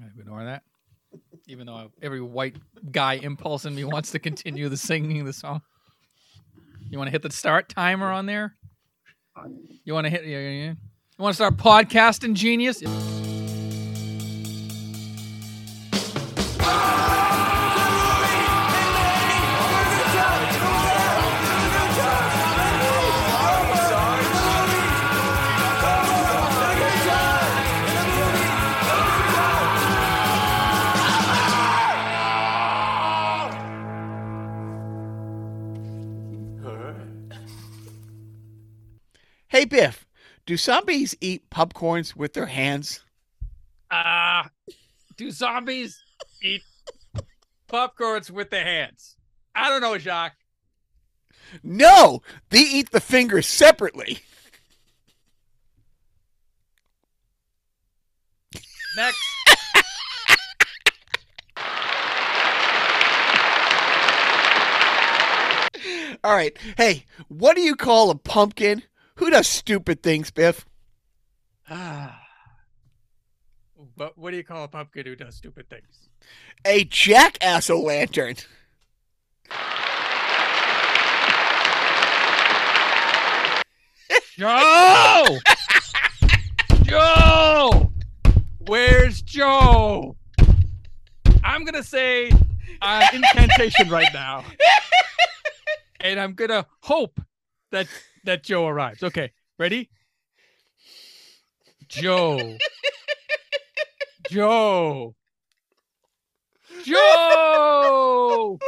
I 0.00 0.06
ignore 0.18 0.44
that. 0.44 0.62
Even 1.46 1.66
though 1.66 1.90
every 2.02 2.20
white 2.20 2.56
guy 2.90 3.14
impulse 3.14 3.64
in 3.64 3.74
me 3.74 3.84
wants 3.84 4.10
to 4.12 4.18
continue 4.18 4.68
the 4.68 4.76
singing 4.76 5.24
the 5.24 5.32
song. 5.32 5.62
You 6.90 6.98
want 6.98 7.08
to 7.08 7.12
hit 7.12 7.22
the 7.22 7.30
start 7.30 7.68
timer 7.68 8.10
on 8.10 8.26
there? 8.26 8.54
You 9.84 9.94
want 9.94 10.04
to 10.06 10.10
hit? 10.10 10.24
You 10.24 10.76
want 11.18 11.32
to 11.32 11.36
start 11.36 11.56
podcasting, 11.56 12.34
genius? 12.34 12.82
Biff, 39.76 40.06
do 40.46 40.56
zombies 40.56 41.14
eat 41.20 41.50
popcorns 41.50 42.16
with 42.16 42.32
their 42.32 42.46
hands? 42.46 43.04
Ah, 43.90 44.48
do 45.18 45.30
zombies 45.30 46.02
eat 46.42 46.62
popcorns 47.68 48.30
with 48.30 48.48
their 48.48 48.64
hands? 48.64 49.18
I 49.54 49.68
don't 49.68 49.82
know, 49.82 49.98
Jacques. 49.98 50.38
No, 51.62 52.22
they 52.48 52.60
eat 52.60 52.90
the 52.90 53.02
fingers 53.02 53.46
separately. 53.46 54.20
Next. 58.96 59.18
All 66.24 66.34
right. 66.34 66.56
Hey, 66.78 67.04
what 67.28 67.56
do 67.56 67.60
you 67.60 67.76
call 67.76 68.08
a 68.08 68.14
pumpkin? 68.14 68.82
Who 69.16 69.30
does 69.30 69.48
stupid 69.48 70.02
things, 70.02 70.30
Biff? 70.30 70.66
Ah. 71.68 72.22
But 73.96 74.16
what 74.18 74.30
do 74.30 74.36
you 74.36 74.44
call 74.44 74.64
a 74.64 74.68
pumpkin 74.68 75.06
who 75.06 75.16
does 75.16 75.36
stupid 75.36 75.68
things? 75.70 76.08
A 76.64 76.84
jackass 76.84 77.70
o' 77.70 77.80
lantern. 77.80 78.36
Joe! 84.36 85.38
Joe! 86.82 87.90
Where's 88.66 89.22
Joe? 89.22 90.14
I'm 91.42 91.64
gonna 91.64 91.82
say 91.82 92.30
uh, 92.82 93.06
incantation 93.14 93.88
right 93.88 94.12
now, 94.12 94.44
and 96.00 96.20
I'm 96.20 96.34
gonna 96.34 96.66
hope 96.80 97.18
that 97.72 97.86
that 98.26 98.44
Joe 98.44 98.66
arrives. 98.66 99.02
Okay, 99.02 99.32
ready? 99.58 99.88
Joe. 101.88 102.56
Joe. 104.30 105.14
Joe. 106.84 108.58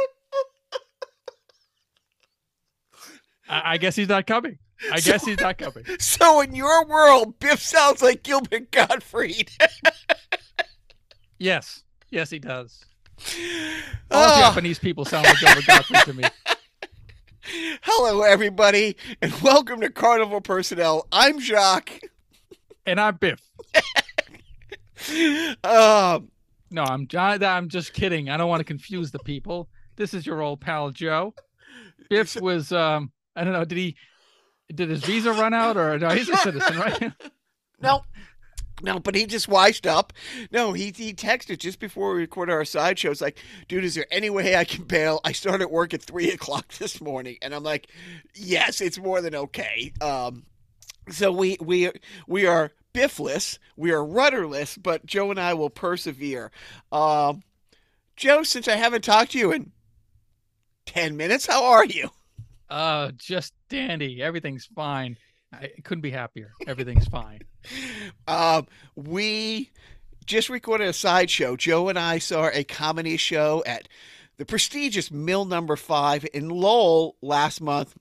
I, 3.47 3.73
I 3.73 3.77
guess 3.77 3.95
he's 3.95 4.09
not 4.09 4.25
coming. 4.27 4.57
I 4.91 4.99
guess 5.01 5.25
he's 5.25 5.39
not 5.39 5.57
coming. 5.57 5.83
So 5.99 6.39
in 6.41 6.55
your 6.55 6.85
world, 6.85 7.37
Biff 7.39 7.61
sounds 7.61 8.01
like 8.01 8.23
Gilbert 8.23 8.71
Gottfried. 8.71 9.51
Yes. 11.37 11.83
Yes, 12.09 12.29
he 12.29 12.39
does. 12.39 12.85
All 14.11 14.23
Oh. 14.23 14.39
Japanese 14.41 14.79
people 14.79 15.03
sound 15.05 15.25
like 15.25 15.39
Gilbert 15.39 15.65
Gottfried 15.67 16.01
to 16.03 16.13
me. 16.13 16.23
Hello, 17.41 18.21
everybody, 18.21 18.97
and 19.21 19.33
welcome 19.41 19.79
to 19.81 19.89
Carnival 19.89 20.41
Personnel. 20.41 21.07
I'm 21.11 21.39
Jacques. 21.39 22.01
And 22.85 22.99
I'm 22.99 23.15
Biff. 23.15 23.39
Um, 25.63 26.29
No, 26.71 26.83
I'm 26.83 27.07
I, 27.15 27.37
I'm 27.41 27.69
just 27.69 27.93
kidding. 27.93 28.29
I 28.29 28.37
don't 28.37 28.49
want 28.49 28.59
to 28.59 28.65
confuse 28.65 29.11
the 29.11 29.19
people. 29.19 29.69
This 29.95 30.13
is 30.13 30.25
your 30.25 30.41
old 30.41 30.59
pal 30.61 30.91
Joe. 30.91 31.33
Biff 32.09 32.35
was 32.41 32.71
um 32.71 33.11
I 33.35 33.43
don't 33.43 33.53
know, 33.53 33.65
did 33.65 33.77
he 33.77 33.95
did 34.73 34.89
his 34.89 35.03
visa 35.03 35.31
run 35.31 35.53
out 35.53 35.77
or 35.77 35.97
no, 35.97 36.09
he's 36.09 36.29
a 36.29 36.37
citizen, 36.37 36.77
right? 36.77 37.11
no, 37.81 38.01
no, 38.81 38.99
but 38.99 39.15
he 39.15 39.25
just 39.25 39.47
wised 39.47 39.87
up. 39.87 40.13
No, 40.51 40.73
he 40.73 40.93
he 40.95 41.13
texted 41.13 41.59
just 41.59 41.79
before 41.79 42.13
we 42.13 42.21
recorded 42.21 42.53
our 42.53 42.65
sideshow. 42.65 43.11
It's 43.11 43.21
like, 43.21 43.39
dude, 43.67 43.83
is 43.83 43.95
there 43.95 44.05
any 44.11 44.29
way 44.29 44.55
I 44.55 44.63
can 44.63 44.83
bail? 44.85 45.19
I 45.23 45.31
started 45.31 45.69
work 45.69 45.93
at 45.93 46.01
three 46.01 46.31
o'clock 46.33 46.73
this 46.73 47.01
morning, 47.01 47.37
and 47.41 47.53
I'm 47.53 47.63
like, 47.63 47.87
yes, 48.35 48.81
it's 48.81 48.99
more 48.99 49.21
than 49.21 49.35
okay. 49.35 49.93
Um, 50.01 50.43
so 51.09 51.31
we 51.31 51.57
we 51.61 51.91
we 52.27 52.45
are 52.45 52.71
biffless, 52.93 53.57
we 53.75 53.91
are 53.91 54.03
rudderless, 54.05 54.77
but 54.77 55.05
Joe 55.05 55.31
and 55.31 55.39
I 55.39 55.53
will 55.53 55.69
persevere. 55.69 56.51
Um, 56.91 57.43
Joe, 58.15 58.43
since 58.43 58.67
I 58.67 58.75
haven't 58.75 59.03
talked 59.03 59.31
to 59.31 59.39
you 59.39 59.51
in 59.51 59.71
ten 60.85 61.17
minutes, 61.17 61.45
how 61.47 61.65
are 61.65 61.85
you? 61.85 62.09
Uh 62.69 63.11
just 63.17 63.53
dandy. 63.69 64.21
Everything's 64.21 64.65
fine. 64.65 65.17
I 65.51 65.69
couldn't 65.83 66.01
be 66.01 66.11
happier. 66.11 66.53
Everything's 66.67 67.07
fine. 67.07 67.41
Um, 68.27 68.67
we 68.95 69.71
just 70.25 70.49
recorded 70.49 70.87
a 70.87 70.93
sideshow. 70.93 71.55
Joe 71.55 71.89
and 71.89 71.97
I 71.97 72.19
saw 72.19 72.49
a 72.53 72.63
comedy 72.63 73.17
show 73.17 73.63
at 73.65 73.87
the 74.37 74.45
prestigious 74.45 75.09
Mill 75.11 75.45
Number 75.45 75.75
Five 75.75 76.25
in 76.33 76.49
Lowell 76.49 77.15
last 77.21 77.59
month. 77.59 77.95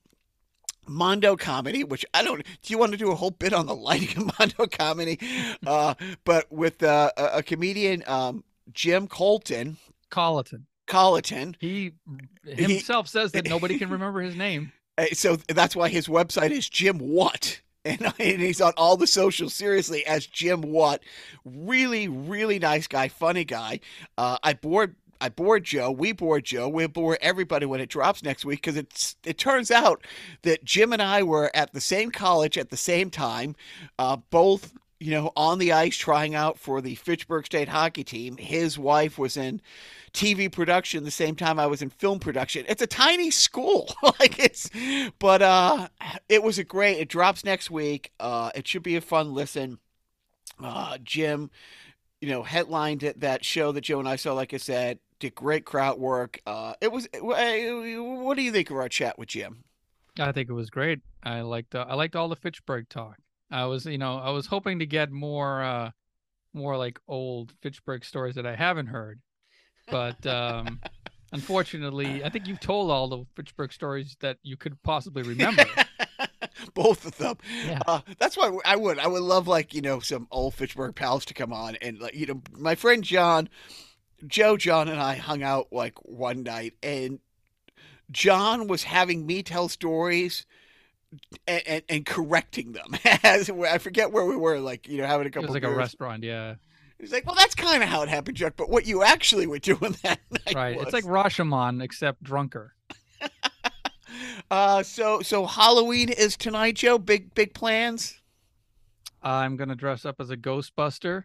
Mondo 0.87 1.37
comedy, 1.37 1.85
which 1.85 2.05
I 2.15 2.23
don't. 2.23 2.45
Do 2.63 2.73
you 2.73 2.79
want 2.79 2.93
to 2.93 2.99
do 2.99 3.11
a 3.11 3.15
whole 3.15 3.31
bit 3.31 3.53
on 3.53 3.67
the 3.67 3.75
lighting 3.75 4.17
of 4.19 4.33
Mondo 4.39 4.67
comedy? 4.67 5.19
Uh, 5.67 5.95
but 6.25 6.51
with 6.53 6.83
uh, 6.83 7.11
a, 7.17 7.39
a 7.39 7.43
comedian, 7.43 8.05
um, 8.07 8.45
Jim 8.73 9.09
Colton, 9.09 9.79
Colleton. 10.11 10.67
Colleton. 10.87 11.57
He 11.61 11.93
himself 12.45 13.09
says 13.09 13.33
that 13.33 13.49
nobody 13.49 13.79
can 13.79 13.91
remember 13.91 14.21
his 14.21 14.35
name. 14.35 14.73
Uh, 14.99 15.07
so 15.13 15.37
that's 15.37 15.77
why 15.77 15.89
his 15.89 16.09
website 16.09 16.51
is 16.51 16.69
Jim 16.69 16.99
What. 16.99 17.61
And, 17.85 18.03
and 18.19 18.41
he's 18.43 18.61
on 18.61 18.75
all 18.77 18.99
the 18.99 19.07
socials 19.07 19.55
seriously 19.55 20.05
as 20.05 20.27
Jim 20.27 20.61
What. 20.61 21.01
Really, 21.47 22.07
really 22.07 22.59
nice 22.59 22.87
guy, 22.87 23.09
funny 23.09 23.45
guy. 23.45 23.81
Uh, 24.19 24.37
I 24.43 24.53
bored 24.53 24.97
I 25.21 25.29
bored 25.29 25.65
Joe. 25.65 25.91
We 25.91 26.13
bored 26.13 26.45
Joe. 26.45 26.69
We'll 26.69 26.89
bore 26.89 27.17
everybody 27.21 27.67
when 27.67 27.81
it 27.81 27.89
drops 27.89 28.23
next 28.23 28.45
week 28.45 28.61
because 28.61 28.77
it's 28.77 29.17
it 29.25 29.39
turns 29.39 29.71
out 29.71 30.05
that 30.43 30.65
Jim 30.65 30.93
and 30.93 31.01
I 31.01 31.23
were 31.23 31.51
at 31.55 31.73
the 31.73 31.81
same 31.81 32.11
college 32.11 32.59
at 32.59 32.71
the 32.71 32.77
same 32.77 33.11
time, 33.11 33.57
uh, 33.99 34.17
both 34.31 34.75
you 35.01 35.13
know 35.13 35.33
on 35.37 35.59
the 35.59 35.73
ice 35.73 35.97
trying 35.97 36.35
out 36.35 36.59
for 36.59 36.81
the 36.81 36.97
Fitchburg 36.97 37.47
State 37.47 37.69
hockey 37.69 38.05
team. 38.05 38.37
His 38.37 38.79
wife 38.79 39.19
was 39.19 39.37
in 39.37 39.61
TV 40.19 40.51
production 40.51 41.05
the 41.05 41.13
same 41.13 41.37
time 41.37 41.61
I 41.61 41.69
was 41.69 41.81
in 41.81 41.91
film 41.91 42.19
production. 42.19 42.65
It's 42.69 42.83
a 42.83 42.89
tiny 42.89 43.31
school. 43.31 43.95
like 44.03 44.37
it's 44.41 44.69
but 45.21 45.43
uh 45.43 45.89
it 46.29 46.43
was 46.43 46.59
a 46.59 46.65
great 46.65 46.99
it 46.99 47.09
drops 47.09 47.45
next 47.45 47.71
week. 47.71 48.13
Uh 48.19 48.51
it 48.57 48.67
should 48.67 48.83
be 48.83 48.97
a 48.97 49.01
fun 49.01 49.33
listen. 49.33 49.79
Uh 50.61 50.99
Jim, 51.05 51.51
you 52.21 52.29
know, 52.29 52.43
headlined 52.43 53.05
it, 53.05 53.21
that 53.21 53.45
show 53.45 53.71
that 53.71 53.83
Joe 53.83 54.01
and 54.01 54.09
I 54.09 54.17
saw 54.17 54.35
like 54.35 54.53
I 54.53 54.57
said, 54.57 54.99
did 55.21 55.37
great 55.37 55.65
crowd 55.65 56.01
work. 56.01 56.41
Uh 56.47 56.75
it 56.81 56.91
was 56.91 57.07
what 57.21 58.37
do 58.37 58.43
you 58.43 58.51
think 58.51 58.71
of 58.71 58.77
our 58.77 58.89
chat 58.89 59.21
with 59.21 59.29
Jim? 59.29 59.63
I 60.19 60.33
think 60.33 60.51
it 60.51 60.55
was 60.55 60.69
great. 60.69 60.99
I 61.23 61.43
liked 61.43 61.77
uh, 61.77 61.87
I 61.89 61.95
liked 61.95 62.17
all 62.17 62.29
the 62.29 62.35
Fitchburg 62.35 62.89
talk. 62.89 63.19
I 63.53 63.67
was, 63.67 63.87
you 63.87 63.99
know, 63.99 64.19
I 64.19 64.31
was 64.31 64.47
hoping 64.47 64.81
to 64.81 64.87
get 64.87 65.13
more 65.13 65.63
uh 65.63 65.91
more 66.53 66.77
like 66.77 66.99
old 67.07 67.53
Fitchburg 67.63 68.05
stories 68.05 68.35
that 68.35 68.47
I 68.47 68.57
haven't 68.57 68.89
heard. 68.89 69.21
But 69.91 70.27
um 70.27 70.81
unfortunately, 71.33 72.25
I 72.25 72.29
think 72.29 72.47
you've 72.47 72.61
told 72.61 72.91
all 72.91 73.09
the 73.09 73.25
Fitchburg 73.35 73.73
stories 73.73 74.17
that 74.21 74.39
you 74.43 74.57
could 74.57 74.83
possibly 74.83 75.23
remember. 75.23 75.65
Both 76.75 77.07
of 77.07 77.17
them. 77.19 77.37
Yeah. 77.65 77.81
Uh, 77.87 78.01
that's 78.19 78.37
why 78.37 78.57
I 78.65 78.77
would. 78.77 78.99
I 78.99 79.07
would 79.07 79.23
love 79.23 79.49
like 79.49 79.75
you 79.75 79.81
know 79.81 80.01
some 80.01 80.27
old 80.31 80.55
Fitchburg 80.55 80.95
pals 80.95 81.25
to 81.27 81.35
come 81.35 81.53
on 81.53 81.77
and 81.77 81.99
like 82.01 82.15
you 82.15 82.27
know 82.27 82.43
my 82.57 82.75
friend 82.75 83.03
John, 83.03 83.49
Joe, 84.27 84.57
John, 84.57 84.89
and 84.89 85.01
I 85.01 85.17
hung 85.17 85.43
out 85.43 85.69
like 85.73 85.95
one 86.05 86.43
night 86.43 86.75
and 86.83 87.21
John 88.11 88.67
was 88.69 88.85
having 88.85 89.27
me 89.27 89.43
tell 89.43 89.69
stories 89.69 90.47
and, 91.47 91.63
and, 91.67 91.83
and 91.89 92.07
correcting 92.07 92.73
them 92.73 92.97
as 93.23 93.51
I 93.51 93.79
forget 93.79 94.13
where 94.13 94.25
we 94.25 94.37
were 94.37 94.59
like 94.59 94.89
you 94.89 94.99
know 94.99 95.07
having 95.07 95.27
a 95.27 95.31
couple. 95.31 95.45
It 95.45 95.55
was 95.55 95.63
like 95.63 95.73
a 95.73 95.75
restaurant, 95.75 96.25
yeah. 96.25 96.57
He's 96.99 97.13
like, 97.13 97.27
well, 97.27 97.35
that's 97.37 97.55
kind 97.55 97.83
of 97.83 97.89
how 97.89 98.03
it 98.03 98.09
happened, 98.09 98.37
Chuck. 98.37 98.55
But 98.57 98.71
what 98.71 98.87
you 98.87 99.03
actually 99.03 99.47
were 99.47 99.59
doing 99.61 99.97
that 100.03 100.19
night, 100.31 100.55
Right. 100.55 100.81
It's 100.81 100.93
like 100.93 101.05
Rashomon 101.05 101.83
except 101.83 102.23
drunker. 102.23 102.75
Uh, 104.51 104.83
so 104.83 105.21
so 105.21 105.45
Halloween 105.47 106.09
is 106.09 106.37
tonight, 106.37 106.77
Joe. 106.77 106.97
Big 106.99 107.35
big 107.35 107.53
plans. 107.53 108.19
I'm 109.23 109.57
gonna 109.57 109.75
dress 109.75 110.05
up 110.07 110.17
as 110.21 110.31
a 110.31 110.37
Ghostbuster 110.37 111.25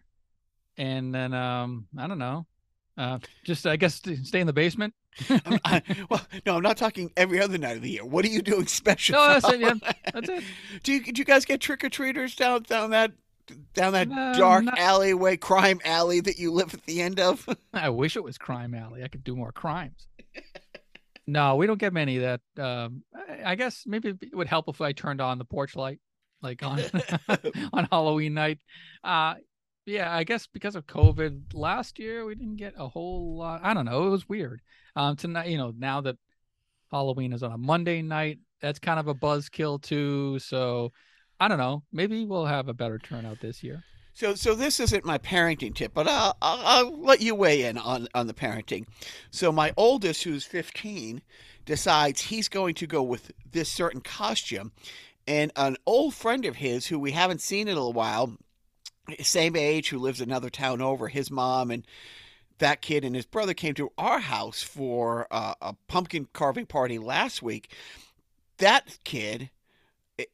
and 0.76 1.14
then 1.14 1.32
um, 1.32 1.86
I 1.96 2.06
don't 2.06 2.18
know, 2.18 2.46
uh, 2.98 3.18
just 3.44 3.66
I 3.66 3.76
guess 3.76 4.00
stay 4.22 4.40
in 4.40 4.46
the 4.46 4.52
basement. 4.52 4.94
I, 5.30 5.80
well, 6.10 6.20
no, 6.44 6.56
I'm 6.56 6.62
not 6.62 6.76
talking 6.76 7.10
every 7.16 7.40
other 7.40 7.56
night 7.56 7.76
of 7.76 7.82
the 7.82 7.90
year. 7.90 8.04
What 8.04 8.24
are 8.24 8.28
you 8.28 8.42
doing 8.42 8.66
special? 8.66 9.14
No, 9.14 9.28
that's 9.28 9.48
it. 9.48 9.60
Yeah, 9.60 9.74
that's 10.12 10.28
it. 10.28 10.44
do 10.82 10.92
you 10.92 11.12
do 11.12 11.20
you 11.20 11.24
guys 11.24 11.44
get 11.44 11.60
trick 11.60 11.84
or 11.84 11.88
treaters 11.88 12.34
down 12.36 12.62
down 12.64 12.90
that 12.90 13.12
down 13.74 13.92
that 13.92 14.08
dark 14.36 14.64
not... 14.64 14.78
alleyway, 14.78 15.36
crime 15.36 15.80
alley 15.84 16.20
that 16.20 16.38
you 16.38 16.52
live 16.52 16.74
at 16.74 16.84
the 16.84 17.02
end 17.02 17.20
of? 17.20 17.48
I 17.74 17.90
wish 17.90 18.16
it 18.16 18.24
was 18.24 18.38
crime 18.38 18.74
alley. 18.74 19.02
I 19.02 19.08
could 19.08 19.24
do 19.24 19.36
more 19.36 19.52
crimes. 19.52 20.06
no, 21.26 21.56
we 21.56 21.66
don't 21.66 21.78
get 21.78 21.92
many 21.92 22.18
that. 22.18 22.40
Um, 22.58 23.02
I 23.44 23.54
guess 23.54 23.84
maybe 23.86 24.10
it 24.10 24.34
would 24.34 24.48
help 24.48 24.68
if 24.68 24.80
I 24.80 24.92
turned 24.92 25.20
on 25.20 25.38
the 25.38 25.44
porch 25.44 25.76
light, 25.76 26.00
like 26.42 26.62
on 26.62 26.80
on 27.72 27.88
Halloween 27.90 28.34
night. 28.34 28.58
Uh, 29.02 29.34
yeah, 29.86 30.14
I 30.14 30.24
guess 30.24 30.46
because 30.46 30.76
of 30.76 30.86
COVID 30.86 31.52
last 31.52 31.98
year, 31.98 32.24
we 32.24 32.34
didn't 32.34 32.56
get 32.56 32.74
a 32.78 32.88
whole 32.88 33.36
lot. 33.36 33.60
I 33.62 33.74
don't 33.74 33.84
know. 33.84 34.06
It 34.06 34.10
was 34.10 34.28
weird. 34.28 34.62
Um, 34.96 35.16
tonight, 35.16 35.48
you 35.48 35.58
know, 35.58 35.74
now 35.76 36.00
that 36.02 36.16
Halloween 36.90 37.32
is 37.32 37.42
on 37.42 37.52
a 37.52 37.58
Monday 37.58 38.00
night, 38.00 38.38
that's 38.60 38.78
kind 38.78 38.98
of 38.98 39.08
a 39.08 39.14
buzzkill 39.14 39.82
too. 39.82 40.38
So 40.38 40.92
I 41.40 41.48
don't 41.48 41.58
know. 41.58 41.82
Maybe 41.92 42.24
we'll 42.24 42.46
have 42.46 42.68
a 42.68 42.74
better 42.74 42.98
turnout 42.98 43.40
this 43.40 43.62
year. 43.62 43.84
So, 44.14 44.36
so 44.36 44.54
this 44.54 44.78
isn't 44.78 45.04
my 45.04 45.18
parenting 45.18 45.74
tip, 45.74 45.92
but 45.92 46.06
I'll, 46.06 46.36
I'll, 46.40 46.66
I'll 46.86 47.00
let 47.02 47.20
you 47.20 47.34
weigh 47.34 47.64
in 47.64 47.76
on, 47.76 48.06
on 48.14 48.28
the 48.28 48.34
parenting. 48.34 48.86
So, 49.30 49.50
my 49.50 49.72
oldest, 49.76 50.22
who's 50.22 50.44
15, 50.44 51.20
decides 51.64 52.20
he's 52.20 52.48
going 52.48 52.74
to 52.76 52.86
go 52.86 53.02
with 53.02 53.32
this 53.50 53.68
certain 53.68 54.00
costume. 54.00 54.70
And 55.26 55.50
an 55.56 55.76
old 55.84 56.14
friend 56.14 56.44
of 56.44 56.56
his, 56.56 56.86
who 56.86 56.98
we 56.98 57.10
haven't 57.10 57.40
seen 57.40 57.66
in 57.66 57.76
a 57.76 57.90
while, 57.90 58.36
same 59.20 59.56
age, 59.56 59.88
who 59.88 59.98
lives 59.98 60.20
another 60.20 60.50
town 60.50 60.80
over, 60.80 61.08
his 61.08 61.30
mom 61.30 61.70
and 61.70 61.84
that 62.58 62.80
kid 62.80 63.04
and 63.04 63.16
his 63.16 63.26
brother 63.26 63.54
came 63.54 63.74
to 63.74 63.90
our 63.98 64.20
house 64.20 64.62
for 64.62 65.26
uh, 65.30 65.54
a 65.60 65.74
pumpkin 65.88 66.28
carving 66.32 66.66
party 66.66 66.98
last 66.98 67.42
week. 67.42 67.72
That 68.58 68.98
kid 69.02 69.50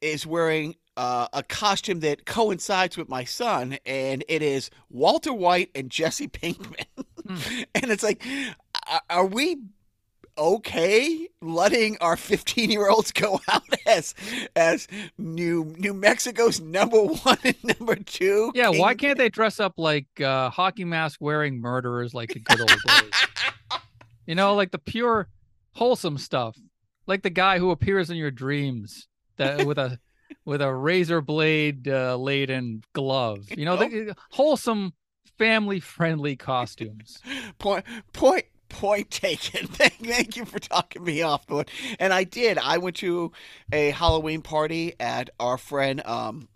is 0.02 0.26
wearing 0.26 0.74
uh, 1.00 1.28
a 1.32 1.42
costume 1.42 2.00
that 2.00 2.26
coincides 2.26 2.98
with 2.98 3.08
my 3.08 3.24
son, 3.24 3.78
and 3.86 4.22
it 4.28 4.42
is 4.42 4.68
Walter 4.90 5.32
White 5.32 5.70
and 5.74 5.88
Jesse 5.88 6.28
Pinkman. 6.28 6.84
Mm. 7.26 7.66
and 7.74 7.90
it's 7.90 8.02
like, 8.02 8.22
are 9.08 9.24
we 9.24 9.56
okay 10.36 11.26
letting 11.40 11.96
our 12.02 12.18
15 12.18 12.70
year 12.70 12.90
olds 12.90 13.12
go 13.12 13.40
out 13.48 13.62
as 13.86 14.14
as 14.54 14.88
New 15.16 15.74
New 15.78 15.94
Mexico's 15.94 16.60
number 16.60 16.98
one 17.00 17.38
and 17.44 17.64
number 17.64 17.96
two. 17.96 18.52
Yeah, 18.54 18.68
why 18.68 18.94
can't 18.94 19.16
they 19.16 19.30
dress 19.30 19.58
up 19.58 19.74
like 19.78 20.20
uh, 20.20 20.50
hockey 20.50 20.84
mask 20.84 21.18
wearing 21.22 21.62
murderers 21.62 22.12
like 22.12 22.34
the 22.34 22.40
good 22.40 22.60
old 22.60 22.68
days? 22.68 23.80
you 24.26 24.34
know, 24.34 24.54
like 24.54 24.70
the 24.70 24.78
pure 24.78 25.28
wholesome 25.72 26.18
stuff, 26.18 26.58
like 27.06 27.22
the 27.22 27.30
guy 27.30 27.58
who 27.58 27.70
appears 27.70 28.10
in 28.10 28.18
your 28.18 28.30
dreams 28.30 29.08
that 29.36 29.66
with 29.66 29.78
a 29.78 29.98
with 30.44 30.62
a 30.62 30.72
razor 30.72 31.20
blade 31.20 31.88
uh, 31.88 32.16
laden 32.16 32.82
glove. 32.92 33.46
You 33.56 33.64
know, 33.64 33.76
the, 33.76 34.14
wholesome 34.30 34.92
family 35.38 35.80
friendly 35.80 36.36
costumes. 36.36 37.18
Point 37.58 37.84
point 38.12 38.44
point 38.68 39.10
taken. 39.10 39.66
thank, 39.68 39.94
thank 39.94 40.36
you 40.36 40.44
for 40.44 40.58
talking 40.58 41.04
me 41.04 41.22
off, 41.22 41.46
but 41.46 41.68
and 41.98 42.12
I 42.12 42.24
did. 42.24 42.56
I 42.58 42.78
went 42.78 42.96
to 42.96 43.32
a 43.72 43.90
Halloween 43.90 44.42
party 44.42 44.94
at 44.98 45.30
our 45.38 45.58
friend 45.58 46.04
um, 46.06 46.48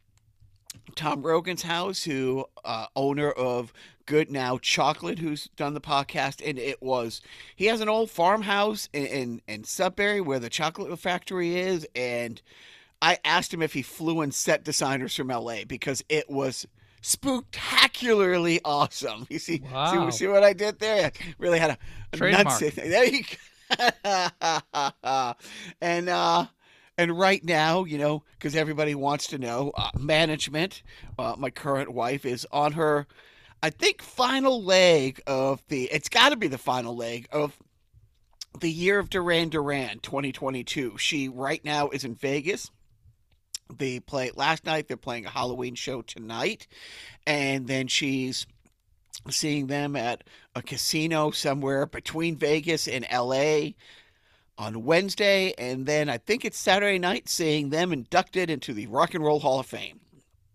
Tom 0.95 1.23
Rogan's 1.23 1.63
house, 1.63 2.05
who 2.05 2.47
uh, 2.65 2.87
owner 2.97 3.31
of 3.31 3.73
Goodnow 4.07 4.61
Chocolate, 4.61 5.19
who's 5.19 5.49
done 5.57 5.75
the 5.75 5.81
podcast, 5.81 6.47
and 6.47 6.59
it 6.59 6.83
was 6.83 7.21
he 7.57 7.67
has 7.67 7.81
an 7.81 7.89
old 7.89 8.11
farmhouse 8.11 8.89
in 8.93 9.07
in, 9.07 9.43
in 9.47 9.65
Sudbury 9.65 10.21
where 10.21 10.39
the 10.39 10.51
chocolate 10.51 10.99
factory 10.99 11.57
is, 11.57 11.87
and 11.95 12.41
I 13.03 13.19
asked 13.25 13.53
him 13.53 13.63
if 13.63 13.73
he 13.73 13.83
flew 13.83 14.23
in 14.23 14.33
set 14.33 14.65
designers 14.65 15.15
from 15.15 15.29
LA 15.29 15.65
because 15.67 16.03
it 16.09 16.29
was 16.31 16.67
spectacularly 17.05 18.61
awesome. 18.65 19.27
You 19.31 19.39
see, 19.39 19.63
wow. 19.71 20.11
see, 20.11 20.19
see, 20.19 20.27
what 20.27 20.43
I 20.43 20.53
did 20.53 20.79
there? 20.79 21.13
really 21.39 21.59
had 21.59 21.71
a, 21.71 21.79
a 22.13 22.17
trademark. 22.17 22.61
There 22.75 23.05
you 23.05 23.23
go. 23.23 23.37
and 25.81 26.09
uh, 26.09 26.47
and 26.97 27.19
right 27.19 27.45
now, 27.45 27.85
you 27.85 27.99
know, 27.99 28.23
because 28.33 28.55
everybody 28.55 28.95
wants 28.95 29.29
to 29.29 29.39
know, 29.39 29.73
uh, 29.77 29.91
management. 29.99 30.83
Uh, 31.19 31.35
my 31.37 31.51
current 31.51 31.93
wife 31.93 32.25
is 32.25 32.47
on 32.53 32.73
her, 32.73 33.07
I 33.63 33.71
think, 33.71 34.01
final 34.03 34.63
leg 34.63 35.21
of 35.27 35.63
the. 35.69 35.85
It's 35.85 36.09
got 36.09 36.31
to 36.31 36.37
be 36.37 36.49
the 36.49 36.59
final 36.59 36.97
leg 36.97 37.29
of 37.33 37.59
the 38.61 38.71
year 38.71 38.99
of 38.99 39.11
Duran 39.11 39.49
Duran 39.49 39.99
2022. 40.01 40.97
She 40.99 41.29
right 41.29 41.65
now 41.65 41.89
is 41.89 42.05
in 42.05 42.15
Vegas 42.15 42.71
they 43.77 44.01
play 44.01 44.31
last 44.35 44.65
night. 44.65 44.89
They're 44.89 44.97
playing 44.97 45.27
a 45.27 45.31
Halloween 45.31 45.75
show 45.75 46.03
tonight, 46.03 46.67
and 47.27 47.67
then 47.67 47.87
she's 47.89 48.47
seeing 49.31 49.69
them 49.69 49.97
at 49.97 50.25
a 50.55 50.63
casino 50.63 51.31
somewhere 51.31 51.87
between 51.87 52.37
Vegas 52.37 52.89
and 52.89 53.07
L.A. 53.09 53.75
on 54.59 54.85
Wednesday, 54.85 55.55
and 55.57 55.87
then 55.87 56.09
I 56.09 56.19
think 56.19 56.45
it's 56.45 56.59
Saturday 56.59 56.99
night, 56.99 57.29
seeing 57.29 57.71
them 57.71 57.93
inducted 57.93 58.51
into 58.51 58.75
the 58.75 58.87
Rock 58.87 59.15
and 59.15 59.25
Roll 59.25 59.41
Hall 59.41 59.61
of 59.61 59.67
Fame. 59.67 60.01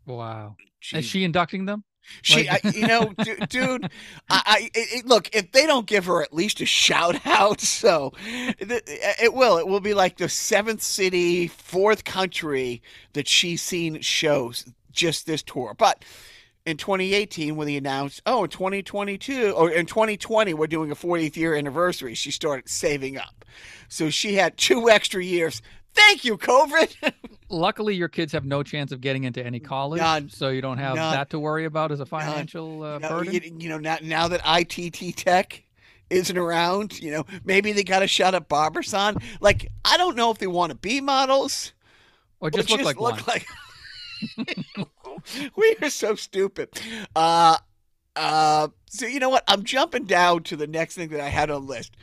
Wow! 0.05 0.55
Is 0.93 1.05
she 1.05 1.23
inducting 1.23 1.65
them? 1.65 1.83
She, 2.21 2.47
like... 2.47 2.65
I, 2.65 2.69
you 2.69 2.87
know, 2.87 3.13
dude, 3.49 3.85
I, 4.29 4.41
I 4.45 4.69
it, 4.73 5.05
look 5.05 5.33
if 5.33 5.51
they 5.51 5.65
don't 5.65 5.85
give 5.85 6.05
her 6.05 6.21
at 6.21 6.33
least 6.33 6.61
a 6.61 6.65
shout 6.65 7.25
out, 7.25 7.61
so 7.61 8.13
it, 8.25 8.83
it 9.21 9.33
will. 9.33 9.57
It 9.57 9.67
will 9.67 9.79
be 9.79 9.93
like 9.93 10.17
the 10.17 10.29
seventh 10.29 10.81
city, 10.81 11.47
fourth 11.47 12.03
country 12.03 12.81
that 13.13 13.27
she's 13.27 13.61
seen 13.61 14.01
shows 14.01 14.65
just 14.91 15.25
this 15.25 15.43
tour. 15.43 15.75
But 15.77 16.03
in 16.65 16.77
2018, 16.77 17.55
when 17.55 17.67
they 17.67 17.77
announced, 17.77 18.21
oh, 18.25 18.43
in 18.43 18.49
2022 18.49 19.51
or 19.51 19.71
in 19.71 19.85
2020, 19.85 20.53
we're 20.53 20.67
doing 20.67 20.91
a 20.91 20.95
40th 20.95 21.35
year 21.35 21.55
anniversary, 21.55 22.13
she 22.13 22.31
started 22.31 22.69
saving 22.69 23.17
up. 23.17 23.45
So 23.87 24.09
she 24.09 24.35
had 24.35 24.57
two 24.57 24.89
extra 24.91 25.23
years 25.23 25.61
Thank 25.99 26.23
you, 26.23 26.37
COVID. 26.37 27.13
Luckily, 27.49 27.93
your 27.93 28.07
kids 28.07 28.31
have 28.31 28.45
no 28.45 28.63
chance 28.63 28.91
of 28.91 29.01
getting 29.01 29.25
into 29.25 29.45
any 29.45 29.59
college, 29.59 29.99
None. 29.99 30.29
so 30.29 30.49
you 30.49 30.61
don't 30.61 30.77
have 30.77 30.95
None. 30.95 31.13
that 31.13 31.29
to 31.31 31.39
worry 31.39 31.65
about 31.65 31.91
as 31.91 31.99
a 31.99 32.05
financial 32.05 32.83
uh, 32.83 32.99
no, 32.99 33.09
burden. 33.09 33.33
You, 33.33 33.41
you, 33.59 33.69
know, 33.69 33.77
now, 33.77 33.97
now 34.01 34.27
that 34.29 34.41
ITT 34.45 35.17
Tech 35.17 35.63
isn't 36.09 36.37
around, 36.37 36.99
you 36.99 37.11
know, 37.11 37.25
maybe 37.43 37.73
they 37.73 37.83
got 37.83 37.99
to 37.99 38.07
shut 38.07 38.33
up 38.33 38.47
Barbizon. 38.47 39.17
Like, 39.41 39.71
I 39.83 39.97
don't 39.97 40.15
know 40.15 40.31
if 40.31 40.37
they 40.37 40.47
want 40.47 40.71
to 40.71 40.77
be 40.77 41.01
models 41.01 41.73
or 42.39 42.49
just 42.49 42.69
or 42.69 42.73
look 42.73 42.79
just 42.79 42.85
like 42.85 42.99
look 42.99 43.27
one. 43.27 43.41
like. 44.37 44.87
we 45.55 45.75
are 45.81 45.89
so 45.89 46.15
stupid. 46.15 46.69
Uh, 47.15 47.57
uh, 48.15 48.69
so 48.89 49.05
you 49.05 49.19
know 49.19 49.29
what? 49.29 49.43
I'm 49.47 49.63
jumping 49.63 50.05
down 50.05 50.43
to 50.43 50.55
the 50.55 50.67
next 50.67 50.95
thing 50.95 51.09
that 51.09 51.19
I 51.19 51.29
had 51.29 51.49
on 51.49 51.65
the 51.65 51.67
list. 51.67 51.95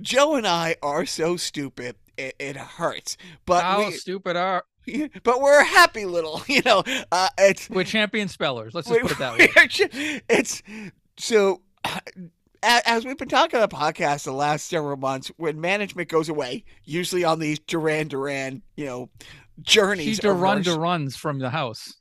Joe 0.00 0.36
and 0.36 0.46
I 0.46 0.76
are 0.82 1.06
so 1.06 1.36
stupid 1.36 1.96
it, 2.26 2.36
it 2.38 2.56
hurts. 2.56 3.16
But 3.46 3.62
how 3.62 3.86
we, 3.86 3.92
stupid 3.92 4.36
are 4.36 4.64
but 5.22 5.40
we're 5.40 5.64
happy 5.64 6.04
little, 6.04 6.42
you 6.48 6.62
know. 6.62 6.82
Uh, 7.10 7.28
it's 7.38 7.68
we're 7.70 7.84
champion 7.84 8.28
spellers. 8.28 8.74
Let's 8.74 8.88
just 8.88 9.00
put 9.00 9.12
it 9.12 9.18
that 9.18 9.38
way. 9.38 10.20
It's 10.28 10.62
so. 11.16 11.62
As 12.64 13.04
we've 13.04 13.18
been 13.18 13.26
talking 13.26 13.58
on 13.58 13.68
the 13.68 13.74
podcast 13.74 14.22
the 14.22 14.32
last 14.32 14.68
several 14.68 14.96
months, 14.96 15.32
when 15.36 15.60
management 15.60 16.08
goes 16.08 16.28
away, 16.28 16.62
usually 16.84 17.24
on 17.24 17.40
these 17.40 17.58
Duran 17.58 18.06
Duran, 18.06 18.62
you 18.76 18.84
know, 18.84 19.10
journeys. 19.62 20.20
She 20.22 20.28
run 20.28 20.62
to 20.62 20.78
runs 20.78 21.16
from 21.16 21.40
the 21.40 21.50
house. 21.50 21.94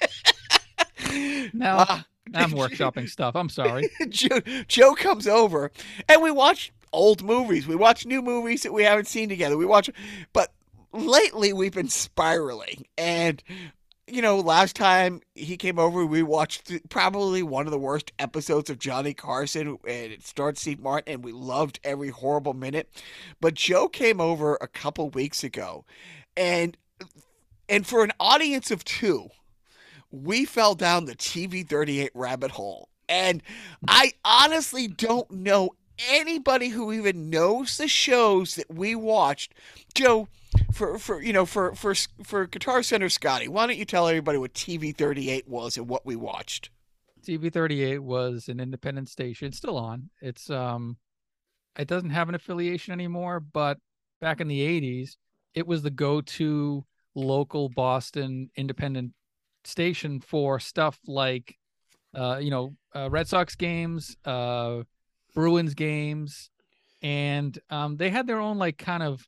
now 1.52 1.78
uh, 1.78 2.00
I'm 2.32 2.52
workshopping 2.52 3.08
stuff. 3.08 3.34
I'm 3.34 3.48
sorry. 3.48 3.90
Joe, 4.08 4.38
Joe 4.68 4.94
comes 4.94 5.26
over, 5.26 5.72
and 6.08 6.22
we 6.22 6.30
watch 6.30 6.72
old 6.94 7.22
movies. 7.22 7.66
We 7.66 7.76
watch 7.76 8.06
new 8.06 8.22
movies 8.22 8.62
that 8.62 8.72
we 8.72 8.84
haven't 8.84 9.08
seen 9.08 9.28
together. 9.28 9.58
We 9.58 9.66
watch, 9.66 9.90
but 10.32 10.52
lately 10.92 11.52
we've 11.52 11.74
been 11.74 11.88
spiraling. 11.88 12.86
And, 12.96 13.42
you 14.06 14.22
know, 14.22 14.38
last 14.38 14.76
time 14.76 15.20
he 15.34 15.56
came 15.56 15.78
over, 15.78 16.06
we 16.06 16.22
watched 16.22 16.72
probably 16.88 17.42
one 17.42 17.66
of 17.66 17.72
the 17.72 17.78
worst 17.78 18.12
episodes 18.18 18.70
of 18.70 18.78
Johnny 18.78 19.12
Carson, 19.12 19.78
and 19.86 20.12
it 20.12 20.24
starred 20.24 20.56
Steve 20.56 20.80
Martin, 20.80 21.14
and 21.14 21.24
we 21.24 21.32
loved 21.32 21.80
every 21.84 22.10
horrible 22.10 22.54
minute. 22.54 22.88
But 23.40 23.54
Joe 23.54 23.88
came 23.88 24.20
over 24.20 24.56
a 24.60 24.68
couple 24.68 25.10
weeks 25.10 25.42
ago, 25.42 25.84
and 26.36 26.76
and 27.68 27.86
for 27.86 28.04
an 28.04 28.12
audience 28.20 28.70
of 28.70 28.84
two, 28.84 29.30
we 30.10 30.44
fell 30.44 30.74
down 30.74 31.06
the 31.06 31.16
TV 31.16 31.66
38 31.66 32.10
rabbit 32.14 32.52
hole. 32.52 32.88
And 33.08 33.42
I 33.88 34.12
honestly 34.24 34.86
don't 34.86 35.30
know 35.30 35.70
anybody 36.08 36.68
who 36.68 36.92
even 36.92 37.30
knows 37.30 37.76
the 37.76 37.88
shows 37.88 38.54
that 38.56 38.72
we 38.72 38.94
watched, 38.94 39.54
Joe, 39.94 40.28
for 40.72 40.98
for 40.98 41.22
you 41.22 41.32
know 41.32 41.46
for 41.46 41.74
for 41.74 41.94
for 42.22 42.46
Guitar 42.46 42.82
Center 42.82 43.08
Scotty, 43.08 43.48
why 43.48 43.66
don't 43.66 43.76
you 43.76 43.84
tell 43.84 44.08
everybody 44.08 44.38
what 44.38 44.54
TV 44.54 44.94
38 44.94 45.48
was 45.48 45.76
and 45.76 45.88
what 45.88 46.06
we 46.06 46.16
watched? 46.16 46.70
TV38 47.24 48.00
was 48.00 48.48
an 48.48 48.60
independent 48.60 49.08
station. 49.08 49.48
It's 49.48 49.56
still 49.56 49.78
on. 49.78 50.10
It's 50.20 50.50
um, 50.50 50.98
it 51.78 51.88
doesn't 51.88 52.10
have 52.10 52.28
an 52.28 52.34
affiliation 52.34 52.92
anymore, 52.92 53.40
but 53.40 53.78
back 54.20 54.40
in 54.40 54.48
the 54.48 54.60
80s, 54.60 55.16
it 55.54 55.66
was 55.66 55.82
the 55.82 55.90
go-to 55.90 56.84
local 57.14 57.68
Boston 57.68 58.50
independent 58.56 59.12
station 59.64 60.20
for 60.20 60.60
stuff 60.60 60.98
like, 61.06 61.56
uh, 62.14 62.38
you 62.40 62.50
know, 62.50 62.76
uh, 62.94 63.08
Red 63.10 63.28
Sox 63.28 63.54
games, 63.56 64.16
uh, 64.24 64.82
Bruins 65.34 65.74
games, 65.74 66.50
and 67.02 67.58
um, 67.70 67.96
they 67.96 68.10
had 68.10 68.26
their 68.26 68.40
own 68.40 68.58
like 68.58 68.78
kind 68.78 69.02
of 69.02 69.26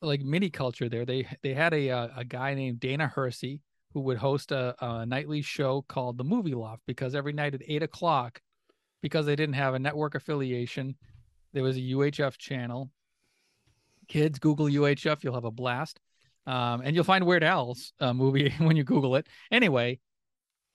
like 0.00 0.20
mini 0.20 0.50
culture 0.50 0.88
there. 0.88 1.04
They 1.04 1.26
they 1.42 1.54
had 1.54 1.74
a 1.74 1.90
uh, 1.90 2.08
a 2.16 2.24
guy 2.24 2.54
named 2.54 2.80
Dana 2.80 3.08
Hersey 3.08 3.60
who 3.92 4.00
would 4.00 4.18
host 4.18 4.52
a, 4.52 4.74
a 4.80 5.06
nightly 5.06 5.40
show 5.40 5.82
called 5.88 6.18
the 6.18 6.24
Movie 6.24 6.54
Loft 6.54 6.82
because 6.86 7.14
every 7.14 7.32
night 7.32 7.54
at 7.54 7.62
eight 7.66 7.82
o'clock, 7.82 8.40
because 9.02 9.24
they 9.24 9.36
didn't 9.36 9.54
have 9.54 9.74
a 9.74 9.78
network 9.78 10.16
affiliation, 10.16 10.96
there 11.52 11.62
was 11.62 11.76
a 11.76 11.80
UHF 11.80 12.36
channel. 12.36 12.90
Kids, 14.08 14.38
Google 14.38 14.66
UHF, 14.66 15.22
you'll 15.22 15.34
have 15.34 15.44
a 15.44 15.50
blast, 15.50 16.00
um, 16.46 16.82
and 16.82 16.94
you'll 16.94 17.04
find 17.04 17.24
Weird 17.24 17.44
Al's 17.44 17.92
uh, 18.00 18.12
movie 18.12 18.52
when 18.58 18.76
you 18.76 18.84
Google 18.84 19.16
it. 19.16 19.28
Anyway, 19.50 20.00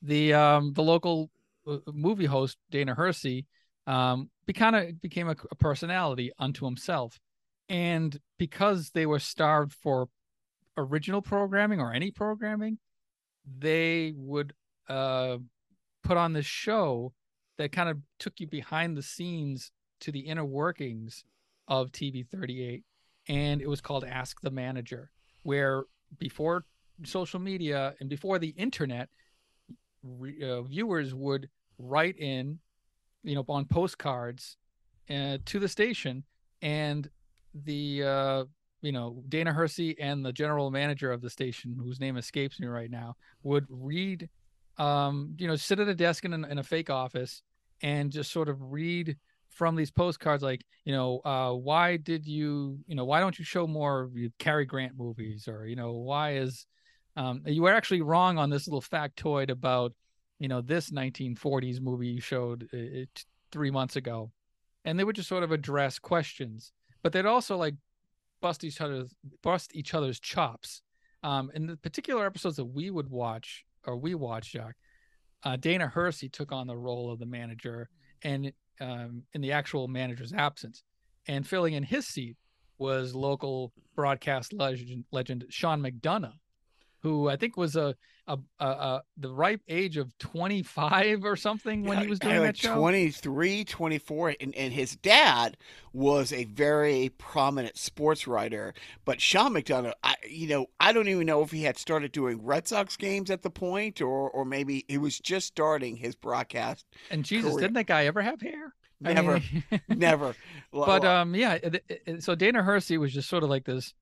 the 0.02 0.34
um, 0.34 0.74
the 0.74 0.84
local 0.84 1.30
uh, 1.68 1.78
movie 1.94 2.26
host 2.26 2.58
Dana 2.72 2.96
Hersey 2.96 3.46
um, 3.90 4.30
be 4.46 4.54
kind 4.54 4.76
of 4.76 5.02
became 5.02 5.28
a, 5.28 5.36
a 5.52 5.56
personality 5.56 6.32
unto 6.38 6.66
himself, 6.66 7.20
and 7.68 8.20
because 8.38 8.92
they 8.92 9.06
were 9.06 9.20
starved 9.20 9.74
for 9.74 10.10
original 10.78 11.22
programming 11.22 11.80
or 11.80 11.94
any 11.94 12.12
programming, 12.12 12.78
they 13.58 14.14
would 14.16 14.54
uh, 14.88 15.38
put 16.04 16.18
on 16.18 16.34
this 16.34 16.46
show 16.46 17.14
that 17.58 17.72
kind 17.72 17.90
of 17.90 17.98
took 18.20 18.40
you 18.40 18.48
behind 18.48 18.96
the 18.96 19.04
scenes 19.04 19.72
to 20.00 20.12
the 20.12 20.20
inner 20.20 20.46
workings 20.46 21.24
of 21.68 21.92
TV 21.92 22.26
38. 22.26 22.84
And 23.28 23.62
it 23.62 23.68
was 23.68 23.82
called 23.82 24.06
Ask 24.06 24.40
the 24.42 24.52
Manager, 24.52 25.12
where 25.44 25.84
before 26.18 26.66
social 27.04 27.40
media 27.40 27.94
and 28.00 28.10
before 28.10 28.40
the 28.40 28.50
internet, 28.50 29.10
re, 30.04 30.42
uh, 30.42 30.62
viewers 30.64 31.14
would 31.14 31.50
write 31.78 32.18
in, 32.18 32.60
you 33.24 33.36
know, 33.36 33.46
on 33.50 33.66
postcards 33.66 34.58
uh, 35.10 35.38
to 35.46 35.60
the 35.60 35.68
station, 35.68 36.24
and 36.62 37.10
the 37.54 38.04
uh, 38.04 38.44
you 38.82 38.92
know 38.92 39.24
Dana 39.28 39.52
Hersey 39.52 40.00
and 40.00 40.26
the 40.26 40.34
general 40.34 40.72
manager 40.72 41.12
of 41.12 41.22
the 41.22 41.30
station, 41.30 41.76
whose 41.82 42.00
name 42.00 42.18
escapes 42.18 42.60
me 42.60 42.68
right 42.68 42.92
now, 42.92 43.16
would 43.44 43.66
read, 43.70 44.30
um, 44.78 45.36
you 45.38 45.48
know, 45.48 45.56
sit 45.56 45.80
at 45.80 45.88
a 45.88 45.96
desk 45.96 46.26
in, 46.26 46.34
in 46.34 46.58
a 46.58 46.64
fake 46.64 46.90
office 46.90 47.42
and 47.82 48.12
just 48.12 48.32
sort 48.32 48.50
of 48.50 48.72
read 48.72 49.18
from 49.50 49.76
these 49.76 49.92
postcards, 49.92 50.44
like, 50.44 50.64
you 50.86 50.94
know, 50.94 51.20
uh, 51.26 51.52
why 51.52 51.98
did 51.98 52.26
you, 52.26 52.80
you 52.88 52.96
know, 52.96 53.04
why 53.04 53.20
don't 53.20 53.38
you 53.40 53.44
show 53.44 53.68
more 53.68 54.10
Cary 54.38 54.66
Grant 54.66 54.94
movies, 54.98 55.48
or 55.48 55.66
you 55.66 55.76
know, 55.76 55.94
why 55.94 56.36
is, 56.36 56.66
um, 57.18 57.42
you 57.46 57.64
were 57.64 57.74
actually 57.74 58.02
wrong 58.02 58.38
on 58.38 58.50
this 58.50 58.68
little 58.68 58.82
factoid 58.82 59.50
about, 59.50 59.94
you 60.40 60.48
know, 60.48 60.62
this 60.62 60.90
1940s 60.90 61.82
movie 61.82 62.08
you 62.08 62.22
showed 62.22 62.70
uh, 62.74 63.06
three 63.52 63.72
months 63.72 63.96
ago, 63.96 64.32
and 64.86 64.98
they 64.98 65.04
would 65.04 65.16
just 65.16 65.30
sort 65.30 65.44
of 65.44 65.52
address 65.52 66.00
questions, 66.00 66.72
but 67.04 67.12
they'd 67.12 67.26
also 67.26 67.58
like 67.58 67.76
bust 68.42 68.64
each 68.64 68.80
other's 68.82 69.14
bust 69.44 69.76
each 69.76 69.94
other's 69.94 70.20
chops. 70.20 70.82
Um, 71.22 71.52
in 71.54 71.68
the 71.68 71.76
particular 71.76 72.26
episodes 72.26 72.56
that 72.56 72.66
we 72.66 72.90
would 72.90 73.10
watch 73.10 73.66
or 73.86 73.98
we 73.98 74.16
watched, 74.16 74.54
Jack, 74.54 74.76
uh, 75.44 75.58
Dana 75.58 75.88
Hersey 75.88 76.30
took 76.30 76.52
on 76.52 76.68
the 76.68 76.78
role 76.78 77.12
of 77.12 77.20
the 77.20 77.26
manager, 77.26 77.90
and 78.24 78.52
um, 78.80 79.24
in 79.34 79.42
the 79.42 79.52
actual 79.52 79.88
manager's 79.88 80.34
absence, 80.34 80.84
and 81.28 81.46
filling 81.46 81.74
in 81.74 81.84
his 81.84 82.08
seat 82.08 82.38
was 82.78 83.14
local 83.14 83.74
broadcast 83.96 84.54
legend, 84.54 85.04
legend 85.12 85.46
Sean 85.50 85.82
McDonough, 85.82 86.34
who 87.02 87.30
I 87.30 87.36
think 87.38 87.56
was 87.58 87.76
a, 87.76 87.96
a, 88.28 88.38
a, 88.60 88.66
a 88.66 89.02
the 89.18 89.32
ripe 89.32 89.62
age 89.68 89.98
of 89.98 90.16
25 90.18 91.24
or 91.24 91.36
something 91.36 91.84
when 91.84 91.98
Yeah, 91.98 92.04
he 92.04 92.10
was 92.10 92.20
doing 92.20 92.38
like 92.40 92.56
that 92.56 92.58
show. 92.58 92.76
23, 92.76 93.64
24, 93.64 94.36
and, 94.42 94.54
and 94.56 94.74
his 94.74 94.96
dad 94.98 95.58
was 95.94 96.32
a 96.34 96.44
very 96.46 97.12
prominent 97.18 97.78
sports 97.78 98.28
writer. 98.28 98.74
But 99.06 99.22
Sean 99.22 99.54
McDonough, 99.54 99.94
I, 100.04 100.16
you 100.28 100.48
know, 100.48 100.68
I 100.80 100.92
don't 100.92 101.08
even 101.08 101.26
know 101.26 101.42
if 101.42 101.52
he 101.52 101.64
had 101.64 101.78
started 101.78 102.12
doing 102.12 102.44
Red 102.44 102.68
Sox 102.68 102.98
games 102.98 103.32
at 103.32 103.42
the 103.42 103.50
point, 103.50 104.02
or 104.02 104.30
or 104.30 104.46
maybe 104.46 104.86
he 104.88 104.98
was 104.98 105.20
just 105.20 105.48
starting 105.48 105.96
his 105.96 106.16
broadcast. 106.16 106.86
And 107.10 107.24
Jesus, 107.26 107.52
career. 107.52 107.62
didn't 107.62 107.76
that 107.76 107.88
guy 107.88 108.06
ever 108.06 108.22
have 108.22 108.42
hair? 108.42 108.74
I 109.04 109.14
Never. 109.14 109.40
mean- 109.40 109.82
Never. 109.88 110.36
but 110.74 111.06
um 111.06 111.34
yeah 111.34 111.58
so 112.20 112.36
dana 112.36 112.62
hersey 112.62 112.98
was 112.98 113.14
just 113.14 113.30
sort 113.30 113.44
of 113.44 113.50
like 113.50 113.64
this 113.64 113.94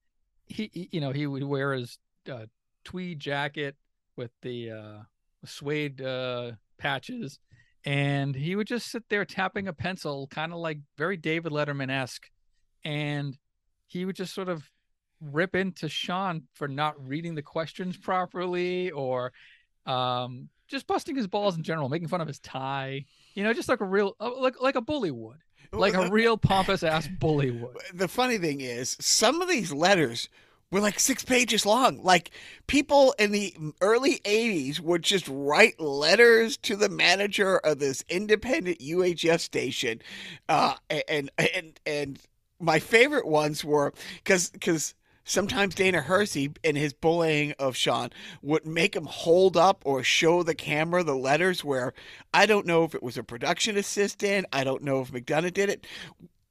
he, 0.47 0.69
he- 0.73 0.89
you 0.91 0.99
know 0.99 1.11
he 1.11 1.27
would 1.27 1.43
wear 1.43 1.73
his 1.73 1.99
uh, 2.31 2.45
tweed 2.87 3.19
jacket 3.19 3.75
with 4.15 4.31
the 4.43 4.71
uh 4.71 4.99
suede 5.43 6.01
uh 6.01 6.51
patches 6.77 7.37
and 7.83 8.33
he 8.33 8.55
would 8.55 8.65
just 8.65 8.89
sit 8.89 9.03
there 9.09 9.25
tapping 9.25 9.67
a 9.67 9.73
pencil 9.73 10.25
kind 10.27 10.53
of 10.53 10.59
like 10.59 10.79
very 10.97 11.17
david 11.17 11.51
letterman-esque 11.51 12.29
and 12.85 13.37
he 13.87 14.05
would 14.05 14.15
just 14.15 14.33
sort 14.33 14.47
of 14.47 14.71
rip 15.19 15.53
into 15.53 15.89
sean 15.89 16.43
for 16.53 16.69
not 16.69 16.95
reading 17.05 17.35
the 17.35 17.41
questions 17.41 17.97
properly 17.97 18.89
or 18.91 19.33
um 19.85 20.47
just 20.69 20.87
busting 20.87 21.15
his 21.17 21.27
balls 21.27 21.57
in 21.57 21.63
general 21.63 21.89
making 21.89 22.07
fun 22.07 22.21
of 22.21 22.27
his 22.27 22.39
tie 22.39 23.03
you 23.33 23.43
know 23.43 23.51
just 23.51 23.67
like 23.67 23.81
a 23.81 23.85
real 23.85 24.15
uh, 24.21 24.31
like 24.39 24.61
like 24.61 24.75
a 24.75 24.81
bully 24.81 25.11
would 25.11 25.39
like 25.73 25.93
a 25.93 26.09
real 26.09 26.37
pompous 26.37 26.83
ass 26.83 27.09
bully 27.19 27.51
would. 27.51 27.75
the 27.93 28.07
funny 28.07 28.37
thing 28.37 28.61
is, 28.61 28.95
some 28.99 29.41
of 29.41 29.49
these 29.49 29.73
letters 29.73 30.29
were 30.71 30.79
like 30.79 30.99
six 30.99 31.23
pages 31.23 31.65
long. 31.65 32.03
Like 32.03 32.31
people 32.67 33.15
in 33.17 33.31
the 33.31 33.55
early 33.81 34.19
80s 34.25 34.79
would 34.79 35.03
just 35.03 35.27
write 35.27 35.79
letters 35.79 36.57
to 36.57 36.75
the 36.75 36.89
manager 36.89 37.57
of 37.57 37.79
this 37.79 38.03
independent 38.09 38.79
UHF 38.79 39.39
station. 39.39 40.01
Uh, 40.49 40.75
and, 41.07 41.31
and, 41.37 41.79
and 41.85 42.19
my 42.59 42.79
favorite 42.79 43.27
ones 43.27 43.63
were 43.63 43.93
because, 44.23 44.49
because 44.49 44.93
sometimes 45.23 45.75
Dana 45.75 46.01
Hersey 46.01 46.51
in 46.63 46.75
his 46.75 46.93
bullying 46.93 47.53
of 47.59 47.75
Sean 47.75 48.09
would 48.41 48.65
make 48.65 48.95
him 48.95 49.05
hold 49.05 49.55
up 49.55 49.83
or 49.85 50.03
show 50.03 50.43
the 50.43 50.55
camera 50.55 51.03
the 51.03 51.15
letters 51.15 51.63
where 51.63 51.93
I 52.33 52.45
don't 52.45 52.65
know 52.65 52.83
if 52.83 52.93
it 52.93 53.03
was 53.03 53.17
a 53.17 53.23
production 53.23 53.77
assistant, 53.77 54.47
I 54.51 54.63
don't 54.63 54.83
know 54.83 55.01
if 55.01 55.11
McDonough 55.11 55.53
did 55.53 55.69
it, 55.69 55.85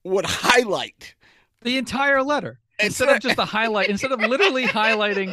would 0.05 0.27
highlight 0.27 1.15
The 1.63 1.79
entire 1.79 2.23
letter. 2.23 2.61
Instead 2.79 3.09
of 3.09 3.21
just 3.21 3.37
the 3.37 3.45
highlight, 3.45 3.89
instead 3.89 4.13
of 4.13 4.21
literally 4.21 4.65
highlighting 4.65 5.33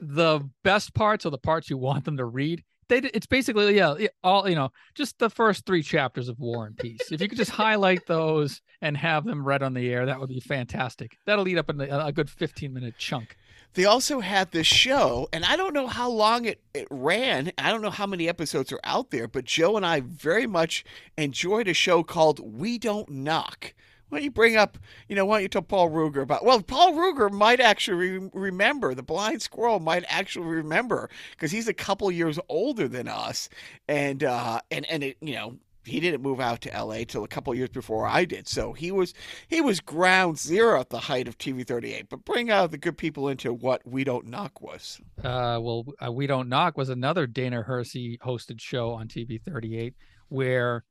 the 0.00 0.40
best 0.62 0.94
parts 0.94 1.24
or 1.24 1.30
the 1.30 1.38
parts 1.38 1.70
you 1.70 1.78
want 1.78 2.04
them 2.04 2.16
to 2.16 2.24
read, 2.24 2.62
they 2.90 2.98
it's 2.98 3.26
basically 3.26 3.76
yeah, 3.76 3.94
all 4.22 4.48
you 4.48 4.54
know, 4.54 4.72
just 4.94 5.18
the 5.18 5.30
first 5.30 5.64
three 5.64 5.82
chapters 5.82 6.28
of 6.28 6.38
War 6.38 6.66
and 6.66 6.76
Peace. 6.76 7.10
If 7.10 7.20
you 7.20 7.28
could 7.28 7.38
just 7.38 7.52
highlight 7.52 8.06
those 8.06 8.60
and 8.82 8.96
have 8.96 9.24
them 9.24 9.46
read 9.46 9.62
on 9.62 9.72
the 9.74 9.90
air, 9.90 10.04
that 10.06 10.20
would 10.20 10.28
be 10.28 10.40
fantastic. 10.40 11.16
That'll 11.24 11.48
eat 11.48 11.56
up 11.56 11.70
in 11.70 11.80
a, 11.80 12.06
a 12.06 12.12
good 12.12 12.28
15 12.28 12.72
minute 12.72 12.94
chunk. 12.98 13.36
They 13.74 13.84
also 13.84 14.18
had 14.18 14.50
this 14.50 14.66
show, 14.66 15.28
and 15.32 15.44
I 15.44 15.54
don't 15.56 15.72
know 15.72 15.86
how 15.86 16.10
long 16.10 16.44
it, 16.44 16.60
it 16.74 16.88
ran. 16.90 17.52
I 17.56 17.70
don't 17.70 17.82
know 17.82 17.90
how 17.90 18.06
many 18.06 18.28
episodes 18.28 18.72
are 18.72 18.80
out 18.82 19.12
there, 19.12 19.28
but 19.28 19.44
Joe 19.44 19.76
and 19.76 19.86
I 19.86 20.00
very 20.00 20.46
much 20.48 20.84
enjoyed 21.16 21.68
a 21.68 21.74
show 21.74 22.02
called 22.02 22.40
We 22.40 22.78
Don't 22.78 23.08
Knock. 23.08 23.74
Why 24.10 24.18
don't 24.18 24.24
you 24.24 24.30
bring 24.30 24.56
up, 24.56 24.76
you 25.08 25.16
know, 25.16 25.24
why 25.24 25.36
don't 25.36 25.42
you 25.42 25.48
tell 25.48 25.62
Paul 25.62 25.90
Ruger 25.90 26.22
about? 26.22 26.44
Well, 26.44 26.60
Paul 26.62 26.92
Ruger 26.92 27.30
might 27.30 27.60
actually 27.60 28.18
re- 28.18 28.30
remember. 28.34 28.94
The 28.94 29.02
blind 29.02 29.40
squirrel 29.40 29.78
might 29.80 30.04
actually 30.08 30.46
remember 30.46 31.08
because 31.30 31.52
he's 31.52 31.68
a 31.68 31.74
couple 31.74 32.10
years 32.10 32.38
older 32.48 32.88
than 32.88 33.08
us, 33.08 33.48
and 33.88 34.22
uh, 34.24 34.60
and 34.70 34.84
and 34.90 35.04
it, 35.04 35.16
you 35.20 35.34
know, 35.34 35.56
he 35.84 36.00
didn't 36.00 36.22
move 36.22 36.40
out 36.40 36.60
to 36.62 36.74
L.A. 36.74 37.04
till 37.04 37.24
a 37.24 37.28
couple 37.28 37.54
years 37.54 37.70
before 37.70 38.06
I 38.06 38.24
did. 38.24 38.48
So 38.48 38.72
he 38.72 38.90
was 38.90 39.14
he 39.48 39.60
was 39.60 39.80
ground 39.80 40.38
zero 40.38 40.80
at 40.80 40.90
the 40.90 40.98
height 40.98 41.28
of 41.28 41.38
TV 41.38 41.66
38. 41.66 42.08
But 42.08 42.24
bring 42.24 42.50
out 42.50 42.72
the 42.72 42.78
good 42.78 42.98
people 42.98 43.28
into 43.28 43.52
what 43.52 43.86
We 43.86 44.04
Don't 44.04 44.26
Knock 44.26 44.60
was. 44.60 45.00
Uh, 45.18 45.58
well, 45.62 45.86
uh, 46.04 46.10
We 46.12 46.26
Don't 46.26 46.48
Knock 46.48 46.76
was 46.76 46.88
another 46.88 47.26
Dana 47.26 47.62
Hersey 47.62 48.18
hosted 48.18 48.60
show 48.60 48.90
on 48.90 49.08
TV 49.08 49.40
38 49.40 49.94
where 50.28 50.84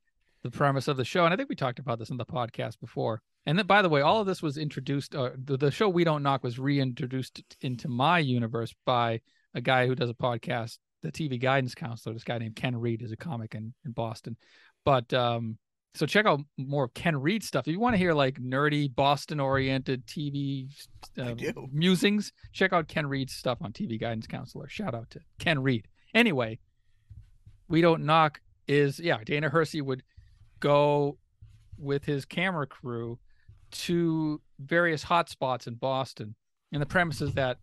the 0.44 0.52
premise 0.52 0.88
of 0.88 0.98
the 0.98 1.06
show, 1.06 1.26
and 1.26 1.34
I 1.34 1.38
think 1.38 1.50
we 1.50 1.56
talked 1.56 1.80
about 1.80 2.00
this 2.00 2.10
in 2.10 2.18
the 2.18 2.26
podcast 2.26 2.80
before. 2.80 3.22
And 3.46 3.58
then, 3.58 3.66
by 3.66 3.82
the 3.82 3.90
way, 3.90 4.02
all 4.02 4.22
of 4.22 4.28
this 4.28 4.42
was 4.42 4.58
introduced. 4.58 5.16
Uh, 5.16 5.32
the, 5.44 5.58
the 5.58 5.72
show 5.72 5.90
We 5.90 6.04
Don't 6.04 6.24
Knock 6.24 6.44
was 6.44 6.60
reintroduced 6.60 7.42
into 7.62 7.88
my 7.88 8.20
universe 8.20 8.74
by 8.86 9.22
a 9.54 9.62
guy 9.62 9.88
who 9.88 9.96
does 9.96 10.10
a 10.10 10.14
podcast, 10.14 10.78
the 11.02 11.12
TV 11.12 11.40
guidance 11.40 11.74
counselor. 11.74 12.14
This 12.14 12.24
guy 12.24 12.38
named 12.38 12.56
Ken 12.56 12.76
Reed 12.76 13.02
is 13.02 13.12
a 13.12 13.18
comic 13.18 13.56
in, 13.56 13.74
in 13.86 13.92
Boston. 13.92 14.38
But 14.86 15.14
um, 15.14 15.58
so 15.96 16.06
check 16.06 16.26
out 16.26 16.42
more 16.58 16.86
of 16.86 16.94
Ken 16.94 17.20
Reed 17.20 17.44
stuff. 17.44 17.68
If 17.68 17.72
you 17.72 17.80
want 17.80 17.94
to 17.94 17.98
hear 17.98 18.14
like 18.14 18.36
nerdy 18.40 18.94
Boston 18.94 19.40
oriented 19.40 20.06
TV 20.06 20.70
uh, 21.18 21.36
musings, 21.72 22.32
check 22.54 22.74
out 22.74 22.88
Ken 22.88 23.08
Reed's 23.08 23.34
stuff 23.34 23.58
on 23.62 23.74
TV 23.74 24.00
Guidance 24.00 24.28
Counselor. 24.28 24.70
Shout 24.70 24.94
out 24.94 25.10
to 25.12 25.20
Ken 25.40 25.62
Reed. 25.62 25.88
Anyway, 26.14 26.60
we 27.68 27.82
don't 27.82 28.06
knock 28.06 28.42
is 28.68 29.00
yeah, 29.00 29.18
Dana 29.26 29.50
Hersey 29.50 29.82
would 29.82 30.04
go 30.60 31.18
with 31.78 32.04
his 32.06 32.26
camera 32.26 32.68
crew 32.68 33.20
to 33.72 34.42
various 34.60 35.04
hotspots 35.04 35.68
in 35.68 35.76
Boston. 35.76 36.36
And 36.72 36.82
the 36.82 36.86
premise 36.86 37.22
is 37.22 37.34
that 37.34 37.58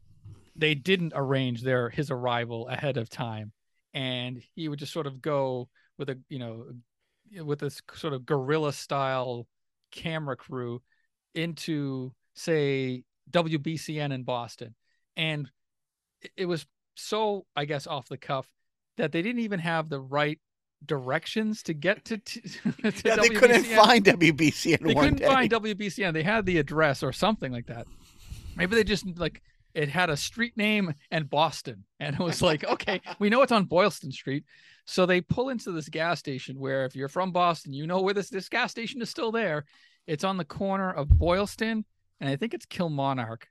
they 0.54 0.74
didn't 0.74 1.12
arrange 1.14 1.62
their 1.62 1.90
his 1.90 2.10
arrival 2.10 2.68
ahead 2.68 2.96
of 2.96 3.10
time. 3.10 3.52
And 3.94 4.42
he 4.54 4.68
would 4.68 4.78
just 4.78 4.92
sort 4.92 5.06
of 5.06 5.20
go 5.20 5.68
with 5.98 6.10
a 6.10 6.18
you 6.28 6.38
know 6.38 6.66
with 7.44 7.60
this 7.60 7.80
sort 7.94 8.12
of 8.12 8.24
guerrilla 8.24 8.72
style 8.72 9.46
camera 9.90 10.36
crew 10.36 10.82
into 11.34 12.12
say 12.34 13.04
WBCN 13.30 14.12
in 14.12 14.22
Boston. 14.22 14.74
And 15.16 15.50
it 16.36 16.46
was 16.46 16.66
so 16.94 17.46
I 17.54 17.64
guess 17.64 17.86
off 17.86 18.08
the 18.08 18.16
cuff 18.16 18.48
that 18.96 19.12
they 19.12 19.22
didn't 19.22 19.42
even 19.42 19.60
have 19.60 19.88
the 19.88 20.00
right 20.00 20.38
directions 20.84 21.62
to 21.64 21.74
get 21.74 22.04
to, 22.06 22.18
to, 22.18 22.40
to 22.40 22.50
yeah, 23.04 23.16
WBCN. 23.16 23.20
they 23.22 23.28
couldn't 23.30 23.64
find 23.64 24.04
WBCN 24.04 24.80
They 24.80 24.94
couldn't 24.94 25.16
day. 25.16 25.26
find 25.26 25.50
WBCN. 25.50 26.12
They 26.12 26.22
had 26.22 26.46
the 26.46 26.58
address 26.58 27.02
or 27.02 27.12
something 27.12 27.52
like 27.52 27.66
that. 27.66 27.86
Maybe 28.56 28.76
they 28.76 28.84
just 28.84 29.06
like 29.18 29.42
it 29.74 29.88
had 29.88 30.08
a 30.10 30.16
street 30.16 30.56
name 30.56 30.94
and 31.10 31.28
Boston, 31.28 31.84
and 32.00 32.14
it 32.14 32.22
was 32.22 32.40
like, 32.40 32.64
okay, 32.64 33.00
we 33.18 33.28
know 33.28 33.42
it's 33.42 33.52
on 33.52 33.64
Boylston 33.64 34.12
Street. 34.12 34.44
So 34.86 35.04
they 35.04 35.20
pull 35.20 35.48
into 35.48 35.72
this 35.72 35.88
gas 35.88 36.18
station 36.18 36.58
where, 36.58 36.84
if 36.84 36.94
you're 36.94 37.08
from 37.08 37.32
Boston, 37.32 37.72
you 37.72 37.86
know 37.86 38.00
where 38.00 38.14
this 38.14 38.30
this 38.30 38.48
gas 38.48 38.70
station 38.70 39.02
is 39.02 39.10
still 39.10 39.32
there. 39.32 39.64
It's 40.06 40.24
on 40.24 40.36
the 40.36 40.44
corner 40.44 40.92
of 40.92 41.08
Boylston 41.08 41.84
and 42.20 42.30
I 42.30 42.36
think 42.36 42.54
it's 42.54 42.66
Kilmarnock. 42.66 43.48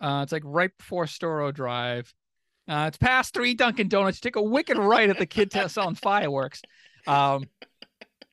Uh, 0.00 0.20
it's 0.22 0.32
like 0.32 0.42
right 0.44 0.70
before 0.76 1.06
Storrow 1.06 1.52
Drive. 1.52 2.12
Uh, 2.68 2.86
it's 2.88 2.98
past 2.98 3.32
three 3.32 3.54
Dunkin' 3.54 3.88
Donuts. 3.88 4.20
Take 4.20 4.36
a 4.36 4.42
wicked 4.42 4.76
right 4.76 5.08
at 5.08 5.18
the 5.18 5.26
kid 5.26 5.52
selling 5.68 5.94
fireworks. 5.94 6.62
Um, 7.06 7.44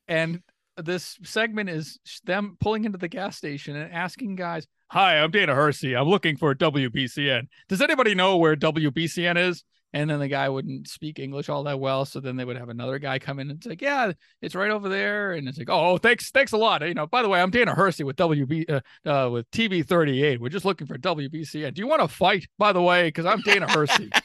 and 0.07 0.41
this 0.77 1.17
segment 1.23 1.69
is 1.69 1.99
them 2.25 2.57
pulling 2.59 2.85
into 2.85 2.97
the 2.97 3.07
gas 3.07 3.37
station 3.37 3.75
and 3.75 3.93
asking 3.93 4.35
guys, 4.35 4.67
Hi, 4.87 5.19
I'm 5.19 5.31
Dana 5.31 5.55
Hersey. 5.55 5.95
I'm 5.95 6.07
looking 6.07 6.37
for 6.37 6.53
WBCN. 6.53 7.47
Does 7.67 7.81
anybody 7.81 8.13
know 8.13 8.37
where 8.37 8.55
WBCN 8.55 9.37
is? 9.37 9.63
And 9.93 10.09
then 10.09 10.19
the 10.19 10.27
guy 10.27 10.49
wouldn't 10.49 10.87
speak 10.87 11.19
English 11.19 11.49
all 11.49 11.63
that 11.65 11.79
well. 11.79 12.05
So 12.05 12.19
then 12.19 12.35
they 12.35 12.45
would 12.45 12.57
have 12.57 12.69
another 12.69 12.97
guy 12.97 13.19
come 13.19 13.39
in 13.39 13.49
and 13.49 13.57
it's 13.57 13.67
like, 13.67 13.81
Yeah, 13.81 14.13
it's 14.41 14.55
right 14.55 14.71
over 14.71 14.89
there. 14.89 15.33
And 15.33 15.47
it's 15.47 15.57
like, 15.57 15.69
Oh, 15.69 15.97
thanks, 15.97 16.31
thanks 16.31 16.51
a 16.51 16.57
lot. 16.57 16.85
You 16.87 16.93
know, 16.93 17.07
by 17.07 17.21
the 17.21 17.29
way, 17.29 17.41
I'm 17.41 17.51
Dana 17.51 17.75
Hersey 17.75 18.03
with 18.03 18.15
WB 18.15 18.69
uh, 18.69 18.81
uh, 19.09 19.29
with 19.29 19.49
TV 19.51 19.85
38. 19.85 20.41
We're 20.41 20.49
just 20.49 20.65
looking 20.65 20.87
for 20.87 20.97
WBCN. 20.97 21.73
Do 21.73 21.81
you 21.81 21.87
want 21.87 22.01
to 22.01 22.07
fight, 22.07 22.47
by 22.57 22.73
the 22.73 22.81
way? 22.81 23.07
Because 23.07 23.25
I'm 23.25 23.41
Dana 23.41 23.71
Hersey. 23.71 24.09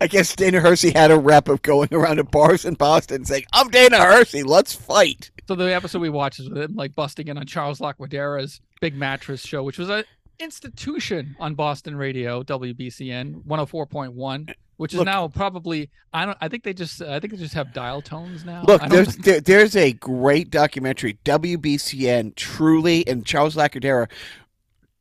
I 0.00 0.06
guess 0.06 0.36
Dana 0.36 0.60
Hersey 0.60 0.90
had 0.90 1.10
a 1.10 1.18
rep 1.18 1.48
of 1.48 1.62
going 1.62 1.88
around 1.92 2.16
to 2.16 2.24
bars 2.24 2.66
in 2.66 2.74
Boston 2.74 3.24
saying, 3.24 3.44
I'm 3.52 3.68
Dana 3.68 3.96
Hersey, 3.96 4.42
let's 4.42 4.74
fight. 4.74 5.30
So 5.48 5.54
the 5.54 5.74
episode 5.74 6.00
we 6.00 6.10
watched 6.10 6.40
is 6.40 6.50
with 6.50 6.62
him 6.62 6.74
like 6.74 6.94
busting 6.94 7.28
in 7.28 7.38
on 7.38 7.46
Charles 7.46 7.78
Laquidara's 7.78 8.60
Big 8.80 8.94
Mattress 8.94 9.40
Show, 9.40 9.62
which 9.62 9.78
was 9.78 9.88
a 9.88 10.04
institution 10.38 11.36
on 11.38 11.54
Boston 11.54 11.96
radio, 11.96 12.42
WBCN 12.42 13.44
104.1, 13.44 14.54
which 14.76 14.92
is 14.92 14.98
Look- 14.98 15.06
now 15.06 15.28
probably 15.28 15.90
I 16.12 16.26
don't 16.26 16.38
I 16.40 16.48
think 16.48 16.64
they 16.64 16.72
just 16.74 17.00
I 17.02 17.20
think 17.20 17.32
they 17.32 17.38
just 17.38 17.54
have 17.54 17.72
dial 17.72 18.02
tones 18.02 18.44
now. 18.44 18.62
Look, 18.66 18.82
there's 18.88 19.16
there, 19.16 19.40
there's 19.40 19.76
a 19.76 19.92
great 19.92 20.50
documentary, 20.50 21.18
WBCN, 21.24 22.34
truly, 22.36 23.06
and 23.06 23.24
Charles 23.24 23.56
Laquidara 23.56 24.08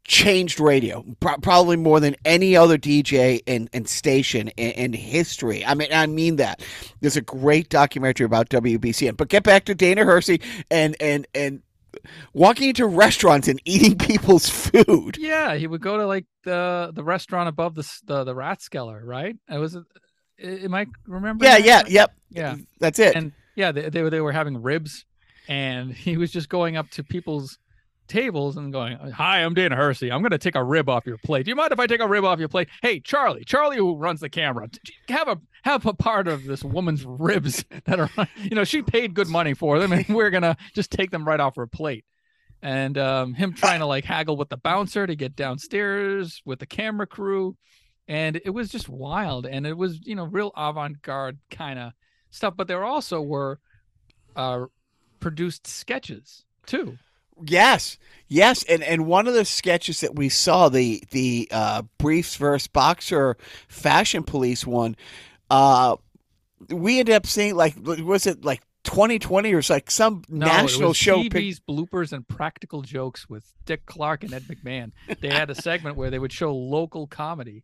changed 0.06 0.60
radio, 0.60 1.04
pro- 1.20 1.38
probably 1.38 1.78
more 1.78 2.00
than 2.00 2.16
any 2.26 2.56
other 2.56 2.78
DJ 2.78 3.42
and, 3.48 3.70
and 3.74 3.88
station 3.88 4.50
in, 4.58 4.72
in 4.72 4.94
history. 4.94 5.66
I 5.66 5.76
mean, 5.76 5.88
I 5.94 6.08
mean 6.08 6.36
that. 6.38 6.62
There's 7.00 7.16
a 7.16 7.22
great 7.22 7.70
documentary 7.70 8.26
about 8.26 8.50
WBCN. 8.50 9.16
But 9.16 9.30
get 9.30 9.44
back 9.44 9.66
to 9.66 9.76
Dana 9.76 10.04
Hersey 10.04 10.42
and 10.70 10.96
and 11.00 11.26
and 11.34 11.62
walking 12.34 12.70
into 12.70 12.86
restaurants 12.86 13.48
and 13.48 13.62
eating 13.66 13.98
people's 14.08 14.50
food. 14.50 15.18
yeah, 15.18 15.56
he 15.56 15.68
would 15.68 15.82
go 15.82 15.98
to 15.98 16.06
like 16.06 16.26
the 16.44 16.92
the 16.94 17.04
restaurant 17.04 17.50
above 17.50 17.76
the 17.76 17.90
the, 18.06 18.24
the 18.24 18.36
Rathskeller, 18.36 19.02
right? 19.04 19.36
It 19.50 19.58
was 19.58 19.78
am 20.44 20.74
I 20.74 20.88
remembering? 21.08 21.52
Yeah, 21.52 21.58
yeah, 21.58 21.84
yep. 21.88 22.14
Yeah. 22.30 22.56
That's 22.80 23.00
it. 23.00 23.16
and 23.16 23.32
yeah, 23.56 23.72
they, 23.72 23.90
they 23.90 24.02
were 24.02 24.10
they 24.10 24.22
were 24.22 24.32
having 24.32 24.62
ribs, 24.62 25.06
and 25.48 25.94
he 25.94 26.18
was 26.18 26.32
just 26.32 26.50
going 26.50 26.78
up 26.78 26.90
to 26.92 27.04
people's 27.04 27.58
tables 28.08 28.58
and 28.58 28.72
going, 28.72 28.98
"Hi, 28.98 29.44
I'm 29.44 29.54
Dana 29.54 29.76
Hersey. 29.76 30.12
I'm 30.12 30.22
going 30.22 30.32
to 30.32 30.38
take 30.38 30.56
a 30.56 30.64
rib 30.64 30.90
off 30.90 31.06
your 31.06 31.18
plate. 31.18 31.46
Do 31.46 31.50
you 31.50 31.56
mind 31.56 31.72
if 31.72 31.80
I 31.80 31.88
take 31.88 32.00
a 32.00 32.08
rib 32.08 32.26
off 32.26 32.40
your 32.40 32.48
plate? 32.50 32.70
Hey, 32.82 33.00
Charlie, 33.00 33.44
Charlie, 33.46 33.78
who 33.78 33.96
runs 33.96 34.20
the 34.20 34.30
camera, 34.30 34.70
have 35.10 35.28
a 35.28 35.40
have 35.64 35.86
a 35.86 35.94
part 35.94 36.28
of 36.28 36.44
this 36.44 36.64
woman's 36.64 37.06
ribs 37.06 37.64
that 37.86 38.00
are, 38.00 38.10
you 38.38 38.56
know, 38.56 38.64
she 38.64 38.82
paid 38.82 39.14
good 39.14 39.28
money 39.28 39.54
for 39.54 39.80
them, 39.80 39.92
and 39.92 40.06
we're 40.10 40.30
gonna 40.30 40.58
just 40.74 40.92
take 40.92 41.12
them 41.12 41.26
right 41.26 41.40
off 41.40 41.56
her 41.56 41.68
plate." 41.68 42.06
And 42.62 42.98
um, 42.98 43.34
him 43.34 43.54
trying 43.54 43.80
to 43.80 43.86
like 43.86 44.06
haggle 44.06 44.38
with 44.38 44.50
the 44.50 44.58
bouncer 44.58 45.06
to 45.06 45.16
get 45.16 45.36
downstairs 45.36 46.42
with 46.46 46.60
the 46.60 46.66
camera 46.66 47.08
crew, 47.08 47.58
and 48.08 48.40
it 48.44 48.52
was 48.52 48.70
just 48.70 48.88
wild, 48.88 49.46
and 49.46 49.66
it 49.68 49.78
was 49.78 50.00
you 50.06 50.16
know 50.16 50.26
real 50.26 50.52
avant 50.56 51.02
garde 51.02 51.40
kind 51.50 51.80
of 51.80 51.92
stuff. 52.30 52.54
But 52.56 52.68
there 52.68 52.84
also 52.84 53.22
were 53.22 53.60
uh, 54.36 54.66
produced 55.20 55.68
sketches 55.68 56.46
too. 56.66 56.98
Yes, 57.46 57.98
yes, 58.28 58.64
and 58.64 58.84
and 58.84 59.06
one 59.06 59.28
of 59.28 59.34
the 59.34 59.46
sketches 59.46 60.02
that 60.02 60.16
we 60.16 60.30
saw 60.30 60.70
the 60.70 61.04
the 61.12 61.48
uh, 61.52 61.82
briefs 61.98 62.36
versus 62.36 62.68
boxer 62.68 63.38
fashion 63.68 64.24
police 64.24 64.66
one, 64.68 64.96
uh, 65.50 65.96
we 66.70 67.00
ended 67.00 67.16
up 67.16 67.26
seeing 67.26 67.56
like 67.56 67.76
was 67.84 68.28
it 68.28 68.44
like 68.46 68.62
2020 68.84 69.54
or 69.54 69.62
like 69.70 69.90
some 69.90 70.24
No, 70.30 70.46
national 70.46 70.84
it 70.84 70.88
was 70.90 70.98
show? 70.98 71.24
pic- 71.24 71.32
TV's 71.34 71.60
bloopers 71.60 72.12
and 72.14 72.28
practical 72.28 72.82
jokes 72.82 73.30
with 73.30 73.54
Dick 73.66 73.86
Clark 73.86 74.24
and 74.24 74.34
Ed 74.34 74.44
McMahon. 74.44 74.92
They 75.22 75.30
had 75.30 75.50
a 75.50 75.56
segment 75.56 75.96
where 75.96 76.10
they 76.12 76.20
would 76.20 76.34
show 76.34 76.54
local 76.54 77.08
comedy, 77.08 77.64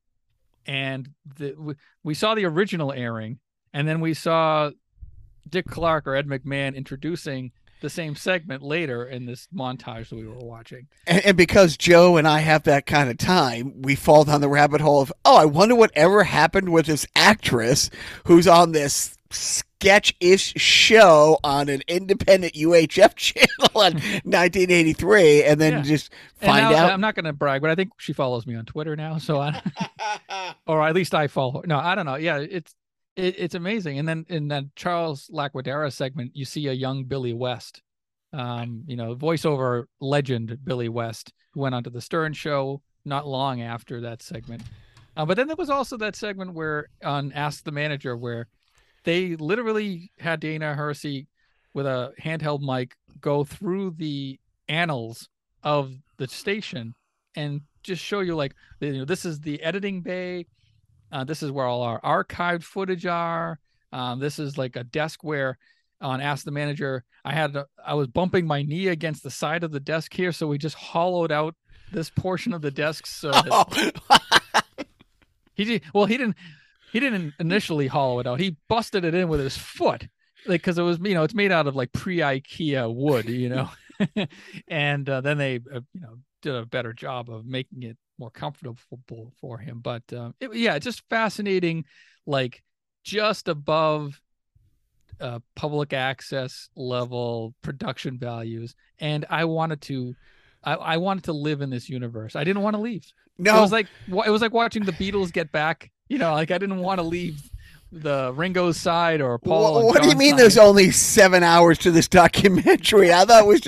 and 0.66 1.10
the, 1.38 1.76
we 2.04 2.14
saw 2.14 2.36
the 2.36 2.46
original 2.46 2.92
airing, 2.94 3.40
and 3.74 3.88
then 3.88 4.00
we 4.02 4.14
saw 4.14 4.72
Dick 5.48 5.66
Clark 5.68 6.08
or 6.08 6.16
Ed 6.16 6.28
McMahon 6.28 6.76
introducing 6.76 7.52
the 7.82 7.90
same 7.90 8.16
segment 8.16 8.62
later 8.62 9.06
in 9.06 9.26
this 9.26 9.48
montage 9.56 10.10
that 10.10 10.16
we 10.16 10.28
were 10.28 10.38
watching. 10.38 10.88
and, 11.08 11.24
and 11.26 11.38
because 11.38 11.78
Joe 11.78 12.18
and 12.18 12.28
I 12.28 12.40
have 12.40 12.64
that 12.64 12.86
kind 12.86 13.10
of 13.10 13.18
time, 13.18 13.82
we 13.82 13.96
fall 13.96 14.24
down 14.26 14.42
the 14.42 14.50
rabbit 14.50 14.82
hole 14.82 15.02
of 15.02 15.12
oh, 15.26 15.38
I 15.38 15.46
wonder 15.46 15.76
what 15.76 15.92
ever 15.96 16.24
happened 16.24 16.70
with 16.74 16.86
this 16.88 17.06
actress 17.16 17.90
who's 18.26 18.48
on 18.48 18.72
this 18.74 19.16
sketch-ish 19.32 20.54
show 20.58 21.38
on 21.44 21.70
an 21.70 21.82
independent 21.88 22.54
UHF 22.54 23.16
channel 23.16 23.82
in 23.84 23.94
1983, 24.24 25.44
and 25.44 25.62
then 25.62 25.74
Yeah. 25.74 25.82
just 25.82 26.12
find 26.36 26.70
now- 26.72 26.76
out. 26.76 26.92
I'm 26.92 27.02
not 27.02 27.16
going 27.16 27.26
to 27.26 27.34
brag, 27.34 27.62
but 27.62 27.70
I 27.70 27.76
think 27.76 27.92
she 27.98 28.12
follows 28.14 28.46
me 28.46 28.56
on 28.56 28.66
Twitter 28.66 28.96
now, 28.96 29.18
so 29.18 29.40
I. 29.40 29.62
or 30.68 30.86
at 30.86 30.96
least 30.96 31.14
I 31.16 31.28
follow. 31.28 31.62
her. 31.62 31.68
No, 31.68 31.78
I 31.80 31.96
don't 31.96 32.06
know. 32.06 32.16
Yeah, 32.16 32.38
it's 32.40 32.74
it, 33.20 33.36
it's 33.38 33.56
amazing. 33.56 34.00
And 34.00 34.08
then 34.08 34.26
in 34.30 34.48
that 34.50 34.64
Charles 34.76 35.30
Laquidara 35.34 35.92
segment, 35.92 36.32
you 36.34 36.46
see 36.46 36.68
a 36.68 36.74
young 36.74 37.04
Billy 37.04 37.34
West, 37.34 37.82
um, 38.34 38.84
you 38.88 38.96
know, 38.96 39.16
voiceover 39.16 39.86
legend 40.00 40.58
Billy 40.64 40.90
West, 40.90 41.34
who 41.54 41.62
went 41.62 41.76
onto 41.76 41.90
the 41.90 42.02
Stern 42.02 42.34
Show 42.34 42.82
not 43.06 43.28
long 43.28 43.62
after 43.62 44.02
that 44.02 44.22
segment. 44.22 44.64
Uh, 45.18 45.26
but 45.26 45.36
then 45.36 45.48
there 45.48 45.56
was 45.56 45.70
also 45.70 45.98
that 45.98 46.16
segment 46.16 46.54
where 46.54 46.88
on 47.04 47.32
Ask 47.34 47.64
the 47.64 47.72
Manager, 47.72 48.16
where 48.16 48.48
they 49.04 49.36
literally 49.36 50.12
had 50.20 50.40
Dana 50.40 50.74
Hersey 50.74 51.28
with 51.74 51.86
a 51.86 52.14
handheld 52.22 52.62
mic 52.62 52.96
go 53.22 53.44
through 53.44 53.92
the 53.98 54.40
annals 54.68 55.28
of 55.64 55.94
the 56.18 56.28
station 56.28 56.94
and 57.36 57.62
just 57.84 58.04
show 58.04 58.20
you 58.20 58.36
like 58.36 58.54
you 58.80 59.00
know 59.00 59.06
this 59.06 59.26
is 59.26 59.40
the 59.40 59.62
editing 59.62 60.02
bay 60.02 60.46
uh, 61.12 61.24
this 61.24 61.44
is 61.44 61.52
where 61.52 61.66
all 61.66 61.82
our 61.82 62.02
archived 62.02 62.64
footage 62.64 63.06
are. 63.06 63.60
Um, 63.92 64.20
this 64.20 64.40
is 64.40 64.58
like 64.58 64.76
a 64.76 64.84
desk 64.84 65.24
where 65.24 65.58
on 66.02 66.22
ask 66.22 66.46
the 66.46 66.52
manager 66.52 67.04
i 67.26 67.34
had 67.34 67.54
a, 67.58 67.66
i 67.86 67.94
was 67.94 68.08
bumping 68.08 68.48
my 68.48 68.62
knee 68.62 68.88
against 68.88 69.22
the 69.22 69.30
side 69.30 69.66
of 69.66 69.72
the 69.72 69.82
desk 69.82 70.14
here 70.14 70.32
so 70.32 70.48
we 70.48 70.58
just 70.58 70.76
hollowed 70.76 71.30
out 71.30 71.56
this 71.92 72.10
portion 72.10 72.54
of 72.54 72.62
the 72.62 72.72
desk 72.72 73.06
so 73.06 73.32
that 73.32 73.50
Oh, 73.52 74.16
he 75.56 75.66
did 75.66 75.82
well 75.94 76.06
he 76.06 76.16
didn't 76.16 76.38
he 76.92 77.00
didn't 77.00 77.34
initially 77.40 77.88
hollow 77.88 78.20
it 78.20 78.28
out. 78.28 78.40
He 78.40 78.58
busted 78.68 79.06
it 79.06 79.14
in 79.14 79.28
with 79.28 79.40
his 79.40 79.58
foot 79.58 80.08
like 80.46 80.62
because 80.62 80.78
it 80.78 80.84
was 80.84 81.00
you 81.00 81.14
know 81.14 81.24
it's 81.24 81.34
made 81.34 81.52
out 81.52 81.68
of 81.68 81.76
like 81.76 81.92
pre 81.92 82.18
ikea 82.18 82.94
wood 82.94 83.30
you 83.30 83.50
know? 83.50 83.70
And 84.70 85.10
uh, 85.10 85.20
then 85.20 85.38
they 85.38 85.56
uh, 85.58 85.82
you 85.94 86.02
know 86.02 86.18
did 86.42 86.56
a 86.56 86.66
better 86.66 86.94
job 86.94 87.30
of 87.30 87.46
making 87.46 87.84
it 87.84 87.98
more 88.20 88.30
comfortable 88.30 89.32
for 89.40 89.58
him. 89.58 89.80
But 89.80 90.04
um, 90.14 90.36
it, 90.40 90.54
yeah 90.54 90.78
just 90.80 91.04
fascinating 91.10 91.86
like 92.26 92.62
just 93.04 93.48
above 93.48 94.22
uh, 95.20 95.40
public 95.56 95.94
access 95.94 96.70
level 96.76 97.54
production 97.62 98.18
values. 98.18 98.76
And 99.00 99.26
i 99.30 99.46
wanted 99.46 99.82
to 99.82 100.16
I, 100.64 100.74
I 100.74 100.98
wanted 100.98 101.24
to 101.26 101.34
live 101.34 101.62
in 101.62 101.70
this 101.70 101.90
universe. 101.90 102.36
I 102.36 102.44
didn't 102.44 102.64
want 102.64 102.76
to 102.76 102.82
leave. 102.82 103.06
No, 103.38 103.58
it 103.58 103.62
was 103.62 103.72
like 103.72 103.88
it 104.08 104.30
was 104.30 104.42
like 104.42 104.54
watching 104.54 104.84
the 104.84 104.92
Beatles 104.92 105.32
get 105.32 105.52
back. 105.52 105.92
You 106.10 106.18
know, 106.18 106.34
like 106.34 106.52
I 106.52 106.58
didn't 106.58 106.80
want 106.80 107.00
to 107.00 107.04
leave 107.04 107.50
the 107.92 108.34
Ringo's 108.36 108.78
side 108.78 109.22
or 109.22 109.38
Paul. 109.40 109.86
What, 109.86 109.86
what 109.86 110.04
do 110.04 110.10
you 110.10 110.16
mean? 110.16 110.32
side. 110.32 110.40
There's 110.40 110.58
only 110.58 110.92
seven 110.92 111.44
hours 111.44 111.78
to 111.80 111.92
this 111.92 112.08
documentary. 112.08 113.14
I 113.14 113.26
thought 113.26 113.44
it 113.44 113.48
was, 113.48 113.62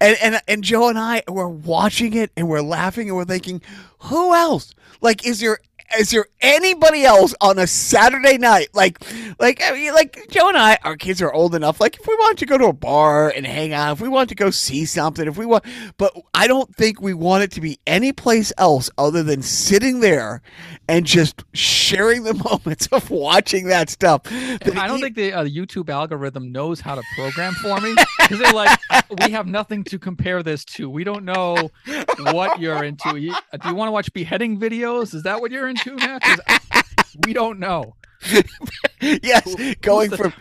and 0.00 0.16
and 0.22 0.40
and 0.48 0.64
Joe 0.64 0.88
and 0.88 0.98
I 0.98 1.22
were 1.28 1.48
watching 1.48 2.14
it 2.14 2.30
and 2.36 2.48
we're 2.48 2.62
laughing 2.62 3.08
and 3.08 3.16
we're 3.16 3.24
thinking, 3.24 3.62
who 4.00 4.34
else? 4.34 4.74
Like, 5.00 5.26
is 5.26 5.40
there 5.40 5.58
is 5.98 6.10
there 6.10 6.26
anybody 6.40 7.04
else 7.04 7.34
on 7.40 7.58
a 7.58 7.66
Saturday 7.66 8.38
night? 8.38 8.68
Like, 8.74 8.98
like 9.38 9.62
I 9.64 9.72
mean, 9.72 9.94
like 9.94 10.26
Joe 10.30 10.48
and 10.48 10.56
I, 10.56 10.78
our 10.84 10.96
kids 10.96 11.22
are 11.22 11.32
old 11.32 11.54
enough. 11.54 11.80
Like, 11.80 11.98
if 11.98 12.06
we 12.06 12.14
want 12.14 12.38
to 12.38 12.46
go 12.46 12.58
to 12.58 12.66
a 12.66 12.72
bar 12.72 13.30
and 13.30 13.46
hang 13.46 13.72
out, 13.72 13.92
if 13.92 14.00
we 14.00 14.08
want 14.08 14.28
to 14.30 14.34
go 14.34 14.50
see 14.50 14.84
something, 14.84 15.26
if 15.26 15.36
we 15.36 15.46
want, 15.46 15.64
but 15.98 16.16
I 16.34 16.46
don't 16.46 16.74
think 16.74 17.00
we 17.00 17.14
want 17.14 17.44
it 17.44 17.52
to 17.52 17.60
be 17.60 17.78
any 17.86 18.12
place 18.12 18.52
else 18.58 18.90
other 18.98 19.22
than 19.22 19.42
sitting 19.42 20.00
there 20.00 20.42
and 20.88 21.04
just 21.04 21.44
sharing 21.52 22.22
the 22.22 22.34
moments 22.50 22.86
of 22.88 23.10
watching 23.10 23.66
that 23.66 23.90
stuff. 23.90 24.22
I 24.26 24.86
don't 24.86 25.00
think 25.00 25.16
the 25.16 25.32
uh, 25.32 25.44
YouTube 25.44 25.88
algorithm 25.88 26.52
knows 26.52 26.80
how 26.80 26.94
to 26.94 27.02
program 27.14 27.54
for 27.54 27.80
me 27.80 27.94
because 28.20 28.38
they're 28.38 28.52
like, 28.52 28.78
we 29.24 29.30
have 29.32 29.46
nothing 29.46 29.84
to 29.84 29.98
compare 29.98 30.42
this 30.42 30.64
to. 30.64 30.88
We 30.88 31.04
don't 31.04 31.24
know 31.24 31.70
what 32.18 32.60
you're 32.60 32.84
into. 32.84 33.16
You, 33.16 33.34
do 33.60 33.68
you 33.68 33.74
want 33.74 33.88
to 33.88 33.92
watch 33.92 34.12
beheading 34.12 34.58
videos? 34.58 35.14
Is 35.14 35.22
that 35.24 35.40
what 35.40 35.50
you're 35.50 35.68
into, 35.68 35.75
Matt? 35.86 36.22
'Cause 36.22 37.16
We 37.24 37.32
don't 37.32 37.58
know. 37.58 37.94
yes, 39.00 39.54
going 39.80 40.10
the- 40.10 40.16
from 40.16 40.32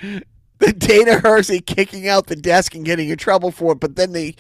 the 0.60 0.74
Dana 0.74 1.20
Hersey 1.20 1.60
kicking 1.62 2.08
out 2.08 2.28
the 2.28 2.36
desk 2.36 2.76
and 2.76 2.86
getting 2.86 3.10
in 3.10 3.18
trouble 3.18 3.52
for 3.52 3.74
it, 3.74 3.80
but 3.80 3.96
then 3.96 4.12
they 4.14 4.36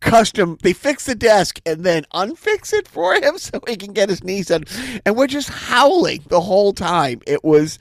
custom 0.00 0.56
they 0.62 0.72
fix 0.72 1.06
the 1.06 1.14
desk 1.16 1.60
and 1.66 1.82
then 1.82 2.04
unfix 2.14 2.72
it 2.72 2.86
for 2.86 3.14
him 3.14 3.36
so 3.38 3.58
he 3.66 3.74
can 3.74 3.92
get 3.92 4.08
his 4.08 4.22
knees 4.22 4.46
done 4.46 4.62
and 5.04 5.16
we're 5.16 5.26
just 5.26 5.48
howling 5.48 6.22
the 6.28 6.40
whole 6.40 6.72
time 6.72 7.20
it 7.26 7.42
was 7.42 7.80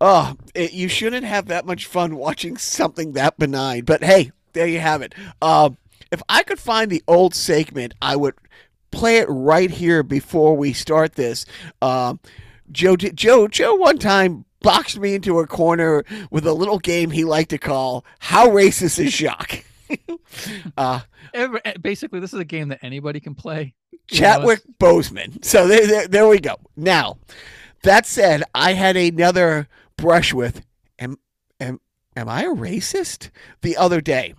oh 0.00 0.34
it, 0.54 0.72
you 0.72 0.88
shouldn't 0.88 1.26
have 1.26 1.48
that 1.48 1.66
much 1.66 1.84
fun 1.84 2.16
watching 2.16 2.56
something 2.56 3.12
that 3.12 3.36
benign 3.36 3.84
but 3.84 4.02
hey 4.02 4.32
there 4.54 4.66
you 4.66 4.80
have 4.80 5.02
it 5.02 5.14
um 5.42 5.76
if 6.10 6.22
i 6.30 6.42
could 6.42 6.58
find 6.58 6.90
the 6.90 7.02
old 7.06 7.34
segment 7.34 7.92
i 8.00 8.16
would 8.16 8.34
play 8.90 9.18
it 9.18 9.26
right 9.28 9.70
here 9.70 10.02
before 10.02 10.56
we 10.56 10.72
start 10.72 11.14
this 11.14 11.46
um 11.82 12.20
Joe, 12.72 12.96
Joe, 12.96 13.48
Joe, 13.48 13.74
one 13.74 13.98
time 13.98 14.44
boxed 14.60 14.98
me 14.98 15.14
into 15.14 15.38
a 15.38 15.46
corner 15.46 16.04
with 16.30 16.46
a 16.46 16.52
little 16.52 16.78
game 16.78 17.10
he 17.10 17.24
liked 17.24 17.50
to 17.50 17.58
call 17.58 18.04
"How 18.20 18.48
Racist 18.48 18.98
Is 18.98 19.12
Jacques." 19.12 19.64
uh, 20.76 21.00
eh, 21.34 21.74
basically, 21.80 22.20
this 22.20 22.32
is 22.32 22.40
a 22.40 22.44
game 22.44 22.68
that 22.68 22.78
anybody 22.82 23.20
can 23.20 23.34
play. 23.34 23.74
You 23.92 23.98
know, 23.98 24.04
Chadwick 24.06 24.60
Boseman. 24.78 25.44
So 25.44 25.66
there, 25.66 25.86
there, 25.86 26.08
there 26.08 26.28
we 26.28 26.38
go. 26.38 26.56
Now, 26.76 27.18
that 27.82 28.06
said, 28.06 28.42
I 28.54 28.74
had 28.74 28.96
another 28.96 29.68
brush 29.96 30.32
with 30.32 30.62
am 30.98 31.18
am 31.58 31.80
am 32.14 32.28
I 32.28 32.44
a 32.44 32.54
racist 32.54 33.30
the 33.62 33.76
other 33.76 34.00
day? 34.00 34.34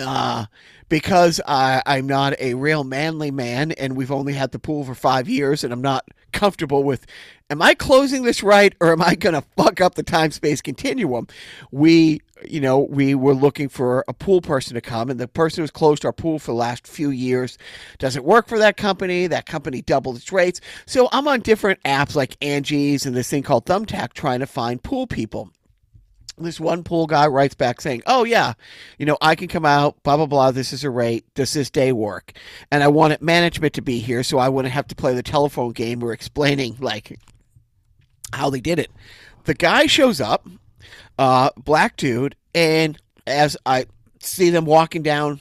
Uh 0.00 0.46
because 0.94 1.40
I, 1.44 1.82
I'm 1.86 2.06
not 2.06 2.34
a 2.38 2.54
real 2.54 2.84
manly 2.84 3.32
man 3.32 3.72
and 3.72 3.96
we've 3.96 4.12
only 4.12 4.32
had 4.32 4.52
the 4.52 4.60
pool 4.60 4.84
for 4.84 4.94
five 4.94 5.28
years 5.28 5.64
and 5.64 5.72
I'm 5.72 5.82
not 5.82 6.06
comfortable 6.32 6.84
with 6.84 7.04
am 7.50 7.60
I 7.60 7.74
closing 7.74 8.22
this 8.22 8.44
right 8.44 8.72
or 8.80 8.92
am 8.92 9.02
I 9.02 9.16
gonna 9.16 9.42
fuck 9.56 9.80
up 9.80 9.96
the 9.96 10.04
time 10.04 10.30
space 10.30 10.62
continuum? 10.62 11.26
We 11.72 12.20
you 12.44 12.60
know, 12.60 12.78
we 12.78 13.16
were 13.16 13.34
looking 13.34 13.68
for 13.68 14.04
a 14.06 14.12
pool 14.12 14.40
person 14.40 14.74
to 14.74 14.80
come 14.80 15.10
and 15.10 15.18
the 15.18 15.26
person 15.26 15.64
who's 15.64 15.72
closed 15.72 16.04
our 16.04 16.12
pool 16.12 16.38
for 16.38 16.52
the 16.52 16.58
last 16.58 16.86
few 16.86 17.10
years 17.10 17.58
doesn't 17.98 18.24
work 18.24 18.46
for 18.46 18.60
that 18.60 18.76
company. 18.76 19.26
That 19.26 19.46
company 19.46 19.82
doubled 19.82 20.18
its 20.18 20.30
rates. 20.30 20.60
So 20.86 21.08
I'm 21.10 21.26
on 21.26 21.40
different 21.40 21.82
apps 21.82 22.14
like 22.14 22.36
Angie's 22.40 23.04
and 23.04 23.16
this 23.16 23.28
thing 23.28 23.42
called 23.42 23.66
Thumbtack 23.66 24.12
trying 24.12 24.38
to 24.38 24.46
find 24.46 24.80
pool 24.80 25.08
people. 25.08 25.50
This 26.36 26.58
one 26.58 26.82
pool 26.82 27.06
guy 27.06 27.26
writes 27.26 27.54
back 27.54 27.80
saying, 27.80 28.02
Oh, 28.06 28.24
yeah, 28.24 28.54
you 28.98 29.06
know, 29.06 29.16
I 29.20 29.34
can 29.36 29.46
come 29.46 29.64
out, 29.64 30.02
blah, 30.02 30.16
blah, 30.16 30.26
blah. 30.26 30.50
This 30.50 30.72
is 30.72 30.82
a 30.82 30.90
rate. 30.90 31.24
Does 31.34 31.52
this 31.52 31.70
day 31.70 31.92
work? 31.92 32.32
And 32.70 32.82
I 32.82 32.88
wanted 32.88 33.22
management 33.22 33.74
to 33.74 33.82
be 33.82 34.00
here 34.00 34.22
so 34.22 34.38
I 34.38 34.48
wouldn't 34.48 34.74
have 34.74 34.88
to 34.88 34.96
play 34.96 35.14
the 35.14 35.22
telephone 35.22 35.72
game 35.72 36.02
or 36.02 36.12
explaining, 36.12 36.76
like, 36.80 37.18
how 38.32 38.50
they 38.50 38.60
did 38.60 38.78
it. 38.78 38.90
The 39.44 39.54
guy 39.54 39.86
shows 39.86 40.20
up, 40.20 40.48
uh, 41.18 41.50
black 41.56 41.96
dude, 41.96 42.34
and 42.54 42.98
as 43.26 43.56
I 43.64 43.86
see 44.20 44.50
them 44.50 44.64
walking 44.64 45.02
down 45.02 45.40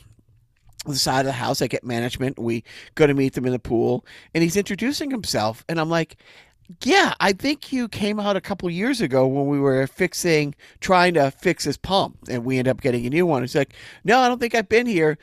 the 0.85 0.95
side 0.95 1.21
of 1.21 1.25
the 1.25 1.31
house, 1.31 1.61
I 1.61 1.67
get 1.67 1.83
management. 1.83 2.37
We 2.37 2.63
go 2.95 3.07
to 3.07 3.13
meet 3.13 3.33
them 3.33 3.45
in 3.45 3.53
the 3.53 3.59
pool, 3.59 4.05
and 4.33 4.43
he's 4.43 4.57
introducing 4.57 5.09
himself, 5.09 5.63
and 5.69 5.79
I'm 5.79 5.89
like, 5.89 6.17
"Yeah, 6.83 7.13
I 7.19 7.33
think 7.33 7.71
you 7.71 7.87
came 7.87 8.19
out 8.19 8.35
a 8.35 8.41
couple 8.41 8.69
years 8.69 9.01
ago 9.01 9.27
when 9.27 9.47
we 9.47 9.59
were 9.59 9.85
fixing, 9.87 10.55
trying 10.79 11.13
to 11.15 11.31
fix 11.31 11.63
his 11.63 11.77
pump, 11.77 12.17
and 12.29 12.45
we 12.45 12.57
end 12.57 12.67
up 12.67 12.81
getting 12.81 13.05
a 13.05 13.09
new 13.09 13.25
one." 13.25 13.43
He's 13.43 13.55
like, 13.55 13.73
"No, 14.03 14.19
I 14.19 14.27
don't 14.27 14.39
think 14.39 14.55
I've 14.55 14.69
been 14.69 14.87
here." 14.87 15.17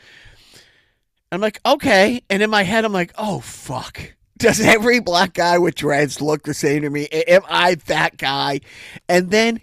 I'm 1.32 1.40
like, 1.40 1.60
"Okay," 1.64 2.22
and 2.28 2.42
in 2.42 2.50
my 2.50 2.62
head, 2.62 2.84
I'm 2.84 2.92
like, 2.92 3.12
"Oh 3.16 3.40
fuck." 3.40 4.14
Does 4.38 4.60
every 4.62 5.00
black 5.00 5.34
guy 5.34 5.58
with 5.58 5.74
dreads 5.74 6.20
look 6.20 6.44
the 6.44 6.54
same 6.54 6.82
to 6.82 6.90
me? 6.90 7.06
Am 7.08 7.42
I 7.48 7.74
that 7.86 8.16
guy? 8.16 8.60
And 9.08 9.30
then 9.30 9.60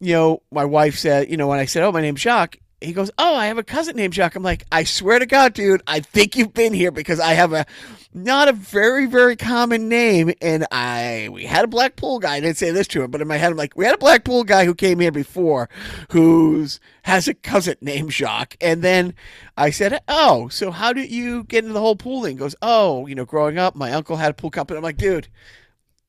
you 0.00 0.12
know, 0.12 0.42
my 0.50 0.64
wife 0.64 0.98
said, 0.98 1.30
you 1.30 1.36
know, 1.36 1.48
when 1.48 1.58
I 1.58 1.64
said, 1.64 1.82
"Oh, 1.82 1.90
my 1.92 2.02
name's 2.02 2.20
Jacques," 2.20 2.58
he 2.84 2.92
goes, 2.92 3.10
"Oh, 3.18 3.34
I 3.34 3.46
have 3.46 3.58
a 3.58 3.62
cousin 3.62 3.96
named 3.96 4.14
Jacques." 4.14 4.36
I'm 4.36 4.42
like, 4.42 4.64
"I 4.70 4.84
swear 4.84 5.18
to 5.18 5.26
God, 5.26 5.54
dude, 5.54 5.82
I 5.86 6.00
think 6.00 6.36
you've 6.36 6.54
been 6.54 6.72
here 6.72 6.90
because 6.90 7.20
I 7.20 7.34
have 7.34 7.52
a 7.52 7.66
not 8.12 8.48
a 8.48 8.52
very 8.52 9.06
very 9.06 9.36
common 9.36 9.88
name." 9.88 10.32
And 10.40 10.66
I 10.70 11.28
we 11.32 11.44
had 11.44 11.64
a 11.64 11.68
black 11.68 11.96
pool 11.96 12.18
guy. 12.18 12.36
I 12.36 12.40
didn't 12.40 12.56
say 12.58 12.70
this 12.70 12.86
to 12.88 13.02
him, 13.02 13.10
but 13.10 13.20
in 13.20 13.28
my 13.28 13.36
head, 13.36 13.50
I'm 13.50 13.56
like, 13.56 13.76
"We 13.76 13.84
had 13.84 13.94
a 13.94 13.98
black 13.98 14.24
pool 14.24 14.44
guy 14.44 14.64
who 14.64 14.74
came 14.74 15.00
here 15.00 15.12
before, 15.12 15.68
who's 16.10 16.80
has 17.02 17.28
a 17.28 17.34
cousin 17.34 17.76
named 17.80 18.12
Jacques." 18.12 18.56
And 18.60 18.82
then 18.82 19.14
I 19.56 19.70
said, 19.70 20.00
"Oh, 20.08 20.48
so 20.48 20.70
how 20.70 20.92
did 20.92 21.10
you 21.10 21.44
get 21.44 21.64
into 21.64 21.74
the 21.74 21.80
whole 21.80 21.96
pool 21.96 22.22
thing?" 22.22 22.32
He 22.32 22.38
goes, 22.38 22.56
"Oh, 22.62 23.06
you 23.06 23.14
know, 23.14 23.24
growing 23.24 23.58
up, 23.58 23.74
my 23.74 23.92
uncle 23.92 24.16
had 24.16 24.30
a 24.30 24.34
pool 24.34 24.50
company." 24.50 24.76
I'm 24.78 24.84
like, 24.84 24.96
"Dude." 24.96 25.28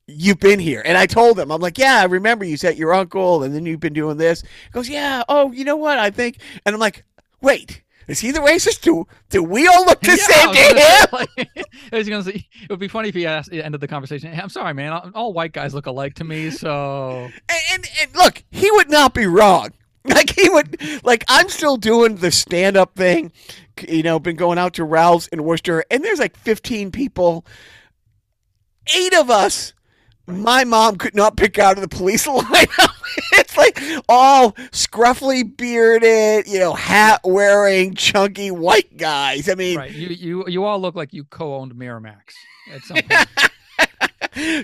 You've 0.07 0.39
been 0.39 0.59
here. 0.59 0.81
And 0.85 0.97
I 0.97 1.05
told 1.05 1.39
him, 1.39 1.51
I'm 1.51 1.61
like, 1.61 1.77
yeah, 1.77 1.99
I 2.01 2.05
remember 2.05 2.45
you 2.45 2.57
said 2.57 2.77
your 2.77 2.93
uncle 2.93 3.43
and 3.43 3.53
then 3.53 3.65
you've 3.65 3.79
been 3.79 3.93
doing 3.93 4.17
this. 4.17 4.41
He 4.41 4.71
goes, 4.71 4.89
yeah. 4.89 5.23
Oh, 5.27 5.51
you 5.51 5.65
know 5.65 5.77
what? 5.77 5.97
I 5.99 6.11
think. 6.11 6.37
And 6.65 6.75
I'm 6.75 6.79
like, 6.79 7.03
wait, 7.41 7.81
is 8.07 8.19
he 8.19 8.31
the 8.31 8.39
racist? 8.39 8.81
Do, 8.81 9.07
do 9.29 9.41
we 9.43 9.67
all 9.67 9.85
look 9.85 10.01
the 10.01 10.11
Yeah, 10.29 10.51
same 10.51 10.53
to 10.53 10.59
him? 10.59 11.07
like, 11.11 11.65
I 11.93 11.97
was 11.97 12.07
gonna 12.09 12.23
say 12.23 12.47
it 12.61 12.69
would 12.69 12.79
be 12.79 12.87
funny 12.87 13.09
if 13.09 13.15
he 13.15 13.25
asked 13.25 13.51
ended 13.51 13.81
the 13.81 13.87
conversation. 13.87 14.31
"Hey, 14.31 14.41
I'm 14.41 14.49
sorry, 14.49 14.73
man. 14.73 14.93
All, 14.93 15.11
all 15.15 15.33
white 15.33 15.53
guys 15.53 15.73
look 15.73 15.87
alike 15.87 16.13
to 16.15 16.23
me, 16.23 16.51
so 16.51 17.29
And, 17.49 17.59
and, 17.73 17.89
and 18.01 18.15
look, 18.15 18.43
he 18.51 18.69
would 18.71 18.89
not 18.89 19.13
be 19.13 19.25
wrong. 19.25 19.69
Like 20.03 20.29
he 20.29 20.47
would, 20.49 20.79
like 21.03 21.23
I'm 21.27 21.49
still 21.49 21.77
doing 21.77 22.17
the 22.17 22.29
stand 22.29 22.77
up 22.77 22.93
thing. 22.95 23.31
You 23.87 24.03
know, 24.03 24.19
been 24.19 24.35
going 24.35 24.59
out 24.59 24.75
to 24.75 24.83
Ralph's 24.83 25.27
in 25.29 25.43
Worcester, 25.43 25.83
and 25.89 26.03
there's 26.03 26.19
like 26.19 26.37
15 26.37 26.91
people. 26.91 27.43
Eight 28.95 29.15
of 29.15 29.31
us 29.31 29.73
my 30.27 30.63
mom 30.63 30.97
could 30.97 31.15
not 31.15 31.37
pick 31.37 31.59
out 31.59 31.77
of 31.77 31.81
the 31.81 31.87
police 31.87 32.25
lineup. 32.27 32.93
it's 33.33 33.57
like 33.57 33.79
all 34.09 34.51
scruffy 34.71 35.55
bearded, 35.55 36.47
you 36.47 36.59
know, 36.59 36.73
hat 36.73 37.21
wearing, 37.23 37.93
chunky 37.95 38.51
white 38.51 38.97
guys. 38.97 39.49
I 39.49 39.55
mean, 39.55 39.77
right. 39.77 39.91
You 39.91 40.07
you 40.09 40.47
you 40.47 40.63
all 40.63 40.79
look 40.79 40.95
like 40.95 41.13
you 41.13 41.23
co-owned 41.25 41.73
Miramax 41.75 42.33
at 42.71 42.81
some 42.83 42.97
point. 42.97 43.27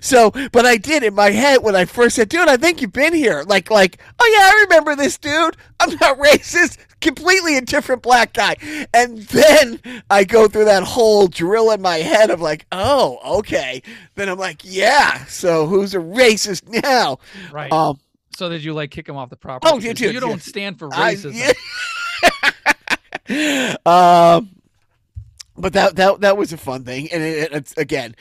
so, 0.04 0.32
but 0.52 0.66
I 0.66 0.78
did 0.78 1.04
in 1.04 1.14
my 1.14 1.30
head 1.30 1.64
when 1.64 1.76
I 1.76 1.86
first 1.86 2.16
said, 2.16 2.30
dude, 2.30 2.48
I 2.48 2.58
think 2.58 2.82
you've 2.82 2.94
been 2.94 3.14
here. 3.14 3.44
Like, 3.44 3.70
like, 3.70 4.00
oh 4.20 4.36
yeah, 4.36 4.46
I 4.46 4.66
remember 4.68 4.96
this 4.96 5.18
dude. 5.18 5.58
I'm 5.80 5.96
not 6.02 6.18
racist. 6.20 6.78
Completely 7.02 7.58
a 7.58 7.62
different 7.62 8.02
black 8.02 8.34
guy. 8.34 8.56
And 8.94 9.20
then 9.20 9.80
I 10.10 10.24
go 10.24 10.48
through 10.48 10.66
that 10.66 10.84
whole 10.84 11.28
drill 11.28 11.72
in 11.72 11.82
my 11.82 11.98
head 11.98 12.30
of 12.30 12.40
like, 12.40 12.66
oh, 12.72 13.20
okay. 13.40 13.82
Then 14.16 14.30
I'm 14.30 14.38
like, 14.38 14.62
yeah. 14.64 15.26
So 15.26 15.66
who's 15.68 15.94
a 15.94 16.00
racist 16.00 16.68
now? 16.84 17.18
right. 17.52 17.72
Um, 17.72 18.00
so 18.36 18.50
did 18.50 18.64
you 18.64 18.74
like 18.74 18.92
kick 18.92 19.08
him 19.10 19.18
off 19.18 19.30
the 19.30 19.36
property? 19.36 19.72
Oh, 19.72 19.80
did 19.80 19.98
because 19.98 20.02
you? 20.02 20.12
You 20.12 20.20
don't 20.20 20.42
stand 20.42 20.80
for 20.80 20.90
I- 20.94 21.16
racism. 21.16 21.54
yeah. 23.30 23.76
um, 23.86 24.50
but 25.58 25.74
that 25.74 25.96
that 25.96 26.22
that 26.22 26.38
was 26.38 26.54
a 26.54 26.58
fun 26.58 26.84
thing, 26.84 27.12
and 27.12 27.22
it, 27.22 27.52
it's 27.52 27.78
again. 27.78 28.16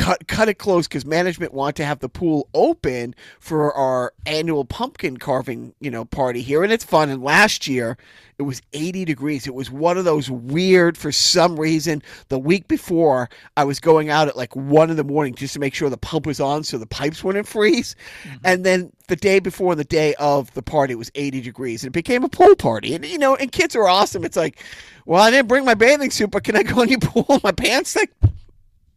Cut, 0.00 0.26
cut 0.28 0.48
it 0.48 0.54
close 0.54 0.88
because 0.88 1.04
management 1.04 1.52
want 1.52 1.76
to 1.76 1.84
have 1.84 1.98
the 1.98 2.08
pool 2.08 2.48
open 2.54 3.14
for 3.38 3.74
our 3.74 4.14
annual 4.24 4.64
pumpkin 4.64 5.18
carving, 5.18 5.74
you 5.78 5.90
know, 5.90 6.06
party 6.06 6.40
here, 6.40 6.64
and 6.64 6.72
it's 6.72 6.84
fun. 6.84 7.10
And 7.10 7.22
last 7.22 7.68
year, 7.68 7.98
it 8.38 8.44
was 8.44 8.62
80 8.72 9.04
degrees. 9.04 9.46
It 9.46 9.54
was 9.54 9.70
one 9.70 9.98
of 9.98 10.06
those 10.06 10.30
weird, 10.30 10.96
for 10.96 11.12
some 11.12 11.60
reason, 11.60 12.02
the 12.28 12.38
week 12.38 12.66
before, 12.66 13.28
I 13.58 13.64
was 13.64 13.78
going 13.78 14.08
out 14.08 14.26
at 14.26 14.38
like 14.38 14.56
one 14.56 14.88
in 14.88 14.96
the 14.96 15.04
morning 15.04 15.34
just 15.34 15.52
to 15.52 15.60
make 15.60 15.74
sure 15.74 15.90
the 15.90 15.98
pump 15.98 16.24
was 16.24 16.40
on 16.40 16.64
so 16.64 16.78
the 16.78 16.86
pipes 16.86 17.22
wouldn't 17.22 17.46
freeze. 17.46 17.94
Mhm. 18.24 18.38
And 18.42 18.64
then 18.64 18.92
the 19.08 19.16
day 19.16 19.38
before 19.38 19.74
the 19.74 19.84
day 19.84 20.14
of 20.14 20.50
the 20.54 20.62
party 20.62 20.92
it 20.94 20.98
was 20.98 21.10
80 21.14 21.42
degrees 21.42 21.82
and 21.82 21.88
it 21.88 21.92
became 21.92 22.24
a 22.24 22.28
pool 22.30 22.56
party. 22.56 22.94
And, 22.94 23.04
you 23.04 23.18
know, 23.18 23.36
and 23.36 23.52
kids 23.52 23.76
are 23.76 23.86
awesome. 23.86 24.24
It's 24.24 24.36
like, 24.38 24.64
well, 25.04 25.20
I 25.22 25.30
didn't 25.30 25.48
bring 25.48 25.66
my 25.66 25.74
bathing 25.74 26.10
suit, 26.10 26.30
but 26.30 26.44
can 26.44 26.56
I 26.56 26.62
go 26.62 26.80
in 26.80 26.88
your 26.88 26.98
pool 27.00 27.26
in 27.28 27.40
my 27.44 27.52
pants? 27.52 27.94
Like, 27.94 28.10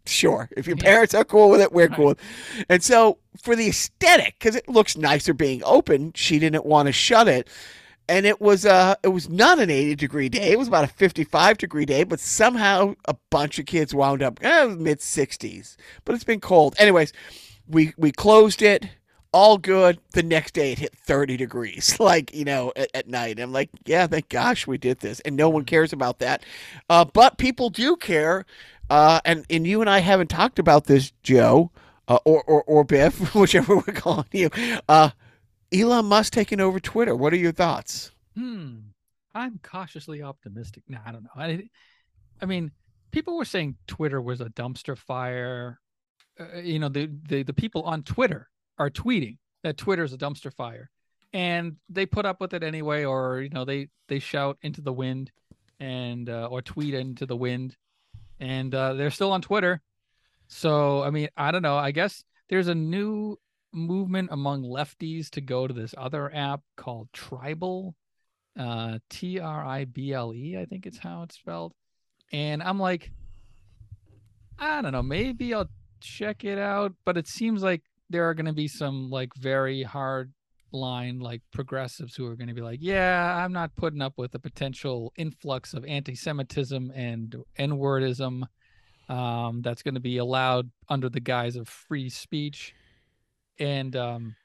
Sure. 0.06 0.50
If 0.58 0.68
your 0.68 0.76
Yeah. 0.76 0.84
parents 0.84 1.14
are 1.14 1.24
cool 1.24 1.50
with 1.50 1.62
it, 1.62 1.72
we're 1.72 1.88
Right. 1.88 1.96
cool. 1.96 2.16
And 2.70 2.84
so 2.84 3.20
for 3.42 3.56
the 3.56 3.68
aesthetic, 3.70 4.36
because 4.40 4.56
it 4.56 4.68
looks 4.68 4.98
nicer 4.98 5.34
being 5.34 5.62
open, 5.66 6.12
she 6.16 6.40
didn't 6.40 6.66
want 6.66 6.88
to 6.88 6.92
shut 6.94 7.28
it. 7.28 7.48
And 8.10 8.26
it 8.26 8.42
was 8.42 8.66
uh 8.66 8.96
it 9.02 9.10
was 9.10 9.30
not 9.30 9.60
an 9.60 9.70
80 9.70 9.96
degree 9.96 10.28
day. 10.28 10.52
It 10.52 10.60
was 10.60 10.68
about 10.68 10.84
a 10.84 10.88
55 10.88 11.58
degree 11.58 11.86
day, 11.86 12.04
but 12.04 12.20
somehow 12.20 12.96
a 13.06 13.16
bunch 13.30 13.60
of 13.60 13.66
kids 13.66 13.96
wound 13.96 14.22
up 14.22 14.40
eh, 14.44 14.66
mid 14.78 15.00
60s. 15.00 15.78
But 16.04 16.16
it's 16.16 16.26
been 16.26 16.42
cold. 16.42 16.76
Anyways, 16.78 17.14
we 17.68 17.94
we 17.98 18.12
closed 18.12 18.62
it. 18.62 18.90
All 19.32 19.58
good. 19.58 19.98
The 20.12 20.22
next 20.22 20.54
day 20.54 20.74
it 20.74 20.80
hit 20.80 20.96
30 20.96 21.38
degrees, 21.38 21.98
like, 22.00 22.36
you 22.36 22.46
know, 22.46 22.72
at, 22.76 22.90
at 22.94 23.08
night. 23.08 23.40
I'm 23.40 23.52
like, 23.52 23.70
yeah, 23.86 24.06
thank 24.06 24.30
gosh 24.30 24.68
we 24.68 24.78
did 24.78 25.00
this. 25.00 25.22
And 25.22 25.36
no 25.36 25.50
one 25.50 25.66
cares 25.66 25.92
about 25.92 26.20
that. 26.20 26.44
Uh, 26.90 27.04
but 27.06 27.40
people 27.40 27.72
do 27.72 27.96
care. 27.96 28.46
Uh, 28.90 29.20
and, 29.26 29.46
and 29.50 29.66
you 29.66 29.82
and 29.82 29.90
I 29.90 30.00
haven't 30.00 30.30
talked 30.30 30.60
about 30.60 30.86
this, 30.86 31.12
Joe, 31.24 31.72
uh, 32.08 32.20
or, 32.26 32.44
or, 32.44 32.64
or 32.64 32.84
Biff, 32.84 33.34
whichever 33.36 33.76
we're 33.76 33.94
calling 33.94 34.26
you. 34.32 34.50
Uh, 34.88 35.12
Elon 35.74 36.06
Musk 36.06 36.34
taking 36.34 36.60
over 36.60 36.80
Twitter. 36.80 37.16
What 37.16 37.34
are 37.34 37.38
your 37.38 37.52
thoughts? 37.52 38.12
Hmm. 38.38 38.76
I'm 39.36 39.60
cautiously 39.64 40.22
optimistic. 40.22 40.84
No, 40.88 41.00
I 41.06 41.12
don't 41.12 41.24
know. 41.24 41.30
I, 41.36 41.70
I 42.42 42.46
mean, 42.46 42.72
people 43.12 43.38
were 43.38 43.46
saying 43.46 43.78
Twitter 43.88 44.22
was 44.22 44.42
a 44.42 44.46
dumpster 44.46 44.98
fire. 44.98 45.80
Uh, 46.40 46.60
you 46.60 46.80
know, 46.80 46.90
the, 46.90 47.10
the 47.28 47.44
the 47.44 47.54
people 47.54 47.84
on 47.84 48.04
Twitter 48.04 48.50
are 48.78 48.90
tweeting 48.90 49.38
that 49.64 49.78
Twitter 49.78 50.04
is 50.04 50.14
a 50.14 50.18
dumpster 50.18 50.54
fire, 50.54 50.90
and 51.32 51.78
they 51.90 52.06
put 52.06 52.26
up 52.26 52.42
with 52.42 52.54
it 52.54 52.64
anyway, 52.64 53.06
or 53.06 53.42
you 53.42 53.50
know, 53.50 53.66
they 53.66 53.88
they 54.08 54.20
shout 54.20 54.58
into 54.62 54.82
the 54.82 54.94
wind, 54.94 55.32
and 55.80 56.30
uh, 56.30 56.48
or 56.52 56.62
tweet 56.62 56.94
into 56.94 57.26
the 57.26 57.38
wind, 57.38 57.76
and 58.44 58.76
uh, 58.76 58.94
they're 58.94 59.10
still 59.10 59.32
on 59.32 59.42
Twitter. 59.42 59.82
So 60.48 61.02
I 61.02 61.10
mean, 61.10 61.30
I 61.38 61.52
don't 61.52 61.62
know. 61.62 61.78
I 61.78 61.92
guess 61.92 62.24
there's 62.50 62.68
a 62.68 62.76
new 62.76 63.38
movement 63.72 64.30
among 64.32 64.64
lefties 64.64 65.30
to 65.32 65.42
go 65.42 65.66
to 65.66 65.74
this 65.74 65.96
other 65.98 66.34
app 66.34 66.62
called 66.76 67.08
Tribal, 67.14 67.96
uh, 68.60 69.00
T 69.10 69.40
R 69.40 69.66
I 69.66 69.86
B 69.86 70.14
L 70.14 70.34
E, 70.34 70.58
I 70.60 70.66
think 70.66 70.86
it's 70.86 71.00
how 71.00 71.24
it's 71.24 71.36
spelled. 71.36 71.74
And 72.32 72.62
I'm 72.62 72.80
like, 72.80 73.12
I 74.60 74.82
don't 74.82 74.92
know, 74.92 75.04
maybe 75.04 75.54
I'll 75.54 75.70
check 76.02 76.44
it 76.44 76.60
out, 76.60 76.94
but 77.06 77.18
it 77.18 77.28
seems 77.28 77.64
like 77.64 77.82
there 78.10 78.30
are 78.30 78.34
going 78.34 78.46
to 78.46 78.54
be 78.54 78.68
some 78.68 79.10
like 79.10 79.34
very 79.36 79.84
hard 79.84 80.34
line 80.74 81.20
like 81.20 81.42
progressives 81.52 82.16
who 82.16 82.26
are 82.26 82.36
going 82.36 82.48
to 82.48 82.54
be 82.54 82.62
like, 82.62 82.80
yeah, 82.82 83.36
I'm 83.38 83.54
not 83.54 83.76
putting 83.76 84.02
up 84.02 84.14
with 84.18 84.32
the 84.32 84.40
potential 84.40 85.14
influx 85.16 85.74
of 85.74 85.86
anti-Semitism 85.86 86.92
and 86.96 87.36
N-wordism 87.58 88.44
um, 89.10 89.62
that's 89.62 89.84
going 89.84 89.94
to 89.94 90.00
be 90.00 90.18
allowed 90.18 90.70
under 90.90 91.10
the 91.10 91.20
guise 91.20 91.56
of 91.56 91.68
free 91.68 92.10
speech, 92.10 92.74
and 93.60 93.96
um, 93.96 94.36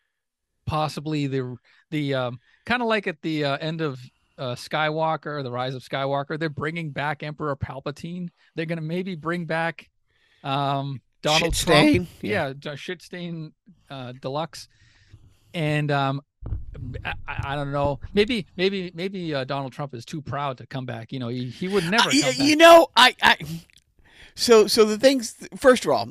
possibly 0.67 1.27
the 1.27 1.57
the 1.91 2.15
um, 2.15 2.41
kind 2.67 2.83
of 2.83 2.89
like 2.89 3.07
at 3.07 3.23
the 3.23 3.45
uh, 3.45 3.57
end 3.59 3.81
of 3.81 4.01
uh, 4.37 4.55
Skywalker, 4.55 5.43
the 5.43 5.51
Rise 5.51 5.75
of 5.75 5.83
Skywalker, 5.83 6.39
they're 6.39 6.49
bringing 6.49 6.91
back 6.91 7.23
Emperor 7.23 7.57
Palpatine. 7.57 8.29
They're 8.55 8.67
going 8.67 8.79
to 8.79 8.85
maybe 8.85 9.15
bring 9.15 9.47
back 9.47 9.89
um, 10.45 11.01
Donald 11.23 11.55
Shitstain? 11.55 11.95
Trump. 11.95 12.09
Yeah. 12.23 12.49
Yeah, 12.49 12.53
yeah 12.63 12.73
Shitstain 12.75 13.53
uh, 13.91 14.13
Deluxe, 14.21 14.69
and 15.55 15.91
um, 15.91 16.23
I, 17.05 17.15
I 17.27 17.53
I 17.53 17.57
don't 17.57 17.73
know. 17.73 18.01
Maybe 18.15 18.47
maybe 18.57 18.91
maybe 18.95 19.35
uh, 19.35 19.45
Donald 19.45 19.73
Trump 19.73 19.95
is 19.95 20.05
too 20.05 20.21
proud 20.21 20.59
to 20.59 20.67
come 20.67 20.87
back. 20.87 21.13
You 21.13 21.19
know, 21.19 21.29
he, 21.29 21.47
he 21.47 21.69
would 21.69 21.85
never. 21.85 22.11
Back. 22.11 22.39
you 22.39 22.57
know, 22.57 22.89
I, 22.97 23.15
I 23.23 23.37
so 24.35 24.67
so 24.67 24.85
the 24.85 24.99
things 24.99 25.35
first 25.57 25.85
of 25.85 25.91
all, 25.91 26.11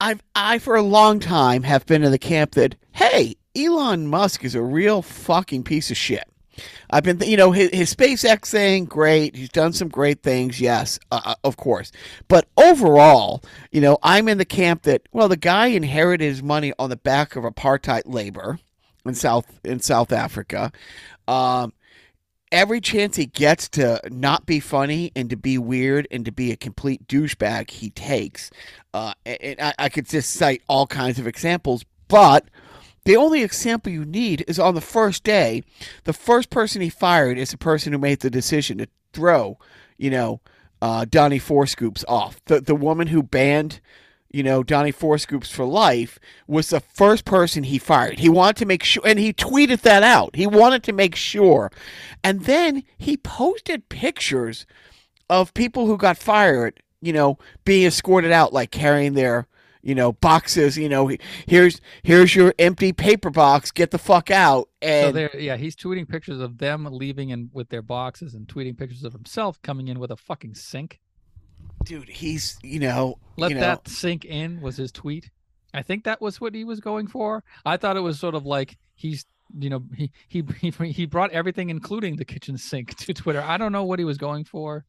I've 0.00 0.22
I 0.34 0.58
for 0.58 0.76
a 0.76 0.82
long 0.82 1.20
time 1.20 1.62
have 1.62 1.86
been 1.86 2.02
in 2.02 2.10
the 2.10 2.18
camp 2.18 2.52
that 2.52 2.76
hey, 2.92 3.36
Elon 3.56 4.06
Musk 4.06 4.44
is 4.44 4.54
a 4.54 4.62
real 4.62 5.02
fucking 5.02 5.64
piece 5.64 5.90
of 5.90 5.96
shit. 5.96 6.28
I've 6.90 7.04
been, 7.04 7.20
you 7.20 7.36
know, 7.36 7.52
his, 7.52 7.70
his 7.70 7.94
SpaceX 7.94 8.50
thing, 8.50 8.84
great. 8.84 9.36
He's 9.36 9.48
done 9.48 9.72
some 9.72 9.88
great 9.88 10.22
things, 10.22 10.60
yes, 10.60 10.98
uh, 11.10 11.20
uh, 11.24 11.34
of 11.44 11.56
course. 11.56 11.92
But 12.28 12.48
overall, 12.56 13.42
you 13.72 13.80
know, 13.80 13.98
I'm 14.02 14.28
in 14.28 14.38
the 14.38 14.44
camp 14.44 14.82
that 14.82 15.02
well, 15.12 15.28
the 15.28 15.36
guy 15.36 15.68
inherited 15.68 16.24
his 16.24 16.42
money 16.42 16.72
on 16.78 16.90
the 16.90 16.96
back 16.96 17.36
of 17.36 17.44
apartheid 17.44 18.02
labor 18.06 18.58
in 19.04 19.14
South 19.14 19.60
in 19.64 19.80
South 19.80 20.12
Africa. 20.12 20.72
Um, 21.26 21.72
every 22.52 22.80
chance 22.80 23.16
he 23.16 23.26
gets 23.26 23.68
to 23.68 24.00
not 24.10 24.46
be 24.46 24.60
funny 24.60 25.10
and 25.16 25.28
to 25.30 25.36
be 25.36 25.58
weird 25.58 26.06
and 26.10 26.24
to 26.24 26.32
be 26.32 26.52
a 26.52 26.56
complete 26.56 27.06
douchebag, 27.08 27.70
he 27.70 27.90
takes. 27.90 28.50
Uh, 28.92 29.12
and 29.26 29.60
I, 29.60 29.74
I 29.78 29.88
could 29.88 30.08
just 30.08 30.32
cite 30.32 30.62
all 30.68 30.86
kinds 30.86 31.18
of 31.18 31.26
examples, 31.26 31.84
but 32.06 32.44
the 33.04 33.16
only 33.16 33.42
example 33.42 33.92
you 33.92 34.04
need 34.04 34.44
is 34.48 34.58
on 34.58 34.74
the 34.74 34.80
first 34.80 35.24
day, 35.24 35.62
the 36.04 36.12
first 36.12 36.50
person 36.50 36.82
he 36.82 36.88
fired 36.88 37.38
is 37.38 37.50
the 37.50 37.58
person 37.58 37.92
who 37.92 37.98
made 37.98 38.20
the 38.20 38.30
decision 38.30 38.78
to 38.78 38.88
throw, 39.12 39.58
you 39.96 40.10
know, 40.10 40.40
uh, 40.80 41.06
Donnie 41.08 41.38
Four 41.38 41.66
Scoops 41.66 42.04
off. 42.08 42.40
The 42.46 42.60
the 42.60 42.74
woman 42.74 43.08
who 43.08 43.22
banned, 43.22 43.80
you 44.30 44.42
know, 44.42 44.62
Donnie 44.62 44.90
Four 44.90 45.18
Scoops 45.18 45.50
for 45.50 45.64
life 45.64 46.18
was 46.46 46.70
the 46.70 46.80
first 46.80 47.24
person 47.24 47.64
he 47.64 47.78
fired. 47.78 48.18
He 48.18 48.28
wanted 48.28 48.56
to 48.56 48.66
make 48.66 48.82
sure, 48.82 49.02
and 49.06 49.18
he 49.18 49.32
tweeted 49.32 49.80
that 49.82 50.02
out. 50.02 50.36
He 50.36 50.46
wanted 50.46 50.82
to 50.84 50.92
make 50.92 51.14
sure, 51.14 51.70
and 52.22 52.42
then 52.42 52.82
he 52.98 53.16
posted 53.16 53.88
pictures 53.88 54.66
of 55.30 55.54
people 55.54 55.86
who 55.86 55.96
got 55.96 56.18
fired, 56.18 56.82
you 57.00 57.12
know, 57.12 57.38
being 57.64 57.86
escorted 57.86 58.32
out, 58.32 58.52
like 58.52 58.70
carrying 58.70 59.14
their, 59.14 59.46
you 59.84 59.94
know, 59.94 60.12
boxes. 60.12 60.76
You 60.76 60.88
know, 60.88 61.10
here's 61.46 61.80
here's 62.02 62.34
your 62.34 62.54
empty 62.58 62.92
paper 62.92 63.30
box. 63.30 63.70
Get 63.70 63.90
the 63.90 63.98
fuck 63.98 64.30
out. 64.30 64.68
So 64.82 65.12
there, 65.12 65.30
yeah, 65.38 65.56
he's 65.56 65.76
tweeting 65.76 66.08
pictures 66.08 66.40
of 66.40 66.58
them 66.58 66.88
leaving 66.90 67.30
and 67.30 67.50
with 67.52 67.68
their 67.68 67.82
boxes 67.82 68.34
and 68.34 68.48
tweeting 68.48 68.76
pictures 68.76 69.04
of 69.04 69.12
himself 69.12 69.60
coming 69.62 69.88
in 69.88 69.98
with 70.00 70.10
a 70.10 70.16
fucking 70.16 70.54
sink. 70.54 71.00
dude, 71.84 72.08
he's 72.08 72.58
you 72.62 72.80
know, 72.80 73.18
Let 73.36 73.50
you 73.50 73.54
know, 73.56 73.60
that 73.60 73.86
sink 73.88 74.24
in 74.24 74.60
was 74.60 74.76
his 74.78 74.90
tweet. 74.90 75.30
I 75.72 75.82
think 75.82 76.04
that 76.04 76.20
was 76.20 76.40
what 76.40 76.54
he 76.54 76.64
was 76.64 76.80
going 76.80 77.06
for. 77.06 77.44
I 77.66 77.76
thought 77.76 77.96
it 77.96 78.00
was 78.00 78.18
sort 78.18 78.34
of 78.34 78.46
like 78.46 78.78
he's 78.94 79.26
you 79.58 79.68
know 79.68 79.84
he 79.94 80.10
he 80.28 80.42
he, 80.60 80.70
he 80.70 81.04
brought 81.06 81.30
everything 81.32 81.68
including 81.68 82.16
the 82.16 82.24
kitchen 82.24 82.56
sink 82.56 82.96
to 83.04 83.12
Twitter. 83.12 83.42
I 83.42 83.58
don't 83.58 83.72
know 83.72 83.84
what 83.84 83.98
he 83.98 84.04
was 84.06 84.16
going 84.16 84.44
for. 84.44 84.86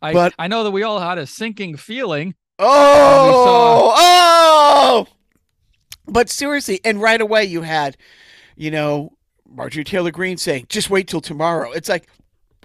I 0.00 0.12
But- 0.12 0.34
I 0.38 0.46
know 0.46 0.62
that 0.64 0.70
we 0.70 0.84
all 0.84 1.00
had 1.00 1.18
a 1.18 1.26
sinking 1.26 1.76
feeling. 1.76 2.34
Oh, 2.58 3.94
oh! 3.96 5.06
But 6.06 6.30
seriously, 6.30 6.80
and 6.84 7.00
right 7.00 7.20
away 7.20 7.44
you 7.44 7.62
had, 7.62 7.96
you 8.56 8.70
know, 8.70 9.12
Marjorie 9.48 9.84
Taylor 9.84 10.10
Greene 10.10 10.38
saying, 10.38 10.66
"Just 10.68 10.88
wait 10.88 11.08
till 11.08 11.20
tomorrow." 11.20 11.72
It's 11.72 11.88
like, 11.88 12.08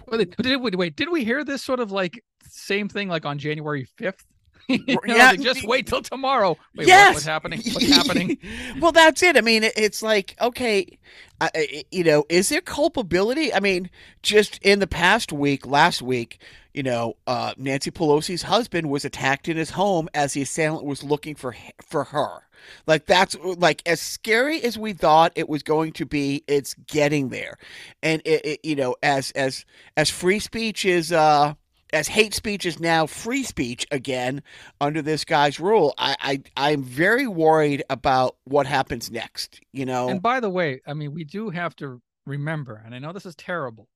Wait, 0.08 0.36
did 0.36 0.60
we 0.60 0.70
wait? 0.72 0.96
Did 0.96 1.10
we 1.10 1.24
hear 1.24 1.44
this 1.44 1.62
sort 1.62 1.80
of 1.80 1.90
like 1.90 2.22
same 2.48 2.88
thing 2.88 3.08
like 3.08 3.24
on 3.24 3.38
January 3.38 3.86
fifth? 3.96 4.24
you 4.68 4.78
know, 5.04 5.14
Yeah, 5.16 5.34
just 5.34 5.64
wait 5.66 5.86
till 5.86 6.02
tomorrow. 6.02 6.56
Wait, 6.74 6.86
yes, 6.86 7.08
what, 7.08 7.14
what's 7.14 7.26
happening? 7.26 7.60
What's 7.72 7.88
happening? 7.90 8.38
well, 8.80 8.92
that's 8.92 9.22
it. 9.22 9.36
I 9.36 9.40
mean, 9.40 9.64
it- 9.64 9.74
it's 9.76 10.02
like, 10.02 10.36
okay, 10.40 10.98
I- 11.40 11.84
you 11.90 12.04
know, 12.04 12.24
is 12.28 12.48
there 12.48 12.60
culpability? 12.60 13.52
I 13.52 13.60
mean, 13.60 13.90
just 14.22 14.58
in 14.62 14.78
the 14.78 14.86
past 14.86 15.32
week, 15.32 15.66
last 15.66 16.02
week, 16.02 16.40
you 16.74 16.82
know, 16.82 17.16
uh, 17.26 17.52
Nancy 17.58 17.90
Pelosi's 17.90 18.42
husband 18.42 18.88
was 18.88 19.04
attacked 19.04 19.48
in 19.48 19.56
his 19.56 19.70
home 19.70 20.08
as 20.14 20.32
the 20.32 20.42
assailant 20.42 20.84
was 20.84 21.02
looking 21.02 21.34
for 21.34 21.54
for 21.86 22.04
her. 22.04 22.42
Like 22.86 23.06
that's 23.06 23.34
like 23.34 23.82
as 23.86 24.00
scary 24.00 24.62
as 24.62 24.78
we 24.78 24.92
thought 24.92 25.32
it 25.34 25.48
was 25.48 25.62
going 25.64 25.92
to 25.94 26.06
be. 26.06 26.44
It's 26.46 26.74
getting 26.86 27.28
there, 27.30 27.58
and 28.04 28.22
it, 28.24 28.46
it 28.46 28.60
you 28.62 28.76
know, 28.76 28.94
as 29.02 29.32
as 29.32 29.64
as 29.96 30.08
free 30.10 30.38
speech 30.38 30.84
is. 30.84 31.10
uh 31.12 31.54
as 31.92 32.08
hate 32.08 32.34
speech 32.34 32.64
is 32.64 32.80
now 32.80 33.06
free 33.06 33.42
speech 33.42 33.86
again 33.90 34.42
under 34.80 35.02
this 35.02 35.24
guy's 35.24 35.60
rule, 35.60 35.94
I, 35.98 36.16
I 36.20 36.42
I'm 36.56 36.82
very 36.82 37.26
worried 37.26 37.82
about 37.90 38.36
what 38.44 38.66
happens 38.66 39.10
next. 39.10 39.60
You 39.72 39.86
know, 39.86 40.08
And 40.08 40.22
by 40.22 40.40
the 40.40 40.50
way, 40.50 40.80
I 40.86 40.94
mean, 40.94 41.12
we 41.12 41.24
do 41.24 41.50
have 41.50 41.76
to 41.76 42.00
remember, 42.26 42.82
and 42.84 42.94
I 42.94 42.98
know 42.98 43.12
this 43.12 43.26
is 43.26 43.36
terrible, 43.36 43.88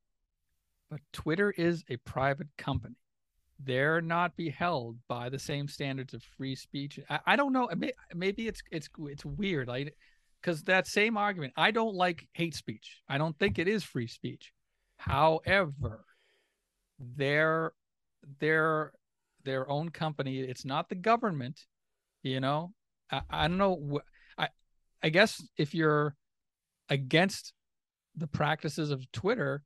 but 0.90 1.00
Twitter 1.12 1.50
is 1.50 1.84
a 1.88 1.96
private 1.98 2.48
company. 2.58 2.96
They're 3.58 4.02
not 4.02 4.36
beheld 4.36 4.98
by 5.08 5.30
the 5.30 5.38
same 5.38 5.66
standards 5.66 6.12
of 6.12 6.22
free 6.36 6.54
speech. 6.54 7.00
I, 7.08 7.20
I 7.26 7.36
don't 7.36 7.52
know. 7.52 7.70
Maybe 8.14 8.48
it's 8.48 8.62
it's 8.70 8.88
it's 8.98 9.24
weird, 9.24 9.68
like 9.68 9.94
because 10.42 10.62
that 10.64 10.86
same 10.86 11.16
argument. 11.16 11.54
I 11.56 11.70
don't 11.70 11.94
like 11.94 12.28
hate 12.34 12.54
speech. 12.54 13.00
I 13.08 13.16
don't 13.16 13.38
think 13.38 13.58
it 13.58 13.68
is 13.68 13.82
free 13.82 14.06
speech. 14.06 14.52
However, 14.98 16.04
their 16.98 17.72
their 18.40 18.92
their 19.44 19.68
own 19.70 19.90
company. 19.90 20.40
It's 20.40 20.64
not 20.64 20.88
the 20.88 20.94
government. 20.94 21.60
You 22.22 22.40
know, 22.40 22.72
I, 23.10 23.22
I 23.30 23.48
don't 23.48 23.58
know. 23.58 24.00
I 24.36 24.48
I 25.02 25.08
guess 25.08 25.42
if 25.56 25.74
you're 25.74 26.14
against 26.88 27.52
the 28.16 28.26
practices 28.26 28.90
of 28.90 29.10
Twitter, 29.12 29.62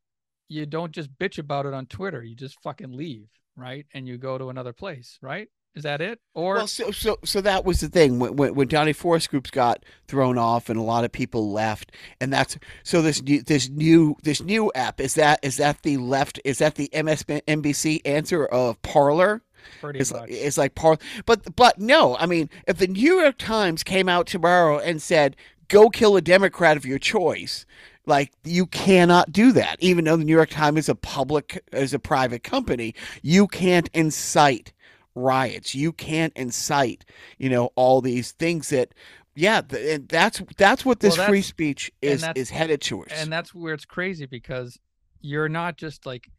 you 0.49 0.67
don't 0.67 0.93
just 0.93 1.17
bitch 1.19 1.39
about 1.39 1.67
it 1.67 1.75
on 1.75 1.87
Twitter. 1.87 2.23
You 2.23 2.35
just 2.35 2.61
fucking 2.63 2.93
leave, 2.93 3.29
right? 3.57 3.87
And 3.95 4.07
you 4.09 4.19
go 4.19 4.37
to 4.37 4.51
another 4.51 4.73
place, 4.73 5.19
right? 5.23 5.49
Is 5.75 5.85
that 5.85 6.01
it? 6.01 6.19
Or 6.35 6.55
well, 6.55 6.67
so 6.67 6.91
so 6.91 7.19
so 7.25 7.41
that 7.41 7.65
was 7.65 7.81
the 7.81 7.89
thing 7.89 8.19
when 8.19 8.35
when, 8.35 8.55
when 8.55 8.69
Donnie 8.69 8.93
Four 8.93 9.21
Scoops 9.21 9.51
got 9.51 9.85
thrown 10.09 10.37
off 10.37 10.69
and 10.69 10.79
a 10.79 10.83
lot 10.83 11.05
of 11.05 11.13
people 11.13 11.53
left, 11.53 11.93
and 12.21 12.33
that's 12.33 12.59
so 12.83 13.01
this 13.01 13.23
new 13.23 13.43
this 13.43 13.69
new 13.69 14.17
this 14.23 14.43
new 14.43 14.73
app 14.75 15.01
is 15.01 15.15
that 15.15 15.39
is 15.43 15.59
that 15.59 15.83
the 15.83 15.97
left 15.99 16.41
is 16.45 16.59
that 16.59 16.75
the 16.75 16.89
MSNBC 16.93 18.01
answer 18.05 18.47
of 18.47 18.83
Parler? 18.83 19.43
Pretty 19.81 20.01
it's 20.01 20.13
much. 20.13 20.23
like 20.23 20.31
it's 20.33 20.59
like 20.59 20.75
Parler, 20.75 20.99
but 21.25 21.55
but 21.55 21.79
no, 21.79 22.17
I 22.17 22.27
mean 22.27 22.51
if 22.67 22.79
the 22.79 22.89
New 22.89 23.21
York 23.21 23.39
Times 23.39 23.85
came 23.85 24.09
out 24.09 24.27
tomorrow 24.27 24.79
and 24.79 25.01
said 25.01 25.37
go 25.69 25.89
kill 25.89 26.17
a 26.17 26.21
Democrat 26.21 26.77
of 26.77 26.85
your 26.85 26.99
choice. 26.99 27.65
Like 28.07 28.33
you 28.43 28.67
cannot 28.67 29.31
do 29.31 29.53
that, 29.53 29.77
even 29.81 30.05
though 30.05 30.17
the 30.17 30.25
New 30.25 30.35
York 30.35 30.51
Times 30.51 30.79
is 30.79 30.89
a 30.89 30.95
public, 30.97 31.63
is 31.73 31.95
a 31.95 31.99
private 31.99 32.43
company. 32.43 32.95
You 33.23 33.47
can't 33.47 33.89
incite 33.93 34.73
riots. 35.15 35.75
You 35.75 35.93
can't 35.93 36.33
incite, 36.37 37.05
you 37.39 37.49
know, 37.51 37.71
all 37.77 38.01
these 38.01 38.33
things 38.33 38.71
that, 38.71 38.95
yeah, 39.35 39.61
th- 39.61 39.97
and 40.01 40.09
that's 40.09 40.43
that's 40.57 40.85
what 40.85 41.01
this 41.01 41.17
Well, 41.19 41.29
free 41.29 41.43
speech 41.43 41.91
is 42.03 42.25
is 42.35 42.51
headed 42.51 42.81
towards. 42.81 43.13
and 43.13 43.33
that's 43.33 43.55
where 43.55 43.75
it's 43.75 43.85
crazy 43.85 44.27
because 44.27 44.79
you're 45.21 45.49
not 45.49 45.77
just 45.77 46.07
like 46.07 46.31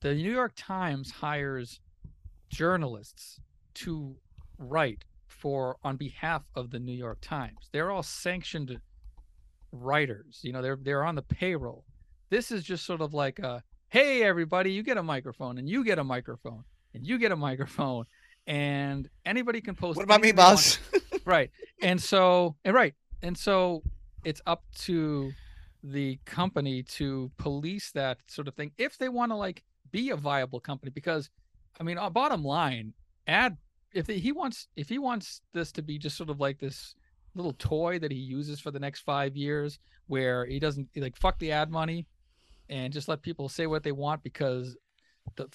the 0.00 0.14
New 0.14 0.32
York 0.32 0.52
Times 0.56 1.10
hires 1.10 1.80
journalists 2.48 3.40
to 3.74 4.16
write 4.58 5.04
for 5.28 5.76
on 5.82 5.96
behalf 5.96 6.42
of 6.54 6.70
the 6.70 6.78
New 6.78 6.92
York 6.92 7.18
Times. 7.20 7.68
They're 7.72 7.90
all 7.90 8.02
sanctioned 8.02 8.78
writers. 9.72 10.40
You 10.42 10.52
know, 10.52 10.62
they're 10.62 10.78
they're 10.80 11.04
on 11.04 11.14
the 11.14 11.22
payroll. 11.22 11.84
This 12.30 12.50
is 12.50 12.62
just 12.64 12.84
sort 12.84 13.00
of 13.00 13.14
like 13.14 13.38
a 13.38 13.62
hey 13.88 14.22
everybody, 14.22 14.72
you 14.72 14.82
get 14.82 14.96
a 14.98 15.02
microphone 15.02 15.58
and 15.58 15.68
you 15.68 15.84
get 15.84 15.98
a 15.98 16.04
microphone 16.04 16.64
and 16.94 17.06
you 17.06 17.18
get 17.18 17.32
a 17.32 17.36
microphone 17.36 18.04
and 18.46 19.08
anybody 19.24 19.60
can 19.60 19.74
post 19.74 19.96
what 19.96 20.04
about 20.04 20.20
me, 20.20 20.32
boss? 20.32 20.78
right 21.24 21.50
and 21.82 22.00
so 22.00 22.56
and 22.64 22.74
right 22.74 22.94
and 23.22 23.36
so 23.36 23.82
it's 24.24 24.40
up 24.46 24.64
to 24.74 25.32
the 25.82 26.18
company 26.24 26.82
to 26.82 27.30
police 27.38 27.90
that 27.92 28.18
sort 28.26 28.48
of 28.48 28.54
thing 28.54 28.70
if 28.78 28.98
they 28.98 29.08
want 29.08 29.30
to 29.30 29.36
like 29.36 29.62
be 29.90 30.10
a 30.10 30.16
viable 30.16 30.60
company 30.60 30.90
because 30.90 31.30
i 31.78 31.82
mean 31.82 31.98
uh, 31.98 32.10
bottom 32.10 32.44
line 32.44 32.92
ad 33.26 33.56
if 33.92 34.06
he 34.06 34.32
wants 34.32 34.68
if 34.76 34.88
he 34.88 34.98
wants 34.98 35.40
this 35.52 35.72
to 35.72 35.82
be 35.82 35.98
just 35.98 36.16
sort 36.16 36.30
of 36.30 36.40
like 36.40 36.58
this 36.58 36.94
little 37.34 37.54
toy 37.54 37.98
that 37.98 38.10
he 38.10 38.18
uses 38.18 38.60
for 38.60 38.70
the 38.70 38.78
next 38.78 39.00
five 39.00 39.36
years 39.36 39.78
where 40.06 40.44
he 40.44 40.58
doesn't 40.58 40.88
like 40.96 41.16
fuck 41.16 41.38
the 41.38 41.52
ad 41.52 41.70
money 41.70 42.06
and 42.68 42.92
just 42.92 43.08
let 43.08 43.22
people 43.22 43.48
say 43.48 43.66
what 43.66 43.82
they 43.82 43.92
want 43.92 44.22
because 44.22 44.76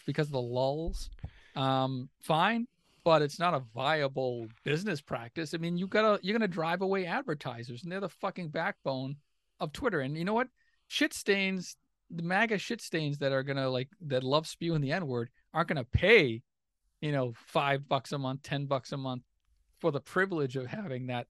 because 0.06 0.28
of 0.28 0.34
the 0.34 0.42
lulls 0.42 1.10
um 1.56 2.10
fine 2.22 2.68
but 3.06 3.22
it's 3.22 3.40
not 3.40 3.54
a 3.54 3.64
viable 3.74 4.48
business 4.64 5.00
practice. 5.00 5.54
I 5.54 5.58
mean, 5.58 5.78
you 5.78 5.88
gotta 5.88 6.20
you're 6.24 6.38
gonna 6.38 6.48
drive 6.48 6.82
away 6.82 7.06
advertisers, 7.06 7.84
and 7.84 7.92
they're 7.92 8.00
the 8.02 8.10
fucking 8.10 8.50
backbone 8.50 9.18
of 9.60 9.72
Twitter. 9.72 10.02
And 10.02 10.18
you 10.18 10.26
know 10.26 10.34
what? 10.34 10.50
Shit 10.88 11.14
stains, 11.14 11.78
the 12.10 12.24
MAGA 12.24 12.58
shit 12.58 12.82
stains 12.82 13.20
that 13.20 13.32
are 13.32 13.44
gonna 13.44 13.70
like 13.70 13.90
that 14.08 14.24
love 14.24 14.48
spewing 14.48 14.82
the 14.82 14.92
N 14.92 15.08
word 15.08 15.30
aren't 15.54 15.70
gonna 15.70 15.86
pay, 15.86 16.42
you 17.00 17.12
know, 17.12 17.34
five 17.46 17.88
bucks 17.88 18.12
a 18.12 18.18
month, 18.18 18.42
ten 18.42 18.66
bucks 18.66 18.92
a 18.92 18.98
month 18.98 19.22
for 19.80 19.92
the 19.92 20.02
privilege 20.02 20.56
of 20.56 20.66
having 20.66 21.08
that 21.08 21.28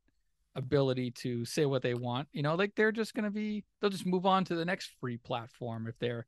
ability 0.56 1.12
to 1.12 1.44
say 1.44 1.66
what 1.66 1.82
they 1.82 1.94
want. 1.94 2.30
You 2.32 2.42
know, 2.42 2.56
like 2.56 2.74
they're 2.76 2.94
just 2.94 3.14
gonna 3.14 3.32
be 3.32 3.66
they'll 3.82 3.90
just 3.90 4.06
move 4.06 4.26
on 4.26 4.46
to 4.46 4.56
the 4.56 4.66
next 4.66 4.92
free 5.02 5.18
platform 5.18 5.88
if 5.88 6.00
they're 6.00 6.26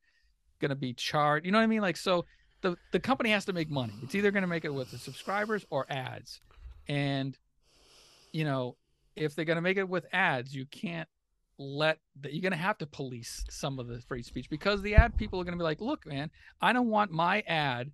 gonna 0.60 0.76
be 0.76 0.94
charged. 0.94 1.46
You 1.46 1.52
know 1.52 1.58
what 1.60 1.64
I 1.64 1.68
mean? 1.68 1.82
Like 1.82 1.98
so 1.98 2.26
the 2.62 2.78
the 2.92 3.00
company 3.00 3.32
has 3.32 3.46
to 3.46 3.54
make 3.54 3.70
money. 3.70 3.94
It's 4.04 4.16
either 4.16 4.32
going 4.32 4.42
to 4.42 4.48
make 4.48 4.66
it 4.66 4.74
with 4.74 4.92
the 4.92 4.98
subscribers 4.98 5.66
or 5.70 5.86
ads. 5.90 6.42
And 6.88 7.38
you 8.32 8.44
know, 8.44 8.76
if 9.16 9.36
they're 9.36 9.46
going 9.46 9.58
to 9.58 9.62
make 9.62 9.78
it 9.78 9.88
with 9.88 10.06
ads, 10.12 10.54
you 10.54 10.66
can't 10.66 11.08
let 11.60 12.00
that 12.22 12.34
you're 12.34 12.42
going 12.42 12.52
to 12.52 12.58
have 12.58 12.78
to 12.80 12.86
police 12.86 13.44
some 13.50 13.80
of 13.80 13.88
the 13.88 14.00
free 14.02 14.24
speech 14.24 14.50
because 14.50 14.82
the 14.82 14.96
ad 14.96 15.18
people 15.18 15.40
are 15.40 15.44
going 15.44 15.58
to 15.58 15.62
be 15.62 15.64
like, 15.64 15.82
"Look, 15.82 16.06
man, 16.06 16.30
I 16.62 16.74
don't 16.74 16.90
want 16.90 17.12
my 17.12 17.42
ad 17.48 17.92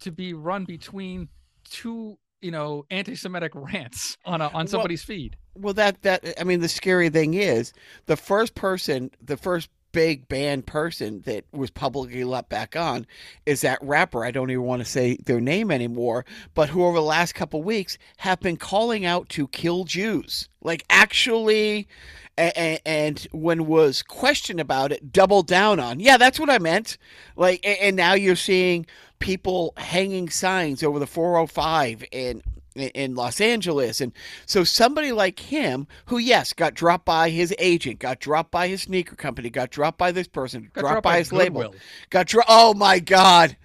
to 0.00 0.12
be 0.12 0.32
run 0.32 0.64
between 0.64 1.28
two, 1.68 2.18
you 2.40 2.50
know, 2.50 2.86
anti-Semitic 2.90 3.52
rants 3.54 4.16
on 4.24 4.40
a, 4.40 4.46
on 4.46 4.52
Well- 4.52 4.66
somebody's 4.66 5.02
feed." 5.02 5.36
Well, 5.54 5.74
that 5.74 6.02
that 6.02 6.40
I 6.40 6.44
mean, 6.44 6.60
the 6.60 6.68
scary 6.68 7.10
thing 7.10 7.34
is 7.34 7.72
the 8.06 8.16
first 8.16 8.54
person, 8.54 9.10
the 9.20 9.36
first 9.36 9.68
big 9.92 10.28
band 10.28 10.66
person 10.66 11.22
that 11.22 11.44
was 11.52 11.70
publicly 11.70 12.24
let 12.24 12.48
back 12.48 12.76
on 12.76 13.06
is 13.46 13.62
that 13.62 13.78
rapper. 13.82 14.24
I 14.24 14.30
don't 14.30 14.50
even 14.50 14.64
want 14.64 14.80
to 14.80 14.88
say 14.88 15.16
their 15.24 15.40
name 15.40 15.70
anymore, 15.70 16.24
but 16.54 16.68
who 16.68 16.84
over 16.84 16.96
the 16.98 17.02
last 17.02 17.34
couple 17.34 17.62
weeks 17.62 17.98
have 18.18 18.40
been 18.40 18.56
calling 18.56 19.04
out 19.04 19.28
to 19.30 19.48
kill 19.48 19.84
Jews, 19.84 20.48
like 20.62 20.84
actually. 20.90 21.88
And, 22.36 22.80
and 22.86 23.26
when 23.32 23.66
was 23.66 24.00
questioned 24.00 24.60
about 24.60 24.92
it, 24.92 25.12
doubled 25.12 25.48
down 25.48 25.80
on. 25.80 25.98
Yeah, 25.98 26.16
that's 26.18 26.38
what 26.38 26.48
I 26.48 26.58
meant. 26.58 26.96
Like, 27.34 27.58
and 27.66 27.96
now 27.96 28.14
you're 28.14 28.36
seeing 28.36 28.86
people 29.18 29.72
hanging 29.76 30.28
signs 30.28 30.84
over 30.84 31.00
the 31.00 31.06
405 31.08 32.04
and 32.12 32.40
in 32.80 33.14
Los 33.14 33.40
Angeles. 33.40 34.00
And 34.00 34.12
so 34.46 34.64
somebody 34.64 35.12
like 35.12 35.38
him, 35.40 35.86
who 36.06 36.18
yes, 36.18 36.52
got 36.52 36.74
dropped 36.74 37.04
by 37.04 37.30
his 37.30 37.54
agent, 37.58 37.98
got 37.98 38.20
dropped 38.20 38.50
by 38.50 38.68
his 38.68 38.82
sneaker 38.82 39.16
company, 39.16 39.50
got 39.50 39.70
dropped 39.70 39.98
by 39.98 40.12
this 40.12 40.28
person, 40.28 40.70
Got 40.72 40.80
dropped, 40.80 41.02
by 41.02 41.18
his 41.18 41.32
label, 41.32 41.74
got 42.10 42.26
dropped. 42.26 42.48
Oh 42.50 42.74
my 42.74 42.98
God! 42.98 43.56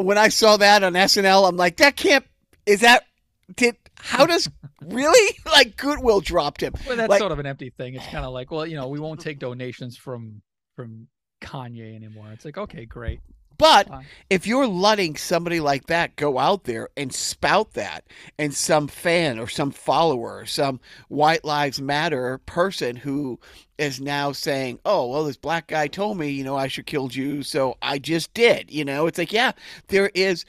When 0.00 0.18
I 0.18 0.28
saw 0.28 0.56
that 0.56 0.82
on 0.82 0.94
SNL, 0.94 1.48
I'm 1.48 1.56
like, 1.56 1.76
that 1.78 1.96
can't. 1.96 2.24
Is 2.66 2.80
that 2.80 3.04
did? 3.56 3.76
How 3.98 4.26
does 4.26 4.48
really 4.84 5.36
like 5.46 5.76
Goodwill 5.76 6.20
dropped 6.20 6.62
him? 6.62 6.74
Well, 6.86 6.96
that's 6.96 7.08
Like- 7.10 7.20
sort 7.20 7.32
of 7.32 7.38
an 7.38 7.46
empty 7.46 7.70
thing. 7.70 7.94
It's 7.94 8.06
kind 8.06 8.24
of 8.24 8.32
like, 8.32 8.50
well, 8.50 8.66
you 8.66 8.76
know, 8.76 8.88
we 8.88 8.98
won't 9.00 9.20
take 9.20 9.38
donations 9.38 9.96
from 9.96 10.42
from 10.76 11.08
Kanye 11.40 11.94
anymore. 11.94 12.30
It's 12.32 12.44
like, 12.44 12.56
okay, 12.58 12.84
great. 12.86 13.20
But 13.62 13.88
if 14.28 14.44
you're 14.44 14.66
letting 14.66 15.14
somebody 15.14 15.60
like 15.60 15.86
that 15.86 16.16
go 16.16 16.36
out 16.36 16.64
there 16.64 16.88
and 16.96 17.14
spout 17.14 17.74
that, 17.74 18.04
and 18.36 18.52
some 18.52 18.88
fan 18.88 19.38
or 19.38 19.46
some 19.46 19.70
follower 19.70 20.38
or 20.38 20.46
some 20.46 20.80
White 21.06 21.44
Lives 21.44 21.80
Matter 21.80 22.38
person 22.38 22.96
who 22.96 23.38
is 23.78 24.00
now 24.00 24.32
saying, 24.32 24.80
oh, 24.84 25.06
well, 25.08 25.24
this 25.24 25.36
black 25.36 25.68
guy 25.68 25.86
told 25.86 26.18
me, 26.18 26.28
you 26.30 26.42
know, 26.42 26.56
I 26.56 26.66
should 26.66 26.86
kill 26.86 27.06
Jews, 27.06 27.46
so 27.46 27.76
I 27.80 28.00
just 28.00 28.34
did, 28.34 28.68
you 28.68 28.84
know, 28.84 29.06
it's 29.06 29.18
like, 29.18 29.32
yeah, 29.32 29.52
there 29.86 30.10
is. 30.12 30.44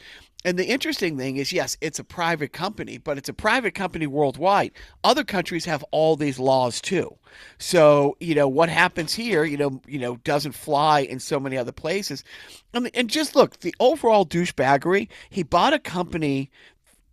And 0.45 0.59
the 0.59 0.65
interesting 0.65 1.17
thing 1.17 1.37
is, 1.37 1.53
yes, 1.53 1.77
it's 1.79 1.99
a 1.99 2.03
private 2.03 2.51
company, 2.51 2.97
but 2.97 3.17
it's 3.17 3.29
a 3.29 3.33
private 3.33 3.73
company 3.73 4.07
worldwide. 4.07 4.71
Other 5.03 5.23
countries 5.23 5.65
have 5.65 5.83
all 5.91 6.15
these 6.15 6.37
laws 6.37 6.81
too. 6.81 7.15
So, 7.57 8.17
you 8.19 8.35
know, 8.35 8.47
what 8.47 8.69
happens 8.69 9.13
here, 9.13 9.45
you 9.45 9.57
know, 9.57 9.81
you 9.87 9.99
know, 9.99 10.17
doesn't 10.17 10.51
fly 10.51 11.01
in 11.01 11.19
so 11.19 11.39
many 11.39 11.57
other 11.57 11.71
places. 11.71 12.23
Mean, 12.73 12.89
and 12.93 13.09
just 13.09 13.35
look, 13.35 13.61
the 13.61 13.73
overall 13.79 14.25
douchebaggery, 14.25 15.07
he 15.29 15.43
bought 15.43 15.73
a 15.73 15.79
company 15.79 16.51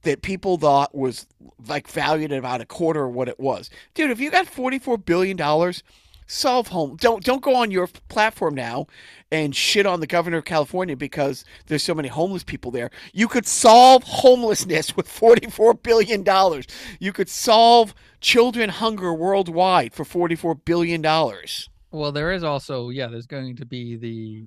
that 0.02 0.22
people 0.22 0.56
thought 0.56 0.94
was 0.94 1.26
like 1.68 1.86
valued 1.88 2.32
at 2.32 2.38
about 2.38 2.60
a 2.60 2.66
quarter 2.66 3.04
of 3.04 3.14
what 3.14 3.28
it 3.28 3.38
was. 3.38 3.70
Dude, 3.94 4.10
if 4.10 4.18
you 4.18 4.30
got 4.30 4.46
$44 4.46 5.04
billion, 5.04 5.36
solve 6.30 6.68
home. 6.68 6.96
Don't 6.96 7.24
don't 7.24 7.42
go 7.42 7.56
on 7.56 7.70
your 7.70 7.88
platform 8.08 8.54
now 8.54 8.86
and 9.32 9.54
shit 9.54 9.86
on 9.86 10.00
the 10.00 10.06
governor 10.06 10.38
of 10.38 10.44
California 10.44 10.96
because 10.96 11.44
there's 11.66 11.82
so 11.82 11.94
many 11.94 12.08
homeless 12.08 12.42
people 12.42 12.70
there. 12.70 12.90
You 13.12 13.28
could 13.28 13.46
solve 13.46 14.02
homelessness 14.04 14.96
with 14.96 15.08
44 15.08 15.74
billion 15.74 16.22
dollars. 16.22 16.66
You 16.98 17.12
could 17.12 17.28
solve 17.28 17.94
children 18.20 18.70
hunger 18.70 19.14
worldwide 19.14 19.94
for 19.94 20.04
44 20.04 20.56
billion 20.56 21.00
dollars. 21.00 21.68
Well, 21.92 22.12
there 22.12 22.32
is 22.32 22.44
also, 22.44 22.90
yeah, 22.90 23.08
there's 23.08 23.26
going 23.26 23.56
to 23.56 23.66
be 23.66 23.96
the 23.96 24.46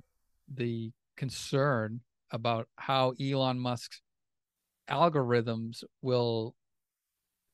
the 0.54 0.91
concern 1.17 2.02
about 2.32 2.67
how 2.78 3.13
Elon 3.22 3.60
Musk's 3.60 4.02
algorithms 4.89 5.84
will 6.02 6.56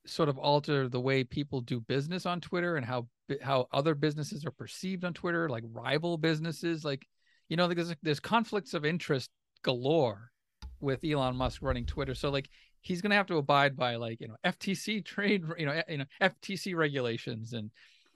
sort 0.05 0.29
of 0.29 0.37
alter 0.37 0.87
the 0.87 0.99
way 0.99 1.23
people 1.23 1.61
do 1.61 1.79
business 1.79 2.25
on 2.25 2.41
Twitter 2.41 2.75
and 2.75 2.85
how 2.85 3.07
how 3.41 3.67
other 3.71 3.93
businesses 3.93 4.45
are 4.45 4.51
perceived 4.51 5.05
on 5.05 5.13
Twitter, 5.13 5.49
like 5.49 5.63
rival 5.71 6.17
businesses. 6.17 6.83
Like, 6.83 7.05
you 7.49 7.57
know, 7.57 7.67
there's 7.67 7.93
there's 8.01 8.19
conflicts 8.19 8.73
of 8.73 8.85
interest 8.85 9.29
galore 9.63 10.31
with 10.79 11.03
Elon 11.03 11.35
Musk 11.35 11.61
running 11.61 11.85
Twitter. 11.85 12.15
So 12.15 12.29
like 12.29 12.49
he's 12.81 13.01
gonna 13.01 13.15
have 13.15 13.27
to 13.27 13.37
abide 13.37 13.75
by 13.75 13.95
like 13.95 14.21
you 14.21 14.27
know 14.27 14.35
FTC 14.45 15.03
trade, 15.13 15.43
you 15.57 15.65
know, 15.65 15.81
you 15.89 15.97
know 15.97 16.05
FTC 16.21 16.75
regulations. 16.75 17.53
And 17.53 17.71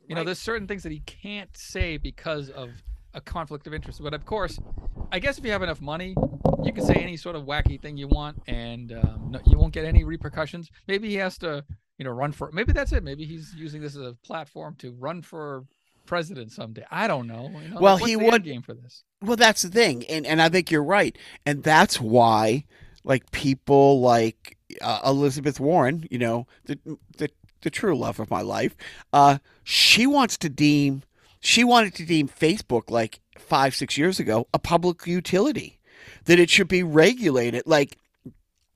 you 0.07 0.15
know 0.15 0.23
there's 0.23 0.39
certain 0.39 0.67
things 0.67 0.83
that 0.83 0.91
he 0.91 1.01
can't 1.01 1.55
say 1.55 1.97
because 1.97 2.49
of 2.49 2.69
a 3.13 3.21
conflict 3.21 3.67
of 3.67 3.73
interest. 3.73 4.01
But 4.01 4.13
of 4.13 4.25
course 4.25 4.59
i 5.11 5.19
guess 5.19 5.37
if 5.37 5.45
you 5.45 5.51
have 5.51 5.61
enough 5.61 5.79
money 5.79 6.15
you 6.63 6.73
can 6.73 6.83
say 6.83 6.95
any 6.95 7.17
sort 7.17 7.35
of 7.35 7.43
wacky 7.43 7.79
thing 7.79 7.97
you 7.97 8.07
want 8.07 8.41
and 8.47 8.93
um, 8.93 9.27
no, 9.29 9.39
you 9.45 9.57
won't 9.57 9.73
get 9.73 9.85
any 9.85 10.03
repercussions. 10.03 10.69
Maybe 10.87 11.09
he 11.09 11.15
has 11.15 11.37
to 11.39 11.63
you 11.97 12.05
know 12.05 12.11
run 12.11 12.31
for 12.31 12.51
maybe 12.51 12.73
that's 12.73 12.91
it. 12.91 13.03
Maybe 13.03 13.25
he's 13.25 13.53
using 13.55 13.81
this 13.81 13.95
as 13.95 14.01
a 14.01 14.15
platform 14.25 14.75
to 14.79 14.91
run 14.93 15.21
for 15.21 15.65
president 16.05 16.51
someday. 16.51 16.85
I 16.91 17.07
don't 17.07 17.27
know. 17.27 17.49
You 17.49 17.69
know, 17.69 17.79
Well, 17.79 17.95
like, 17.95 18.05
he 18.05 18.15
would- 18.15 18.43
game 18.43 18.61
for 18.61 18.73
this? 18.73 19.03
Well, 19.21 19.37
that's 19.37 19.61
the 19.61 19.69
thing, 19.69 20.05
and 20.07 20.25
and 20.27 20.41
I 20.41 20.49
think 20.49 20.69
you're 20.69 20.83
right, 20.83 21.17
and 21.45 21.63
that's 21.63 21.99
why 22.01 22.65
like 23.05 23.31
people 23.31 24.01
like 24.01 24.57
uh, 24.81 24.99
Elizabeth 25.05 25.59
Warren, 25.59 26.05
you 26.11 26.17
know, 26.19 26.47
the 26.65 26.77
the 27.17 27.29
the 27.61 27.69
true 27.69 27.97
love 27.97 28.19
of 28.19 28.29
my 28.29 28.41
life, 28.41 28.75
uh, 29.13 29.37
she 29.63 30.05
wants 30.05 30.37
to 30.39 30.49
deem 30.49 31.03
she 31.39 31.63
wanted 31.63 31.93
to 31.95 32.05
deem 32.05 32.27
Facebook 32.27 32.89
like 32.89 33.19
five 33.37 33.73
six 33.75 33.97
years 33.97 34.19
ago 34.19 34.47
a 34.53 34.59
public 34.59 35.07
utility, 35.07 35.79
that 36.25 36.39
it 36.39 36.49
should 36.49 36.67
be 36.67 36.83
regulated. 36.83 37.63
Like. 37.65 37.97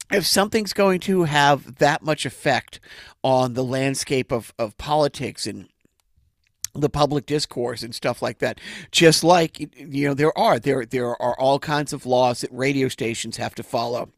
If 0.09 0.25
something's 0.25 0.71
going 0.71 1.01
to 1.01 1.23
have 1.25 1.79
that 1.79 2.01
much 2.01 2.25
effect 2.25 2.79
on 3.23 3.55
the 3.55 3.63
landscape 3.63 4.31
of, 4.31 4.53
of 4.57 4.77
politics 4.77 5.45
and 5.45 5.67
the 6.79 6.89
public 6.89 7.25
discourse 7.25 7.83
and 7.83 7.93
stuff 7.93 8.21
like 8.21 8.39
that 8.39 8.59
just 8.91 9.23
like 9.23 9.59
you 9.59 10.07
know 10.07 10.13
there 10.13 10.37
are 10.37 10.59
there 10.59 10.85
there 10.85 11.21
are 11.21 11.39
all 11.39 11.59
kinds 11.59 11.93
of 11.93 12.05
laws 12.05 12.41
that 12.41 12.49
radio 12.51 12.87
stations 12.87 13.37
have 13.37 13.55
to 13.55 13.63
follow 13.63 14.09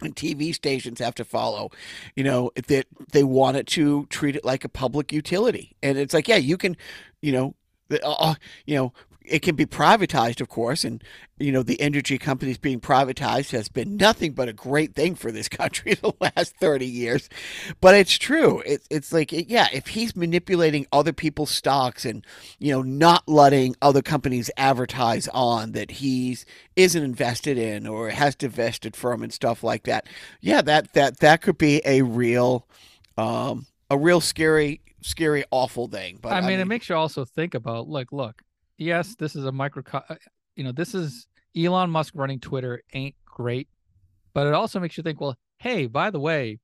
and 0.00 0.14
TV 0.14 0.54
stations 0.54 0.98
have 0.98 1.14
to 1.14 1.24
follow, 1.24 1.70
you 2.16 2.24
know, 2.24 2.50
that 2.66 2.86
they 3.12 3.22
want 3.22 3.56
it 3.56 3.66
to 3.68 4.06
treat 4.06 4.36
it 4.36 4.44
like 4.44 4.64
a 4.64 4.68
public 4.68 5.12
utility. 5.12 5.76
And 5.82 5.96
it's 5.96 6.14
like, 6.14 6.28
yeah, 6.28 6.36
you 6.36 6.56
can, 6.56 6.76
you 7.22 7.32
know, 7.32 7.54
uh, 7.90 7.98
uh 8.02 8.34
you 8.66 8.74
know, 8.76 8.92
it 9.24 9.40
can 9.40 9.56
be 9.56 9.64
privatized, 9.64 10.40
of 10.40 10.48
course, 10.48 10.84
and 10.84 11.02
you 11.38 11.50
know 11.50 11.62
the 11.62 11.80
energy 11.80 12.18
companies 12.18 12.58
being 12.58 12.80
privatized 12.80 13.50
has 13.50 13.68
been 13.68 13.96
nothing 13.96 14.32
but 14.32 14.48
a 14.48 14.52
great 14.52 14.94
thing 14.94 15.14
for 15.14 15.32
this 15.32 15.48
country 15.48 15.94
the 16.02 16.12
last 16.20 16.56
thirty 16.56 16.86
years. 16.86 17.28
But 17.80 17.94
it's 17.94 18.16
true. 18.18 18.62
It's 18.66 18.86
it's 18.90 19.12
like 19.12 19.32
yeah, 19.32 19.68
if 19.72 19.88
he's 19.88 20.14
manipulating 20.14 20.86
other 20.92 21.12
people's 21.12 21.50
stocks 21.50 22.04
and 22.04 22.24
you 22.58 22.72
know 22.72 22.82
not 22.82 23.26
letting 23.26 23.74
other 23.80 24.02
companies 24.02 24.50
advertise 24.56 25.26
on 25.28 25.72
that 25.72 25.90
he's 25.90 26.44
isn't 26.76 27.02
invested 27.02 27.56
in 27.56 27.86
or 27.86 28.10
has 28.10 28.34
divested 28.34 28.94
from 28.94 29.22
and 29.22 29.32
stuff 29.32 29.64
like 29.64 29.84
that, 29.84 30.06
yeah, 30.40 30.60
that 30.60 30.92
that 30.92 31.20
that 31.20 31.40
could 31.40 31.58
be 31.58 31.80
a 31.86 32.02
real 32.02 32.66
um, 33.16 33.66
a 33.90 33.96
real 33.96 34.20
scary 34.20 34.82
scary 35.00 35.44
awful 35.50 35.88
thing. 35.88 36.18
But 36.20 36.32
I 36.32 36.40
mean, 36.40 36.44
I 36.44 36.48
mean 36.48 36.60
it 36.60 36.66
makes 36.66 36.88
you 36.88 36.94
also 36.96 37.24
think 37.24 37.54
about 37.54 37.88
like 37.88 38.12
look 38.12 38.42
yes, 38.78 39.14
this 39.16 39.36
is 39.36 39.44
a 39.44 39.52
micro, 39.52 39.82
uh, 39.92 40.16
you 40.56 40.64
know, 40.64 40.72
this 40.72 40.94
is 40.94 41.26
Elon 41.56 41.90
Musk 41.90 42.14
running 42.16 42.40
Twitter 42.40 42.82
ain't 42.92 43.14
great, 43.24 43.68
but 44.32 44.46
it 44.46 44.54
also 44.54 44.80
makes 44.80 44.96
you 44.96 45.02
think, 45.02 45.20
well, 45.20 45.36
hey, 45.58 45.86
by 45.86 46.10
the 46.10 46.20
way, 46.20 46.58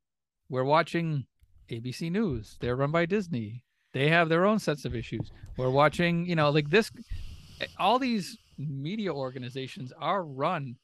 we're 0.48 0.64
watching 0.64 1.26
ABC 1.70 2.10
News. 2.10 2.56
They're 2.60 2.76
run 2.76 2.90
by 2.90 3.06
Disney. 3.06 3.64
They 3.92 4.08
have 4.08 4.28
their 4.28 4.44
own 4.44 4.58
sets 4.58 4.84
of 4.84 4.94
issues. 4.94 5.30
We're 5.56 5.70
watching, 5.70 6.26
you 6.26 6.36
know, 6.36 6.50
like 6.50 6.70
this, 6.70 6.90
eh, 7.60 7.66
all 7.78 7.98
these 7.98 8.36
media 8.58 9.12
organizations 9.12 9.92
are 9.98 10.24
run 10.24 10.76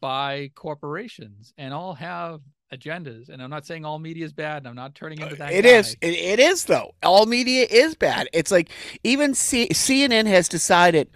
by 0.00 0.50
corporations 0.54 1.52
and 1.58 1.72
all 1.72 1.94
have 1.94 2.40
agendas. 2.72 3.28
And 3.28 3.42
I'm 3.42 3.50
not 3.50 3.66
saying 3.66 3.84
all 3.84 3.98
media 3.98 4.24
is 4.24 4.32
bad. 4.32 4.66
I'm 4.66 4.74
not 4.74 4.94
turning 4.94 5.20
into 5.20 5.36
that. 5.36 5.52
It 5.52 5.62
guy. 5.62 5.68
is. 5.68 5.96
It, 6.00 6.14
it 6.14 6.38
is 6.38 6.64
though. 6.64 6.94
All 7.02 7.26
media 7.26 7.66
is 7.70 7.94
bad. 7.94 8.28
It's 8.32 8.50
like 8.50 8.70
even 9.04 9.34
C- 9.34 9.68
CNN 9.68 10.26
has 10.26 10.48
decided. 10.48 11.08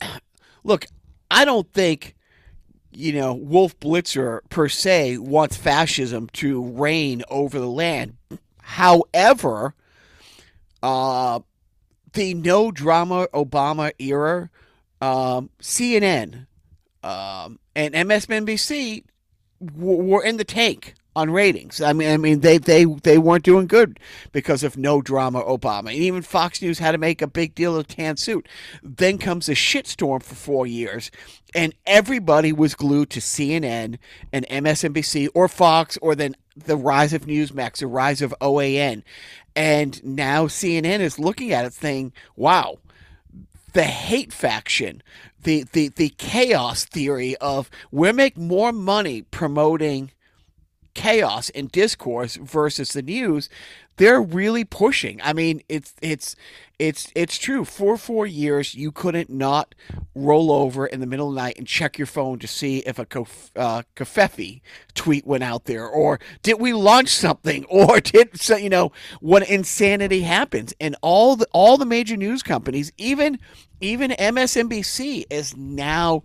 Look, 0.64 0.86
I 1.30 1.44
don't 1.44 1.72
think 1.72 2.14
you 2.90 3.12
know 3.12 3.34
Wolf 3.34 3.78
Blitzer 3.78 4.40
per 4.48 4.68
se 4.68 5.18
wants 5.18 5.56
fascism 5.56 6.28
to 6.34 6.62
reign 6.62 7.22
over 7.28 7.58
the 7.58 7.68
land. 7.68 8.16
However, 8.62 9.74
uh, 10.82 11.40
the 12.14 12.34
no 12.34 12.72
drama 12.72 13.28
Obama 13.32 13.92
era, 13.98 14.50
um, 15.00 15.50
CNN 15.60 16.46
um, 17.04 17.58
and 17.76 17.94
MSNBC 17.94 19.04
were 19.60 20.22
in 20.22 20.36
the 20.36 20.44
tank 20.44 20.94
on 21.16 21.30
ratings. 21.30 21.80
I 21.80 21.94
mean, 21.94 22.12
I 22.12 22.18
mean, 22.18 22.40
they 22.40 22.58
they 22.58 22.84
they 22.84 23.16
weren't 23.16 23.42
doing 23.42 23.66
good 23.66 23.98
because 24.32 24.62
of 24.62 24.76
no 24.76 25.00
drama 25.00 25.42
Obama, 25.42 25.88
and 25.88 25.96
even 25.96 26.20
Fox 26.20 26.60
News 26.60 26.78
had 26.78 26.92
to 26.92 26.98
make 26.98 27.22
a 27.22 27.26
big 27.26 27.54
deal 27.54 27.74
of 27.74 27.88
tan 27.88 28.18
suit. 28.18 28.46
Then 28.82 29.16
comes 29.16 29.48
a 29.48 29.52
shitstorm 29.52 30.22
for 30.22 30.34
four 30.34 30.66
years, 30.66 31.10
and 31.54 31.74
everybody 31.86 32.52
was 32.52 32.74
glued 32.74 33.08
to 33.10 33.20
CNN 33.20 33.96
and 34.30 34.46
MSNBC 34.48 35.28
or 35.34 35.48
Fox, 35.48 35.96
or 36.02 36.14
then 36.14 36.36
the 36.54 36.76
rise 36.76 37.14
of 37.14 37.22
Newsmax, 37.22 37.78
the 37.78 37.86
rise 37.86 38.20
of 38.20 38.34
OAN, 38.42 39.02
and 39.56 40.04
now 40.04 40.46
CNN 40.46 41.00
is 41.00 41.18
looking 41.18 41.50
at 41.52 41.64
it 41.64 41.72
saying, 41.72 42.12
"Wow." 42.36 42.78
The 43.72 43.84
hate 43.84 44.32
faction 44.32 45.02
the, 45.46 45.64
the, 45.72 45.88
the 45.90 46.08
chaos 46.18 46.84
theory 46.84 47.36
of 47.36 47.70
we 47.92 48.10
make 48.10 48.36
more 48.36 48.72
money 48.72 49.22
promoting 49.22 50.10
chaos 50.92 51.50
and 51.50 51.70
discourse 51.70 52.34
versus 52.34 52.92
the 52.92 53.02
news 53.02 53.48
they're 53.96 54.20
really 54.20 54.64
pushing. 54.64 55.20
I 55.22 55.32
mean 55.32 55.62
it's 55.68 55.94
it's 56.02 56.36
it's 56.78 57.10
it's 57.14 57.38
true. 57.38 57.64
For 57.64 57.96
four 57.96 58.26
years 58.26 58.74
you 58.74 58.92
couldn't 58.92 59.30
not 59.30 59.74
roll 60.14 60.52
over 60.52 60.86
in 60.86 61.00
the 61.00 61.06
middle 61.06 61.28
of 61.30 61.34
the 61.34 61.40
night 61.40 61.56
and 61.56 61.66
check 61.66 61.98
your 61.98 62.06
phone 62.06 62.38
to 62.40 62.46
see 62.46 62.78
if 62.80 62.98
a 62.98 63.06
kof, 63.06 63.50
uh, 63.56 63.82
tweet 64.94 65.26
went 65.26 65.44
out 65.44 65.64
there 65.64 65.86
or 65.86 66.20
did 66.42 66.60
we 66.60 66.72
launch 66.72 67.08
something 67.08 67.64
or 67.70 68.00
did 68.00 68.30
you 68.48 68.68
know 68.68 68.92
what 69.20 69.48
insanity 69.48 70.22
happens. 70.22 70.74
And 70.80 70.96
all 71.00 71.36
the 71.36 71.46
all 71.52 71.78
the 71.78 71.86
major 71.86 72.16
news 72.16 72.42
companies 72.42 72.92
even 72.98 73.38
even 73.80 74.10
MSNBC 74.12 75.24
is 75.30 75.56
now 75.56 76.22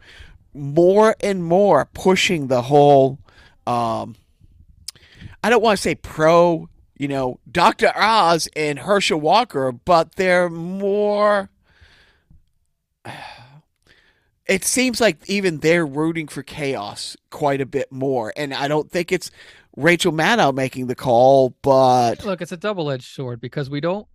more 0.53 1.15
and 1.21 1.43
more 1.43 1.89
pushing 1.93 2.47
the 2.47 2.61
whole. 2.61 3.19
Um, 3.67 4.15
I 5.43 5.49
don't 5.49 5.61
want 5.61 5.77
to 5.77 5.81
say 5.81 5.95
pro, 5.95 6.69
you 6.97 7.07
know, 7.07 7.39
Dr. 7.49 7.91
Oz 7.95 8.47
and 8.55 8.79
Herschel 8.79 9.19
Walker, 9.19 9.71
but 9.71 10.15
they're 10.15 10.49
more. 10.49 11.49
It 14.47 14.65
seems 14.65 14.99
like 14.99 15.29
even 15.29 15.59
they're 15.59 15.85
rooting 15.85 16.27
for 16.27 16.43
chaos 16.43 17.15
quite 17.29 17.61
a 17.61 17.65
bit 17.65 17.89
more, 17.89 18.33
and 18.35 18.53
I 18.53 18.67
don't 18.67 18.91
think 18.91 19.13
it's 19.13 19.31
Rachel 19.77 20.11
Maddow 20.11 20.53
making 20.53 20.87
the 20.87 20.95
call, 20.95 21.55
but 21.61 22.25
look, 22.25 22.41
it's 22.41 22.51
a 22.51 22.57
double-edged 22.57 23.05
sword 23.05 23.39
because 23.39 23.69
we 23.69 23.79
don't 23.79 24.07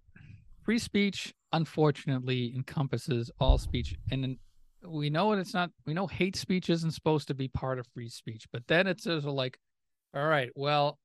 free 0.62 0.78
speech 0.78 1.32
unfortunately 1.56 2.52
encompasses 2.54 3.30
all 3.40 3.58
speech. 3.58 3.96
And 4.10 4.38
we 4.86 5.10
know 5.10 5.32
it's 5.32 5.54
not 5.54 5.70
we 5.86 5.94
know 5.94 6.06
hate 6.06 6.36
speech 6.36 6.70
isn't 6.70 6.92
supposed 6.92 7.28
to 7.28 7.34
be 7.34 7.48
part 7.48 7.78
of 7.78 7.86
free 7.88 8.08
speech 8.08 8.46
but 8.52 8.62
then 8.68 8.86
it's 8.86 9.02
sort 9.02 9.18
of 9.18 9.24
like 9.24 9.58
all 10.14 10.24
right 10.24 10.50
well 10.54 10.96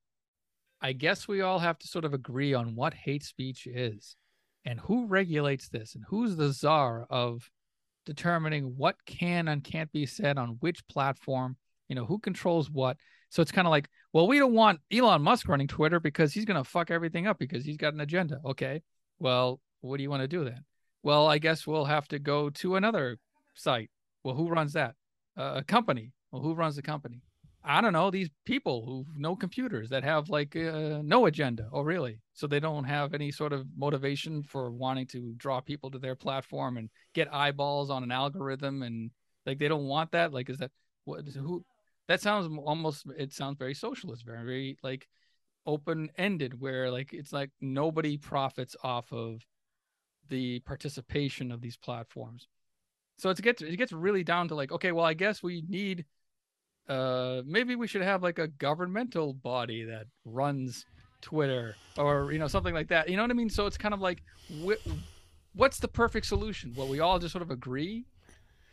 i 0.80 0.92
guess 0.92 1.26
we 1.26 1.40
all 1.40 1.58
have 1.58 1.76
to 1.78 1.88
sort 1.88 2.04
of 2.04 2.14
agree 2.14 2.54
on 2.54 2.76
what 2.76 2.94
hate 2.94 3.24
speech 3.24 3.66
is 3.66 4.14
and 4.64 4.78
who 4.78 5.06
regulates 5.06 5.68
this 5.68 5.96
and 5.96 6.04
who's 6.06 6.36
the 6.36 6.52
czar 6.52 7.06
of 7.10 7.50
determining 8.06 8.74
what 8.76 8.96
can 9.06 9.48
and 9.48 9.64
can't 9.64 9.90
be 9.92 10.06
said 10.06 10.38
on 10.38 10.56
which 10.60 10.86
platform 10.88 11.56
you 11.88 11.94
know 11.94 12.06
who 12.06 12.18
controls 12.18 12.70
what. 12.70 12.96
So 13.28 13.42
it's 13.42 13.52
kind 13.52 13.66
of 13.66 13.70
like 13.70 13.88
well 14.12 14.26
we 14.26 14.38
don't 14.38 14.54
want 14.54 14.80
elon 14.92 15.22
musk 15.22 15.48
running 15.48 15.68
twitter 15.68 16.00
because 16.00 16.32
he's 16.32 16.44
going 16.44 16.62
to 16.62 16.68
fuck 16.68 16.90
everything 16.90 17.26
up 17.26 17.38
because 17.38 17.64
he's 17.64 17.76
got 17.76 17.94
an 17.94 18.00
agenda. 18.00 18.40
Okay 18.46 18.82
well 19.18 19.60
what 19.82 19.98
do 19.98 20.02
you 20.02 20.10
want 20.10 20.22
to 20.22 20.28
do 20.28 20.44
then? 20.44 20.64
Well, 21.02 21.26
I 21.26 21.38
guess 21.38 21.66
we'll 21.66 21.84
have 21.84 22.08
to 22.08 22.18
go 22.18 22.48
to 22.50 22.76
another 22.76 23.18
site. 23.54 23.90
Well, 24.24 24.34
who 24.34 24.48
runs 24.48 24.72
that? 24.72 24.94
Uh, 25.36 25.54
a 25.56 25.64
company. 25.64 26.12
Well, 26.30 26.42
who 26.42 26.54
runs 26.54 26.76
the 26.76 26.82
company? 26.82 27.22
I 27.64 27.80
don't 27.80 27.92
know. 27.92 28.10
These 28.10 28.30
people 28.44 28.84
who 28.84 29.06
know 29.16 29.36
computers 29.36 29.88
that 29.90 30.02
have 30.02 30.28
like 30.28 30.56
uh, 30.56 31.00
no 31.04 31.26
agenda. 31.26 31.68
Oh, 31.72 31.82
really? 31.82 32.18
So 32.34 32.46
they 32.46 32.58
don't 32.60 32.84
have 32.84 33.14
any 33.14 33.30
sort 33.30 33.52
of 33.52 33.66
motivation 33.76 34.42
for 34.42 34.70
wanting 34.72 35.06
to 35.08 35.34
draw 35.36 35.60
people 35.60 35.90
to 35.90 35.98
their 35.98 36.16
platform 36.16 36.76
and 36.76 36.90
get 37.14 37.32
eyeballs 37.32 37.88
on 37.90 38.02
an 38.02 38.10
algorithm, 38.10 38.82
and 38.82 39.10
like 39.46 39.58
they 39.58 39.68
don't 39.68 39.84
want 39.84 40.10
that. 40.12 40.32
Like, 40.32 40.50
is 40.50 40.58
that 40.58 40.72
what? 41.04 41.24
Who? 41.28 41.64
That 42.08 42.20
sounds 42.20 42.48
almost. 42.64 43.06
It 43.16 43.32
sounds 43.32 43.58
very 43.58 43.74
socialist. 43.74 44.24
Very, 44.24 44.44
very 44.44 44.78
like 44.82 45.06
open 45.64 46.10
ended, 46.18 46.60
where 46.60 46.90
like 46.90 47.12
it's 47.12 47.32
like 47.32 47.50
nobody 47.60 48.16
profits 48.16 48.74
off 48.82 49.12
of 49.12 49.40
the 50.28 50.60
participation 50.60 51.50
of 51.52 51.60
these 51.60 51.76
platforms. 51.76 52.48
So 53.18 53.30
it 53.30 53.40
gets 53.40 53.62
it 53.62 53.76
gets 53.76 53.92
really 53.92 54.24
down 54.24 54.48
to 54.48 54.54
like, 54.54 54.72
okay, 54.72 54.92
well, 54.92 55.04
I 55.04 55.14
guess 55.14 55.42
we 55.42 55.62
need 55.68 56.04
uh 56.88 57.42
maybe 57.46 57.76
we 57.76 57.86
should 57.86 58.02
have 58.02 58.22
like 58.22 58.38
a 58.38 58.48
governmental 58.48 59.32
body 59.32 59.84
that 59.84 60.06
runs 60.24 60.84
Twitter 61.20 61.76
or 61.96 62.32
you 62.32 62.38
know 62.38 62.48
something 62.48 62.74
like 62.74 62.88
that. 62.88 63.08
You 63.08 63.16
know 63.16 63.22
what 63.22 63.30
I 63.30 63.34
mean? 63.34 63.50
So 63.50 63.66
it's 63.66 63.78
kind 63.78 63.94
of 63.94 64.00
like 64.00 64.22
wh- 64.64 64.82
what's 65.54 65.78
the 65.78 65.88
perfect 65.88 66.26
solution? 66.26 66.74
Well, 66.76 66.88
we 66.88 67.00
all 67.00 67.18
just 67.18 67.32
sort 67.32 67.42
of 67.42 67.50
agree 67.50 68.04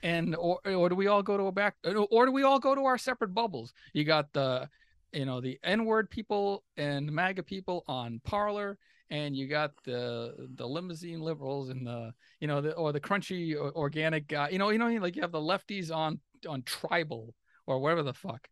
and 0.02 0.36
or 0.36 0.60
or 0.66 0.90
do 0.90 0.96
we 0.96 1.08
all 1.08 1.22
go 1.22 1.38
to 1.38 1.44
a 1.44 1.52
back 1.52 1.76
or 1.84 2.26
do 2.26 2.32
we 2.32 2.44
all 2.44 2.60
go 2.60 2.76
to 2.76 2.86
our 2.86 2.98
separate 2.98 3.34
bubbles? 3.34 3.74
You 3.94 4.04
got 4.04 4.32
the 4.34 4.70
you 5.14 5.26
know 5.26 5.42
the 5.42 5.60
N-word 5.64 6.10
people 6.10 6.64
and 6.78 7.12
MAGA 7.12 7.44
people 7.44 7.84
on 7.88 8.22
Parler 8.24 8.78
and 9.10 9.36
you 9.36 9.48
got 9.48 9.72
the 9.84 10.48
the 10.56 10.68
limousine 10.68 11.22
liberals 11.22 11.70
and 11.70 11.86
the 11.86 12.14
you 12.40 12.48
know 12.48 12.62
the 12.62 12.74
or 12.74 12.92
the 12.92 13.00
crunchy 13.00 13.56
organic 13.56 14.28
guy 14.28 14.50
you 14.50 14.60
know 14.60 14.70
you 14.70 14.78
know 14.78 14.88
like 14.88 15.16
you 15.16 15.22
have 15.22 15.32
the 15.32 15.40
lefties 15.40 15.94
on 15.94 16.20
on 16.48 16.62
Tribel 16.62 17.34
or 17.66 17.80
whatever 17.80 18.04
the 18.04 18.14
fuck 18.14 18.48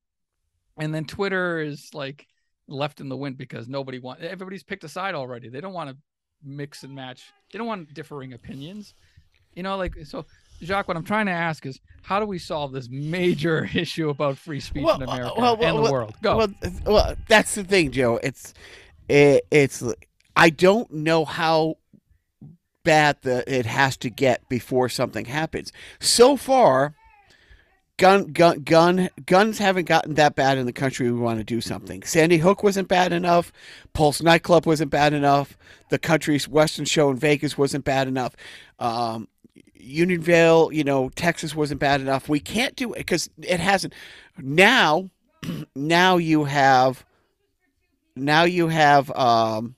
and 0.78 0.94
then 0.94 1.06
Twitter 1.06 1.60
is 1.60 1.94
like 1.94 2.28
left 2.68 3.00
in 3.02 3.10
the 3.10 3.18
wind 3.18 3.38
because 3.38 3.68
nobody 3.68 4.00
want 4.00 4.22
everybody's 4.22 4.64
picked 4.64 4.84
a 4.84 4.90
side 4.90 5.16
already. 5.16 5.50
They 5.50 5.62
don't 5.62 5.74
want 5.74 5.90
to 5.90 5.98
mix 6.44 6.84
and 6.84 6.94
match. 6.94 7.24
They 7.52 7.58
don't 7.58 7.68
want 7.68 7.94
differing 7.94 8.34
opinions. 8.34 8.94
You 9.56 9.64
know, 9.64 9.78
like 9.78 9.96
so 10.06 10.26
Jacques, 10.62 10.88
what 10.88 10.98
I'm 10.98 11.04
trying 11.04 11.26
to 11.28 11.32
ask 11.32 11.66
is 11.66 11.80
how 12.04 12.20
do 12.20 12.26
we 12.26 12.40
solve 12.40 12.72
this 12.72 12.90
major 12.90 13.68
issue 13.74 14.10
about 14.10 14.38
free 14.38 14.60
speech 14.60 14.84
Well, 14.84 15.02
in 15.02 15.10
uh, 15.10 15.12
America 15.12 15.34
well, 15.38 15.54
and 15.60 15.78
the 15.78 15.82
well, 15.82 15.92
world? 15.92 16.16
Go. 16.22 16.38
Well, 16.38 16.48
well, 16.86 17.16
that's 17.28 17.56
the 17.56 17.64
thing, 17.64 17.92
Joe. 17.92 18.20
It's 18.22 18.54
it, 19.10 19.46
it's 19.50 19.84
I 20.38 20.52
don't 20.52 20.94
know 20.94 21.26
how 21.26 21.78
bad 22.84 23.18
the 23.24 23.44
it 23.52 23.66
has 23.66 23.98
to 23.98 24.10
get 24.12 24.48
before 24.48 24.88
something 24.88 25.26
happens. 25.26 25.74
So 26.00 26.38
far, 26.38 26.94
gun 27.98 28.32
gun 28.32 28.62
gun 28.62 29.10
guns 29.26 29.58
haven't 29.58 29.86
gotten 29.86 30.14
that 30.14 30.36
bad 30.36 30.60
in 30.60 30.68
the 30.68 30.72
country. 30.74 31.12
We 31.12 31.20
want 31.20 31.40
to 31.40 31.44
do 31.44 31.60
something. 31.60 32.04
Sandy 32.04 32.38
Hook 32.38 32.62
wasn't 32.62 32.88
bad 32.88 33.14
enough. 33.14 33.52
Pulse 33.94 34.22
nightclub 34.22 34.68
wasn't 34.68 34.92
bad 34.92 35.12
enough. 35.12 35.58
The 35.90 35.98
country's 35.98 36.48
Western 36.48 36.86
show 36.86 37.10
in 37.10 37.18
Vegas 37.18 37.58
wasn't 37.58 37.84
bad 37.84 38.08
enough. 38.08 38.36
Um, 38.78 39.28
Unionville, 39.74 40.72
you 40.72 40.84
know, 40.84 41.10
Texas 41.10 41.56
wasn't 41.56 41.80
bad 41.80 42.00
enough. 42.00 42.30
We 42.30 42.40
can't 42.40 42.76
do 42.76 42.94
it 42.94 43.00
because 43.00 43.28
it 43.42 43.60
hasn't. 43.60 43.96
Now, 44.38 45.10
now 45.76 46.18
you 46.18 46.44
have, 46.44 47.04
now 48.16 48.44
you 48.44 48.68
have 48.68 49.10
um, 49.12 49.76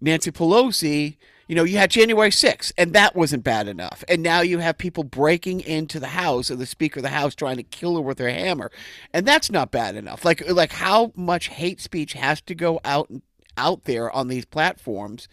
Nancy 0.00 0.30
Pelosi. 0.30 1.16
You 1.46 1.54
know, 1.54 1.64
you 1.64 1.78
had 1.78 1.90
January 1.90 2.28
6th, 2.28 2.72
and 2.76 2.92
that 2.92 3.16
wasn't 3.16 3.42
bad 3.42 3.68
enough. 3.68 4.04
And 4.06 4.22
now 4.22 4.42
you 4.42 4.58
have 4.58 4.76
people 4.76 5.02
breaking 5.02 5.60
into 5.60 5.98
the 5.98 6.08
House, 6.08 6.50
or 6.50 6.56
the 6.56 6.66
Speaker 6.66 6.98
of 7.00 7.04
the 7.04 7.08
House 7.08 7.34
trying 7.34 7.56
to 7.56 7.62
kill 7.62 7.96
her 7.96 8.02
with 8.02 8.18
her 8.18 8.28
hammer, 8.28 8.70
and 9.14 9.24
that's 9.24 9.50
not 9.50 9.70
bad 9.70 9.96
enough. 9.96 10.26
Like, 10.26 10.46
like 10.50 10.72
how 10.72 11.12
much 11.16 11.48
hate 11.48 11.80
speech 11.80 12.12
has 12.12 12.42
to 12.42 12.54
go 12.54 12.80
out 12.84 13.10
out 13.56 13.84
there 13.84 14.10
on 14.12 14.28
these 14.28 14.44
platforms 14.44 15.26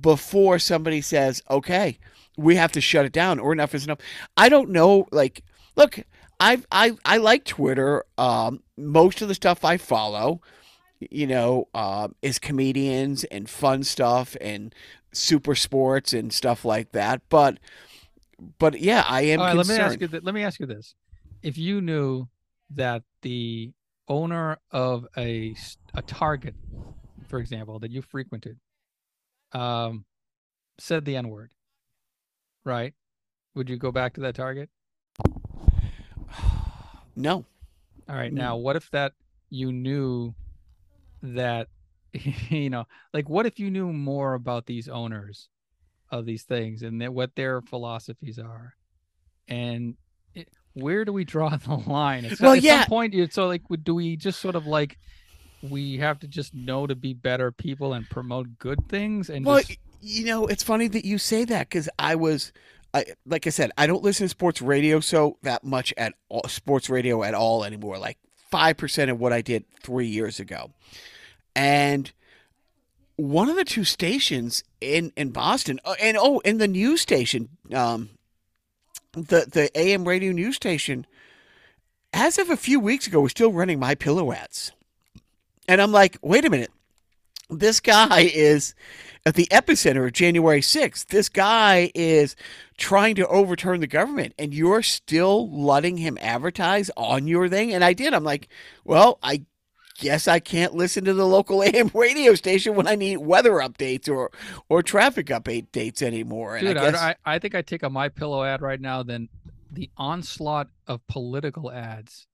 before 0.00 0.58
somebody 0.60 1.00
says, 1.00 1.42
"Okay, 1.50 1.98
we 2.36 2.54
have 2.54 2.72
to 2.72 2.80
shut 2.80 3.04
it 3.04 3.12
down," 3.12 3.38
or 3.40 3.52
enough 3.52 3.74
is 3.74 3.84
enough. 3.84 3.98
I 4.36 4.48
don't 4.48 4.70
know. 4.70 5.08
Like, 5.10 5.42
look, 5.76 6.00
I 6.40 6.62
I 6.70 6.92
I 7.04 7.16
like 7.16 7.44
Twitter. 7.44 8.04
Um, 8.16 8.62
most 8.76 9.22
of 9.22 9.28
the 9.28 9.34
stuff 9.34 9.64
I 9.64 9.76
follow, 9.76 10.40
you 11.00 11.26
know, 11.26 11.68
um, 11.74 12.14
is 12.22 12.38
comedians 12.38 13.24
and 13.24 13.48
fun 13.48 13.84
stuff 13.84 14.36
and 14.40 14.74
super 15.12 15.54
sports 15.54 16.12
and 16.12 16.32
stuff 16.32 16.64
like 16.64 16.92
that. 16.92 17.22
But 17.28 17.58
but 18.58 18.80
yeah, 18.80 19.04
I 19.06 19.22
am 19.22 19.40
All 19.40 19.46
right, 19.46 19.56
let 19.56 19.66
me 19.66 19.76
ask 19.76 20.00
you. 20.00 20.08
Th- 20.08 20.22
let 20.22 20.34
me 20.34 20.42
ask 20.42 20.60
you 20.60 20.66
this: 20.66 20.94
If 21.42 21.58
you 21.58 21.80
knew 21.80 22.28
that 22.70 23.02
the 23.22 23.72
owner 24.08 24.58
of 24.70 25.06
a 25.16 25.54
a 25.94 26.02
Target, 26.02 26.54
for 27.28 27.38
example, 27.38 27.78
that 27.80 27.90
you 27.90 28.02
frequented, 28.02 28.58
um, 29.52 30.04
said 30.78 31.04
the 31.04 31.16
N 31.16 31.28
word, 31.28 31.50
right? 32.64 32.94
Would 33.54 33.68
you 33.68 33.76
go 33.76 33.90
back 33.90 34.14
to 34.14 34.20
that 34.22 34.34
Target? 34.34 34.70
no, 37.16 37.44
All 38.08 38.14
right. 38.16 38.32
Now, 38.32 38.56
what 38.56 38.76
if 38.76 38.90
that 38.92 39.12
you 39.50 39.72
knew 39.72 40.34
that, 41.22 41.68
you 42.12 42.70
know, 42.70 42.86
like 43.12 43.28
what 43.28 43.46
if 43.46 43.58
you 43.58 43.70
knew 43.70 43.92
more 43.92 44.34
about 44.34 44.66
these 44.66 44.88
owners 44.88 45.48
of 46.10 46.24
these 46.26 46.42
things 46.44 46.82
and 46.82 47.00
that 47.02 47.12
what 47.12 47.34
their 47.36 47.60
philosophies 47.62 48.38
are, 48.38 48.74
and 49.48 49.94
it, 50.34 50.48
where 50.74 51.04
do 51.04 51.12
we 51.12 51.24
draw 51.24 51.56
the 51.56 51.74
line? 51.74 52.24
At, 52.24 52.40
Well, 52.40 52.52
at 52.52 52.62
yeah. 52.62 52.80
some 52.82 52.88
point, 52.88 53.14
you- 53.14 53.28
so 53.30 53.46
like, 53.46 53.62
do 53.82 53.94
we 53.94 54.16
just 54.16 54.40
sort 54.40 54.54
of 54.54 54.66
like 54.66 54.98
we 55.62 55.96
have 55.98 56.20
to 56.20 56.28
just 56.28 56.54
know 56.54 56.86
to 56.86 56.94
be 56.94 57.12
better 57.14 57.50
people 57.50 57.92
and 57.92 58.08
promote 58.08 58.58
good 58.58 58.78
things 58.88 59.28
and 59.28 59.44
Well, 59.44 59.58
just, 59.58 59.78
you 60.00 60.24
know, 60.24 60.46
it's 60.46 60.62
funny 60.62 60.86
that 60.88 61.04
you 61.04 61.18
say 61.18 61.44
that 61.46 61.68
because 61.68 61.88
I 61.98 62.14
was, 62.14 62.52
I 62.94 63.04
like 63.26 63.46
I 63.46 63.50
said, 63.50 63.72
I 63.76 63.86
don't 63.88 64.02
listen 64.04 64.24
to 64.24 64.28
sports 64.28 64.62
radio 64.62 65.00
so 65.00 65.36
that 65.42 65.64
much 65.64 65.92
at 65.96 66.14
all, 66.28 66.46
sports 66.48 66.88
radio 66.88 67.24
at 67.24 67.34
all 67.34 67.64
anymore. 67.64 67.98
Like 67.98 68.18
five 68.50 68.76
percent 68.76 69.10
of 69.10 69.20
what 69.20 69.32
I 69.32 69.40
did 69.40 69.64
three 69.82 70.06
years 70.06 70.40
ago, 70.40 70.70
and 71.54 72.10
one 73.16 73.48
of 73.48 73.56
the 73.56 73.64
two 73.64 73.84
stations 73.84 74.62
in 74.80 75.12
in 75.16 75.30
Boston, 75.30 75.80
uh, 75.84 75.94
and 76.00 76.16
oh, 76.18 76.38
in 76.40 76.58
the 76.58 76.68
news 76.68 77.00
station, 77.00 77.48
um, 77.74 78.10
the 79.12 79.46
the 79.50 79.70
AM 79.74 80.06
radio 80.06 80.32
news 80.32 80.56
station, 80.56 81.06
as 82.12 82.38
of 82.38 82.48
a 82.48 82.56
few 82.56 82.78
weeks 82.78 83.06
ago, 83.06 83.20
was 83.20 83.32
still 83.32 83.52
running 83.52 83.80
my 83.80 83.94
pillow 83.94 84.32
ads, 84.32 84.72
and 85.66 85.82
I'm 85.82 85.92
like, 85.92 86.16
wait 86.22 86.44
a 86.44 86.50
minute, 86.50 86.70
this 87.50 87.80
guy 87.80 88.30
is 88.32 88.74
at 89.28 89.34
the 89.34 89.46
epicenter 89.50 90.06
of 90.06 90.12
January 90.14 90.62
6th. 90.62 91.06
This 91.08 91.28
guy 91.28 91.90
is 91.94 92.34
trying 92.78 93.14
to 93.16 93.26
overturn 93.26 93.80
the 93.80 93.86
government, 93.86 94.32
and 94.38 94.54
you're 94.54 94.82
still 94.82 95.50
letting 95.50 95.98
him 95.98 96.16
advertise 96.22 96.90
on 96.96 97.26
your 97.26 97.46
thing. 97.46 97.74
And 97.74 97.84
I 97.84 97.92
did. 97.92 98.14
I'm 98.14 98.24
like, 98.24 98.48
well, 98.84 99.18
I 99.22 99.44
guess 99.98 100.28
I 100.28 100.38
can't 100.38 100.74
listen 100.74 101.04
to 101.04 101.12
the 101.12 101.26
local 101.26 101.62
AM 101.64 101.90
radio 101.92 102.34
station 102.36 102.74
when 102.74 102.88
I 102.88 102.94
need 102.94 103.18
weather 103.18 103.52
updates 103.52 104.08
or 104.08 104.30
or 104.70 104.82
traffic 104.82 105.26
updates 105.26 106.00
anymore. 106.00 106.56
And 106.56 106.66
dude, 106.66 106.76
I 106.78 106.90
guess, 106.90 107.00
I, 107.00 107.16
I 107.26 107.38
think 107.38 107.54
I 107.54 107.60
take 107.60 107.82
a 107.82 107.90
my 107.90 108.08
pillow 108.08 108.42
ad 108.42 108.62
right 108.62 108.80
now 108.80 109.02
than 109.02 109.28
the 109.70 109.90
onslaught 109.98 110.68
of 110.86 111.06
political 111.06 111.70
ads 111.70 112.26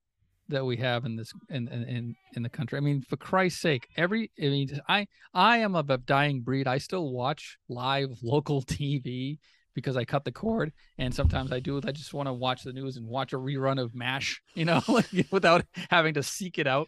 that 0.49 0.65
we 0.65 0.77
have 0.77 1.05
in 1.05 1.15
this 1.15 1.33
in 1.49 1.67
in 1.67 2.15
in, 2.35 2.43
the 2.43 2.49
country. 2.49 2.77
I 2.77 2.81
mean, 2.81 3.01
for 3.01 3.17
Christ's 3.17 3.61
sake, 3.61 3.87
every 3.97 4.31
I 4.39 4.43
mean, 4.43 4.79
I 4.87 5.07
I 5.33 5.59
am 5.59 5.75
of 5.75 5.89
a 5.89 5.97
dying 5.97 6.41
breed. 6.41 6.67
I 6.67 6.77
still 6.77 7.11
watch 7.11 7.57
live 7.67 8.09
local 8.23 8.61
TV 8.61 9.39
because 9.73 9.97
I 9.97 10.05
cut 10.05 10.23
the 10.23 10.31
cord, 10.31 10.71
and 10.97 11.13
sometimes 11.13 11.51
I 11.51 11.59
do. 11.59 11.81
I 11.85 11.91
just 11.91 12.13
want 12.13 12.27
to 12.27 12.33
watch 12.33 12.63
the 12.63 12.73
news 12.73 12.97
and 12.97 13.05
watch 13.05 13.33
a 13.33 13.37
rerun 13.37 13.81
of 13.81 13.93
Mash, 13.93 14.41
you 14.53 14.65
know, 14.65 14.81
without 15.31 15.65
having 15.89 16.13
to 16.13 16.23
seek 16.23 16.57
it 16.57 16.67
out. 16.67 16.87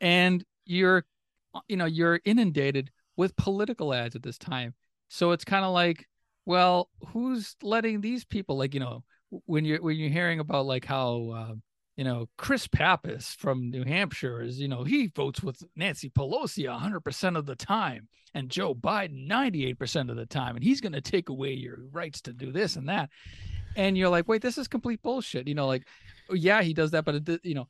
And 0.00 0.44
you're, 0.64 1.04
you 1.68 1.76
know, 1.76 1.86
you're 1.86 2.20
inundated 2.24 2.90
with 3.16 3.36
political 3.36 3.94
ads 3.94 4.16
at 4.16 4.22
this 4.22 4.38
time. 4.38 4.74
So 5.08 5.32
it's 5.32 5.44
kind 5.44 5.64
of 5.64 5.72
like, 5.72 6.06
well, 6.44 6.90
who's 7.08 7.56
letting 7.62 8.00
these 8.00 8.24
people 8.24 8.58
like, 8.58 8.74
you 8.74 8.80
know, 8.80 9.04
when 9.30 9.64
you're 9.64 9.82
when 9.82 9.96
you're 9.96 10.10
hearing 10.10 10.40
about 10.40 10.66
like 10.66 10.84
how 10.84 11.30
uh, 11.30 11.54
you 11.96 12.04
know 12.04 12.28
Chris 12.36 12.66
Pappas 12.66 13.34
from 13.38 13.70
New 13.70 13.84
Hampshire 13.84 14.42
is, 14.42 14.60
you 14.60 14.68
know, 14.68 14.84
he 14.84 15.08
votes 15.08 15.42
with 15.42 15.62
Nancy 15.76 16.10
Pelosi 16.10 16.64
100% 16.66 17.36
of 17.36 17.46
the 17.46 17.56
time 17.56 18.08
and 18.34 18.50
Joe 18.50 18.74
Biden 18.74 19.26
98% 19.28 20.10
of 20.10 20.16
the 20.16 20.26
time 20.26 20.56
and 20.56 20.64
he's 20.64 20.80
going 20.80 20.92
to 20.92 21.00
take 21.00 21.28
away 21.30 21.52
your 21.52 21.78
rights 21.92 22.20
to 22.22 22.32
do 22.32 22.52
this 22.52 22.76
and 22.76 22.88
that. 22.88 23.10
And 23.76 23.96
you're 23.96 24.08
like, 24.08 24.26
"Wait, 24.28 24.40
this 24.40 24.56
is 24.56 24.68
complete 24.68 25.02
bullshit." 25.02 25.46
You 25.46 25.54
know, 25.54 25.66
like 25.66 25.84
oh, 26.30 26.34
yeah, 26.34 26.62
he 26.62 26.72
does 26.72 26.90
that, 26.92 27.04
but 27.04 27.28
it, 27.28 27.40
you 27.44 27.54
know, 27.54 27.68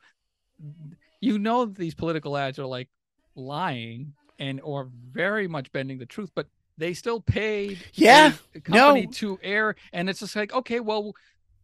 you 1.20 1.38
know 1.38 1.64
these 1.66 1.94
political 1.94 2.36
ads 2.36 2.58
are 2.58 2.66
like 2.66 2.88
lying 3.34 4.12
and 4.38 4.60
or 4.62 4.88
very 5.10 5.48
much 5.48 5.72
bending 5.72 5.98
the 5.98 6.06
truth, 6.06 6.30
but 6.34 6.46
they 6.78 6.94
still 6.94 7.20
paid 7.20 7.78
Yeah, 7.94 8.32
company 8.64 9.06
no. 9.06 9.12
to 9.12 9.38
air, 9.42 9.74
and 9.92 10.08
it's 10.08 10.20
just 10.20 10.36
like 10.36 10.52
okay, 10.52 10.80
well, 10.80 11.12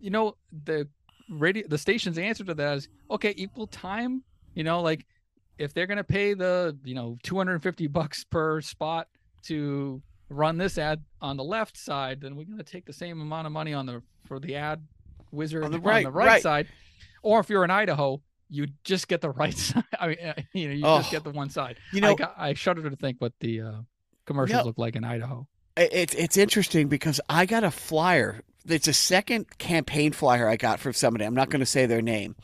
you 0.00 0.10
know, 0.10 0.36
the 0.64 0.88
radio, 1.29 1.66
the 1.68 1.79
station's 1.79 2.18
answer 2.18 2.45
to 2.45 2.55
that 2.55 2.77
is 2.79 2.89
okay, 3.11 3.35
equal 3.37 3.66
time. 3.66 4.23
You 4.55 4.64
know, 4.64 4.81
like 4.83 5.07
if 5.59 5.73
they're 5.75 5.87
gonna 5.87 6.05
pay 6.05 6.35
the 6.35 6.77
you 6.85 6.95
know 6.95 7.16
250 7.23 7.87
bucks 7.89 8.25
per 8.25 8.61
spot 8.61 9.09
to 9.45 10.03
run 10.29 10.57
this 10.59 10.79
ad 10.79 11.03
on 11.20 11.37
the 11.37 11.45
left 11.45 11.77
side, 11.77 12.20
then 12.20 12.37
we're 12.37 12.45
gonna 12.47 12.62
take 12.62 12.85
the 12.87 12.93
same 12.93 13.20
amount 13.20 13.47
of 13.47 13.53
money 13.53 13.73
on 13.75 13.87
the 13.87 14.03
for 14.27 14.39
the 14.41 14.57
ad 14.57 14.87
wizard 15.31 15.64
On 15.64 15.70
the 15.70 15.81
right, 15.81 16.05
right, 16.12 16.27
right. 16.27 16.43
side. 16.43 16.68
Or 17.23 17.41
if 17.41 17.49
you're 17.49 17.64
in 17.64 17.70
Idaho, 17.70 18.20
you 18.51 18.66
just 18.85 19.09
get 19.09 19.20
the 19.20 19.31
right 19.31 19.55
side. 19.57 19.85
I 19.99 20.09
mean, 20.09 20.18
uh, 20.20 20.35
you 20.53 20.68
know, 20.68 20.75
you 20.75 20.83
just 20.83 21.09
Oh. 21.09 21.11
get 21.11 21.25
the 21.25 21.31
one 21.31 21.49
side. 21.51 21.77
you 21.93 22.01
know, 22.01 22.16
I, 22.37 22.49
I 22.51 22.55
shudder 22.55 22.89
to 22.89 22.97
think 22.97 23.16
what 23.20 23.33
the 23.41 23.61
uh, 23.62 23.73
commercials 24.27 24.64
look 24.66 24.79
like 24.79 24.97
in 24.97 25.05
Idaho. 25.05 25.47
it's 25.77 26.14
it's 26.14 26.37
interesting 26.37 26.89
because 26.89 27.20
I 27.29 27.47
got 27.47 27.64
a 27.64 27.70
flyer. 27.70 28.43
It's 28.66 28.88
a 28.88 28.92
second 28.92 29.58
campaign 29.58 30.12
flyer 30.12 30.48
I 30.48 30.56
got 30.56 30.80
from 30.80 30.92
somebody. 30.92 31.24
I'm 31.24 31.34
not 31.34 31.50
going 31.50 31.60
to 31.60 31.66
say 31.66 31.86
their 31.86 32.02
name, 32.02 32.36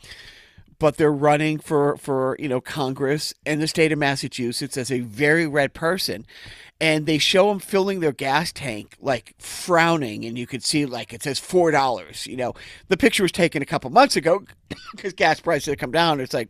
but 0.77 0.97
they're 0.97 1.11
running 1.11 1.59
for 1.59 1.97
for 1.97 2.35
you 2.39 2.49
know 2.49 2.61
Congress 2.61 3.33
in 3.45 3.59
the 3.59 3.67
state 3.67 3.91
of 3.91 3.99
Massachusetts 3.99 4.77
as 4.77 4.91
a 4.91 4.99
very 4.99 5.47
red 5.47 5.73
person, 5.73 6.25
and 6.81 7.05
they 7.05 7.17
show 7.17 7.49
them 7.49 7.59
filling 7.59 7.99
their 7.99 8.11
gas 8.11 8.51
tank 8.51 8.95
like 8.99 9.35
frowning, 9.39 10.25
and 10.25 10.37
you 10.37 10.47
could 10.47 10.63
see 10.63 10.85
like 10.85 11.13
it 11.13 11.23
says 11.23 11.39
four 11.39 11.71
dollars. 11.71 12.27
You 12.27 12.37
know, 12.37 12.53
the 12.87 12.97
picture 12.97 13.23
was 13.23 13.31
taken 13.31 13.61
a 13.61 13.65
couple 13.65 13.89
months 13.89 14.15
ago 14.15 14.43
because 14.91 15.13
gas 15.13 15.39
prices 15.39 15.67
had 15.67 15.79
come 15.79 15.91
down. 15.91 16.19
It's 16.19 16.33
like 16.33 16.49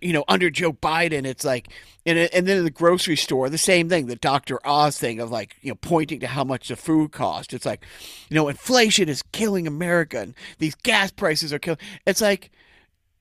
you 0.00 0.12
know, 0.12 0.24
under 0.28 0.50
Joe 0.50 0.72
Biden, 0.72 1.24
it's 1.24 1.44
like, 1.44 1.68
and, 2.04 2.18
and 2.18 2.46
then 2.46 2.58
in 2.58 2.64
the 2.64 2.70
grocery 2.70 3.16
store, 3.16 3.48
the 3.48 3.58
same 3.58 3.88
thing, 3.88 4.06
the 4.06 4.16
Dr. 4.16 4.58
Oz 4.64 4.98
thing 4.98 5.20
of 5.20 5.30
like, 5.30 5.56
you 5.60 5.70
know, 5.70 5.76
pointing 5.76 6.20
to 6.20 6.26
how 6.26 6.44
much 6.44 6.68
the 6.68 6.76
food 6.76 7.12
cost. 7.12 7.52
It's 7.52 7.66
like, 7.66 7.84
you 8.28 8.34
know, 8.34 8.48
inflation 8.48 9.08
is 9.08 9.22
killing 9.32 9.66
America 9.66 10.20
and 10.20 10.34
these 10.58 10.74
gas 10.74 11.10
prices 11.10 11.52
are 11.52 11.58
killing. 11.58 11.80
It's 12.06 12.20
like, 12.20 12.50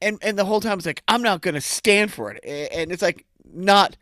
and 0.02 0.20
and 0.22 0.38
the 0.38 0.46
whole 0.46 0.62
time 0.62 0.78
it's 0.78 0.86
like 0.86 1.04
I'm 1.08 1.22
not 1.22 1.41
going 1.41 1.56
to 1.56 1.62
stand 1.62 2.12
for 2.12 2.32
it, 2.32 2.43
and 2.72 2.91
it's 2.91 3.02
like 3.02 3.26
not. 3.54 3.98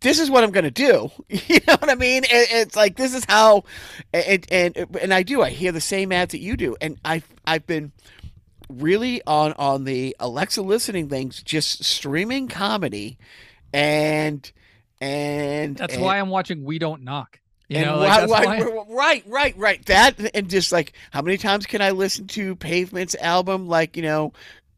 This 0.00 0.18
is 0.18 0.30
what 0.30 0.44
I'm 0.44 0.50
going 0.50 0.64
to 0.64 0.70
do. 0.70 1.10
You 1.28 1.60
know 1.66 1.76
what 1.78 1.90
I 1.90 1.94
mean? 1.94 2.22
It's 2.28 2.76
like 2.76 2.96
this 2.96 3.14
is 3.14 3.24
how, 3.24 3.64
and 4.12 4.46
and 4.50 4.76
and 5.00 5.14
I 5.14 5.22
do. 5.22 5.42
I 5.42 5.50
hear 5.50 5.72
the 5.72 5.80
same 5.80 6.12
ads 6.12 6.32
that 6.32 6.40
you 6.40 6.56
do, 6.56 6.76
and 6.80 6.98
I've 7.04 7.26
I've 7.46 7.66
been 7.66 7.92
really 8.68 9.22
on 9.26 9.52
on 9.54 9.84
the 9.84 10.16
Alexa 10.20 10.62
listening 10.62 11.08
things, 11.08 11.42
just 11.42 11.84
streaming 11.84 12.48
comedy, 12.48 13.18
and 13.72 14.50
and 15.00 15.76
that's 15.76 15.94
and, 15.94 16.02
why 16.02 16.18
I'm 16.18 16.30
watching 16.30 16.64
We 16.64 16.78
Don't 16.78 17.02
Knock. 17.02 17.40
You 17.68 17.78
and 17.78 17.86
know, 17.86 17.98
like, 17.98 18.28
why, 18.28 18.44
why, 18.44 18.82
right, 18.88 19.24
right, 19.26 19.56
right. 19.56 19.86
That 19.86 20.34
and 20.34 20.48
just 20.48 20.70
like 20.70 20.92
how 21.10 21.22
many 21.22 21.36
times 21.36 21.66
can 21.66 21.80
I 21.80 21.90
listen 21.90 22.26
to 22.28 22.54
Pavement's 22.56 23.16
album? 23.16 23.66
Like 23.66 23.96
you 23.96 24.02
know, 24.02 24.32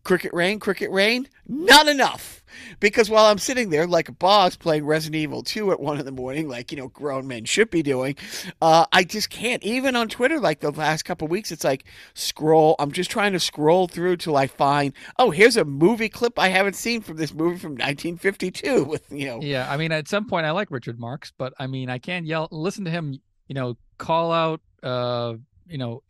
Crooked 0.04 0.32
Rain, 0.32 0.58
Crooked 0.58 0.90
Rain. 0.90 1.28
Not 1.46 1.88
enough 1.88 2.37
because 2.80 3.10
while 3.10 3.26
I'm 3.26 3.38
sitting 3.38 3.70
there 3.70 3.86
like 3.86 4.08
a 4.08 4.12
boss 4.12 4.56
playing 4.56 4.86
Resident 4.86 5.16
Evil 5.16 5.42
2 5.42 5.72
at 5.72 5.80
one 5.80 5.98
in 5.98 6.04
the 6.04 6.12
morning, 6.12 6.48
like 6.48 6.70
you 6.70 6.78
know 6.78 6.88
grown 6.88 7.26
men 7.26 7.44
should 7.44 7.70
be 7.70 7.82
doing, 7.82 8.16
uh, 8.62 8.86
I 8.92 9.04
just 9.04 9.30
can't. 9.30 9.62
Even 9.62 9.96
on 9.96 10.08
Twitter, 10.08 10.40
like 10.40 10.60
the 10.60 10.70
last 10.70 11.04
couple 11.04 11.28
weeks, 11.28 11.52
it's 11.52 11.64
like 11.64 11.84
scroll. 12.14 12.76
I'm 12.78 12.92
just 12.92 13.10
trying 13.10 13.32
to 13.32 13.40
scroll 13.40 13.88
through 13.88 14.16
till 14.16 14.36
I 14.36 14.46
find 14.46 14.92
oh 15.18 15.30
here's 15.30 15.56
a 15.56 15.64
movie 15.64 16.08
clip 16.08 16.38
I 16.38 16.48
haven't 16.48 16.76
seen 16.76 17.00
from 17.00 17.16
this 17.16 17.32
movie 17.32 17.58
from 17.58 17.72
1952 17.72 18.84
with 18.84 19.10
you 19.10 19.26
know. 19.26 19.40
Yeah, 19.40 19.70
I 19.70 19.76
mean 19.76 19.92
at 19.92 20.08
some 20.08 20.26
point 20.26 20.46
I 20.46 20.50
like 20.52 20.70
Richard 20.70 20.98
Marx, 20.98 21.32
but 21.36 21.54
I 21.58 21.66
mean 21.66 21.90
I 21.90 21.98
can't 21.98 22.26
yell 22.26 22.48
listen 22.50 22.84
to 22.84 22.90
him. 22.90 23.18
You 23.46 23.54
know, 23.54 23.76
call 23.96 24.32
out 24.32 24.60
uh 24.82 25.34
you 25.66 25.78
know 25.78 26.02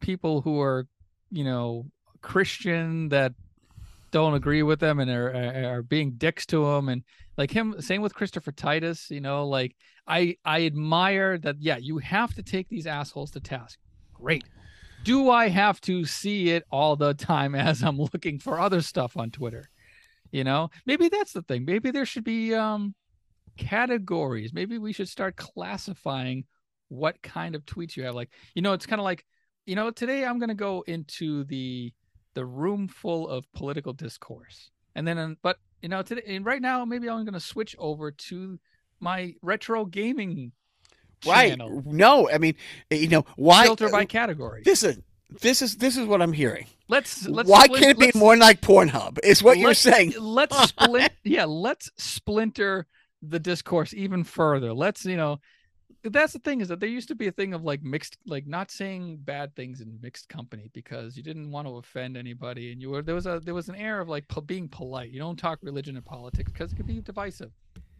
people 0.00 0.40
who 0.42 0.60
are 0.60 0.86
you 1.30 1.44
know 1.44 1.86
Christian 2.20 3.08
that 3.08 3.32
don't 4.12 4.34
agree 4.34 4.62
with 4.62 4.78
them 4.78 5.00
and 5.00 5.10
are, 5.10 5.34
are 5.74 5.82
being 5.82 6.12
dicks 6.12 6.46
to 6.46 6.64
him 6.64 6.88
and 6.88 7.02
like 7.36 7.50
him 7.50 7.74
same 7.80 8.02
with 8.02 8.14
Christopher 8.14 8.52
Titus 8.52 9.10
you 9.10 9.20
know 9.20 9.48
like 9.48 9.74
I 10.06 10.36
I 10.44 10.66
admire 10.66 11.38
that 11.38 11.56
yeah 11.58 11.78
you 11.78 11.98
have 11.98 12.34
to 12.34 12.42
take 12.42 12.68
these 12.68 12.86
assholes 12.86 13.32
to 13.32 13.40
task. 13.40 13.78
Great. 14.14 14.44
Do 15.02 15.30
I 15.30 15.48
have 15.48 15.80
to 15.82 16.04
see 16.04 16.50
it 16.50 16.64
all 16.70 16.94
the 16.94 17.14
time 17.14 17.56
as 17.56 17.82
I'm 17.82 17.98
looking 17.98 18.38
for 18.38 18.60
other 18.60 18.82
stuff 18.82 19.16
on 19.16 19.30
Twitter? 19.30 19.68
You 20.30 20.44
know 20.44 20.70
maybe 20.86 21.08
that's 21.08 21.32
the 21.32 21.42
thing. 21.42 21.64
Maybe 21.64 21.90
there 21.90 22.06
should 22.06 22.24
be 22.24 22.54
um 22.54 22.94
categories. 23.56 24.52
Maybe 24.52 24.78
we 24.78 24.92
should 24.92 25.08
start 25.08 25.36
classifying 25.36 26.44
what 26.88 27.20
kind 27.22 27.54
of 27.54 27.64
tweets 27.64 27.96
you 27.96 28.04
have. 28.04 28.14
Like 28.14 28.30
you 28.54 28.62
know 28.62 28.74
it's 28.74 28.86
kind 28.86 29.00
of 29.00 29.04
like 29.04 29.24
you 29.64 29.74
know 29.74 29.90
today 29.90 30.24
I'm 30.24 30.38
going 30.38 30.50
to 30.50 30.54
go 30.54 30.82
into 30.86 31.44
the 31.44 31.92
the 32.34 32.44
room 32.44 32.88
full 32.88 33.28
of 33.28 33.50
political 33.52 33.92
discourse. 33.92 34.70
And 34.94 35.06
then, 35.06 35.18
um, 35.18 35.36
but 35.42 35.58
you 35.80 35.88
know, 35.88 36.02
today 36.02 36.22
and 36.26 36.44
right 36.44 36.62
now, 36.62 36.84
maybe 36.84 37.08
I'm 37.08 37.24
going 37.24 37.34
to 37.34 37.40
switch 37.40 37.74
over 37.78 38.10
to 38.10 38.58
my 39.00 39.34
retro 39.42 39.84
gaming 39.84 40.52
right. 41.26 41.50
channel. 41.50 41.82
No, 41.86 42.30
I 42.30 42.38
mean, 42.38 42.54
eh, 42.90 42.96
you 42.96 43.08
know, 43.08 43.24
why 43.36 43.64
filter 43.64 43.88
by 43.88 44.02
eh, 44.02 44.06
category. 44.06 44.62
This 44.64 44.82
is 44.82 45.00
this 45.40 45.62
is 45.62 45.76
this 45.76 45.96
is 45.96 46.06
what 46.06 46.20
I'm 46.20 46.32
hearing. 46.32 46.66
Let's 46.88 47.26
let's. 47.26 47.48
Why 47.48 47.64
split, 47.64 47.80
can't 47.80 48.02
it 48.02 48.12
be 48.12 48.18
more 48.18 48.36
like 48.36 48.60
Pornhub? 48.60 49.18
Is 49.24 49.42
what 49.42 49.58
you're 49.58 49.74
saying. 49.74 50.14
Let's 50.18 50.56
split. 50.68 51.12
yeah, 51.24 51.46
let's 51.46 51.90
splinter 51.96 52.86
the 53.22 53.38
discourse 53.38 53.94
even 53.94 54.24
further. 54.24 54.72
Let's 54.72 55.04
you 55.04 55.16
know 55.16 55.40
that's 56.04 56.32
the 56.32 56.38
thing 56.40 56.60
is 56.60 56.68
that 56.68 56.80
there 56.80 56.88
used 56.88 57.08
to 57.08 57.14
be 57.14 57.28
a 57.28 57.32
thing 57.32 57.54
of 57.54 57.62
like 57.62 57.82
mixed 57.82 58.16
like 58.26 58.46
not 58.46 58.70
saying 58.70 59.18
bad 59.22 59.54
things 59.54 59.80
in 59.80 59.98
mixed 60.02 60.28
company 60.28 60.68
because 60.72 61.16
you 61.16 61.22
didn't 61.22 61.50
want 61.50 61.66
to 61.66 61.76
offend 61.76 62.16
anybody 62.16 62.72
and 62.72 62.80
you 62.80 62.90
were 62.90 63.02
there 63.02 63.14
was 63.14 63.26
a 63.26 63.40
there 63.44 63.54
was 63.54 63.68
an 63.68 63.76
air 63.76 64.00
of 64.00 64.08
like 64.08 64.26
po- 64.26 64.40
being 64.40 64.68
polite. 64.68 65.10
You 65.10 65.20
don't 65.20 65.38
talk 65.38 65.60
religion 65.62 65.96
and 65.96 66.04
politics 66.04 66.50
because 66.50 66.72
it 66.72 66.76
could 66.76 66.86
be 66.86 67.00
divisive. 67.00 67.52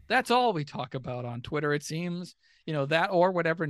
That's 0.07 0.31
all 0.31 0.51
we 0.51 0.65
talk 0.65 0.95
about 0.95 1.23
on 1.23 1.41
twitter 1.41 1.73
it 1.73 1.83
seems. 1.83 2.35
You 2.65 2.73
know 2.73 2.85
that 2.87 3.09
or 3.09 3.31
whatever 3.31 3.67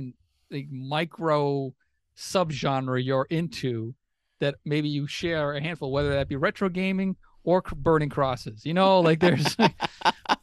like 0.50 0.68
micro 0.70 1.72
subgenre 2.16 3.04
you're 3.04 3.26
into 3.30 3.94
that 4.40 4.56
maybe 4.64 4.88
you 4.88 5.06
share 5.06 5.54
a 5.54 5.62
handful 5.62 5.92
whether 5.92 6.10
that 6.10 6.28
be 6.28 6.36
retro 6.36 6.68
gaming 6.68 7.14
or 7.44 7.62
burning 7.76 8.08
crosses. 8.08 8.66
You 8.66 8.74
know 8.74 8.98
like 8.98 9.20
there's 9.20 9.56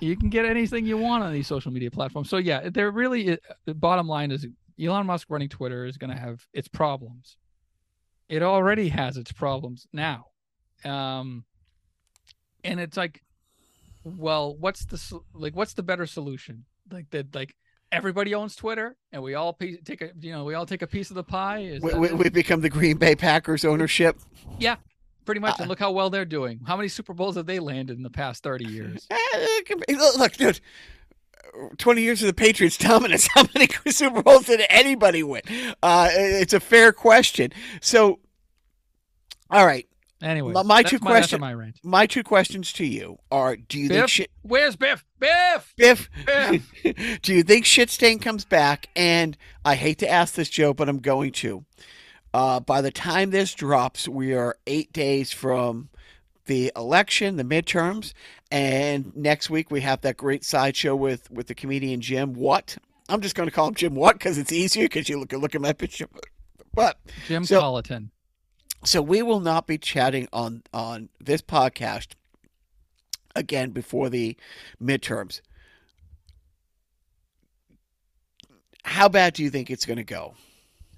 you 0.00 0.16
can 0.16 0.28
get 0.28 0.44
anything 0.44 0.86
you 0.86 0.98
want 0.98 1.24
on 1.24 1.32
these 1.32 1.46
social 1.46 1.72
media 1.72 1.90
platforms. 1.90 2.28
So 2.28 2.36
yeah, 2.36 2.68
there 2.68 2.90
really 2.90 3.38
the 3.64 3.74
bottom 3.74 4.08
line 4.08 4.30
is 4.30 4.46
Elon 4.80 5.06
Musk 5.06 5.28
running 5.30 5.48
Twitter 5.48 5.86
is 5.86 5.96
going 5.96 6.10
to 6.10 6.18
have 6.18 6.46
its 6.52 6.68
problems. 6.68 7.36
It 8.28 8.42
already 8.42 8.88
has 8.88 9.16
its 9.16 9.32
problems 9.32 9.86
now. 9.92 10.26
Um 10.84 11.44
and 12.64 12.80
it's 12.80 12.96
like 12.96 13.22
well, 14.04 14.54
what's 14.56 14.84
the 14.84 15.20
like 15.34 15.56
what's 15.56 15.74
the 15.74 15.82
better 15.82 16.06
solution? 16.06 16.64
Like 16.90 17.10
that 17.10 17.34
like 17.34 17.54
everybody 17.90 18.34
owns 18.34 18.56
Twitter 18.56 18.96
and 19.12 19.22
we 19.22 19.34
all 19.34 19.54
take 19.54 20.02
a 20.02 20.10
you 20.20 20.32
know, 20.32 20.44
we 20.44 20.54
all 20.54 20.66
take 20.66 20.82
a 20.82 20.86
piece 20.86 21.10
of 21.10 21.16
the 21.16 21.24
pie. 21.24 21.78
We, 21.80 21.94
we, 21.94 22.12
we 22.12 22.28
become 22.28 22.60
the 22.60 22.68
Green 22.68 22.98
Bay 22.98 23.14
Packers 23.14 23.64
ownership. 23.64 24.18
Yeah, 24.58 24.76
pretty 25.26 25.40
much. 25.40 25.58
And 25.58 25.66
uh, 25.66 25.68
look 25.68 25.78
how 25.78 25.90
well 25.90 26.08
they're 26.08 26.24
doing. 26.24 26.60
How 26.66 26.76
many 26.76 26.88
Super 26.88 27.12
Bowls 27.12 27.36
have 27.36 27.46
they 27.46 27.58
landed 27.58 27.96
in 27.96 28.02
the 28.02 28.10
past 28.10 28.42
30 28.42 28.64
years? 28.64 29.06
Eh, 29.34 29.96
look, 30.16 30.32
dude. 30.32 30.60
Uh, 31.54 31.68
20 31.76 32.00
years 32.00 32.22
of 32.22 32.28
the 32.28 32.34
Patriots 32.34 32.78
dominance. 32.78 33.28
How 33.34 33.44
many 33.54 33.68
Super 33.88 34.22
Bowls 34.22 34.46
did 34.46 34.62
anybody 34.70 35.22
win? 35.22 35.42
Uh, 35.82 36.08
it's 36.12 36.52
a 36.54 36.60
fair 36.60 36.92
question. 36.92 37.52
So, 37.80 38.20
all 39.50 39.66
right. 39.66 39.86
Anyway, 40.22 40.52
my, 40.52 40.62
my 40.62 40.82
two 40.82 40.98
questions. 40.98 41.40
My, 41.40 41.54
my, 41.54 41.72
my, 41.82 42.06
two 42.06 42.22
questions 42.22 42.72
to 42.74 42.86
you 42.86 43.18
are: 43.30 43.56
Do 43.56 43.78
you 43.78 43.88
Biff? 43.88 43.98
think 43.98 44.08
shit? 44.08 44.30
Where's 44.42 44.74
Biff? 44.74 45.04
Biff. 45.18 45.74
Biff. 45.76 46.08
Biff. 46.24 47.20
do 47.22 47.34
you 47.34 47.42
think 47.42 47.66
shit 47.66 47.90
stain 47.90 48.18
comes 48.18 48.46
back? 48.46 48.88
And 48.96 49.36
I 49.64 49.74
hate 49.74 49.98
to 49.98 50.08
ask 50.08 50.34
this, 50.34 50.48
Joe, 50.48 50.72
but 50.72 50.88
I'm 50.88 51.00
going 51.00 51.32
to. 51.32 51.66
Uh, 52.36 52.60
by 52.60 52.82
the 52.82 52.90
time 52.90 53.30
this 53.30 53.54
drops, 53.54 54.06
we 54.06 54.34
are 54.34 54.58
eight 54.66 54.92
days 54.92 55.32
from 55.32 55.88
the 56.44 56.70
election, 56.76 57.36
the 57.36 57.42
midterms, 57.42 58.12
and 58.50 59.16
next 59.16 59.48
week 59.48 59.70
we 59.70 59.80
have 59.80 60.02
that 60.02 60.18
great 60.18 60.44
sideshow 60.44 60.94
with 60.94 61.30
with 61.30 61.46
the 61.46 61.54
comedian 61.54 62.02
Jim 62.02 62.34
What. 62.34 62.76
I'm 63.08 63.22
just 63.22 63.36
going 63.36 63.48
to 63.48 63.54
call 63.54 63.68
him 63.68 63.74
Jim 63.74 63.94
What 63.94 64.16
because 64.16 64.36
it's 64.36 64.52
easier 64.52 64.84
because 64.84 65.08
you 65.08 65.18
look 65.18 65.32
look 65.32 65.54
at 65.54 65.62
my 65.62 65.72
picture. 65.72 66.08
But 66.74 66.98
Jim 67.26 67.46
so, 67.46 67.58
Colleton. 67.58 68.10
So 68.84 69.00
we 69.00 69.22
will 69.22 69.40
not 69.40 69.66
be 69.66 69.78
chatting 69.78 70.28
on 70.30 70.62
on 70.74 71.08
this 71.18 71.40
podcast 71.40 72.08
again 73.34 73.70
before 73.70 74.10
the 74.10 74.36
midterms. 74.78 75.40
How 78.84 79.08
bad 79.08 79.32
do 79.32 79.42
you 79.42 79.48
think 79.48 79.70
it's 79.70 79.86
going 79.86 79.96
to 79.96 80.04
go? 80.04 80.34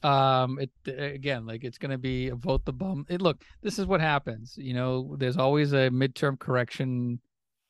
Um 0.02 0.58
it 0.60 0.70
again 0.86 1.46
like 1.46 1.64
it's 1.64 1.78
going 1.78 1.90
to 1.90 1.98
be 1.98 2.28
a 2.28 2.34
vote 2.34 2.64
the 2.64 2.72
bum 2.72 3.04
it, 3.08 3.20
look 3.20 3.42
this 3.62 3.78
is 3.78 3.86
what 3.86 4.00
happens 4.00 4.54
you 4.56 4.72
know 4.72 5.16
there's 5.18 5.36
always 5.36 5.72
a 5.72 5.90
midterm 5.90 6.38
correction 6.38 7.20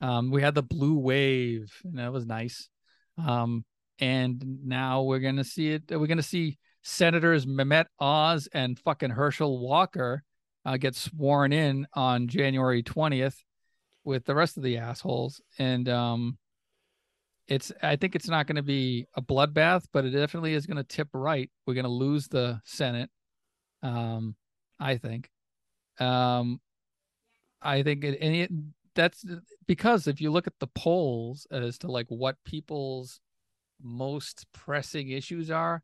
um 0.01 0.29
we 0.29 0.41
had 0.41 0.53
the 0.53 0.63
blue 0.63 0.97
wave 0.97 1.71
and 1.83 1.97
that 1.97 2.13
was 2.13 2.25
nice 2.25 2.69
um 3.17 3.65
and 3.99 4.43
now 4.63 5.01
we're 5.01 5.19
going 5.19 5.35
to 5.35 5.43
see 5.43 5.71
it 5.71 5.83
we're 5.89 6.07
going 6.07 6.17
to 6.17 6.23
see 6.23 6.57
senators 6.83 7.45
Mehmet 7.45 7.85
Oz 7.99 8.47
and 8.53 8.79
fucking 8.79 9.09
Herschel 9.09 9.59
Walker 9.59 10.23
uh, 10.65 10.77
get 10.77 10.95
sworn 10.95 11.51
in 11.51 11.87
on 11.93 12.27
January 12.27 12.83
20th 12.83 13.35
with 14.03 14.25
the 14.25 14.35
rest 14.35 14.55
of 14.55 14.63
the 14.63 14.77
assholes 14.77 15.41
and 15.57 15.89
um 15.89 16.37
it's 17.49 17.71
I 17.81 17.95
think 17.95 18.15
it's 18.15 18.29
not 18.29 18.47
going 18.47 18.57
to 18.57 18.63
be 18.63 19.07
a 19.15 19.21
bloodbath, 19.21 19.85
but 19.91 20.05
it 20.05 20.11
definitely 20.11 20.53
is 20.53 20.67
going 20.67 20.77
to 20.77 20.83
tip 20.83 21.09
right. 21.13 21.49
We're 21.65 21.73
going 21.73 21.83
to 21.83 21.89
lose 21.89 22.27
the 22.27 22.61
Senate. 22.63 23.09
Um, 23.81 24.35
I 24.79 24.97
think. 24.97 25.29
Um, 25.99 26.61
I 27.61 27.83
think 27.83 28.03
it, 28.03 28.19
and 28.21 28.35
it, 28.35 28.51
that's 28.95 29.25
because 29.67 30.07
if 30.07 30.21
you 30.21 30.31
look 30.31 30.47
at 30.47 30.59
the 30.59 30.67
polls 30.67 31.47
as 31.51 31.77
to 31.79 31.91
like 31.91 32.07
what 32.07 32.37
people's 32.45 33.19
most 33.81 34.45
pressing 34.53 35.09
issues 35.09 35.49
are, 35.49 35.81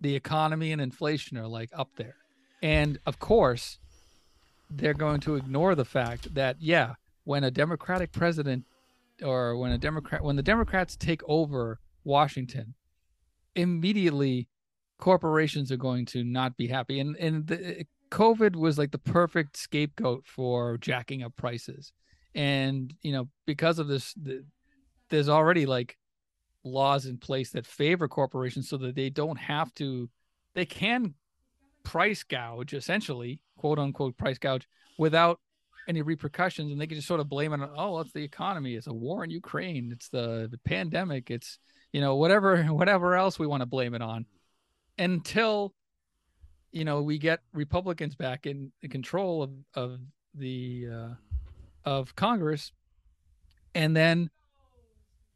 the 0.00 0.14
economy 0.14 0.72
and 0.72 0.80
inflation 0.80 1.36
are 1.36 1.48
like 1.48 1.70
up 1.74 1.90
there. 1.96 2.16
And 2.62 2.98
of 3.04 3.18
course, 3.18 3.78
they're 4.70 4.94
going 4.94 5.20
to 5.20 5.34
ignore 5.34 5.74
the 5.74 5.84
fact 5.84 6.34
that 6.34 6.56
yeah, 6.60 6.94
when 7.24 7.44
a 7.44 7.50
Democratic 7.50 8.12
president 8.12 8.64
or 9.22 9.56
when 9.56 9.72
a 9.72 9.78
Democrat 9.78 10.22
when 10.22 10.36
the 10.36 10.42
Democrats 10.42 10.96
take 10.96 11.22
over 11.26 11.80
Washington, 12.04 12.74
immediately 13.54 14.48
corporations 14.98 15.70
are 15.70 15.76
going 15.76 16.06
to 16.06 16.24
not 16.24 16.56
be 16.56 16.68
happy. 16.68 17.00
And 17.00 17.16
and 17.16 17.46
the, 17.46 17.86
COVID 18.10 18.56
was 18.56 18.78
like 18.78 18.90
the 18.90 18.98
perfect 18.98 19.56
scapegoat 19.56 20.24
for 20.26 20.78
jacking 20.78 21.22
up 21.22 21.36
prices. 21.36 21.92
And 22.34 22.94
you 23.02 23.12
know, 23.12 23.28
because 23.46 23.78
of 23.78 23.88
this, 23.88 24.14
the, 24.14 24.44
there's 25.10 25.28
already 25.28 25.66
like 25.66 25.96
laws 26.64 27.06
in 27.06 27.18
place 27.18 27.50
that 27.50 27.66
favor 27.66 28.08
corporations 28.08 28.68
so 28.68 28.76
that 28.78 28.94
they 28.94 29.10
don't 29.10 29.38
have 29.38 29.72
to, 29.74 30.08
they 30.54 30.66
can 30.66 31.14
price 31.84 32.22
gouge, 32.22 32.74
essentially, 32.74 33.40
quote 33.56 33.78
unquote 33.78 34.16
price 34.16 34.38
gouge, 34.38 34.68
without 34.98 35.40
any 35.88 36.02
repercussions, 36.02 36.70
and 36.70 36.80
they 36.80 36.86
can 36.86 36.96
just 36.96 37.08
sort 37.08 37.18
of 37.18 37.28
blame 37.28 37.52
it 37.54 37.60
on, 37.60 37.70
oh, 37.74 37.98
it's 38.00 38.12
the 38.12 38.22
economy, 38.22 38.74
it's 38.74 38.86
a 38.86 38.92
war 38.92 39.24
in 39.24 39.30
Ukraine, 39.30 39.90
it's 39.90 40.08
the 40.10 40.46
the 40.50 40.58
pandemic, 40.58 41.30
it's 41.30 41.58
you 41.92 42.00
know 42.00 42.16
whatever 42.16 42.62
whatever 42.66 43.14
else 43.14 43.38
we 43.38 43.46
want 43.46 43.62
to 43.62 43.66
blame 43.66 43.94
it 43.94 44.02
on, 44.02 44.26
until 44.98 45.74
you 46.70 46.84
know 46.84 47.02
we 47.02 47.18
get 47.18 47.40
Republicans 47.52 48.14
back 48.14 48.46
in, 48.46 48.70
control 48.90 49.42
of 49.42 49.50
of 49.74 49.98
the 50.34 50.86
uh, 50.92 51.14
of 51.84 52.14
Congress, 52.14 52.70
and 53.74 53.96
then 53.96 54.30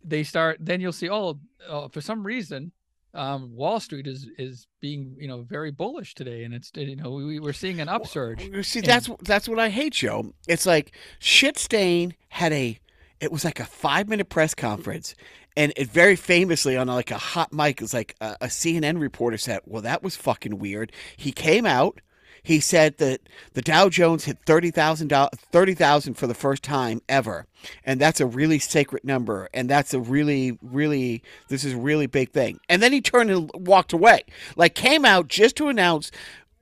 they 0.04 0.22
start. 0.22 0.58
Then 0.60 0.80
you'll 0.80 0.92
see, 0.92 1.08
oh, 1.08 1.40
uh, 1.66 1.88
for 1.88 2.02
some 2.02 2.22
reason, 2.22 2.72
um, 3.14 3.54
Wall 3.54 3.80
Street 3.80 4.06
is 4.06 4.28
is 4.38 4.66
being 4.80 5.16
you 5.18 5.28
know 5.28 5.42
very 5.42 5.70
bullish 5.70 6.14
today, 6.14 6.44
and 6.44 6.54
it's 6.54 6.70
you 6.74 6.96
know 6.96 7.10
we, 7.10 7.38
we're 7.38 7.52
seeing 7.52 7.80
an 7.80 7.88
upsurge. 7.88 8.48
Well, 8.50 8.62
see, 8.62 8.80
that's 8.80 9.10
that's 9.22 9.48
what 9.48 9.58
I 9.58 9.68
hate, 9.68 9.92
Joe. 9.94 10.32
It's 10.48 10.66
like 10.66 10.92
shit 11.18 11.58
stain 11.58 12.14
had 12.28 12.52
a 12.52 12.78
it 13.20 13.30
was 13.30 13.44
like 13.44 13.60
a 13.60 13.64
five 13.64 14.08
minute 14.08 14.28
press 14.28 14.54
conference, 14.54 15.14
and 15.56 15.72
it 15.76 15.88
very 15.88 16.16
famously 16.16 16.76
on 16.76 16.88
like 16.88 17.10
a 17.10 17.18
hot 17.18 17.52
mic, 17.52 17.80
it 17.80 17.84
was 17.84 17.94
like 17.94 18.16
a, 18.20 18.36
a 18.42 18.46
CNN 18.46 19.00
reporter 19.00 19.36
said, 19.36 19.60
"Well, 19.66 19.82
that 19.82 20.02
was 20.02 20.16
fucking 20.16 20.58
weird." 20.58 20.92
He 21.16 21.32
came 21.32 21.66
out 21.66 22.00
he 22.42 22.60
said 22.60 22.98
that 22.98 23.20
the 23.54 23.62
Dow 23.62 23.88
Jones 23.88 24.24
hit 24.24 24.38
30,000 24.44 25.08
30, 25.10 25.74
for 26.14 26.26
the 26.26 26.34
first 26.34 26.62
time 26.62 27.00
ever. 27.08 27.46
And 27.84 28.00
that's 28.00 28.20
a 28.20 28.26
really 28.26 28.58
sacred 28.58 29.04
number. 29.04 29.48
And 29.54 29.70
that's 29.70 29.94
a 29.94 30.00
really, 30.00 30.58
really, 30.60 31.22
this 31.48 31.64
is 31.64 31.74
a 31.74 31.78
really 31.78 32.06
big 32.06 32.30
thing. 32.32 32.58
And 32.68 32.82
then 32.82 32.92
he 32.92 33.00
turned 33.00 33.30
and 33.30 33.50
walked 33.54 33.92
away. 33.92 34.24
Like, 34.56 34.74
came 34.74 35.04
out 35.04 35.28
just 35.28 35.56
to 35.56 35.68
announce, 35.68 36.10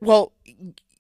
well, 0.01 0.33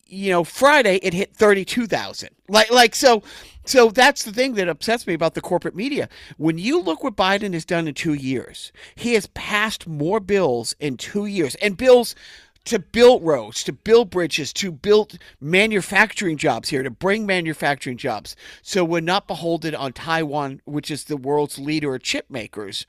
you 0.06 0.30
know, 0.30 0.44
Friday 0.44 0.96
it 1.02 1.12
hit 1.12 1.34
32,000. 1.34 2.30
Like, 2.48 2.70
like, 2.70 2.94
so. 2.94 3.22
So 3.66 3.90
that's 3.90 4.24
the 4.24 4.32
thing 4.32 4.54
that 4.54 4.68
upsets 4.68 5.06
me 5.06 5.12
about 5.12 5.34
the 5.34 5.42
corporate 5.42 5.76
media. 5.76 6.08
When 6.38 6.56
you 6.58 6.80
look 6.80 7.04
what 7.04 7.14
Biden 7.14 7.52
has 7.52 7.64
done 7.64 7.86
in 7.86 7.94
two 7.94 8.14
years, 8.14 8.72
he 8.96 9.12
has 9.12 9.26
passed 9.28 9.86
more 9.86 10.18
bills 10.18 10.74
in 10.80 10.96
two 10.96 11.26
years, 11.26 11.54
and 11.56 11.76
bills 11.76 12.16
to 12.70 12.78
build 12.78 13.24
roads, 13.24 13.64
to 13.64 13.72
build 13.72 14.10
bridges, 14.10 14.52
to 14.52 14.70
build 14.70 15.18
manufacturing 15.40 16.36
jobs 16.36 16.68
here, 16.68 16.84
to 16.84 16.90
bring 16.90 17.26
manufacturing 17.26 17.96
jobs. 17.96 18.36
So 18.62 18.84
we're 18.84 19.00
not 19.00 19.26
beholden 19.26 19.74
on 19.74 19.92
Taiwan, 19.92 20.60
which 20.66 20.88
is 20.88 21.04
the 21.04 21.16
world's 21.16 21.58
leader 21.58 21.96
of 21.96 22.02
chip 22.02 22.26
makers. 22.30 22.86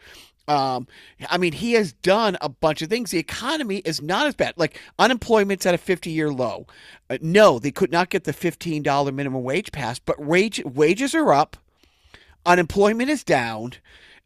Um, 0.47 0.87
I 1.29 1.39
mean, 1.39 1.53
he 1.53 1.73
has 1.73 1.93
done 1.93 2.37
a 2.41 2.49
bunch 2.49 2.83
of 2.83 2.89
things. 2.89 3.09
The 3.09 3.17
economy 3.17 3.77
is 3.77 4.03
not 4.03 4.27
as 4.27 4.35
bad. 4.35 4.53
Like 4.55 4.79
unemployment's 4.99 5.65
at 5.65 5.73
a 5.73 5.79
50 5.79 6.11
year 6.11 6.31
low. 6.31 6.67
Uh, 7.09 7.17
no, 7.19 7.57
they 7.57 7.71
could 7.71 7.91
not 7.91 8.09
get 8.09 8.25
the 8.25 8.33
$15 8.33 9.13
minimum 9.13 9.43
wage 9.43 9.71
passed, 9.71 10.05
but 10.05 10.19
wage, 10.19 10.63
wages 10.63 11.15
are 11.15 11.33
up. 11.33 11.57
Unemployment 12.45 13.09
is 13.09 13.23
down. 13.23 13.73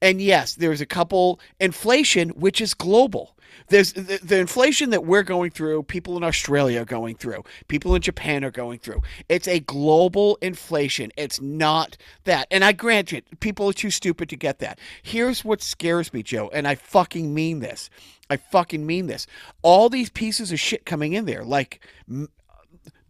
And 0.02 0.22
yes, 0.22 0.56
there's 0.56 0.82
a 0.82 0.86
couple 0.86 1.40
inflation, 1.62 2.30
which 2.32 2.60
is 2.60 2.74
global 2.74 3.35
there's 3.68 3.94
the, 3.94 4.20
the, 4.22 4.40
inflation 4.40 4.90
that 4.92 5.06
we're 5.06 5.24
going 5.24 5.52
through, 5.52 5.84
people 5.84 6.18
in 6.18 6.24
Australia 6.24 6.82
are 6.82 6.86
going 6.86 7.16
through, 7.16 7.44
people 7.68 7.96
in 7.96 8.02
Japan 8.02 8.44
are 8.44 8.52
going 8.52 8.80
through. 8.80 9.02
It's 9.30 9.48
a 9.48 9.60
global 9.60 10.38
inflation. 10.42 11.12
It's 11.18 11.42
not 11.42 11.98
that. 12.26 12.48
And 12.52 12.64
I 12.64 12.72
grant 12.72 13.12
you, 13.12 13.22
people 13.40 13.70
are 13.70 13.74
too 13.74 13.90
stupid 13.90 14.30
to 14.30 14.36
get 14.36 14.60
that. 14.60 14.80
Here's 15.02 15.44
what 15.44 15.62
scares 15.62 16.14
me, 16.14 16.24
Joe, 16.24 16.50
and 16.54 16.68
I 16.68 16.76
fucking 16.76 17.34
mean 17.34 17.60
this. 17.60 17.90
I 18.30 18.38
fucking 18.38 18.86
mean 18.86 19.08
this. 19.08 19.28
All 19.62 19.90
these 19.90 20.10
pieces 20.10 20.52
of 20.52 20.60
shit 20.60 20.86
coming 20.86 21.14
in 21.14 21.26
there, 21.26 21.44
like 21.44 21.86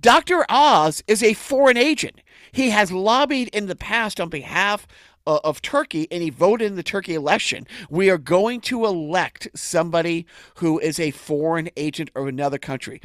Dr. 0.02 0.46
Oz 0.50 1.04
is 1.08 1.24
a 1.24 1.34
foreign 1.34 1.78
agent. 1.78 2.22
He 2.52 2.70
has 2.70 2.92
lobbied 2.92 3.50
in 3.50 3.68
the 3.68 3.76
past 3.76 4.22
on 4.22 4.30
behalf 4.30 4.88
uh, 5.28 5.40
of 5.44 5.62
Turkey 5.62 6.08
and 6.12 6.22
he 6.22 6.30
voted 6.30 6.68
in 6.68 6.76
the 6.76 6.84
Turkey 6.84 7.16
election, 7.16 7.68
we 7.90 8.10
are 8.10 8.18
going 8.18 8.62
to 8.62 8.86
elect 8.86 9.48
somebody 9.56 10.26
who 10.56 10.80
is 10.80 11.00
a 11.00 11.12
foreign 11.12 11.70
agent 11.78 12.10
of 12.16 12.28
another 12.28 12.58
country. 12.58 13.02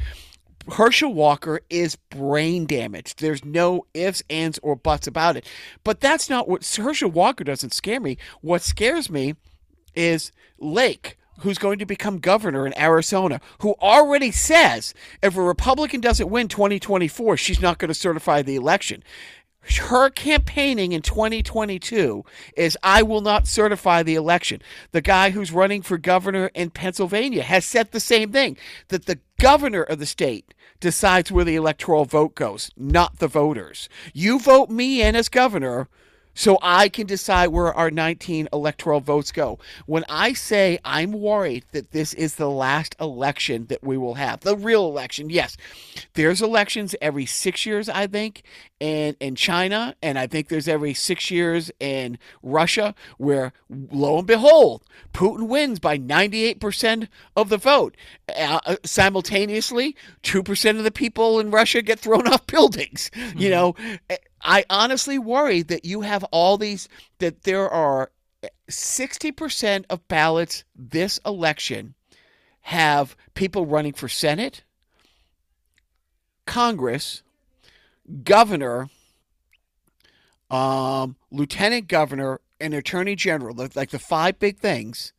Herschel 0.69 1.13
Walker 1.13 1.61
is 1.69 1.95
brain 1.95 2.65
damaged. 2.65 3.19
There's 3.19 3.43
no 3.43 3.85
ifs, 3.93 4.21
ands, 4.29 4.59
or 4.61 4.75
buts 4.75 5.07
about 5.07 5.35
it. 5.35 5.45
But 5.83 5.99
that's 5.99 6.29
not 6.29 6.47
what 6.47 6.65
Herschel 6.65 7.09
Walker 7.09 7.43
doesn't 7.43 7.73
scare 7.73 7.99
me. 7.99 8.17
What 8.41 8.61
scares 8.61 9.09
me 9.09 9.35
is 9.95 10.31
Lake, 10.59 11.17
who's 11.39 11.57
going 11.57 11.79
to 11.79 11.85
become 11.85 12.19
governor 12.19 12.67
in 12.67 12.77
Arizona, 12.77 13.41
who 13.59 13.75
already 13.81 14.31
says 14.31 14.93
if 15.23 15.35
a 15.35 15.41
Republican 15.41 16.01
doesn't 16.01 16.29
win 16.29 16.47
2024, 16.47 17.37
she's 17.37 17.61
not 17.61 17.79
going 17.79 17.89
to 17.89 17.95
certify 17.95 18.41
the 18.41 18.55
election 18.55 19.03
her 19.79 20.09
campaigning 20.09 20.91
in 20.91 21.01
2022 21.01 22.25
is 22.57 22.77
I 22.81 23.03
will 23.03 23.21
not 23.21 23.47
certify 23.47 24.03
the 24.03 24.15
election. 24.15 24.61
The 24.91 25.01
guy 25.01 25.29
who's 25.29 25.51
running 25.51 25.81
for 25.81 25.97
governor 25.97 26.51
in 26.53 26.71
Pennsylvania 26.71 27.43
has 27.43 27.65
said 27.65 27.91
the 27.91 27.99
same 27.99 28.31
thing 28.31 28.57
that 28.87 29.05
the 29.05 29.19
governor 29.39 29.83
of 29.83 29.99
the 29.99 30.05
state 30.05 30.53
decides 30.79 31.31
where 31.31 31.45
the 31.45 31.55
electoral 31.55 32.05
vote 32.05 32.35
goes, 32.35 32.71
not 32.75 33.19
the 33.19 33.27
voters. 33.27 33.87
You 34.13 34.39
vote 34.39 34.69
me 34.69 35.01
in 35.01 35.15
as 35.15 35.29
governor, 35.29 35.87
so 36.33 36.57
I 36.61 36.89
can 36.89 37.07
decide 37.07 37.47
where 37.47 37.73
our 37.73 37.91
19 37.91 38.49
electoral 38.53 38.99
votes 38.99 39.31
go. 39.31 39.59
When 39.85 40.03
I 40.09 40.33
say 40.33 40.79
I'm 40.83 41.11
worried 41.11 41.65
that 41.71 41.91
this 41.91 42.13
is 42.13 42.35
the 42.35 42.49
last 42.49 42.95
election 42.99 43.65
that 43.67 43.83
we 43.83 43.97
will 43.97 44.15
have, 44.15 44.41
the 44.41 44.55
real 44.55 44.85
election, 44.85 45.29
yes, 45.29 45.57
there's 46.13 46.41
elections 46.41 46.95
every 47.01 47.25
six 47.25 47.65
years, 47.65 47.89
I 47.89 48.07
think, 48.07 48.43
and 48.79 49.15
in 49.19 49.35
China, 49.35 49.95
and 50.01 50.17
I 50.17 50.25
think 50.25 50.47
there's 50.47 50.67
every 50.67 50.93
six 50.95 51.29
years 51.29 51.71
in 51.79 52.17
Russia, 52.41 52.95
where 53.17 53.53
lo 53.69 54.17
and 54.17 54.27
behold, 54.27 54.83
Putin 55.13 55.47
wins 55.47 55.79
by 55.79 55.99
98% 55.99 57.07
of 57.35 57.49
the 57.49 57.57
vote. 57.57 57.95
Uh, 58.35 58.75
simultaneously, 58.83 59.95
2% 60.23 60.77
of 60.77 60.83
the 60.83 60.91
people 60.91 61.39
in 61.39 61.51
Russia 61.51 61.81
get 61.81 61.99
thrown 61.99 62.27
off 62.27 62.47
buildings. 62.47 63.11
Mm-hmm. 63.13 63.39
You 63.39 63.49
know, 63.51 63.75
I 64.43 64.65
honestly 64.69 65.19
worry 65.19 65.61
that 65.63 65.85
you 65.85 66.01
have 66.01 66.23
all 66.25 66.57
these, 66.57 66.87
that 67.19 67.43
there 67.43 67.69
are 67.69 68.11
60% 68.69 69.85
of 69.89 70.07
ballots 70.07 70.63
this 70.75 71.19
election 71.25 71.93
have 72.61 73.15
people 73.33 73.65
running 73.65 73.93
for 73.93 74.07
Senate, 74.07 74.63
Congress, 76.45 77.23
governor, 78.23 78.89
um, 80.49 81.15
lieutenant 81.31 81.87
governor, 81.87 82.41
and 82.59 82.73
attorney 82.73 83.15
general, 83.15 83.55
like 83.75 83.89
the 83.89 83.99
five 83.99 84.37
big 84.39 84.59
things, 84.59 85.13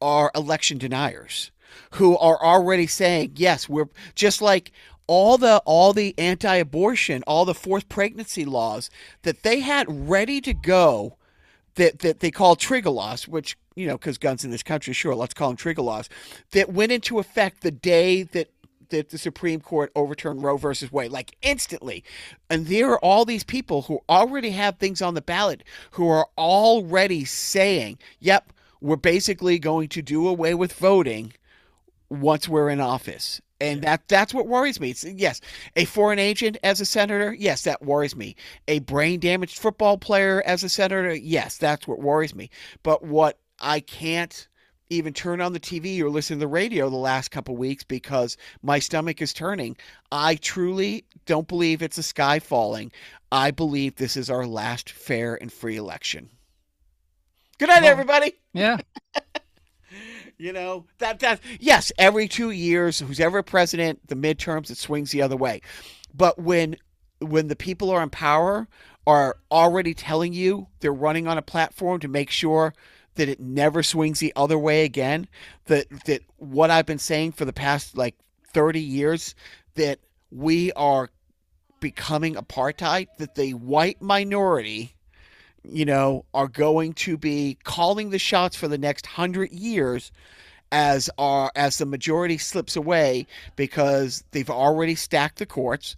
are 0.00 0.30
election 0.34 0.78
deniers 0.78 1.50
who 1.92 2.16
are 2.18 2.42
already 2.42 2.86
saying, 2.86 3.32
yes, 3.34 3.68
we're 3.68 3.88
just 4.14 4.40
like 4.40 4.72
all 5.08 5.36
the 5.36 5.60
all 5.64 5.92
the 5.92 6.14
anti-abortion, 6.16 7.24
all 7.26 7.44
the 7.44 7.54
forced 7.54 7.88
pregnancy 7.88 8.44
laws 8.44 8.90
that 9.22 9.42
they 9.42 9.58
had 9.60 10.08
ready 10.08 10.40
to 10.40 10.54
go 10.54 11.16
that 11.74 11.98
that 12.00 12.20
they 12.20 12.30
call 12.30 12.54
trigger 12.54 12.90
laws, 12.90 13.26
which 13.26 13.56
you 13.74 13.86
know, 13.86 13.96
because 13.96 14.18
guns 14.18 14.44
in 14.44 14.50
this 14.50 14.62
country, 14.62 14.92
sure, 14.92 15.14
let's 15.14 15.34
call 15.34 15.48
them 15.48 15.56
trigger 15.56 15.82
laws, 15.82 16.08
that 16.52 16.72
went 16.72 16.92
into 16.92 17.18
effect 17.18 17.62
the 17.62 17.70
day 17.70 18.22
that 18.22 18.50
that 18.90 19.10
the 19.10 19.18
Supreme 19.18 19.60
Court 19.60 19.92
overturned 19.94 20.42
Roe 20.42 20.56
versus 20.56 20.90
Wade, 20.90 21.10
like 21.10 21.36
instantly. 21.42 22.04
And 22.48 22.66
there 22.66 22.90
are 22.90 23.04
all 23.04 23.24
these 23.24 23.44
people 23.44 23.82
who 23.82 24.00
already 24.08 24.50
have 24.50 24.78
things 24.78 25.02
on 25.02 25.14
the 25.14 25.20
ballot 25.20 25.62
who 25.92 26.08
are 26.08 26.26
already 26.36 27.24
saying, 27.24 27.98
yep, 28.18 28.52
we're 28.80 28.96
basically 28.96 29.58
going 29.58 29.88
to 29.88 30.02
do 30.02 30.26
away 30.26 30.54
with 30.54 30.72
voting 30.72 31.34
once 32.08 32.48
we're 32.48 32.70
in 32.70 32.80
office. 32.80 33.40
And 33.60 33.82
that 33.82 34.06
that's 34.08 34.32
what 34.32 34.46
worries 34.46 34.78
me. 34.78 34.90
It's, 34.90 35.04
yes, 35.04 35.40
a 35.74 35.84
foreign 35.84 36.18
agent 36.18 36.58
as 36.62 36.80
a 36.80 36.86
senator, 36.86 37.34
yes, 37.34 37.62
that 37.62 37.82
worries 37.82 38.14
me. 38.14 38.36
A 38.68 38.78
brain 38.80 39.18
damaged 39.18 39.58
football 39.58 39.98
player 39.98 40.42
as 40.46 40.62
a 40.62 40.68
senator, 40.68 41.14
yes, 41.14 41.56
that's 41.56 41.88
what 41.88 41.98
worries 41.98 42.34
me. 42.34 42.50
But 42.82 43.04
what 43.04 43.38
I 43.60 43.80
can't 43.80 44.46
even 44.90 45.12
turn 45.12 45.40
on 45.40 45.52
the 45.52 45.60
TV 45.60 46.00
or 46.00 46.08
listen 46.08 46.36
to 46.36 46.40
the 46.40 46.46
radio 46.46 46.88
the 46.88 46.96
last 46.96 47.30
couple 47.30 47.56
weeks 47.56 47.84
because 47.84 48.36
my 48.62 48.78
stomach 48.78 49.20
is 49.20 49.32
turning. 49.32 49.76
I 50.10 50.36
truly 50.36 51.04
don't 51.26 51.48
believe 51.48 51.82
it's 51.82 51.98
a 51.98 52.02
sky 52.02 52.38
falling. 52.38 52.92
I 53.30 53.50
believe 53.50 53.96
this 53.96 54.16
is 54.16 54.30
our 54.30 54.46
last 54.46 54.90
fair 54.90 55.34
and 55.34 55.52
free 55.52 55.76
election. 55.76 56.30
Good 57.58 57.68
night, 57.68 57.82
well, 57.82 57.90
everybody. 57.90 58.32
Yeah. 58.52 58.78
You 60.38 60.52
know, 60.52 60.86
that 60.98 61.18
that 61.18 61.40
yes, 61.58 61.90
every 61.98 62.28
2 62.28 62.50
years 62.50 63.00
who's 63.00 63.18
ever 63.18 63.42
president, 63.42 64.06
the 64.06 64.14
midterms 64.14 64.70
it 64.70 64.78
swings 64.78 65.10
the 65.10 65.22
other 65.22 65.36
way. 65.36 65.60
But 66.14 66.38
when 66.38 66.76
when 67.20 67.48
the 67.48 67.56
people 67.56 67.90
are 67.90 68.02
in 68.02 68.10
power 68.10 68.68
are 69.04 69.36
already 69.50 69.94
telling 69.94 70.32
you 70.32 70.68
they're 70.78 70.92
running 70.92 71.26
on 71.26 71.38
a 71.38 71.42
platform 71.42 71.98
to 72.00 72.08
make 72.08 72.30
sure 72.30 72.72
that 73.16 73.28
it 73.28 73.40
never 73.40 73.82
swings 73.82 74.20
the 74.20 74.32
other 74.36 74.56
way 74.56 74.84
again, 74.84 75.26
that 75.64 75.86
that 76.06 76.22
what 76.36 76.70
I've 76.70 76.86
been 76.86 77.00
saying 77.00 77.32
for 77.32 77.44
the 77.44 77.52
past 77.52 77.96
like 77.96 78.14
30 78.52 78.80
years 78.80 79.34
that 79.74 79.98
we 80.30 80.70
are 80.72 81.10
becoming 81.80 82.34
apartheid, 82.36 83.08
that 83.18 83.34
the 83.34 83.54
white 83.54 84.00
minority, 84.00 84.94
you 85.70 85.84
know, 85.84 86.24
are 86.34 86.48
going 86.48 86.92
to 86.94 87.16
be 87.16 87.58
calling 87.64 88.10
the 88.10 88.18
shots 88.18 88.56
for 88.56 88.68
the 88.68 88.78
next 88.78 89.06
hundred 89.06 89.52
years 89.52 90.10
as 90.70 91.08
our 91.18 91.50
as 91.56 91.78
the 91.78 91.86
majority 91.86 92.38
slips 92.38 92.76
away 92.76 93.26
because 93.56 94.24
they've 94.32 94.50
already 94.50 94.94
stacked 94.94 95.38
the 95.38 95.46
courts. 95.46 95.96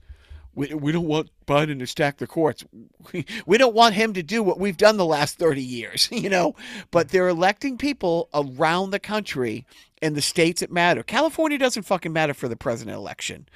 We, 0.55 0.75
we 0.75 0.91
don't 0.93 1.07
want 1.07 1.31
Biden 1.47 1.79
to 1.79 1.87
stack 1.87 2.19
the 2.19 2.27
courts. 2.27 2.65
We, 3.13 3.25
we 3.47 3.59
don't 3.59 3.75
want 3.75 3.95
him 3.95 4.13
to 4.15 4.23
do 4.23 4.43
what 4.43 4.59
we've 4.59 4.77
done 4.77 4.97
the 4.97 5.07
last 5.07 5.39
30 5.39 5.63
years, 5.63 6.09
you 6.13 6.29
know. 6.29 6.55
But 6.91 7.11
they're 7.11 7.29
electing 7.29 7.79
people 7.79 8.29
around 8.35 8.91
the 8.91 8.99
country 8.99 9.67
in 10.03 10.15
the 10.15 10.23
states 10.23 10.61
that 10.61 10.73
matter. 10.73 11.03
California 11.03 11.59
doesn't 11.59 11.85
fucking 11.85 12.13
matter 12.13 12.35
for 12.35 12.49
the 12.49 12.57
president 12.57 12.97
election. 12.97 13.49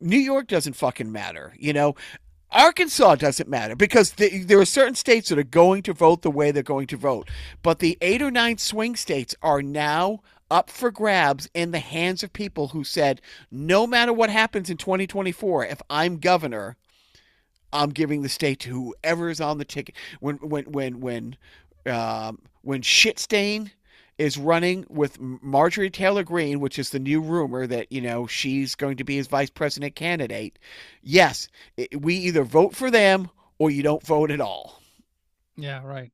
New 0.00 0.18
York 0.18 0.46
doesn't 0.46 0.74
fucking 0.74 1.10
matter, 1.10 1.54
you 1.58 1.72
know. 1.72 1.94
Arkansas 2.52 3.16
doesn't 3.16 3.48
matter 3.48 3.74
because 3.76 4.12
the, 4.12 4.44
there 4.44 4.60
are 4.60 4.64
certain 4.66 4.94
states 4.94 5.28
that 5.28 5.38
are 5.38 5.42
going 5.44 5.82
to 5.82 5.92
vote 5.92 6.22
the 6.22 6.30
way 6.30 6.50
they're 6.50 6.62
going 6.62 6.86
to 6.88 6.96
vote. 6.96 7.28
But 7.62 7.80
the 7.80 7.98
eight 8.00 8.22
or 8.22 8.30
nine 8.30 8.58
swing 8.58 8.96
states 8.96 9.34
are 9.42 9.62
now 9.62 10.20
up 10.50 10.70
for 10.70 10.90
grabs 10.90 11.48
in 11.54 11.72
the 11.72 11.80
hands 11.80 12.22
of 12.22 12.32
people 12.32 12.68
who 12.68 12.84
said, 12.84 13.20
no 13.50 13.86
matter 13.86 14.12
what 14.12 14.30
happens 14.30 14.70
in 14.70 14.76
2024, 14.76 15.66
if 15.66 15.82
I'm 15.90 16.18
governor, 16.18 16.76
I'm 17.72 17.90
giving 17.90 18.22
the 18.22 18.28
state 18.28 18.60
to 18.60 18.70
whoever 18.70 19.28
is 19.28 19.40
on 19.40 19.58
the 19.58 19.64
ticket. 19.64 19.96
When 20.20 20.36
when 20.36 20.64
when 20.66 21.00
when 21.00 21.36
um, 21.86 22.38
when 22.62 22.82
Shitstain 22.82 23.70
is 24.18 24.38
running 24.38 24.86
with 24.88 25.20
Marjorie 25.20 25.90
Taylor 25.90 26.22
Greene, 26.22 26.60
which 26.60 26.78
is 26.78 26.90
the 26.90 26.98
new 26.98 27.20
rumor 27.20 27.66
that 27.66 27.92
you 27.92 28.00
know 28.00 28.26
she's 28.26 28.74
going 28.74 28.96
to 28.96 29.04
be 29.04 29.16
his 29.16 29.26
vice 29.26 29.50
president 29.50 29.94
candidate. 29.94 30.58
Yes, 31.02 31.48
it, 31.76 32.00
we 32.00 32.14
either 32.16 32.42
vote 32.42 32.74
for 32.74 32.90
them 32.90 33.30
or 33.58 33.70
you 33.70 33.82
don't 33.82 34.04
vote 34.04 34.30
at 34.30 34.40
all. 34.40 34.80
Yeah, 35.56 35.82
right. 35.84 36.12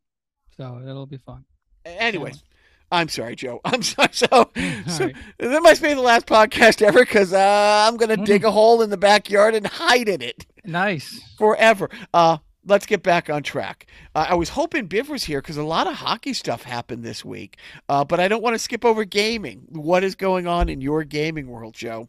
So 0.57 0.80
it'll 0.82 1.07
be 1.07 1.18
fun. 1.18 1.44
Anyways, 1.84 2.42
I'm 2.90 3.09
sorry, 3.09 3.36
Joe. 3.36 3.61
I'm 3.64 3.82
sorry. 3.82 4.11
So, 4.12 4.26
so 4.88 5.07
right. 5.07 5.14
that 5.38 5.62
must 5.62 5.82
be 5.82 5.94
the 5.94 6.00
last 6.00 6.26
podcast 6.26 6.82
ever 6.82 7.00
because 7.00 7.32
uh, 7.32 7.86
I'm 7.88 7.96
going 7.96 8.11
to 8.11 8.16
mm. 8.16 8.24
dig 8.24 8.44
a 8.44 8.50
hole 8.50 8.82
in 8.82 8.90
the 8.90 8.96
backyard 8.96 9.55
and 9.55 9.66
hide 9.66 10.09
in 10.09 10.22
it. 10.22 10.46
Nice. 10.64 11.20
Forever. 11.38 11.88
Uh, 12.12 12.38
let's 12.66 12.86
get 12.86 13.02
back 13.02 13.28
on 13.28 13.42
track. 13.42 13.86
Uh, 14.14 14.26
I 14.30 14.34
was 14.34 14.50
hoping 14.50 14.88
Biv 14.88 15.08
was 15.08 15.24
here 15.24 15.40
because 15.40 15.56
a 15.56 15.62
lot 15.62 15.86
of 15.86 15.94
hockey 15.94 16.32
stuff 16.32 16.62
happened 16.62 17.04
this 17.04 17.24
week, 17.24 17.56
uh, 17.88 18.04
but 18.04 18.20
I 18.20 18.28
don't 18.28 18.42
want 18.42 18.54
to 18.54 18.58
skip 18.58 18.84
over 18.84 19.04
gaming. 19.04 19.66
What 19.70 20.04
is 20.04 20.14
going 20.14 20.46
on 20.46 20.68
in 20.68 20.80
your 20.80 21.04
gaming 21.04 21.48
world, 21.48 21.74
Joe? 21.74 22.08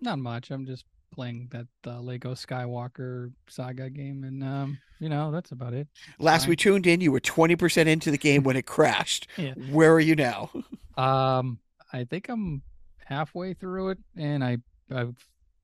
Not 0.00 0.18
much. 0.18 0.50
I'm 0.50 0.66
just 0.66 0.84
playing 1.14 1.48
that 1.52 1.66
uh, 1.86 2.00
Lego 2.00 2.34
Skywalker 2.34 3.32
saga 3.48 3.88
game, 3.88 4.24
and 4.24 4.42
um, 4.42 4.78
you 5.00 5.08
know 5.08 5.30
that's 5.30 5.52
about 5.52 5.72
it. 5.72 5.88
Last 6.18 6.42
Fine. 6.42 6.50
we 6.50 6.56
tuned 6.56 6.86
in, 6.86 7.00
you 7.00 7.12
were 7.12 7.20
20% 7.20 7.86
into 7.86 8.10
the 8.10 8.18
game 8.18 8.42
when 8.42 8.56
it 8.56 8.66
crashed. 8.66 9.28
yeah. 9.36 9.54
Where 9.70 9.92
are 9.92 10.00
you 10.00 10.16
now? 10.16 10.50
um, 10.96 11.58
I 11.92 12.04
think 12.04 12.28
I'm 12.28 12.62
halfway 13.04 13.54
through 13.54 13.90
it, 13.90 13.98
and 14.16 14.44
I, 14.44 14.58
I've, 14.90 15.16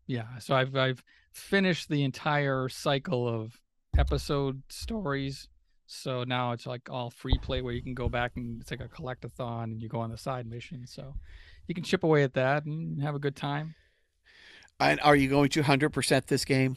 yeah, 0.06 0.38
so 0.38 0.54
I've 0.54 0.74
I've 0.76 1.02
finished 1.32 1.88
the 1.88 2.02
entire 2.04 2.68
cycle 2.68 3.28
of 3.28 3.58
episode 3.96 4.62
stories. 4.68 5.48
So 5.86 6.24
now 6.24 6.52
it's 6.52 6.66
like 6.66 6.88
all 6.88 7.10
free 7.10 7.38
play 7.42 7.62
where 7.62 7.74
you 7.74 7.82
can 7.82 7.94
go 7.94 8.08
back 8.08 8.32
and 8.36 8.60
it's 8.60 8.70
like 8.70 8.80
a 8.80 8.88
collectathon 8.88 9.64
and 9.64 9.82
you 9.82 9.88
go 9.88 10.00
on 10.00 10.10
the 10.10 10.16
side 10.16 10.46
mission. 10.46 10.86
So 10.86 11.14
you 11.66 11.74
can 11.74 11.84
chip 11.84 12.04
away 12.04 12.22
at 12.22 12.34
that 12.34 12.64
and 12.64 13.02
have 13.02 13.14
a 13.14 13.18
good 13.18 13.36
time. 13.36 13.74
And 14.78 15.00
are 15.00 15.16
you 15.16 15.28
going 15.28 15.50
to 15.50 15.62
hundred 15.62 15.90
percent 15.90 16.26
this 16.28 16.44
game? 16.44 16.76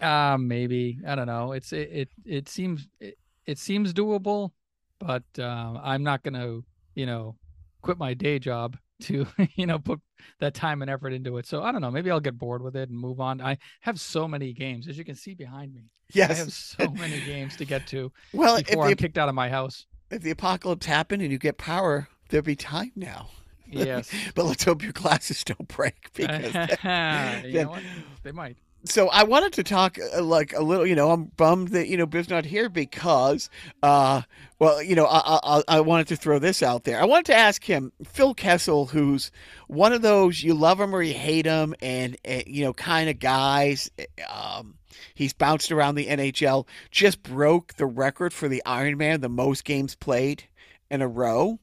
Uh 0.00 0.38
maybe 0.38 0.98
I 1.06 1.14
don't 1.14 1.26
know. 1.26 1.52
It's 1.52 1.72
it 1.72 1.90
it, 1.92 2.08
it 2.24 2.48
seems 2.48 2.88
it, 3.00 3.18
it 3.46 3.58
seems 3.58 3.92
doable, 3.92 4.52
but 4.98 5.24
uh, 5.38 5.80
I'm 5.82 6.02
not 6.02 6.22
gonna 6.22 6.60
you 6.94 7.06
know 7.06 7.36
quit 7.82 7.98
my 7.98 8.14
day 8.14 8.38
job 8.38 8.76
to 9.02 9.26
you 9.54 9.66
know 9.66 9.78
put 9.78 10.00
that 10.38 10.54
time 10.54 10.82
and 10.82 10.90
effort 10.90 11.12
into 11.12 11.38
it. 11.38 11.46
So 11.46 11.62
I 11.62 11.72
don't 11.72 11.80
know. 11.80 11.90
Maybe 11.90 12.10
I'll 12.10 12.20
get 12.20 12.38
bored 12.38 12.62
with 12.62 12.76
it 12.76 12.88
and 12.88 12.98
move 12.98 13.20
on. 13.20 13.40
I 13.40 13.58
have 13.80 14.00
so 14.00 14.28
many 14.28 14.52
games, 14.52 14.88
as 14.88 14.98
you 14.98 15.04
can 15.04 15.14
see 15.14 15.34
behind 15.34 15.74
me. 15.74 15.90
Yes, 16.12 16.30
I 16.30 16.34
have 16.34 16.52
so 16.52 16.90
many 16.90 17.20
games 17.20 17.56
to 17.56 17.64
get 17.64 17.86
to. 17.88 18.12
Well, 18.32 18.58
before 18.58 18.86
I'm 18.86 18.96
kicked 18.96 19.18
out 19.18 19.28
of 19.28 19.34
my 19.34 19.48
house. 19.48 19.86
If 20.10 20.22
the 20.22 20.30
apocalypse 20.30 20.86
happened 20.86 21.22
and 21.22 21.30
you 21.30 21.38
get 21.38 21.56
power, 21.56 22.08
there'll 22.30 22.44
be 22.44 22.56
time 22.56 22.92
now. 22.96 23.30
Yes. 23.72 24.10
but 24.34 24.46
let's 24.46 24.64
hope 24.64 24.82
your 24.82 24.90
glasses 24.90 25.44
don't 25.44 25.68
break 25.68 26.12
because 26.12 26.52
then, 26.82 27.44
you 27.44 27.62
know 27.62 27.76
they 28.24 28.32
might. 28.32 28.56
So 28.84 29.08
I 29.08 29.24
wanted 29.24 29.52
to 29.54 29.62
talk 29.62 29.98
uh, 29.98 30.22
like 30.22 30.54
a 30.54 30.62
little, 30.62 30.86
you 30.86 30.94
know, 30.94 31.10
I'm 31.10 31.24
bummed 31.24 31.68
that 31.68 31.88
you 31.88 31.98
know 31.98 32.06
Biv's 32.06 32.30
not 32.30 32.46
here 32.46 32.70
because, 32.70 33.50
uh, 33.82 34.22
well, 34.58 34.82
you 34.82 34.94
know, 34.94 35.04
I, 35.06 35.38
I 35.42 35.62
I 35.68 35.80
wanted 35.80 36.08
to 36.08 36.16
throw 36.16 36.38
this 36.38 36.62
out 36.62 36.84
there. 36.84 37.00
I 37.00 37.04
wanted 37.04 37.26
to 37.26 37.34
ask 37.34 37.62
him, 37.62 37.92
Phil 38.04 38.32
Kessel, 38.32 38.86
who's 38.86 39.30
one 39.66 39.92
of 39.92 40.00
those 40.00 40.42
you 40.42 40.54
love 40.54 40.80
him 40.80 40.94
or 40.94 41.02
you 41.02 41.12
hate 41.12 41.44
him, 41.44 41.74
and, 41.82 42.16
and 42.24 42.44
you 42.46 42.64
know, 42.64 42.72
kind 42.72 43.10
of 43.10 43.18
guys. 43.18 43.90
Um, 44.32 44.76
he's 45.14 45.34
bounced 45.34 45.70
around 45.70 45.96
the 45.96 46.06
NHL, 46.06 46.66
just 46.90 47.22
broke 47.22 47.74
the 47.74 47.86
record 47.86 48.32
for 48.32 48.48
the 48.48 48.62
Ironman, 48.64 49.20
the 49.20 49.28
most 49.28 49.64
games 49.64 49.94
played 49.94 50.44
in 50.90 51.02
a 51.02 51.08
row, 51.08 51.58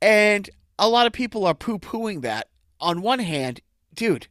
and 0.00 0.48
a 0.78 0.88
lot 0.88 1.06
of 1.06 1.12
people 1.12 1.44
are 1.46 1.54
poo 1.54 1.78
pooing 1.78 2.22
that. 2.22 2.48
On 2.80 3.00
one 3.00 3.20
hand, 3.20 3.60
dude, 3.94 4.28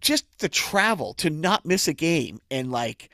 just 0.00 0.26
the 0.38 0.48
travel 0.48 1.14
to 1.14 1.30
not 1.30 1.64
miss 1.64 1.88
a 1.88 1.92
game 1.92 2.40
and 2.50 2.70
like 2.70 3.10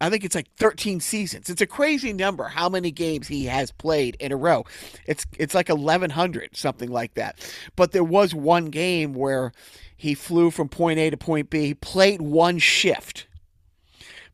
I 0.00 0.10
think 0.10 0.24
it's 0.24 0.34
like 0.34 0.48
13 0.56 1.00
seasons. 1.00 1.50
It's 1.50 1.60
a 1.60 1.66
crazy 1.66 2.12
number 2.12 2.44
how 2.44 2.68
many 2.68 2.90
games 2.90 3.26
he 3.26 3.46
has 3.46 3.72
played 3.72 4.16
in 4.20 4.32
a 4.32 4.36
row. 4.36 4.64
It's 5.06 5.26
it's 5.38 5.54
like 5.54 5.68
1100 5.68 6.56
something 6.56 6.90
like 6.90 7.14
that. 7.14 7.38
But 7.74 7.92
there 7.92 8.04
was 8.04 8.34
one 8.34 8.66
game 8.66 9.12
where 9.12 9.52
he 9.96 10.14
flew 10.14 10.50
from 10.50 10.68
point 10.68 10.98
A 11.00 11.10
to 11.10 11.16
point 11.16 11.50
B, 11.50 11.74
played 11.74 12.22
one 12.22 12.58
shift. 12.58 13.26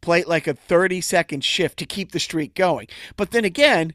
Played 0.03 0.27
like 0.27 0.47
a 0.47 0.53
30 0.53 1.01
second 1.01 1.45
shift 1.45 1.79
to 1.79 1.87
keep 1.87 2.13
the 2.13 2.21
streak 2.21 2.55
going. 2.55 2.89
But 3.17 3.31
then 3.31 3.47
again, 3.47 3.95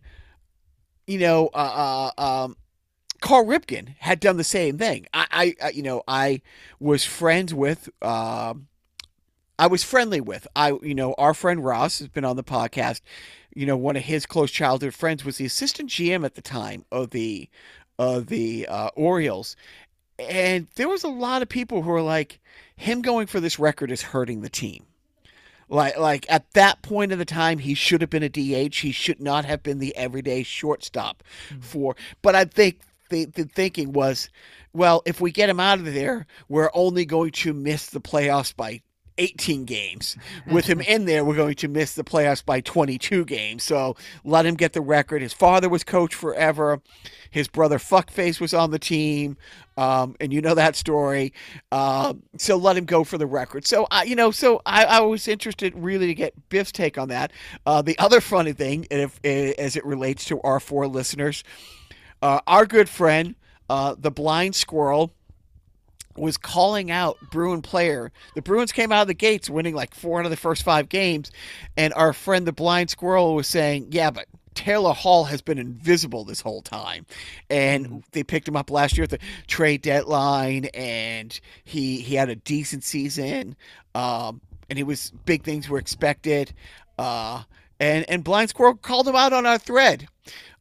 you 1.06 1.20
know, 1.20 1.50
uh, 1.54 2.12
uh, 2.18 2.22
um, 2.22 2.58
Cal 3.22 3.46
Ripken 3.46 3.96
had 4.00 4.20
done 4.20 4.38
the 4.38 4.44
same 4.44 4.78
thing. 4.78 5.06
I, 5.14 5.56
I 5.62 5.70
you 5.70 5.84
know, 5.84 6.04
I 6.08 6.42
was 6.80 7.06
friends 7.06 7.54
with, 7.54 7.90
uh, 8.02 8.54
I 9.58 9.68
was 9.68 9.84
friendly 9.84 10.22
with, 10.22 10.48
I, 10.56 10.74
you 10.82 10.96
know, 10.96 11.14
our 11.18 11.34
friend 11.34 11.64
Ross 11.64 12.00
has 12.00 12.08
been 12.08 12.26
on 12.26 12.36
the 12.36 12.44
podcast. 12.44 13.02
You 13.54 13.66
know, 13.66 13.78
one 13.78 13.96
of 13.96 14.04
his 14.04 14.26
close 14.26 14.52
childhood 14.52 14.94
friends 14.94 15.26
was 15.26 15.38
the 15.38 15.46
assistant 15.46 15.90
GM 15.90 16.24
at 16.24 16.36
the 16.36 16.42
time 16.42 16.86
of 16.92 17.10
the, 17.10 17.50
of 17.98 18.28
the 18.28 18.68
uh, 18.68 18.90
Orioles, 18.96 19.56
and 20.18 20.68
there 20.76 20.90
was 20.90 21.04
a 21.04 21.10
lot 21.10 21.42
of 21.42 21.50
people 21.50 21.82
who 21.82 21.90
were 21.90 22.02
like, 22.02 22.40
him 22.76 23.02
going 23.02 23.28
for 23.28 23.40
this 23.40 23.60
record 23.60 23.92
is 23.92 24.02
hurting 24.02 24.42
the 24.42 24.50
team. 24.50 24.86
Like, 25.70 25.98
like 25.98 26.26
at 26.30 26.52
that 26.54 26.82
point 26.82 27.12
in 27.12 27.20
the 27.20 27.26
time, 27.26 27.60
he 27.60 27.74
should 27.74 28.02
have 28.02 28.10
been 28.10 28.24
a 28.24 28.30
DH. 28.30 28.78
He 28.78 28.92
should 28.92 29.22
not 29.22 29.46
have 29.46 29.62
been 29.62 29.80
the 29.80 29.96
everyday 29.96 30.44
shortstop 30.44 31.24
mm-hmm. 31.50 31.62
for. 31.62 31.96
But 32.22 32.36
I 32.36 32.46
think 32.46 32.80
the, 33.10 33.26
the 33.26 33.46
thinking 33.46 33.94
was, 33.94 34.30
well, 34.74 35.02
if 35.06 35.20
we 35.20 35.32
get 35.32 35.50
him 35.50 35.60
out 35.60 35.80
of 35.80 35.86
there, 35.86 36.28
we're 36.48 36.72
only 36.74 37.06
going 37.06 37.32
to 37.32 37.54
miss 37.54 37.88
the 37.88 38.02
playoffs 38.02 38.56
by 38.56 38.82
18 39.20 39.66
games. 39.66 40.18
With 40.50 40.66
him 40.66 40.82
in 40.82 41.06
there, 41.06 41.24
we're 41.24 41.36
going 41.36 41.56
to 41.56 41.68
miss 41.68 41.94
the 41.94 42.04
playoffs 42.04 42.44
by 42.44 42.62
22 42.62 43.26
games. 43.26 43.64
So 43.64 43.96
let 44.24 44.46
him 44.46 44.56
get 44.56 44.74
the 44.74 44.82
record. 44.82 45.22
His 45.22 45.34
father 45.34 45.70
was 45.70 45.84
coach 45.84 46.16
forever. 46.16 46.82
His 47.30 47.48
brother 47.48 47.78
Fuckface 47.78 48.40
was 48.40 48.54
on 48.54 48.72
the 48.72 48.80
team. 48.80 49.38
Um, 49.78 50.16
and 50.20 50.34
you 50.34 50.42
know 50.42 50.56
that 50.56 50.76
story. 50.76 51.34
Um, 51.72 52.24
so 52.38 52.58
let 52.58 52.78
him 52.78 52.86
go 52.86 53.04
for 53.04 53.18
the 53.18 53.28
record. 53.28 53.68
So, 53.68 53.88
I, 53.92 54.04
you 54.04 54.16
know, 54.16 54.32
so 54.32 54.62
I, 54.66 54.86
I, 54.86 55.00
was 55.02 55.28
interested 55.28 55.74
really 55.76 56.08
to 56.08 56.14
get 56.14 56.50
Biff's 56.50 56.72
take 56.72 56.98
on 56.98 57.08
that. 57.10 57.32
Uh, 57.66 57.82
the 57.82 57.98
other 57.98 58.20
funny 58.20 58.52
thing, 58.52 58.88
if, 58.92 59.20
as 59.24 59.78
it 59.78 59.86
relates 59.86 60.26
to 60.26 60.42
our 60.42 60.60
four 60.60 60.88
listeners, 60.88 61.46
uh, 62.22 62.42
our 62.48 62.66
good 62.66 62.90
friend, 62.90 63.36
uh, 63.70 63.96
the 63.98 64.12
blind 64.12 64.56
squirrel, 64.56 65.12
was 66.16 66.38
calling 66.38 66.92
out 66.92 67.18
Bruin 67.32 67.62
player. 67.62 68.12
The 68.36 68.42
Bruins 68.42 68.72
came 68.72 68.92
out 68.92 69.04
of 69.04 69.08
the 69.08 69.14
gates 69.14 69.50
winning 69.50 69.74
like 69.74 69.96
four 69.96 70.20
out 70.20 70.26
of 70.26 70.32
the 70.32 70.38
first 70.38 70.64
five 70.64 70.90
games, 70.90 71.32
and 71.78 71.94
our 71.94 72.14
friend 72.14 72.46
the 72.46 72.52
blind 72.52 72.90
squirrel 72.90 73.36
was 73.36 73.48
saying, 73.48 73.88
"Yeah, 73.92 74.12
but 74.12 74.28
Taylor 74.54 74.94
Hall 74.94 75.24
has 75.26 75.42
been 75.42 75.58
invisible 75.58 76.26
this 76.26 76.42
whole 76.42 76.62
time, 76.62 77.06
and 77.50 77.86
mm-hmm. 77.86 77.98
they 78.12 78.24
picked 78.24 78.48
him 78.48 78.56
up 78.56 78.70
last 78.70 78.98
year 78.98 79.06
at 79.06 79.10
the 79.10 79.20
trade 79.48 79.82
deadline, 79.82 80.66
and 80.74 81.40
he 81.64 82.02
he 82.02 82.16
had 82.16 82.30
a 82.30 82.36
decent 82.36 82.84
season, 82.84 83.56
um, 83.96 84.42
and 84.70 84.78
he 84.78 84.84
was 84.84 85.12
big 85.26 85.44
things 85.44 85.70
were 85.70 85.80
expected, 85.80 86.54
uh, 86.98 87.44
and 87.80 88.06
and 88.10 88.24
Blind 88.24 88.50
Squirrel 88.50 88.76
called 88.76 89.08
him 89.08 89.16
out 89.16 89.34
on 89.34 89.46
our 89.46 89.58
thread." 89.58 90.08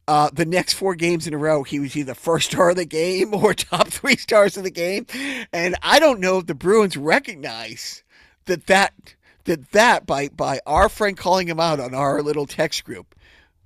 Uh, 0.09 0.27
the 0.33 0.45
next 0.45 0.73
four 0.73 0.95
games 0.95 1.27
in 1.27 1.35
a 1.35 1.37
row, 1.37 1.61
he 1.61 1.79
was 1.79 1.95
either 1.95 2.15
first 2.15 2.51
star 2.51 2.71
of 2.71 2.77
the 2.77 2.83
game 2.83 3.31
or 3.31 3.53
top 3.53 3.89
three 3.89 4.17
stars 4.17 4.57
of 4.57 4.63
the 4.63 4.71
game. 4.71 5.05
And 5.53 5.75
I 5.83 5.99
don't 5.99 6.19
know 6.19 6.39
if 6.39 6.47
the 6.47 6.55
Bruins 6.55 6.97
recognize 6.97 8.03
that 8.45 8.65
that 8.65 8.93
that 9.45 9.71
that 9.71 10.07
by 10.07 10.29
by 10.29 10.61
our 10.65 10.89
friend 10.89 11.15
calling 11.15 11.47
him 11.47 11.59
out 11.59 11.79
on 11.79 11.93
our 11.93 12.23
little 12.23 12.47
text 12.47 12.85
group 12.85 13.13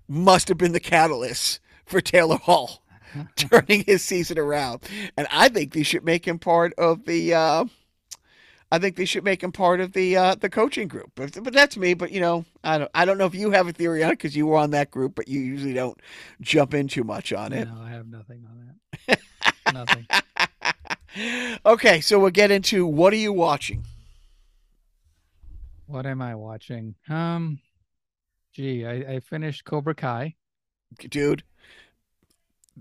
must 0.10 0.50
have 0.50 0.58
been 0.58 0.74
the 0.74 0.82
catalyst 0.82 1.62
for 1.86 2.02
Taylor 2.02 2.36
Hall 2.36 2.84
turning 3.38 3.86
his 3.86 4.04
season 4.04 4.38
around. 4.38 4.82
And 5.16 5.28
I 5.32 5.48
think 5.48 5.72
they 5.72 5.84
should 5.84 6.04
make 6.04 6.28
him 6.28 6.40
part 6.40 6.74
of 6.78 7.06
the. 7.06 7.34
Uh, 7.36 7.66
I 8.74 8.80
think 8.80 8.96
they 8.96 9.06
should 9.06 9.24
make 9.24 9.44
him 9.44 9.52
part 9.52 9.82
of 9.82 9.94
the 9.94 10.18
uh, 10.18 10.34
the 10.34 10.50
coaching 10.50 10.88
group. 10.88 11.12
But, 11.14 11.38
but 11.44 11.54
that's 11.54 11.78
me. 11.78 11.94
But 11.94 12.12
you 12.12 12.20
know, 12.20 12.44
I 12.64 12.80
don't 12.80 12.90
I 12.96 13.06
don't 13.06 13.20
know 13.20 13.28
if 13.28 13.36
you 13.36 13.52
have 13.52 13.68
a 13.68 13.72
theory 13.72 14.04
on 14.04 14.10
it 14.10 14.14
because 14.14 14.36
you 14.36 14.48
were 14.48 14.58
on 14.58 14.72
that 14.72 14.90
group, 14.90 15.14
but 15.14 15.28
you 15.28 15.42
usually 15.42 15.76
don't 15.76 16.00
jump 16.42 16.74
in 16.74 16.88
too 16.88 17.04
much 17.04 17.32
on 17.32 17.54
it. 17.54 17.68
No, 17.68 17.80
I 17.80 17.92
have 17.92 18.08
nothing 18.08 18.48
on 18.50 18.74
that. 19.08 19.20
nothing. 19.72 20.08
okay, 21.68 22.02
so 22.02 22.18
we'll 22.18 22.32
get 22.32 22.50
into 22.50 22.88
what 22.88 23.14
are 23.14 23.18
you 23.18 23.32
watching? 23.32 23.86
What 25.86 26.08
am 26.08 26.24
I 26.24 26.34
watching? 26.34 26.96
Um, 27.08 27.60
gee, 28.54 28.88
I, 28.88 28.94
I 28.94 29.20
finished 29.20 29.66
Cobra 29.66 29.94
Kai. 29.94 30.34
Dude, 30.98 31.44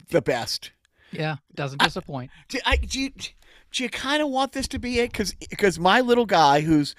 the 0.09 0.23
best. 0.23 0.71
Yeah, 1.11 1.37
doesn't 1.55 1.83
disappoint. 1.83 2.31
I, 2.35 2.45
do, 2.49 2.59
I, 2.65 2.77
do 2.77 2.99
you 2.99 3.11
do 3.73 3.83
you 3.83 3.91
kind 3.91 4.23
of 4.23 4.29
want 4.29 4.53
this 4.53 4.69
to 4.69 4.79
be 4.79 5.01
it? 5.01 5.13
Because 5.13 5.35
because 5.35 5.79
my 5.79 6.01
little 6.01 6.27
guy 6.27 6.61
who's 6.61 6.95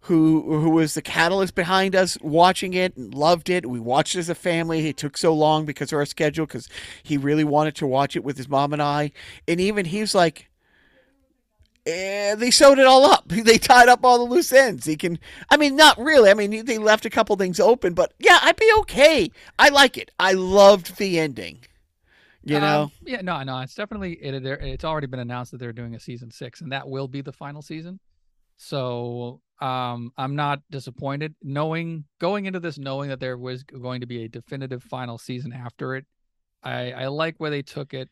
who 0.00 0.60
who 0.60 0.70
was 0.70 0.94
the 0.94 1.02
catalyst 1.02 1.54
behind 1.54 1.94
us 1.94 2.18
watching 2.20 2.74
it 2.74 2.96
and 2.96 3.14
loved 3.14 3.48
it. 3.48 3.66
We 3.66 3.80
watched 3.80 4.14
it 4.16 4.20
as 4.20 4.28
a 4.28 4.34
family. 4.34 4.86
It 4.88 4.96
took 4.96 5.16
so 5.16 5.32
long 5.34 5.64
because 5.64 5.92
of 5.92 5.98
our 5.98 6.06
schedule 6.06 6.46
because 6.46 6.68
he 7.02 7.16
really 7.16 7.44
wanted 7.44 7.74
to 7.76 7.86
watch 7.86 8.16
it 8.16 8.24
with 8.24 8.36
his 8.36 8.48
mom 8.48 8.72
and 8.72 8.82
I. 8.82 9.12
And 9.48 9.60
even 9.60 9.86
he's 9.86 10.14
like, 10.14 10.50
eh, 11.86 12.34
they 12.34 12.50
sewed 12.50 12.78
it 12.78 12.86
all 12.86 13.04
up. 13.04 13.24
They 13.44 13.58
tied 13.58 13.88
up 13.88 14.04
all 14.04 14.18
the 14.18 14.32
loose 14.32 14.52
ends. 14.52 14.86
He 14.86 14.96
can. 14.96 15.18
I 15.50 15.56
mean, 15.56 15.76
not 15.76 15.98
really. 15.98 16.30
I 16.30 16.34
mean, 16.34 16.64
they 16.64 16.78
left 16.78 17.06
a 17.06 17.10
couple 17.10 17.36
things 17.36 17.60
open, 17.60 17.94
but 17.94 18.12
yeah, 18.18 18.38
I'd 18.42 18.56
be 18.56 18.70
okay. 18.80 19.30
I 19.58 19.68
like 19.68 19.96
it. 19.98 20.10
I 20.18 20.32
loved 20.32 20.96
the 20.96 21.18
ending. 21.18 21.60
You 22.44 22.60
know? 22.60 22.82
Um, 22.82 22.92
yeah, 23.04 23.20
no, 23.22 23.42
no, 23.42 23.60
it's 23.60 23.74
definitely 23.74 24.12
it. 24.14 24.44
It's 24.44 24.84
already 24.84 25.06
been 25.06 25.20
announced 25.20 25.52
that 25.52 25.58
they're 25.58 25.72
doing 25.72 25.94
a 25.94 26.00
season 26.00 26.30
six, 26.30 26.60
and 26.60 26.72
that 26.72 26.88
will 26.88 27.08
be 27.08 27.22
the 27.22 27.32
final 27.32 27.62
season. 27.62 27.98
So 28.56 29.40
um, 29.60 30.12
I'm 30.16 30.36
not 30.36 30.60
disappointed 30.70 31.34
knowing 31.42 32.04
going 32.20 32.46
into 32.46 32.60
this 32.60 32.78
knowing 32.78 33.08
that 33.08 33.20
there 33.20 33.38
was 33.38 33.62
going 33.62 34.00
to 34.00 34.06
be 34.06 34.24
a 34.24 34.28
definitive 34.28 34.82
final 34.82 35.18
season 35.18 35.52
after 35.52 35.96
it. 35.96 36.06
I 36.62 36.92
I 36.92 37.06
like 37.06 37.36
where 37.38 37.50
they 37.50 37.62
took 37.62 37.94
it. 37.94 38.10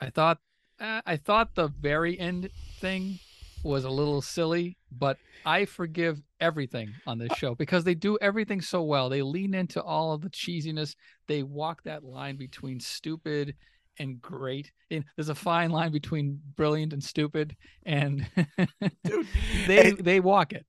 I 0.00 0.10
thought 0.10 0.38
uh, 0.80 1.02
I 1.06 1.16
thought 1.16 1.54
the 1.54 1.68
very 1.68 2.18
end 2.18 2.50
thing 2.80 3.18
was 3.62 3.84
a 3.84 3.90
little 3.90 4.22
silly, 4.22 4.76
but 4.90 5.18
I 5.44 5.64
forgive 5.64 6.20
everything 6.40 6.92
on 7.06 7.18
this 7.18 7.32
show 7.36 7.54
because 7.54 7.84
they 7.84 7.94
do 7.94 8.18
everything 8.20 8.60
so 8.60 8.82
well. 8.82 9.08
They 9.08 9.22
lean 9.22 9.54
into 9.54 9.82
all 9.82 10.12
of 10.12 10.20
the 10.22 10.30
cheesiness. 10.30 10.94
They 11.26 11.42
walk 11.42 11.82
that 11.84 12.04
line 12.04 12.36
between 12.36 12.80
stupid 12.80 13.54
and 13.98 14.20
great. 14.20 14.70
And 14.90 15.04
there's 15.16 15.28
a 15.28 15.34
fine 15.34 15.70
line 15.70 15.92
between 15.92 16.40
brilliant 16.56 16.92
and 16.92 17.02
stupid, 17.02 17.56
and 17.84 18.26
Dude, 19.04 19.26
they 19.66 19.90
and 19.90 19.98
they 19.98 20.20
walk 20.20 20.52
it. 20.52 20.66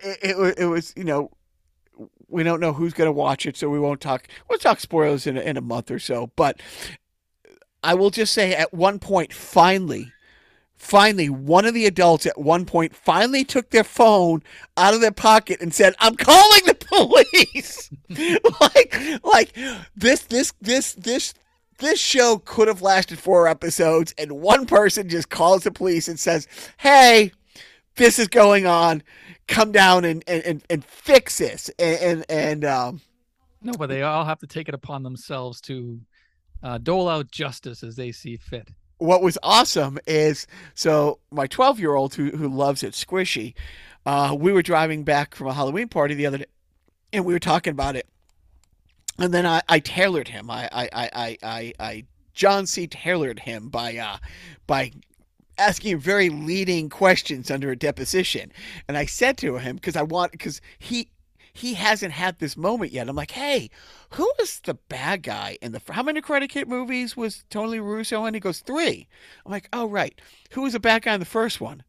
it, 0.00 0.18
it. 0.22 0.58
It 0.58 0.66
was 0.66 0.92
you 0.96 1.04
know 1.04 1.30
we 2.28 2.42
don't 2.42 2.60
know 2.60 2.72
who's 2.72 2.92
going 2.92 3.08
to 3.08 3.12
watch 3.12 3.46
it, 3.46 3.56
so 3.56 3.68
we 3.68 3.78
won't 3.78 4.00
talk. 4.00 4.28
We'll 4.48 4.58
talk 4.58 4.80
spoilers 4.80 5.26
in 5.26 5.36
a, 5.36 5.40
in 5.40 5.56
a 5.56 5.62
month 5.62 5.90
or 5.90 5.98
so. 5.98 6.30
But 6.36 6.60
I 7.82 7.94
will 7.94 8.10
just 8.10 8.32
say, 8.32 8.54
at 8.54 8.74
one 8.74 8.98
point, 8.98 9.32
finally, 9.32 10.12
finally, 10.76 11.28
one 11.28 11.64
of 11.64 11.74
the 11.74 11.86
adults 11.86 12.26
at 12.26 12.38
one 12.38 12.64
point 12.64 12.94
finally 12.94 13.44
took 13.44 13.70
their 13.70 13.84
phone 13.84 14.42
out 14.76 14.94
of 14.94 15.00
their 15.00 15.12
pocket 15.12 15.60
and 15.60 15.74
said, 15.74 15.94
"I'm 15.98 16.16
calling 16.16 16.62
the 16.66 16.74
police." 16.80 17.90
like, 18.60 19.24
like 19.24 19.56
this, 19.96 20.22
this, 20.22 20.52
this, 20.60 20.94
this. 20.94 21.34
This 21.78 22.00
show 22.00 22.38
could 22.38 22.68
have 22.68 22.80
lasted 22.80 23.18
four 23.18 23.46
episodes, 23.46 24.14
and 24.16 24.40
one 24.40 24.64
person 24.64 25.10
just 25.10 25.28
calls 25.28 25.64
the 25.64 25.70
police 25.70 26.08
and 26.08 26.18
says, 26.18 26.48
"Hey, 26.78 27.32
this 27.96 28.18
is 28.18 28.28
going 28.28 28.66
on. 28.66 29.02
Come 29.46 29.72
down 29.72 30.06
and 30.06 30.24
and, 30.26 30.62
and, 30.70 30.84
fix 30.86 31.36
this." 31.36 31.68
And 31.78 31.98
and, 32.00 32.24
and 32.30 32.64
um, 32.64 33.00
no, 33.60 33.72
but 33.74 33.90
they 33.90 34.00
all 34.00 34.24
have 34.24 34.38
to 34.38 34.46
take 34.46 34.70
it 34.70 34.74
upon 34.74 35.02
themselves 35.02 35.60
to 35.62 36.00
uh, 36.62 36.78
dole 36.78 37.10
out 37.10 37.30
justice 37.30 37.82
as 37.82 37.94
they 37.94 38.10
see 38.10 38.38
fit 38.38 38.70
what 38.98 39.22
was 39.22 39.36
awesome 39.42 39.98
is 40.06 40.46
so 40.74 41.18
my 41.30 41.46
12 41.46 41.78
year 41.78 41.94
old 41.94 42.14
who, 42.14 42.30
who 42.30 42.48
loves 42.48 42.82
it 42.82 42.92
squishy 42.92 43.54
uh, 44.06 44.34
we 44.38 44.52
were 44.52 44.62
driving 44.62 45.04
back 45.04 45.34
from 45.34 45.48
a 45.48 45.52
halloween 45.52 45.88
party 45.88 46.14
the 46.14 46.26
other 46.26 46.38
day 46.38 46.46
and 47.12 47.24
we 47.24 47.32
were 47.32 47.40
talking 47.40 47.70
about 47.72 47.96
it. 47.96 48.06
And 49.18 49.32
then 49.32 49.46
i, 49.46 49.62
I 49.68 49.78
tailored 49.80 50.28
him. 50.28 50.50
I, 50.50 50.68
I 50.72 50.88
i 50.92 51.38
i 51.42 51.72
i 51.80 52.04
john 52.34 52.66
c. 52.66 52.86
tailored 52.86 53.40
him 53.40 53.68
by 53.68 53.96
uh 53.96 54.18
by 54.66 54.92
asking 55.58 55.98
very 55.98 56.28
leading 56.28 56.90
questions 56.90 57.50
under 57.50 57.70
a 57.70 57.76
deposition. 57.76 58.52
And 58.86 58.98
i 58.98 59.06
said 59.06 59.38
to 59.38 59.56
him 59.56 59.76
because 59.76 59.96
i 59.96 60.02
want 60.02 60.32
because 60.32 60.60
he 60.78 61.08
he 61.56 61.74
hasn't 61.74 62.12
had 62.12 62.38
this 62.38 62.56
moment 62.56 62.92
yet. 62.92 63.08
I'm 63.08 63.16
like, 63.16 63.30
hey, 63.30 63.70
who 64.10 64.30
was 64.38 64.60
the 64.60 64.74
bad 64.74 65.22
guy 65.22 65.58
in 65.62 65.72
the 65.72 65.80
how 65.90 66.02
many 66.02 66.20
Karate 66.20 66.48
Kid 66.48 66.68
movies 66.68 67.16
was 67.16 67.44
Tony 67.50 67.80
Russo 67.80 68.24
in? 68.26 68.34
He 68.34 68.40
goes 68.40 68.60
three. 68.60 69.08
I'm 69.44 69.52
like, 69.52 69.68
oh 69.72 69.88
right, 69.88 70.20
who 70.50 70.62
was 70.62 70.74
the 70.74 70.80
bad 70.80 71.02
guy 71.02 71.14
in 71.14 71.20
the 71.20 71.26
first 71.26 71.60
one? 71.60 71.82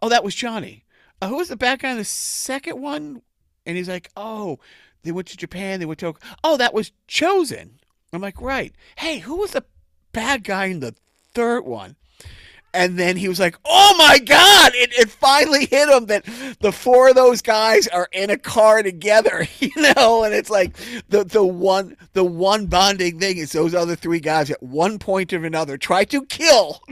Oh, 0.00 0.08
that 0.08 0.24
was 0.24 0.34
Johnny. 0.34 0.84
Uh, 1.20 1.28
who 1.28 1.36
was 1.36 1.48
the 1.48 1.56
bad 1.56 1.78
guy 1.78 1.90
in 1.90 1.98
the 1.98 2.04
second 2.04 2.80
one? 2.80 3.22
And 3.64 3.76
he's 3.76 3.88
like, 3.88 4.10
oh, 4.16 4.58
they 5.04 5.12
went 5.12 5.28
to 5.28 5.36
Japan. 5.36 5.78
They 5.78 5.86
went 5.86 6.00
to 6.00 6.14
oh, 6.42 6.56
that 6.56 6.74
was 6.74 6.92
Chozen. 7.08 7.74
I'm 8.12 8.20
like, 8.20 8.40
right. 8.40 8.74
Hey, 8.96 9.20
who 9.20 9.36
was 9.36 9.52
the 9.52 9.64
bad 10.12 10.44
guy 10.44 10.66
in 10.66 10.80
the 10.80 10.94
third 11.32 11.64
one? 11.64 11.96
And 12.74 12.98
then 12.98 13.16
he 13.16 13.28
was 13.28 13.38
like, 13.38 13.56
"Oh 13.64 13.94
my 13.98 14.18
God!" 14.18 14.72
It, 14.74 14.92
it 14.94 15.10
finally 15.10 15.66
hit 15.66 15.88
him 15.90 16.06
that 16.06 16.24
the 16.60 16.72
four 16.72 17.10
of 17.10 17.14
those 17.14 17.42
guys 17.42 17.86
are 17.88 18.08
in 18.12 18.30
a 18.30 18.38
car 18.38 18.82
together, 18.82 19.46
you 19.58 19.70
know. 19.94 20.24
And 20.24 20.34
it's 20.34 20.48
like 20.48 20.76
the 21.08 21.24
the 21.24 21.44
one 21.44 21.96
the 22.14 22.24
one 22.24 22.66
bonding 22.66 23.18
thing 23.18 23.36
is 23.36 23.52
those 23.52 23.74
other 23.74 23.94
three 23.94 24.20
guys 24.20 24.50
at 24.50 24.62
one 24.62 24.98
point 24.98 25.32
or 25.32 25.44
another 25.44 25.76
try 25.76 26.04
to 26.04 26.24
kill, 26.26 26.82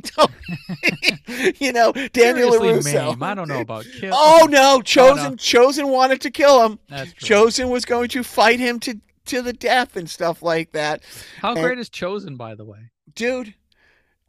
you 1.59 1.73
know, 1.73 1.93
Daniel 2.13 2.53
Seriously, 2.53 2.95
Russo. 2.95 3.17
I 3.21 3.35
don't 3.35 3.49
know 3.49 3.61
about 3.61 3.87
kill. 3.99 4.13
Oh 4.15 4.47
no, 4.51 4.81
Chozen, 4.81 5.19
oh, 5.19 5.31
no. 5.31 5.37
Chozen 5.37 5.89
wanted 5.91 6.21
to 6.23 6.31
kill 6.31 6.65
him. 6.67 6.79
That's 6.89 7.13
true. 7.15 7.37
Chozen 7.37 7.71
was 7.71 7.85
going 7.85 8.09
to 8.11 8.23
fight 8.23 8.61
him 8.61 8.81
to 8.81 9.01
to 9.27 9.43
the 9.43 9.53
death 9.53 9.97
and 9.97 10.11
stuff 10.11 10.43
like 10.43 10.73
that. 10.73 11.03
How 11.41 11.53
and, 11.53 11.61
great 11.61 11.79
is 11.79 11.89
Chozen, 11.89 12.37
by 12.37 12.55
the 12.55 12.65
way, 12.65 12.91
dude? 13.15 13.55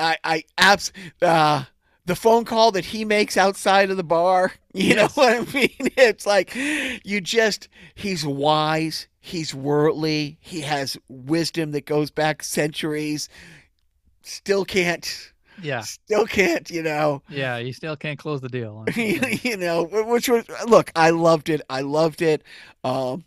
I 0.02 0.18
I 0.24 0.44
abs 0.58 0.92
uh 1.22 1.66
the 2.06 2.16
phone 2.16 2.46
call 2.46 2.72
that 2.72 2.86
he 2.86 3.06
makes 3.06 3.38
outside 3.38 3.90
of 3.92 3.98
the 3.98 4.04
bar. 4.04 4.54
You 4.74 4.96
yes. 4.96 5.18
know 5.18 5.22
what 5.22 5.50
I 5.50 5.54
mean? 5.54 5.70
It's 5.98 6.26
like 6.26 6.56
you 6.56 7.20
just 7.20 7.68
he's 7.94 8.26
wise, 8.26 9.10
he's 9.20 9.54
worldly, 9.54 10.38
he 10.40 10.62
has 10.62 10.98
wisdom 11.10 11.72
that 11.72 11.86
goes 11.86 12.10
back 12.10 12.42
centuries. 12.42 13.28
Still 14.24 14.64
can't 14.64 15.32
yeah. 15.62 15.82
Still 15.82 16.26
can't, 16.26 16.70
you 16.70 16.82
know. 16.84 17.22
Yeah, 17.30 17.58
you 17.58 17.74
still 17.74 17.96
can't 17.96 18.18
close 18.18 18.42
the 18.42 18.50
deal. 18.50 18.86
you 18.96 19.58
know, 19.58 19.84
which 19.84 20.30
was 20.30 20.46
look, 20.68 20.92
I 20.96 21.10
loved 21.12 21.50
it. 21.50 21.62
I 21.70 21.82
loved 21.82 22.22
it. 22.22 22.44
Um 22.84 23.26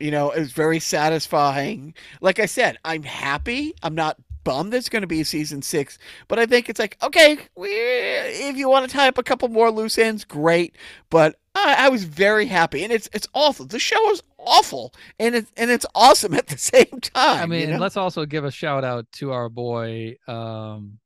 you 0.00 0.10
know, 0.10 0.30
it 0.30 0.38
was 0.38 0.52
very 0.52 0.78
satisfying. 0.78 1.92
Like 2.20 2.38
I 2.38 2.46
said, 2.46 2.78
I'm 2.84 3.02
happy. 3.02 3.74
I'm 3.82 3.94
not 3.94 4.16
bummed 4.44 4.72
there's 4.72 4.88
going 4.88 5.02
to 5.02 5.08
be 5.08 5.24
season 5.24 5.62
six, 5.62 5.98
but 6.28 6.38
I 6.38 6.46
think 6.46 6.68
it's 6.68 6.80
like, 6.80 6.96
okay, 7.02 7.38
we, 7.56 7.68
if 7.70 8.56
you 8.56 8.68
want 8.68 8.88
to 8.88 8.96
tie 8.96 9.08
up 9.08 9.18
a 9.18 9.22
couple 9.22 9.48
more 9.48 9.70
loose 9.70 9.98
ends, 9.98 10.24
great. 10.24 10.76
But 11.10 11.36
I, 11.54 11.86
I, 11.86 11.88
was 11.88 12.04
very 12.04 12.46
happy, 12.46 12.84
and 12.84 12.92
it's 12.92 13.08
it's 13.12 13.26
awful. 13.34 13.66
The 13.66 13.78
show 13.78 14.10
is 14.10 14.22
awful, 14.38 14.94
and 15.18 15.34
it's 15.34 15.50
and 15.56 15.70
it's 15.70 15.86
awesome 15.94 16.34
at 16.34 16.46
the 16.46 16.58
same 16.58 17.00
time. 17.00 17.42
I 17.42 17.46
mean, 17.46 17.60
you 17.60 17.74
know? 17.74 17.78
let's 17.78 17.96
also 17.96 18.24
give 18.26 18.44
a 18.44 18.50
shout 18.50 18.84
out 18.84 19.10
to 19.12 19.32
our 19.32 19.48
boy, 19.48 20.16
um, 20.26 20.98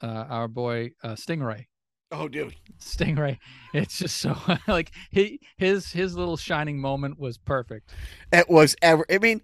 uh, 0.00 0.06
our 0.28 0.48
boy 0.48 0.92
uh, 1.02 1.10
Stingray. 1.10 1.66
Oh, 2.14 2.28
dude, 2.28 2.54
Stingray! 2.78 3.38
It's 3.72 3.98
just 3.98 4.18
so 4.18 4.36
like 4.68 4.92
he 5.10 5.40
his 5.56 5.90
his 5.90 6.14
little 6.14 6.36
shining 6.36 6.78
moment 6.78 7.18
was 7.18 7.38
perfect. 7.38 7.90
It 8.30 8.50
was 8.50 8.76
ever. 8.82 9.06
I 9.10 9.16
mean, 9.16 9.40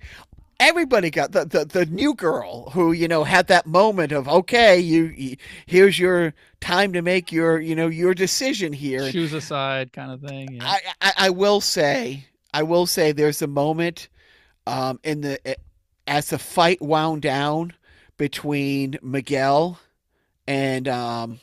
everybody 0.60 1.10
got 1.10 1.32
the, 1.32 1.44
the 1.44 1.64
the 1.64 1.86
new 1.86 2.14
girl 2.14 2.70
who 2.70 2.92
you 2.92 3.06
know 3.06 3.24
had 3.24 3.46
that 3.46 3.66
moment 3.66 4.12
of 4.12 4.28
okay 4.28 4.78
you, 4.78 5.04
you, 5.16 5.36
here's 5.66 5.98
your 5.98 6.34
time 6.60 6.92
to 6.92 7.02
make 7.02 7.30
your 7.30 7.60
you 7.60 7.74
know 7.74 7.86
your 7.86 8.14
decision 8.14 8.72
here 8.72 9.10
shoes 9.10 9.32
aside 9.32 9.92
kind 9.92 10.10
of 10.10 10.20
thing 10.20 10.54
yeah. 10.54 10.64
I, 10.64 10.80
I, 11.00 11.12
I 11.16 11.30
will 11.30 11.60
say 11.60 12.26
i 12.52 12.62
will 12.62 12.86
say 12.86 13.12
there's 13.12 13.40
a 13.40 13.46
moment 13.46 14.08
um 14.66 14.98
in 15.04 15.20
the 15.20 15.56
as 16.08 16.30
the 16.30 16.38
fight 16.38 16.80
wound 16.82 17.22
down 17.22 17.74
between 18.16 18.98
Miguel 19.02 19.78
and 20.46 20.88
um, 20.88 21.40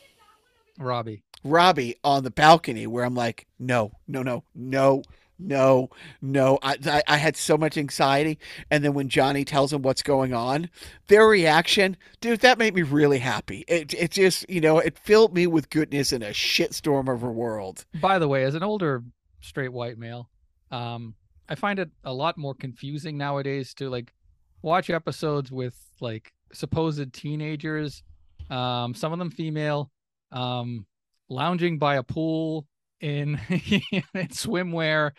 Robbie. 0.78 1.24
Robbie 1.44 1.96
on 2.04 2.24
the 2.24 2.32
balcony, 2.32 2.88
where 2.88 3.06
I'm 3.06 3.16
like, 3.16 3.46
no, 3.60 3.92
no, 4.08 4.24
no, 4.24 4.44
no, 4.56 5.04
no, 5.38 5.90
no. 6.22 6.60
I, 6.64 6.78
I, 6.86 7.04
I 7.08 7.18
had 7.18 7.36
so 7.36 7.58
much 7.58 7.78
anxiety, 7.78 8.40
and 8.72 8.84
then 8.84 8.94
when 8.94 9.10
Johnny 9.10 9.44
tells 9.44 9.74
him 9.74 9.82
what's 9.82 10.02
going 10.02 10.34
on, 10.34 10.70
their 11.08 11.28
reaction, 11.28 11.98
dude, 12.22 12.40
that 12.42 12.58
made 12.58 12.74
me 12.74 12.84
really 12.84 13.20
happy. 13.20 13.66
It 13.68 13.94
it 13.94 14.12
just 14.12 14.50
you 14.50 14.62
know 14.62 14.80
it 14.80 14.98
filled 14.98 15.34
me 15.34 15.48
with 15.48 15.70
goodness 15.70 16.14
in 16.14 16.24
a 16.24 16.30
shitstorm 16.30 17.14
of 17.14 17.24
a 17.24 17.32
world. 17.32 17.86
By 18.00 18.20
the 18.20 18.28
way, 18.28 18.44
as 18.44 18.56
an 18.56 18.64
older 18.64 19.04
straight 19.42 19.74
white 19.74 19.98
male, 19.98 20.30
um, 20.72 21.16
I 21.50 21.56
find 21.56 21.80
it 21.80 21.90
a 22.04 22.14
lot 22.14 22.38
more 22.38 22.54
confusing 22.54 23.18
nowadays 23.18 23.74
to 23.76 23.90
like 23.90 24.14
watch 24.62 24.90
episodes 24.90 25.52
with 25.52 25.78
like 26.00 26.32
supposed 26.54 27.14
teenagers, 27.14 28.04
um, 28.50 28.94
some 28.94 29.12
of 29.12 29.20
them 29.20 29.32
female, 29.32 29.92
um, 30.32 30.86
lounging 31.30 31.78
by 31.78 31.96
a 31.96 32.04
pool 32.04 32.68
in, 33.06 33.40
in 33.50 34.28
swimwear, 34.30 35.12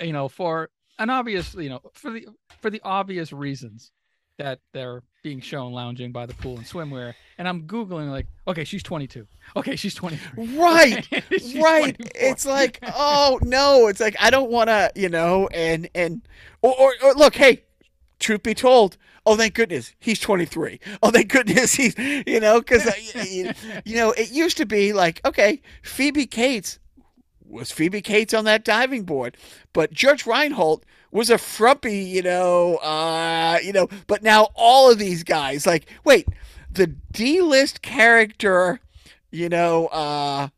you 0.00 0.12
know, 0.12 0.28
for 0.28 0.68
an 0.98 1.10
obvious, 1.10 1.54
you 1.54 1.68
know, 1.68 1.80
for 1.92 2.10
the 2.10 2.26
for 2.60 2.70
the 2.70 2.80
obvious 2.82 3.32
reasons 3.32 3.92
that 4.38 4.58
they're 4.72 5.02
being 5.22 5.40
shown 5.40 5.72
lounging 5.72 6.12
by 6.12 6.26
the 6.26 6.34
pool 6.34 6.56
in 6.56 6.64
swimwear. 6.64 7.14
And 7.38 7.46
I'm 7.46 7.68
googling 7.68 8.10
like, 8.10 8.26
okay, 8.48 8.64
she's 8.64 8.82
22. 8.82 9.26
Okay, 9.54 9.76
she's 9.76 9.94
23. 9.94 10.56
Right, 10.56 11.06
she's 11.30 11.54
right. 11.56 11.96
24. 11.96 12.06
It's 12.16 12.46
like, 12.46 12.80
oh 12.82 13.38
no, 13.42 13.86
it's 13.86 14.00
like 14.00 14.16
I 14.18 14.30
don't 14.30 14.50
want 14.50 14.68
to, 14.68 14.90
you 14.96 15.08
know, 15.08 15.48
and 15.54 15.88
and 15.94 16.22
or, 16.62 16.74
or, 16.78 16.94
or 17.04 17.14
look, 17.14 17.36
hey, 17.36 17.62
truth 18.18 18.42
be 18.42 18.54
told, 18.54 18.96
oh 19.24 19.36
thank 19.36 19.54
goodness 19.54 19.94
he's 20.00 20.18
23. 20.18 20.80
Oh 21.00 21.12
thank 21.12 21.30
goodness 21.30 21.74
he's, 21.74 21.96
you 21.96 22.40
know, 22.40 22.60
because 22.60 22.86
you, 23.24 23.52
you 23.84 23.94
know 23.94 24.10
it 24.10 24.32
used 24.32 24.56
to 24.56 24.66
be 24.66 24.92
like, 24.92 25.20
okay, 25.24 25.62
Phoebe 25.82 26.26
Cates 26.26 26.80
was 27.50 27.72
Phoebe 27.72 28.00
Cates 28.02 28.34
on 28.34 28.44
that 28.44 28.64
diving 28.64 29.04
board, 29.04 29.36
but 29.72 29.92
Judge 29.92 30.26
Reinhold 30.26 30.84
was 31.10 31.30
a 31.30 31.38
frumpy, 31.38 31.98
you 31.98 32.22
know, 32.22 32.76
uh, 32.76 33.58
you 33.62 33.72
know, 33.72 33.88
but 34.06 34.22
now 34.22 34.48
all 34.54 34.90
of 34.90 34.98
these 34.98 35.24
guys, 35.24 35.66
like, 35.66 35.86
wait, 36.04 36.28
the 36.70 36.86
D-list 36.86 37.82
character, 37.82 38.80
you 39.30 39.48
know, 39.48 39.86
uh, 39.88 40.48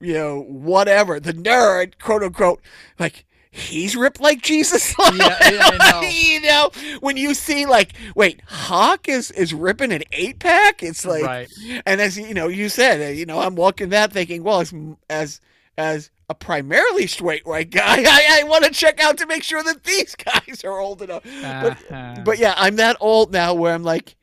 you 0.00 0.14
know, 0.14 0.40
whatever, 0.40 1.20
the 1.20 1.34
nerd, 1.34 1.98
quote 1.98 2.22
unquote, 2.22 2.60
like 2.98 3.26
he's 3.50 3.96
ripped 3.96 4.20
like 4.20 4.42
Jesus. 4.42 4.94
Yeah, 5.14 5.50
yeah, 5.50 5.90
know. 5.90 6.00
you 6.08 6.40
know, 6.40 6.70
when 7.00 7.16
you 7.16 7.34
see 7.34 7.66
like, 7.66 7.92
wait, 8.14 8.40
Hawk 8.46 9.08
is 9.08 9.30
is 9.32 9.52
ripping 9.52 9.92
an 9.92 10.02
eight 10.12 10.38
pack. 10.38 10.82
It's 10.82 11.04
like, 11.04 11.24
right. 11.24 11.48
and 11.84 12.00
as 12.00 12.16
you 12.16 12.32
know, 12.32 12.48
you 12.48 12.68
said, 12.68 13.16
you 13.16 13.26
know, 13.26 13.40
I'm 13.40 13.56
walking 13.56 13.88
that 13.90 14.12
thinking, 14.12 14.42
well, 14.44 14.60
as 14.60 14.72
as 15.08 15.40
as 15.76 16.10
a 16.30 16.34
primarily 16.34 17.08
straight 17.08 17.44
white 17.44 17.70
guy, 17.70 18.02
I, 18.06 18.40
I 18.40 18.44
want 18.44 18.64
to 18.64 18.70
check 18.70 19.02
out 19.02 19.18
to 19.18 19.26
make 19.26 19.42
sure 19.42 19.62
that 19.64 19.82
these 19.82 20.14
guys 20.24 20.62
are 20.64 20.78
old 20.78 21.02
enough. 21.02 21.24
But 21.24 21.72
Uh-huh. 21.92 22.22
but 22.24 22.38
yeah, 22.38 22.54
I'm 22.56 22.76
that 22.76 22.96
old 23.00 23.32
now 23.32 23.52
where 23.52 23.74
I'm 23.74 23.82
like, 23.82 24.14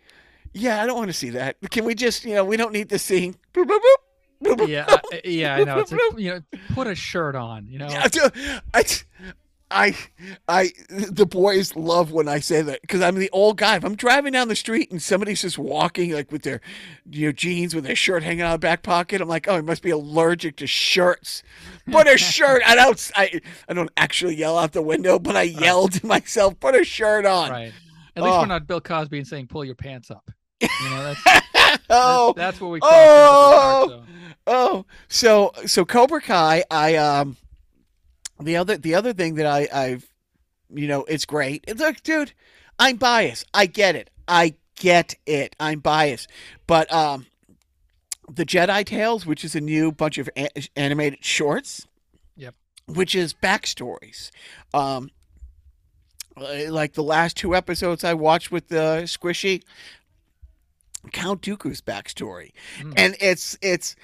yeah, 0.54 0.82
I 0.82 0.86
don't 0.88 0.98
want 0.98 1.10
to 1.10 1.14
see 1.14 1.32
that. 1.32 1.58
Can 1.70 1.84
we 1.86 1.94
just, 1.94 2.24
you 2.24 2.34
know, 2.34 2.46
we 2.46 2.56
don't 2.58 2.72
need 2.74 2.90
to 2.90 2.98
see. 2.98 3.34
Boop, 3.54 3.66
boop, 3.66 3.80
boop, 4.44 4.68
yeah, 4.68 4.86
I- 4.88 5.22
yeah, 5.26 5.56
I 5.56 5.64
know. 5.66 5.80
It's 5.80 5.92
like, 5.92 6.00
you 6.18 6.30
know, 6.32 6.42
put 6.74 6.88
a 6.88 6.96
shirt 6.96 7.36
on, 7.36 7.68
you 7.68 7.78
know. 7.80 7.88
I, 8.74 8.84
I, 9.70 9.98
I, 10.48 10.70
the 10.90 11.26
boys 11.26 11.76
love 11.76 12.12
when 12.12 12.28
I 12.30 12.40
say 12.40 12.62
that 12.62 12.82
because 12.82 13.02
I'm 13.02 13.16
the 13.16 13.30
old 13.32 13.58
guy. 13.58 13.76
If 13.76 13.84
I'm 13.84 13.96
driving 13.96 14.32
down 14.34 14.48
the 14.48 14.56
street 14.56 14.90
and 14.92 15.02
somebody's 15.02 15.42
just 15.42 15.58
walking 15.58 16.12
like 16.14 16.32
with 16.32 16.44
their, 16.44 16.62
you 17.10 17.26
know, 17.28 17.32
jeans 17.34 17.76
with 17.76 17.84
their 17.84 17.96
shirt 17.96 18.24
hanging 18.24 18.42
out 18.44 18.56
of 18.56 18.62
the 18.62 18.66
back 18.66 18.82
pocket, 18.82 19.20
I'm 19.20 19.28
like, 19.28 19.48
oh, 19.50 19.58
he 19.58 19.62
must 19.62 19.82
be 19.82 19.90
allergic 19.90 20.56
to 20.58 20.68
shirts. 20.68 21.44
Put 21.92 22.08
a 22.08 22.18
shirt. 22.18 22.62
I 22.66 22.76
don't, 22.76 23.12
I, 23.16 23.42
I 23.68 23.74
don't 23.74 23.92
actually 23.98 24.36
yell 24.36 24.58
out 24.58 24.72
the 24.72 24.82
window, 24.82 25.20
but 25.20 25.36
I 25.36 25.42
yell 25.44 25.90
to 25.90 26.06
myself, 26.06 26.60
put 26.60 26.74
a 26.76 26.86
shirt 26.86 27.26
on. 27.26 27.50
Right. 27.52 27.74
At 28.16 28.24
least 28.24 28.36
Oh. 28.36 28.40
we're 28.40 28.46
not 28.48 28.68
Bill 28.68 28.82
Cosby 28.82 29.18
and 29.18 29.28
saying 29.28 29.48
pull 29.48 29.66
your 29.66 29.76
pants 29.76 30.10
up. 30.10 30.32
You 30.62 30.68
know, 30.90 31.14
that's 31.24 31.80
Oh, 31.90 32.34
that's, 32.36 32.54
that's 32.54 32.62
what 32.62 32.72
we 32.72 32.80
call 32.80 32.90
Oh! 32.92 33.88
oh. 33.92 34.04
Oh, 34.50 34.86
so 35.10 35.52
so 35.66 35.84
Cobra 35.84 36.22
Kai, 36.22 36.64
I 36.72 36.96
um 36.96 37.36
the 38.40 38.58
other 38.58 38.78
the 38.78 38.96
other 38.96 39.14
thing 39.14 39.36
that 39.36 39.46
I 39.46 39.68
I've 39.74 40.08
you 40.74 40.88
know, 40.88 41.04
it's 41.06 41.26
great. 41.26 41.64
It's 41.68 41.80
like, 41.82 42.04
dude, 42.04 42.34
I'm 42.78 42.98
biased. 42.98 43.46
I 43.54 43.68
get 43.68 43.96
it. 43.96 44.10
I 44.28 44.56
get 44.76 45.16
it. 45.26 45.56
I'm 45.60 45.80
biased. 45.80 46.30
But 46.68 46.92
um 46.94 47.26
the 48.30 48.46
Jedi 48.46 48.86
Tales, 48.86 49.26
which 49.26 49.46
is 49.46 49.56
a 49.56 49.62
new 49.62 49.92
bunch 49.92 50.18
of 50.18 50.30
a- 50.38 50.50
animated 50.76 51.24
shorts. 51.24 51.88
Yep. 52.36 52.56
Which 52.88 53.16
is 53.16 53.34
backstories. 53.34 54.32
Um 54.74 55.12
uh, 56.36 56.70
like 56.72 56.94
the 56.94 57.04
last 57.04 57.36
two 57.36 57.56
episodes 57.56 58.04
I 58.04 58.14
watched 58.14 58.52
with 58.52 58.68
the 58.68 59.02
Squishy 59.06 59.64
Count 61.12 61.42
Dooku's 61.42 61.82
backstory. 61.82 62.52
Mm. 62.80 62.94
And 62.98 63.16
it's 63.20 63.58
it's 63.62 63.96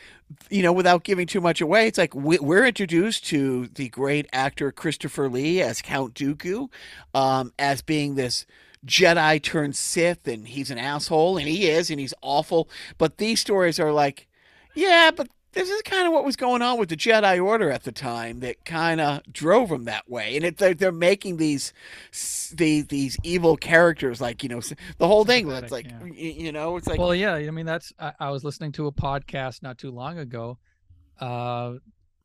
you 0.49 0.63
know, 0.63 0.73
without 0.73 1.03
giving 1.03 1.27
too 1.27 1.41
much 1.41 1.61
away, 1.61 1.87
it's 1.87 1.97
like 1.97 2.15
we- 2.15 2.39
we're 2.39 2.65
introduced 2.65 3.25
to 3.27 3.67
the 3.67 3.89
great 3.89 4.27
actor 4.33 4.71
Christopher 4.71 5.29
Lee 5.29 5.61
as 5.61 5.81
Count 5.81 6.15
Dooku, 6.15 6.69
um, 7.13 7.53
as 7.59 7.81
being 7.81 8.15
this 8.15 8.45
Jedi 8.85 9.41
turned 9.41 9.75
Sith, 9.75 10.27
and 10.27 10.47
he's 10.47 10.71
an 10.71 10.77
asshole, 10.77 11.37
and 11.37 11.47
he 11.47 11.69
is, 11.69 11.89
and 11.91 11.99
he's 11.99 12.13
awful. 12.21 12.67
But 12.97 13.17
these 13.17 13.39
stories 13.39 13.79
are 13.79 13.91
like, 13.91 14.27
yeah, 14.75 15.11
but 15.15 15.27
this 15.53 15.69
is 15.69 15.81
kind 15.83 16.07
of 16.07 16.13
what 16.13 16.25
was 16.25 16.35
going 16.35 16.61
on 16.61 16.77
with 16.79 16.89
the 16.89 16.97
Jedi 16.97 17.43
Order 17.43 17.71
at 17.71 17.83
the 17.83 17.91
time 17.91 18.39
that 18.41 18.65
kind 18.65 18.99
of 18.99 19.21
drove 19.31 19.69
them 19.69 19.85
that 19.85 20.09
way. 20.09 20.35
And 20.35 20.45
it, 20.45 20.57
they're, 20.57 20.73
they're 20.73 20.91
making 20.91 21.37
these 21.37 21.73
these 22.55 22.87
these 22.87 23.17
evil 23.23 23.55
characters, 23.55 24.19
like 24.19 24.43
you 24.43 24.49
know, 24.49 24.61
the 24.97 25.07
whole 25.07 25.25
thing. 25.25 25.49
It's 25.49 25.71
like 25.71 25.85
Sympathetic, 25.85 26.15
y- 26.17 26.43
you 26.43 26.51
know, 26.51 26.77
it's 26.77 26.87
like 26.87 26.99
well, 26.99 27.15
yeah. 27.15 27.35
I 27.35 27.51
mean, 27.51 27.65
that's. 27.65 27.93
I, 27.99 28.13
I 28.19 28.29
was 28.31 28.43
listening 28.43 28.71
to 28.73 28.87
a 28.87 28.91
podcast 28.91 29.63
not 29.63 29.77
too 29.77 29.91
long 29.91 30.17
ago, 30.17 30.57
uh, 31.19 31.73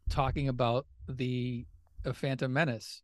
talking 0.08 0.48
about 0.48 0.86
the 1.08 1.66
uh, 2.04 2.12
Phantom 2.12 2.52
Menace, 2.52 3.02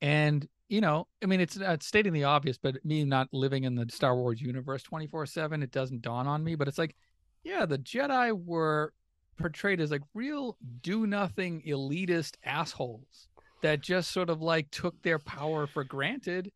and 0.00 0.48
you 0.68 0.80
know, 0.80 1.06
I 1.22 1.26
mean, 1.26 1.40
it's, 1.40 1.58
uh, 1.58 1.70
it's 1.70 1.86
stating 1.86 2.12
the 2.12 2.24
obvious, 2.24 2.58
but 2.58 2.76
me 2.84 3.02
not 3.04 3.28
living 3.32 3.64
in 3.64 3.74
the 3.74 3.86
Star 3.90 4.14
Wars 4.16 4.40
universe 4.40 4.82
twenty 4.82 5.06
four 5.06 5.26
seven, 5.26 5.62
it 5.62 5.72
doesn't 5.72 6.02
dawn 6.02 6.26
on 6.26 6.44
me. 6.44 6.54
But 6.54 6.68
it's 6.68 6.78
like, 6.78 6.94
yeah, 7.42 7.66
the 7.66 7.78
Jedi 7.78 8.32
were 8.44 8.92
portrayed 9.38 9.80
as 9.80 9.90
like 9.90 10.02
real 10.14 10.56
do 10.82 11.06
nothing 11.06 11.62
elitist 11.66 12.34
assholes 12.44 13.28
that 13.62 13.80
just 13.80 14.10
sort 14.10 14.30
of 14.30 14.42
like 14.42 14.70
took 14.70 15.00
their 15.02 15.18
power 15.18 15.66
for 15.66 15.84
granted 15.84 16.52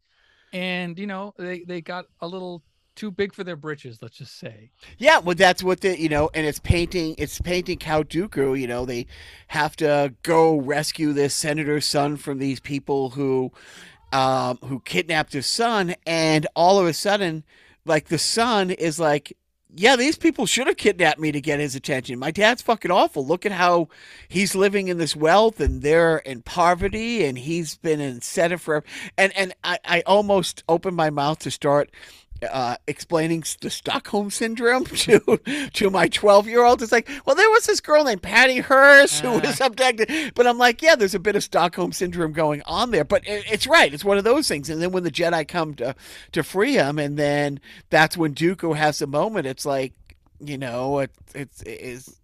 and 0.52 0.98
you 0.98 1.06
know 1.06 1.34
they 1.38 1.60
they 1.60 1.80
got 1.80 2.06
a 2.20 2.26
little 2.26 2.62
too 2.94 3.10
big 3.10 3.34
for 3.34 3.42
their 3.42 3.56
britches 3.56 4.02
let's 4.02 4.18
just 4.18 4.38
say 4.38 4.70
Yeah, 4.98 5.18
well, 5.18 5.34
that's 5.34 5.62
what 5.62 5.80
the 5.80 5.98
you 5.98 6.08
know, 6.08 6.30
and 6.34 6.46
it's 6.46 6.58
painting. 6.58 7.14
It's 7.18 7.40
painting 7.40 7.78
Count 7.78 8.08
Dooku. 8.10 8.58
You 8.58 8.66
know, 8.66 8.84
they 8.84 9.06
have 9.48 9.76
to 9.76 10.14
go 10.22 10.56
rescue 10.56 11.12
this 11.12 11.34
senator's 11.34 11.86
son 11.86 12.16
from 12.16 12.38
these 12.38 12.60
people 12.60 13.10
who, 13.10 13.50
um, 14.12 14.58
who 14.62 14.80
kidnapped 14.80 15.32
his 15.32 15.46
son, 15.46 15.94
and 16.06 16.46
all 16.54 16.78
of 16.78 16.86
a 16.86 16.92
sudden, 16.92 17.44
like 17.84 18.08
the 18.08 18.18
son 18.18 18.70
is 18.70 19.00
like, 19.00 19.36
yeah, 19.74 19.96
these 19.96 20.18
people 20.18 20.44
should 20.46 20.66
have 20.66 20.76
kidnapped 20.76 21.18
me 21.18 21.32
to 21.32 21.40
get 21.40 21.60
his 21.60 21.74
attention. 21.74 22.18
My 22.18 22.30
dad's 22.30 22.62
fucking 22.62 22.90
awful. 22.90 23.26
Look 23.26 23.46
at 23.46 23.52
how 23.52 23.88
he's 24.28 24.54
living 24.54 24.88
in 24.88 24.98
this 24.98 25.16
wealth, 25.16 25.60
and 25.60 25.82
they're 25.82 26.18
in 26.18 26.42
poverty, 26.42 27.24
and 27.24 27.38
he's 27.38 27.76
been 27.76 28.00
in 28.00 28.16
incentive 28.16 28.60
for. 28.60 28.84
And 29.16 29.34
and 29.36 29.54
I, 29.64 29.78
I 29.84 30.00
almost 30.02 30.62
opened 30.68 30.96
my 30.96 31.10
mouth 31.10 31.38
to 31.40 31.50
start 31.50 31.90
uh, 32.50 32.76
explaining 32.86 33.44
the 33.60 33.70
Stockholm 33.70 34.30
syndrome 34.30 34.84
to 34.86 35.40
to 35.72 35.90
my 35.90 36.08
12 36.08 36.48
year 36.48 36.64
old. 36.64 36.82
It's 36.82 36.92
like, 36.92 37.08
well, 37.24 37.36
there 37.36 37.50
was 37.50 37.66
this 37.66 37.80
girl 37.80 38.04
named 38.04 38.22
Patty 38.22 38.58
Hearst 38.58 39.20
who 39.20 39.38
was 39.38 39.60
abducted, 39.60 40.34
but 40.34 40.46
I'm 40.46 40.58
like, 40.58 40.82
yeah, 40.82 40.94
there's 40.94 41.14
a 41.14 41.20
bit 41.20 41.36
of 41.36 41.44
Stockholm 41.44 41.92
syndrome 41.92 42.32
going 42.32 42.62
on 42.66 42.90
there. 42.90 43.04
But 43.04 43.26
it, 43.26 43.44
it's 43.50 43.66
right, 43.66 43.92
it's 43.92 44.04
one 44.04 44.18
of 44.18 44.24
those 44.24 44.48
things. 44.48 44.68
And 44.70 44.82
then 44.82 44.92
when 44.92 45.04
the 45.04 45.10
Jedi 45.10 45.46
come 45.46 45.74
to 45.74 45.94
to 46.32 46.42
free 46.42 46.74
him, 46.74 46.98
and 46.98 47.18
then 47.18 47.60
that's 47.90 48.16
when 48.16 48.34
Dooku 48.34 48.76
has 48.76 49.00
a 49.02 49.06
moment. 49.06 49.46
It's 49.46 49.66
like, 49.66 49.92
you 50.40 50.58
know, 50.58 51.00
it, 51.00 51.10
it's 51.34 51.62
it 51.62 51.80
is. 51.80 52.18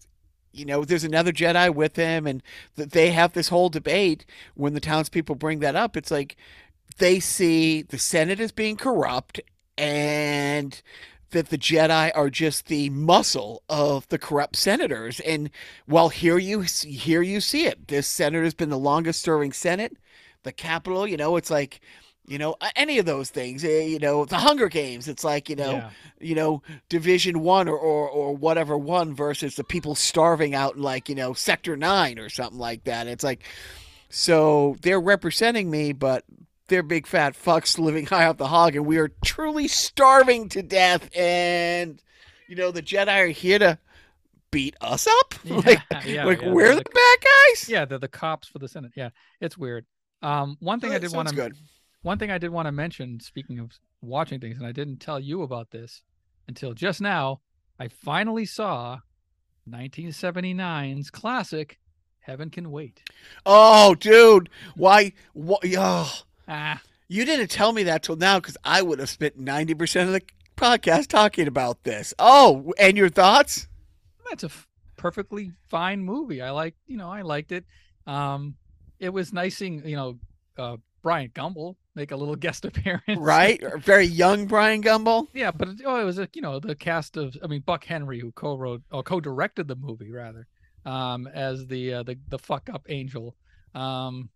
You 0.51 0.65
know, 0.65 0.85
there's 0.85 1.05
another 1.05 1.31
Jedi 1.31 1.73
with 1.73 1.95
him, 1.95 2.27
and 2.27 2.43
th- 2.75 2.89
they 2.89 3.11
have 3.11 3.33
this 3.33 3.49
whole 3.49 3.69
debate. 3.69 4.25
When 4.55 4.75
the 4.75 4.81
townspeople 4.81 5.37
bring 5.37 5.61
that 5.61 5.77
up, 5.77 5.97
it's 5.97 6.11
like 6.11 6.37
they 6.97 7.21
see 7.21 7.83
the 7.83 7.99
Senate 7.99 8.41
as 8.41 8.51
being 8.51 8.77
corrupt 8.77 9.41
and 9.79 10.83
that 11.31 11.51
the 11.51 11.59
Jedi 11.59 12.11
are 12.15 12.31
just 12.31 12.67
the 12.67 12.91
muscle 12.91 13.63
of 13.69 14.09
the 14.09 14.19
corrupt 14.19 14.57
senators. 14.57 15.21
And 15.21 15.51
well, 15.87 16.09
here 16.09 16.39
you 16.39 16.61
here 16.63 17.23
you 17.23 17.41
see 17.41 17.67
it. 17.67 17.89
This 17.89 18.07
senator's 18.07 18.55
been 18.55 18.71
the 18.71 18.79
longest 18.79 19.23
serving 19.23 19.53
Senate, 19.53 19.97
the 20.43 20.53
capital. 20.53 21.07
You 21.07 21.17
know, 21.17 21.37
it's 21.37 21.51
like 21.51 21.81
You 22.27 22.37
know, 22.39 22.57
any 22.77 22.99
of 22.99 23.07
those 23.07 23.31
things. 23.31 23.65
eh, 23.65 23.85
You 23.87 23.99
know, 23.99 24.25
the 24.27 24.37
Hunger 24.37 24.69
Games. 24.69 25.09
It's 25.09 25.25
like 25.25 25.49
you 25.49 25.57
know, 25.57 25.73
Yeah. 25.77 25.91
you 26.21 26.35
know, 26.35 26.63
Division 26.91 27.41
One 27.41 27.69
or, 27.69 27.79
or 27.79 28.09
or 28.09 28.37
whatever 28.37 28.77
one 28.77 29.15
versus 29.15 29.57
the 29.57 29.65
people 29.65 29.95
starving 29.95 30.55
out 30.55 30.77
in 30.77 30.83
like 30.83 31.09
you 31.09 31.15
know 31.15 31.33
Sector 31.35 31.77
Nine 31.77 32.19
or 32.19 32.29
something 32.29 32.59
like 32.59 32.85
that. 32.85 33.07
It's 33.07 33.25
like, 33.25 33.43
so 34.11 34.77
they're 34.83 35.01
representing 35.01 35.71
me, 35.71 35.93
but 35.93 36.25
they're 36.69 36.83
big 36.83 37.07
fat 37.07 37.35
fucks 37.35 37.79
living 37.79 38.07
high 38.07 38.27
off 38.27 38.37
the 38.37 38.47
hog, 38.49 38.77
and 38.77 38.87
we 38.87 38.99
are 38.99 39.09
truly 39.25 39.69
starving 39.69 40.49
to 40.51 40.63
death. 40.63 41.09
And 41.17 42.03
you 42.47 42.57
know, 42.57 42.71
the 42.71 42.83
Jedi 42.83 43.25
are 43.25 43.27
here 43.29 43.59
to 43.59 43.79
beat 44.51 44.77
us 44.81 45.07
up. 45.07 45.35
like, 45.45 45.81
Yeah, 45.91 46.03
yeah, 46.07 46.25
like 46.25 46.41
yeah, 46.43 46.51
we're 46.53 46.75
the 46.75 46.83
the- 46.83 46.91
bad 46.91 47.19
guys. 47.51 47.69
Yeah, 47.69 47.85
they're 47.85 47.99
the 47.99 48.09
cops 48.09 48.49
for 48.49 48.59
the 48.59 48.69
Senate. 48.69 48.93
Yeah, 48.97 49.11
it's 49.41 49.59
weird. 49.59 49.85
Um, 50.23 50.57
one 50.61 50.81
thing 50.81 50.93
I 50.93 50.99
did 50.99 51.13
want 51.13 51.29
to 51.29 51.53
one 52.03 52.19
thing 52.19 52.31
I 52.31 52.39
did 52.39 52.51
want 52.51 52.67
to 52.67 52.73
mention, 52.73 53.21
speaking 53.21 53.59
of 53.59 53.73
watching 54.01 54.41
things, 54.41 54.57
and 54.59 54.67
I 54.67 54.73
didn't 54.73 54.99
tell 54.99 55.19
you 55.21 55.43
about 55.43 55.71
this 55.71 56.03
until 56.47 56.73
just 56.73 57.01
now. 57.01 57.41
I 57.81 57.89
finally 57.89 58.45
saw 58.45 58.99
1979's 59.69 61.11
classic 61.11 61.79
"Heaven 62.21 62.51
Can 62.51 62.71
Wait." 62.71 63.03
Oh, 63.47 63.95
dude, 63.95 64.49
why? 64.77 65.13
What? 65.33 65.63
Oh, 65.77 66.13
Ah, 66.49 66.81
you 67.09 67.25
didn't 67.25 67.49
tell 67.49 67.73
me 67.73 67.85
that 67.85 68.03
till 68.03 68.17
now 68.17 68.41
because 68.41 68.57
I 68.65 68.83
would 68.83 68.99
have 68.99 69.11
spent 69.11 69.39
ninety 69.39 69.75
percent 69.75 70.09
of 70.09 70.15
the 70.15 70.23
podcast 70.57 71.09
talking 71.09 71.47
about 71.47 71.85
this. 71.85 72.15
Oh, 72.19 72.73
and 72.79 72.97
your 72.97 73.09
thoughts? 73.09 73.69
that's 74.29 74.43
a 74.43 74.47
f- 74.47 74.69
perfectly 74.97 75.53
fine 75.69 76.05
movie. 76.05 76.43
I 76.43 76.51
like, 76.51 76.75
you 76.87 76.97
know, 76.97 77.09
I 77.11 77.23
liked 77.23 77.53
it. 77.53 77.65
Um, 78.07 78.57
it 78.99 79.11
was 79.11 79.33
nice 79.33 79.57
seeing, 79.57 79.87
you 79.87 79.97
know, 79.97 80.19
uh, 80.59 80.77
Bryant 81.03 81.33
Gumbel 81.35 81.77
make 81.95 82.11
a 82.11 82.17
little 82.17 82.37
guest 82.47 82.65
appearance. 82.65 83.03
Right? 83.17 83.63
Very 83.79 84.07
young 84.07 84.47
Bryant 84.47 84.85
Gumbel. 84.85 85.29
Yeah, 85.33 85.51
but 85.51 85.69
it, 85.69 85.81
oh, 85.85 86.01
it 86.01 86.05
was 86.05 86.19
a 86.19 86.29
you 86.35 86.43
know 86.43 86.61
the 86.61 86.75
cast 86.75 87.17
of 87.17 87.37
I 87.43 87.47
mean 87.47 87.63
Buck 87.65 87.85
Henry 87.85 88.21
who 88.21 88.33
co-wrote 88.33 88.83
or 88.91 89.03
co-directed 89.03 89.69
the 89.69 89.77
movie 89.77 90.11
rather, 90.11 90.47
um, 90.85 91.27
as 91.29 91.67
the 91.67 91.95
uh, 91.95 92.03
the 92.03 92.19
the 92.29 92.39
fuck 92.39 92.69
up 92.73 92.87
angel, 92.89 93.37
um, 93.75 94.31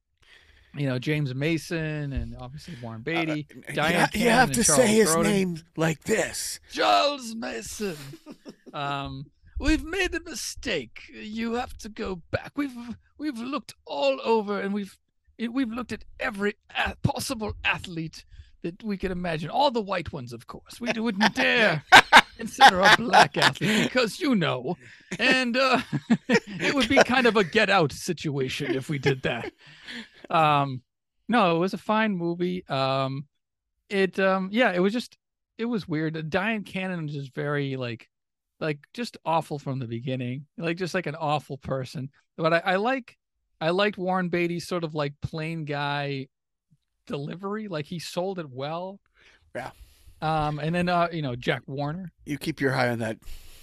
you 0.75 0.87
know 0.87 0.99
James 0.99 1.35
Mason 1.35 2.13
and 2.13 2.37
obviously 2.39 2.75
Warren 2.83 3.03
Beatty, 3.03 3.47
Uh, 3.69 3.73
Diane 3.73 4.09
you, 4.15 4.21
you 4.25 4.31
have 4.31 4.53
to 4.53 4.65
Charles 4.65 4.81
say 4.83 4.87
his 4.89 5.17
name 5.17 5.59
like 5.77 6.03
this. 6.05 6.61
Charles 6.73 7.35
Mason. 7.35 7.97
um, 8.75 9.27
we've 9.59 9.85
made 9.85 10.15
a 10.15 10.21
mistake. 10.21 11.03
You 11.13 11.55
have 11.55 11.77
to 11.79 11.89
go 11.89 12.23
back. 12.31 12.53
We've 12.57 12.77
we've 13.19 13.39
looked 13.39 13.75
all 13.87 14.19
over 14.25 14.61
and 14.61 14.73
we've 14.75 14.99
we've 15.39 15.71
looked 15.73 15.93
at 15.93 16.05
every 16.21 16.55
a- 16.77 16.97
possible 17.03 17.55
athlete 17.65 18.25
that 18.63 18.83
we 18.83 18.97
could 18.97 19.11
imagine. 19.11 19.51
All 19.51 19.71
the 19.71 19.81
white 19.81 20.13
ones, 20.13 20.33
of 20.33 20.47
course. 20.47 20.81
We 20.81 20.93
wouldn't 20.93 21.35
dare 21.35 21.83
consider 22.37 22.81
a 22.81 22.95
black 22.97 23.37
athlete 23.37 23.85
because 23.85 24.21
you 24.21 24.35
know, 24.35 24.77
and 25.19 25.57
uh, 25.57 25.81
it 26.29 26.75
would 26.75 26.89
be 26.89 27.03
kind 27.05 27.27
of 27.27 27.37
a 27.37 27.45
get 27.45 27.71
out 27.71 27.93
situation 27.93 28.75
if 28.75 28.89
we 28.89 28.99
did 28.99 29.23
that. 29.23 29.53
Um, 30.31 30.83
no, 31.29 31.57
it 31.57 31.59
was 31.59 31.75
a 31.75 31.79
fine 31.79 32.17
movie. 32.17 32.67
Um, 32.69 33.27
it 33.89 34.19
um, 34.19 34.49
yeah, 34.53 34.73
it 34.73 34.81
was 34.81 34.93
just 34.93 35.17
it 35.59 35.65
was 35.67 35.87
weird. 35.87 36.15
Dyan 36.31 36.65
Cannon 36.65 37.05
was 37.05 37.15
just 37.15 37.35
very 37.35 37.77
like 37.77 38.09
like 38.61 38.79
just 38.95 39.17
awful 39.25 39.59
from 39.59 39.79
the 39.79 39.87
beginning, 39.87 40.47
like 40.57 40.77
just 40.77 40.95
like 40.95 41.07
an 41.07 41.17
awful 41.17 41.59
person. 41.59 42.11
But 42.37 42.55
I, 42.55 42.59
I 42.59 42.77
like 42.77 43.17
I 43.61 43.71
liked 43.71 43.99
Warren 43.99 44.29
Beatty's 44.29 44.67
sort 44.67 44.85
of 44.85 44.95
like 44.95 45.15
plain 45.21 45.65
guy 45.65 46.29
delivery. 47.07 47.69
Like 47.69 47.87
he 47.87 47.99
sold 47.99 48.39
it 48.39 48.49
well. 48.51 49.01
Yeah. 49.55 49.71
Um, 50.21 50.59
and 50.59 50.75
then 50.75 50.89
uh, 50.89 51.09
you 51.13 51.23
know, 51.23 51.37
Jack 51.37 51.63
Warner. 51.67 52.13
You 52.25 52.39
keep 52.39 52.61
your 52.61 52.75
eye 52.75 52.89
on 52.89 53.01
that. 53.01 53.19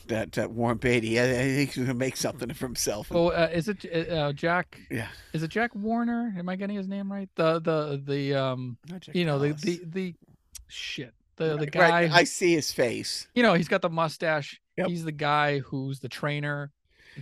That, 0.10 0.32
that 0.34 0.52
Warren 0.52 0.78
Beatty, 0.78 1.20
I, 1.20 1.24
I 1.24 1.28
think 1.34 1.70
he's 1.72 1.84
gonna 1.84 1.94
make 1.94 2.18
something 2.18 2.50
of 2.50 2.60
himself. 2.60 3.08
Oh, 3.12 3.30
uh, 3.30 3.50
is 3.54 3.70
it 3.70 3.86
uh, 3.94 4.14
uh, 4.14 4.34
Jack? 4.34 4.80
yeah, 4.92 5.08
Is 5.34 5.44
it 5.44 5.50
Jack 5.50 5.74
Warner? 5.76 6.34
Am 6.38 6.50
I 6.50 6.56
getting 6.56 6.76
his 6.76 6.88
name 6.88 7.12
right? 7.12 7.30
The 7.36 7.60
the 7.60 8.02
the 8.04 8.34
um, 8.36 8.78
you 9.14 9.26
know, 9.26 9.40
the 9.40 9.50
Dallas. 9.50 9.62
the 9.62 9.82
the 9.86 10.16
shit. 10.68 11.14
The 11.38 11.56
the 11.58 11.68
guy. 11.68 11.90
right, 11.90 12.12
I 12.12 12.24
see 12.26 12.54
his 12.54 12.72
face. 12.72 13.28
you 13.34 13.44
know, 13.44 13.54
he's 13.54 13.68
got 13.70 13.82
the 13.82 13.90
mustache. 13.90 14.60
Yep. 14.78 14.88
He's 14.88 15.06
the 15.06 15.12
guy 15.12 15.60
who's 15.60 16.00
the 16.00 16.10
trainer 16.10 16.72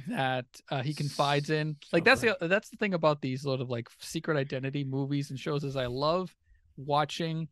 that 0.08 0.46
uh, 0.70 0.82
he 0.82 0.94
confides 0.94 1.50
in. 1.50 1.76
Like 1.92 2.04
that's 2.04 2.22
the 2.22 2.38
that's 2.42 2.70
the 2.70 2.78
thing 2.78 2.94
about 2.94 3.22
these 3.22 3.42
sort 3.44 3.62
of 3.62 3.70
like 3.70 3.90
secret 4.00 4.38
identity 4.38 4.84
movies 4.84 5.30
and 5.30 5.40
shows 5.40 5.64
is 5.64 5.76
I 5.76 5.88
love 5.88 6.36
watching 6.78 7.48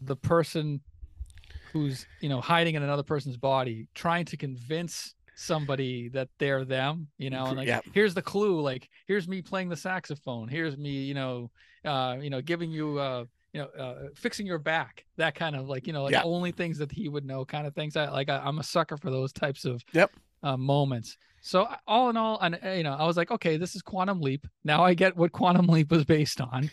the 0.00 0.16
person 0.16 0.80
who's 1.72 2.06
you 2.20 2.28
know 2.28 2.40
hiding 2.40 2.74
in 2.74 2.82
another 2.82 3.02
person's 3.02 3.36
body 3.36 3.88
trying 3.94 4.24
to 4.26 4.36
convince 4.36 5.14
somebody 5.34 6.08
that 6.10 6.28
they're 6.38 6.64
them 6.64 7.08
you 7.18 7.30
know 7.30 7.46
and 7.48 7.56
like 7.56 7.68
here's 7.92 8.14
the 8.14 8.22
clue 8.22 8.60
like 8.60 8.88
here's 9.06 9.26
me 9.26 9.40
playing 9.40 9.68
the 9.68 9.76
saxophone 9.76 10.46
here's 10.46 10.76
me 10.76 10.90
you 10.90 11.14
know 11.14 11.50
uh 11.84 12.16
you 12.20 12.28
know 12.30 12.40
giving 12.42 12.70
you 12.70 12.98
uh 12.98 13.24
you 13.54 13.60
know 13.60 13.66
uh 13.82 14.08
fixing 14.14 14.46
your 14.46 14.58
back 14.58 15.04
that 15.16 15.34
kind 15.34 15.56
of 15.56 15.68
like 15.68 15.86
you 15.86 15.92
know 15.92 16.02
like 16.02 16.12
Yeah. 16.12 16.22
only 16.22 16.52
things 16.52 16.78
that 16.78 16.92
he 16.92 17.08
would 17.08 17.24
know 17.24 17.44
kind 17.44 17.66
of 17.66 17.74
things. 17.74 17.96
I 17.96 18.08
like 18.10 18.28
I, 18.28 18.38
i'm 18.38 18.58
a 18.58 18.62
sucker 18.62 18.96
for 18.96 19.10
those 19.10 19.32
types 19.32 19.64
of 19.64 19.82
Yep. 19.92 20.10
uh, 20.42 20.56
moments. 20.56 21.16
So 21.40 21.66
all 21.86 22.08
in 22.10 22.16
all 22.16 22.38
and 22.40 22.58
uh, 22.64 22.70
you 22.70 22.82
know 22.82 22.94
i 22.94 23.04
was 23.04 23.16
like 23.16 23.30
okay 23.30 23.56
this 23.56 23.74
is 23.74 23.82
quantum 23.82 24.20
leap. 24.20 24.46
Now 24.64 24.84
i 24.84 24.94
get 24.94 25.16
what 25.16 25.32
quantum 25.32 25.66
leap 25.66 25.90
was 25.90 26.04
based 26.04 26.40
on 26.40 26.70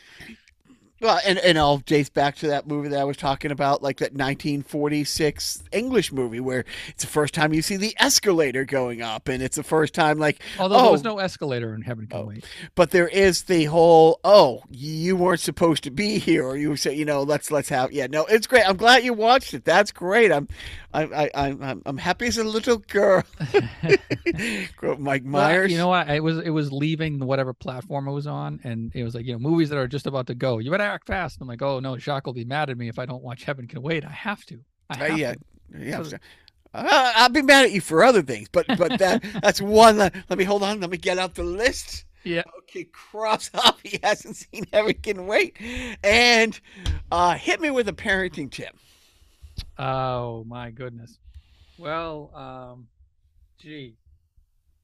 Well, 1.02 1.20
and, 1.26 1.40
and 1.40 1.58
I'll 1.58 1.78
date 1.78 2.14
back 2.14 2.36
to 2.38 2.48
that 2.48 2.68
movie 2.68 2.90
that 2.90 3.00
I 3.00 3.04
was 3.06 3.16
talking 3.18 3.52
about, 3.52 3.82
like 3.82 3.98
that 3.98 4.14
1946 4.14 5.64
English 5.72 6.12
movie 6.12 6.40
where 6.40 6.66
it's 6.90 7.04
the 7.04 7.10
first 7.10 7.34
time 7.34 7.54
you 7.54 7.62
see 7.62 7.78
the 7.78 7.96
escalator 8.00 8.66
going 8.66 9.02
up, 9.02 9.28
and 9.30 9.42
it's 9.42 9.56
the 9.56 9.64
first 9.64 9.94
time, 9.94 10.20
like, 10.20 10.42
although 10.60 10.82
there 10.82 10.92
was 10.92 11.02
Oh. 11.06 11.10
no 11.16 11.20
escalator 11.20 11.74
in 11.74 11.82
heaven 11.82 12.08
can 12.08 12.20
Oh. 12.20 12.26
wait 12.26 12.46
but 12.76 12.92
there 12.92 13.08
is 13.08 13.44
the 13.44 13.66
whole, 13.66 14.20
oh, 14.24 14.62
you 14.70 15.16
weren't 15.16 15.40
supposed 15.40 15.84
to 15.86 15.92
be 15.92 16.18
here, 16.20 16.46
or 16.46 16.58
you 16.58 16.76
say, 16.76 16.94
you 16.94 17.06
know, 17.06 17.24
let's 17.24 17.50
let's 17.52 17.70
have, 17.70 17.92
yeah, 17.92 18.08
no, 18.08 18.26
it's 18.26 18.48
great. 18.48 18.68
I'm 18.68 18.78
glad 18.78 19.04
you 19.04 19.14
watched 19.14 19.54
it. 19.54 19.64
That's 19.66 19.92
great. 19.92 20.32
I'm, 20.32 20.48
I, 20.94 21.04
I, 21.04 21.30
I'm, 21.36 21.62
I'm, 21.64 21.82
I'm 21.86 21.98
happy 21.98 22.28
as 22.28 22.38
a 22.38 22.44
little 22.44 22.78
girl. 22.78 23.24
Mike 24.98 25.24
Well, 25.24 25.32
Myers. 25.44 25.72
you 25.72 25.78
know 25.78 25.88
what? 25.88 26.10
It 26.10 26.24
was 26.24 26.40
it 26.40 26.50
was 26.50 26.72
leaving 26.72 27.20
whatever 27.20 27.54
platform 27.54 28.08
it 28.08 28.12
was 28.12 28.28
on, 28.28 28.60
and 28.64 28.92
it 28.96 29.04
was 29.04 29.14
like 29.16 29.26
you 29.26 29.34
know 29.34 29.40
movies 29.40 29.70
that 29.70 29.78
are 29.78 29.88
just 29.88 30.08
about 30.08 30.28
to 30.28 30.36
go. 30.36 30.58
You 30.58 30.72
better 30.72 30.84
act 30.90 31.08
fast. 31.08 31.38
I'm 31.42 31.48
like, 31.48 31.62
oh 31.62 31.80
no, 31.80 31.98
Jacques 31.98 32.26
will 32.26 32.34
be 32.34 32.46
mad 32.46 32.70
at 32.70 32.78
me 32.78 32.88
if 32.90 33.00
I 33.00 33.06
don't 33.06 33.24
watch 33.24 33.44
Heaven 33.44 33.68
Can 33.68 33.82
Wait. 33.82 34.04
I 34.06 34.10
have 34.12 34.44
to. 34.46 34.60
I 34.90 34.94
Uh, 34.94 35.08
have 35.10 35.18
yeah, 35.18 35.34
to. 35.34 35.40
yeah. 35.78 36.04
So- 36.04 36.18
Uh, 36.74 37.12
I'll 37.16 37.30
be 37.30 37.42
mad 37.42 37.66
at 37.66 37.72
you 37.72 37.82
for 37.82 38.04
other 38.04 38.22
things, 38.22 38.48
but 38.52 38.66
but 38.78 39.00
that 39.00 39.24
that's 39.42 39.60
one. 39.62 39.98
That, 39.98 40.14
let 40.30 40.38
me 40.38 40.44
hold 40.46 40.62
on. 40.64 40.80
Let 40.80 40.90
me 40.92 40.98
get 40.98 41.18
out 41.18 41.34
the 41.36 41.44
list. 41.44 42.06
Yeah. 42.24 42.44
Okay, 42.60 42.84
cross 42.92 43.50
off. 43.56 43.80
He 43.82 44.00
hasn't 44.04 44.36
seen 44.36 44.66
Heaven 44.72 44.94
Can 45.02 45.26
Wait, 45.26 45.56
and 46.04 46.60
uh, 47.12 47.34
hit 47.36 47.60
me 47.60 47.72
with 47.72 47.88
a 47.88 47.94
parenting 47.94 48.52
tip. 48.52 48.76
Oh 49.78 50.44
my 50.46 50.70
goodness. 50.72 51.18
Well, 51.80 52.32
um, 52.36 52.88
gee, 53.58 53.96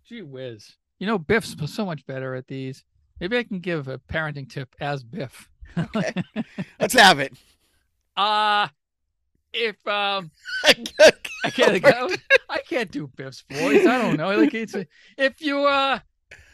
gee 0.08 0.22
whiz. 0.22 0.76
You 1.00 1.08
know, 1.08 1.20
Biff's 1.20 1.56
so 1.72 1.86
much 1.86 2.06
better 2.06 2.36
at 2.36 2.48
these. 2.48 2.84
Maybe 3.20 3.38
I 3.38 3.44
can 3.44 3.60
give 3.60 3.88
a 3.88 4.00
parenting 4.00 4.50
tip 4.50 4.74
as 4.80 5.04
Biff. 5.04 5.50
Okay, 5.78 6.14
let's 6.80 6.94
have 6.94 7.20
it. 7.20 7.34
Uh 8.16 8.68
if 9.54 9.76
um 9.88 10.32
I 10.64 10.76
I 11.46 11.50
can't 11.50 11.86
I, 11.86 12.16
I 12.50 12.60
can't 12.60 12.92
do 12.92 13.08
Biff's 13.16 13.44
voice. 13.50 13.86
I 13.86 14.02
don't 14.02 14.18
know. 14.18 14.36
Like 14.38 14.54
it's 14.54 14.76
if 15.18 15.42
you 15.42 15.66
uh 15.66 16.00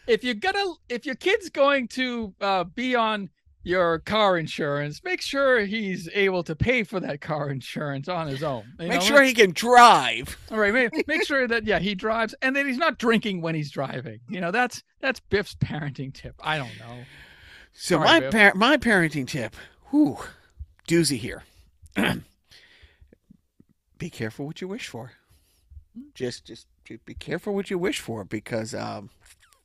if 0.08 0.24
you're 0.24 0.36
gonna 0.36 0.74
if 0.90 1.06
your 1.06 1.16
kid's 1.16 1.50
going 1.50 1.88
to 1.90 2.34
uh 2.42 2.64
be 2.64 2.96
on 2.96 3.30
your 3.64 4.00
car 4.00 4.38
insurance, 4.38 5.04
make 5.04 5.22
sure 5.22 5.66
he's 5.66 6.10
able 6.14 6.44
to 6.44 6.56
pay 6.56 6.84
for 6.84 7.00
that 7.00 7.22
car 7.22 7.50
insurance 7.52 8.08
on 8.08 8.28
his 8.28 8.42
own. 8.42 8.64
You 8.80 8.88
Make 8.88 9.02
know? 9.02 9.06
sure 9.06 9.22
he 9.22 9.36
can 9.36 9.52
drive. 9.52 10.36
All 10.50 10.58
right, 10.58 10.74
make, 10.74 11.08
make 11.08 11.24
sure 11.28 11.48
that 11.48 11.66
yeah 11.66 11.78
he 11.80 11.94
drives 11.94 12.34
and 12.42 12.56
that 12.56 12.66
he's 12.66 12.78
not 12.78 12.98
drinking 12.98 13.42
when 13.42 13.54
he's 13.56 13.72
driving. 13.72 14.20
You 14.30 14.42
know 14.42 14.52
that's 14.52 14.84
that's 15.00 15.20
Biff's 15.20 15.56
parenting 15.56 16.14
tip. 16.14 16.36
I 16.42 16.58
don't 16.58 16.78
know. 16.80 17.04
So 17.74 18.00
my 18.00 18.20
par- 18.22 18.54
my 18.56 18.78
parenting 18.78 19.28
tip, 19.28 19.56
whew, 19.90 20.18
doozy 20.88 21.18
here. 21.18 21.44
be 23.98 24.10
careful 24.10 24.46
what 24.46 24.62
you 24.62 24.68
wish 24.68 24.88
for. 24.88 25.12
Just 26.14 26.46
just 26.46 26.68
be 27.06 27.14
careful 27.14 27.54
what 27.54 27.70
you 27.70 27.78
wish 27.78 28.00
for 28.00 28.24
because 28.24 28.74
um, 28.74 29.10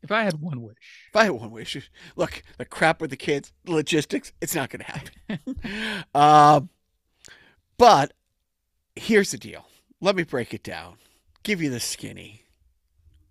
If 0.03 0.13
I 0.13 0.23
had 0.23 0.41
one 0.41 0.63
wish, 0.63 0.77
if 1.09 1.17
I 1.17 1.25
had 1.25 1.33
one 1.33 1.51
wish, 1.51 1.91
look 2.15 2.43
the 2.59 2.65
crap 2.65 3.01
with 3.01 3.11
the 3.11 3.17
kids, 3.17 3.53
logistics, 3.67 4.33
it's 4.41 4.55
not 4.55 4.71
going 4.71 4.85
to 4.85 4.93
happen. 4.93 6.05
um, 6.15 6.69
but 7.79 8.13
here's 8.95 9.31
the 9.33 9.39
deal. 9.39 9.67
Let 10.01 10.15
me 10.17 10.23
break 10.23 10.55
it 10.55 10.63
down. 10.63 10.97
Give 11.43 11.63
you 11.63 11.71
the 11.71 11.81
skinny. 11.81 12.43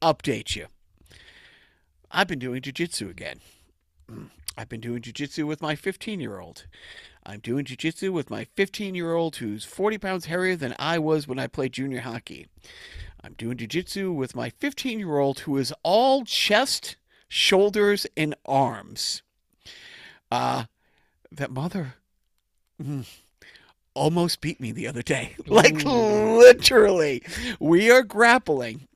Update 0.01 0.55
you. 0.55 0.67
I've 2.11 2.27
been 2.27 2.39
doing 2.39 2.61
jujitsu 2.61 3.09
again. 3.09 3.39
I've 4.57 4.69
been 4.69 4.81
doing 4.81 5.01
jujitsu 5.01 5.45
with 5.45 5.61
my 5.61 5.75
15 5.75 6.19
year 6.19 6.39
old. 6.39 6.65
I'm 7.25 7.39
doing 7.39 7.65
jujitsu 7.65 8.11
with 8.11 8.29
my 8.29 8.45
15 8.55 8.95
year 8.95 9.13
old 9.13 9.37
who's 9.37 9.65
40 9.65 9.97
pounds 9.97 10.25
heavier 10.25 10.55
than 10.55 10.75
I 10.79 10.99
was 10.99 11.27
when 11.27 11.39
I 11.39 11.47
played 11.47 11.73
junior 11.73 12.01
hockey. 12.01 12.47
I'm 13.23 13.33
doing 13.33 13.57
jujitsu 13.57 14.13
with 14.13 14.35
my 14.35 14.49
15 14.49 14.99
year 14.99 15.17
old 15.17 15.39
who 15.39 15.57
is 15.57 15.73
all 15.83 16.23
chest, 16.23 16.95
shoulders, 17.27 18.05
and 18.15 18.35
arms. 18.45 19.23
Uh, 20.31 20.65
that 21.31 21.51
mother 21.51 21.95
mm, 22.81 23.05
almost 23.93 24.41
beat 24.41 24.59
me 24.61 24.71
the 24.71 24.87
other 24.87 25.01
day. 25.01 25.35
like 25.47 25.83
literally. 25.83 27.23
We 27.59 27.91
are 27.91 28.03
grappling. 28.03 28.87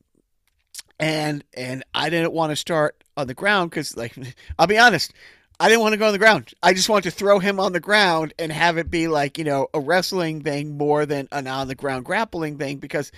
And 0.99 1.44
and 1.53 1.84
I 1.94 2.10
didn't 2.10 2.34
want 2.34 2.52
to 2.52 2.56
start 2.56 3.03
on 3.18 3.27
the 3.27 3.34
ground 3.34 3.72
because 3.72 3.98
like 3.98 4.15
I'll 4.60 4.68
be 4.68 4.77
honest, 4.77 5.14
I 5.60 5.68
didn't 5.68 5.81
want 5.81 5.94
to 5.94 5.98
go 5.98 6.07
on 6.07 6.14
the 6.14 6.19
ground. 6.19 6.53
I 6.64 6.73
just 6.73 6.88
wanted 6.88 7.10
to 7.10 7.15
throw 7.15 7.40
him 7.40 7.60
on 7.60 7.73
the 7.73 7.80
ground 7.81 8.34
and 8.40 8.52
have 8.52 8.77
it 8.77 8.90
be 8.90 9.07
like, 9.10 9.38
you 9.38 9.44
know, 9.44 9.68
a 9.73 9.80
wrestling 9.80 10.41
thing 10.41 10.77
more 10.77 11.06
than 11.06 11.27
an 11.31 11.48
on 11.48 11.68
the 11.68 11.76
ground 11.76 12.06
grappling 12.06 12.57
thing 12.57 12.77
because 12.77 13.11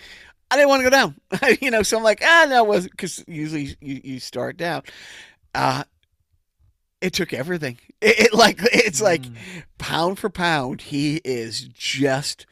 I 0.49 0.55
didn't 0.55 0.69
want 0.69 0.79
to 0.83 0.89
go 0.89 0.89
down. 0.89 1.15
you 1.61 1.69
know, 1.69 1.83
so 1.83 1.97
I'm 1.97 2.03
like, 2.03 2.21
ah, 2.25 2.47
no, 2.49 2.63
was 2.63 2.87
because 2.87 3.23
usually 3.27 3.75
you, 3.79 4.01
you 4.03 4.19
start 4.19 4.57
down. 4.57 4.81
Uh, 5.53 5.83
it 6.99 7.13
took 7.13 7.33
everything. 7.33 7.77
It, 8.01 8.19
it 8.19 8.33
like 8.33 8.57
it's 8.73 8.99
like 8.99 9.21
Mm. 9.21 9.63
pound 9.77 10.17
for 10.17 10.31
pound, 10.31 10.81
he 10.81 11.21
is 11.23 11.61
just 11.61 12.47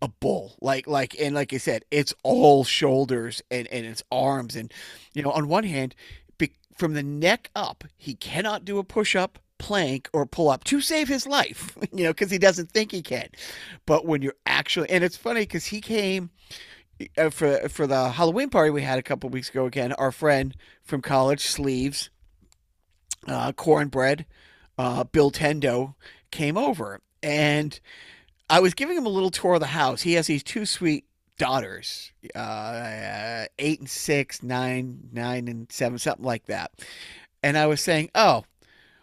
a 0.00 0.06
bull. 0.06 0.54
Like 0.60 0.86
like 0.86 1.16
and 1.20 1.34
like 1.34 1.52
I 1.52 1.56
said, 1.56 1.84
it's 1.90 2.14
all 2.22 2.62
shoulders 2.62 3.42
and 3.50 3.66
and 3.66 3.84
it's 3.84 4.04
arms 4.12 4.54
and 4.54 4.72
you 5.12 5.24
know, 5.24 5.32
on 5.32 5.48
one 5.48 5.64
hand, 5.64 5.96
from 6.76 6.94
the 6.94 7.02
neck 7.02 7.50
up, 7.56 7.84
he 7.96 8.14
cannot 8.14 8.64
do 8.64 8.78
a 8.78 8.84
push 8.84 9.16
up, 9.16 9.38
plank, 9.58 10.08
or 10.12 10.26
pull 10.26 10.50
up 10.50 10.64
to 10.64 10.80
save 10.80 11.08
his 11.08 11.26
life. 11.26 11.76
You 11.92 12.04
know, 12.04 12.10
because 12.10 12.30
he 12.30 12.38
doesn't 12.38 12.70
think 12.72 12.92
he 12.92 13.00
can. 13.00 13.28
But 13.86 14.04
when 14.04 14.20
you're 14.20 14.34
actually, 14.44 14.90
and 14.90 15.02
it's 15.02 15.16
funny 15.16 15.40
because 15.40 15.66
he 15.66 15.80
came 15.80 16.30
uh, 17.16 17.30
for 17.30 17.68
for 17.68 17.86
the 17.86 18.10
Halloween 18.10 18.50
party 18.50 18.70
we 18.70 18.82
had 18.82 18.98
a 18.98 19.02
couple 19.02 19.30
weeks 19.30 19.48
ago. 19.48 19.64
Again, 19.64 19.92
our 19.94 20.12
friend 20.12 20.54
from 20.82 21.00
college, 21.00 21.40
Sleeves, 21.40 22.10
uh, 23.26 23.52
Cornbread, 23.52 24.26
uh, 24.76 25.04
Bill 25.04 25.30
Tendo 25.30 25.94
came 26.30 26.58
over, 26.58 27.00
and 27.22 27.78
I 28.50 28.60
was 28.60 28.74
giving 28.74 28.96
him 28.96 29.06
a 29.06 29.10
little 29.10 29.30
tour 29.30 29.54
of 29.54 29.60
the 29.60 29.66
house. 29.66 30.02
He 30.02 30.14
has 30.14 30.26
these 30.26 30.42
two 30.42 30.66
sweet 30.66 31.06
daughters, 31.38 32.12
uh, 32.34 33.44
eight 33.58 33.80
and 33.80 33.90
six, 33.90 34.42
nine, 34.42 35.08
nine 35.12 35.48
and 35.48 35.70
seven, 35.70 35.98
something 35.98 36.24
like 36.24 36.46
that. 36.46 36.72
And 37.42 37.56
I 37.56 37.66
was 37.66 37.80
saying, 37.80 38.10
oh. 38.14 38.44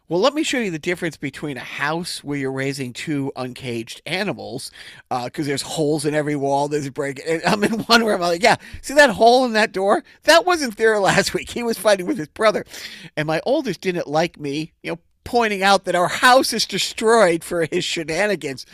Well, 0.09 0.19
let 0.19 0.33
me 0.33 0.43
show 0.43 0.59
you 0.59 0.69
the 0.69 0.77
difference 0.77 1.15
between 1.15 1.55
a 1.55 1.61
house 1.61 2.23
where 2.23 2.37
you're 2.37 2.51
raising 2.51 2.91
two 2.91 3.31
uncaged 3.37 4.01
animals, 4.05 4.69
because 5.09 5.47
there's 5.47 5.61
holes 5.61 6.05
in 6.05 6.13
every 6.13 6.35
wall. 6.35 6.67
There's 6.67 6.85
a 6.85 6.91
break. 6.91 7.21
And 7.25 7.41
I'm 7.45 7.63
in 7.63 7.79
one 7.85 8.03
where 8.03 8.13
I'm 8.13 8.19
like, 8.19 8.43
yeah, 8.43 8.57
see 8.81 8.93
that 8.95 9.11
hole 9.11 9.45
in 9.45 9.53
that 9.53 9.71
door? 9.71 10.03
That 10.23 10.45
wasn't 10.45 10.75
there 10.75 10.99
last 10.99 11.33
week. 11.33 11.49
He 11.49 11.63
was 11.63 11.79
fighting 11.79 12.05
with 12.05 12.17
his 12.17 12.27
brother, 12.27 12.65
and 13.15 13.25
my 13.25 13.41
oldest 13.45 13.79
didn't 13.79 14.07
like 14.07 14.37
me, 14.37 14.73
you 14.83 14.91
know, 14.91 14.99
pointing 15.23 15.63
out 15.63 15.85
that 15.85 15.95
our 15.95 16.09
house 16.09 16.51
is 16.51 16.65
destroyed 16.65 17.41
for 17.41 17.65
his 17.71 17.85
shenanigans. 17.85 18.65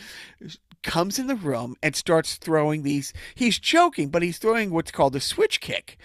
Comes 0.82 1.18
in 1.18 1.26
the 1.26 1.36
room 1.36 1.76
and 1.82 1.94
starts 1.94 2.36
throwing 2.36 2.82
these. 2.82 3.12
He's 3.34 3.58
joking, 3.58 4.08
but 4.08 4.22
he's 4.22 4.38
throwing 4.38 4.70
what's 4.70 4.90
called 4.90 5.14
a 5.16 5.20
switch 5.20 5.60
kick. 5.60 5.98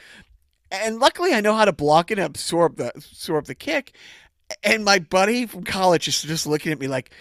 And 0.71 0.99
luckily, 0.99 1.33
I 1.33 1.41
know 1.41 1.55
how 1.55 1.65
to 1.65 1.71
block 1.71 2.11
and 2.11 2.19
absorb 2.19 2.77
the 2.77 2.91
absorb 2.95 3.45
the 3.45 3.55
kick. 3.55 3.93
And 4.63 4.83
my 4.83 4.99
buddy 4.99 5.45
from 5.45 5.63
college 5.63 6.07
is 6.07 6.21
just 6.21 6.45
looking 6.45 6.71
at 6.71 6.79
me 6.79 6.87
like, 6.87 7.11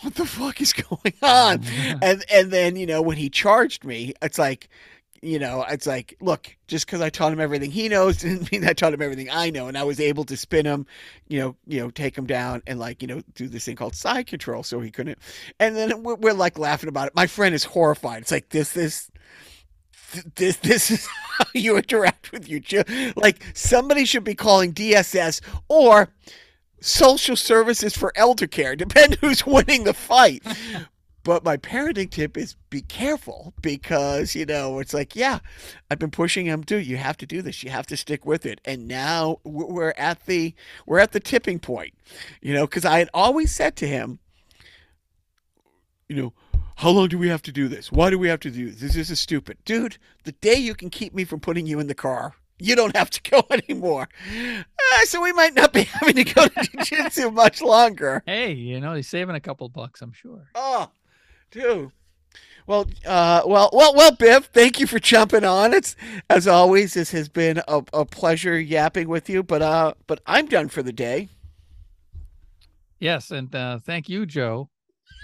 "What 0.00 0.14
the 0.16 0.26
fuck 0.26 0.60
is 0.60 0.72
going 0.90 1.14
oh, 1.22 1.50
on?" 1.52 1.64
and 2.02 2.24
and 2.30 2.50
then 2.50 2.76
you 2.76 2.86
know 2.86 3.00
when 3.00 3.16
he 3.16 3.30
charged 3.30 3.84
me, 3.84 4.12
it's 4.20 4.38
like, 4.38 4.68
you 5.22 5.38
know, 5.38 5.64
it's 5.68 5.86
like, 5.86 6.16
look, 6.20 6.54
just 6.66 6.86
because 6.86 7.00
I 7.00 7.10
taught 7.10 7.32
him 7.32 7.40
everything 7.40 7.70
he 7.70 7.88
knows 7.88 8.16
didn't 8.22 8.50
mean 8.52 8.64
I 8.66 8.72
taught 8.72 8.94
him 8.94 9.02
everything 9.02 9.28
I 9.30 9.50
know, 9.50 9.66
and 9.66 9.76
I 9.76 9.84
was 9.84 10.00
able 10.00 10.24
to 10.24 10.36
spin 10.36 10.66
him, 10.66 10.86
you 11.28 11.38
know, 11.40 11.56
you 11.66 11.80
know, 11.80 11.90
take 11.90 12.16
him 12.16 12.26
down 12.26 12.62
and 12.66 12.78
like 12.78 13.02
you 13.02 13.08
know 13.08 13.22
do 13.34 13.48
this 13.48 13.64
thing 13.64 13.76
called 13.76 13.94
side 13.94 14.26
control, 14.26 14.62
so 14.62 14.80
he 14.80 14.90
couldn't. 14.90 15.18
And 15.58 15.76
then 15.76 16.02
we're, 16.02 16.16
we're 16.16 16.32
like 16.32 16.58
laughing 16.58 16.88
about 16.88 17.08
it. 17.08 17.14
My 17.14 17.26
friend 17.26 17.54
is 17.54 17.64
horrified. 17.64 18.22
It's 18.22 18.32
like 18.32 18.50
this 18.50 18.72
this. 18.72 19.10
This 20.36 20.56
this 20.56 20.90
is 20.90 21.06
how 21.38 21.44
you 21.52 21.76
interact 21.76 22.32
with 22.32 22.48
your 22.48 22.60
children. 22.60 23.12
Like 23.14 23.44
somebody 23.52 24.06
should 24.06 24.24
be 24.24 24.34
calling 24.34 24.72
DSS 24.72 25.42
or 25.68 26.08
social 26.80 27.36
services 27.36 27.94
for 27.94 28.12
elder 28.16 28.46
care. 28.46 28.74
Depend 28.74 29.16
who's 29.16 29.46
winning 29.46 29.84
the 29.84 29.92
fight. 29.92 30.42
But 31.28 31.44
my 31.44 31.58
parenting 31.58 32.08
tip 32.08 32.38
is 32.38 32.56
be 32.70 32.80
careful 32.80 33.52
because, 33.60 34.34
you 34.34 34.46
know, 34.46 34.78
it's 34.78 34.94
like, 34.94 35.14
yeah, 35.14 35.40
I've 35.90 35.98
been 35.98 36.10
pushing 36.10 36.46
him, 36.46 36.64
to, 36.64 36.82
you 36.82 36.96
have 36.96 37.18
to 37.18 37.26
do 37.26 37.42
this. 37.42 37.62
You 37.62 37.68
have 37.68 37.86
to 37.88 37.98
stick 37.98 38.24
with 38.24 38.46
it. 38.46 38.62
And 38.64 38.88
now 38.88 39.40
we're 39.44 39.92
at 39.98 40.24
the 40.24 40.54
we're 40.86 41.00
at 41.00 41.12
the 41.12 41.20
tipping 41.20 41.58
point. 41.58 41.92
You 42.40 42.54
know, 42.54 42.66
cuz 42.66 42.86
I 42.86 42.98
had 42.98 43.10
always 43.12 43.54
said 43.54 43.76
to 43.76 43.86
him, 43.86 44.20
you 46.08 46.16
know, 46.16 46.32
how 46.76 46.88
long 46.88 47.08
do 47.08 47.18
we 47.18 47.28
have 47.28 47.42
to 47.42 47.52
do 47.52 47.68
this? 47.68 47.92
Why 47.92 48.08
do 48.08 48.18
we 48.18 48.28
have 48.28 48.40
to 48.40 48.50
do 48.50 48.70
this? 48.70 48.94
This 48.94 49.10
is 49.10 49.20
stupid. 49.20 49.58
Dude, 49.66 49.98
the 50.24 50.32
day 50.32 50.54
you 50.54 50.74
can 50.74 50.88
keep 50.88 51.12
me 51.12 51.26
from 51.26 51.40
putting 51.40 51.66
you 51.66 51.78
in 51.78 51.88
the 51.88 51.94
car, 51.94 52.36
you 52.58 52.74
don't 52.74 52.96
have 52.96 53.10
to 53.10 53.20
go 53.30 53.44
anymore. 53.50 54.08
Uh, 54.32 55.04
so 55.04 55.20
we 55.20 55.34
might 55.34 55.52
not 55.52 55.74
be 55.74 55.82
having 55.92 56.14
to 56.14 56.24
go 56.24 56.48
to 56.48 56.64
jiu-jitsu 56.64 57.32
much 57.32 57.60
longer. 57.60 58.22
Hey, 58.24 58.52
you 58.52 58.80
know, 58.80 58.94
he's 58.94 59.08
saving 59.10 59.36
a 59.36 59.40
couple 59.40 59.68
bucks, 59.68 60.00
I'm 60.00 60.12
sure. 60.12 60.48
Oh, 60.54 60.90
dude. 61.50 61.92
Well, 62.66 62.86
uh, 63.06 63.42
well, 63.46 63.70
well, 63.72 63.94
well, 63.94 64.12
Biff. 64.12 64.50
Thank 64.52 64.78
you 64.78 64.86
for 64.86 64.98
jumping 64.98 65.44
on. 65.44 65.72
It's 65.72 65.96
as 66.28 66.46
always. 66.46 66.94
This 66.94 67.12
has 67.12 67.28
been 67.28 67.62
a, 67.66 67.82
a 67.94 68.04
pleasure 68.04 68.60
yapping 68.60 69.08
with 69.08 69.30
you. 69.30 69.42
But 69.42 69.62
uh, 69.62 69.94
but 70.06 70.20
I'm 70.26 70.46
done 70.46 70.68
for 70.68 70.82
the 70.82 70.92
day. 70.92 71.30
Yes, 73.00 73.30
and 73.30 73.54
uh, 73.54 73.78
thank 73.78 74.08
you, 74.08 74.26
Joe, 74.26 74.68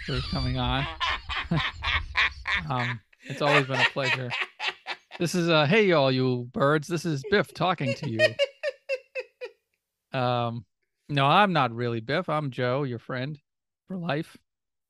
for 0.06 0.20
coming 0.30 0.58
on. 0.58 0.86
um, 2.70 3.00
it's 3.24 3.42
always 3.42 3.66
been 3.66 3.80
a 3.80 3.90
pleasure. 3.90 4.30
This 5.18 5.34
is 5.34 5.48
uh, 5.48 5.66
hey 5.66 5.92
all 5.92 6.10
you 6.10 6.48
birds. 6.52 6.88
This 6.88 7.04
is 7.04 7.22
Biff 7.30 7.52
talking 7.52 7.94
to 7.94 8.10
you. 8.10 8.20
Um, 10.18 10.64
no, 11.08 11.26
I'm 11.26 11.52
not 11.52 11.72
really 11.74 12.00
Biff. 12.00 12.28
I'm 12.28 12.50
Joe, 12.50 12.84
your 12.84 13.00
friend 13.00 13.38
for 13.88 13.96
life. 13.96 14.36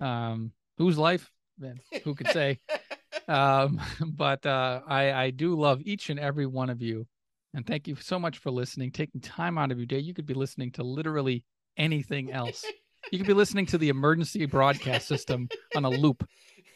Um, 0.00 0.52
whose 0.78 0.98
life? 0.98 1.30
Then 1.58 1.80
who 2.02 2.14
could 2.14 2.28
say? 2.28 2.58
um, 3.28 3.80
but 4.06 4.44
uh, 4.46 4.80
I 4.86 5.12
I 5.12 5.30
do 5.30 5.58
love 5.58 5.80
each 5.84 6.10
and 6.10 6.18
every 6.18 6.46
one 6.46 6.70
of 6.70 6.82
you, 6.82 7.06
and 7.54 7.66
thank 7.66 7.88
you 7.88 7.96
so 7.96 8.18
much 8.18 8.38
for 8.38 8.50
listening, 8.50 8.90
taking 8.90 9.20
time 9.20 9.58
out 9.58 9.70
of 9.70 9.78
your 9.78 9.86
day. 9.86 9.98
You 9.98 10.14
could 10.14 10.26
be 10.26 10.34
listening 10.34 10.72
to 10.72 10.82
literally 10.82 11.44
anything 11.76 12.32
else. 12.32 12.64
You 13.10 13.18
could 13.18 13.26
be 13.26 13.34
listening 13.34 13.66
to 13.66 13.78
the 13.78 13.90
emergency 13.90 14.46
broadcast 14.46 15.06
system 15.06 15.48
on 15.76 15.84
a 15.84 15.90
loop 15.90 16.26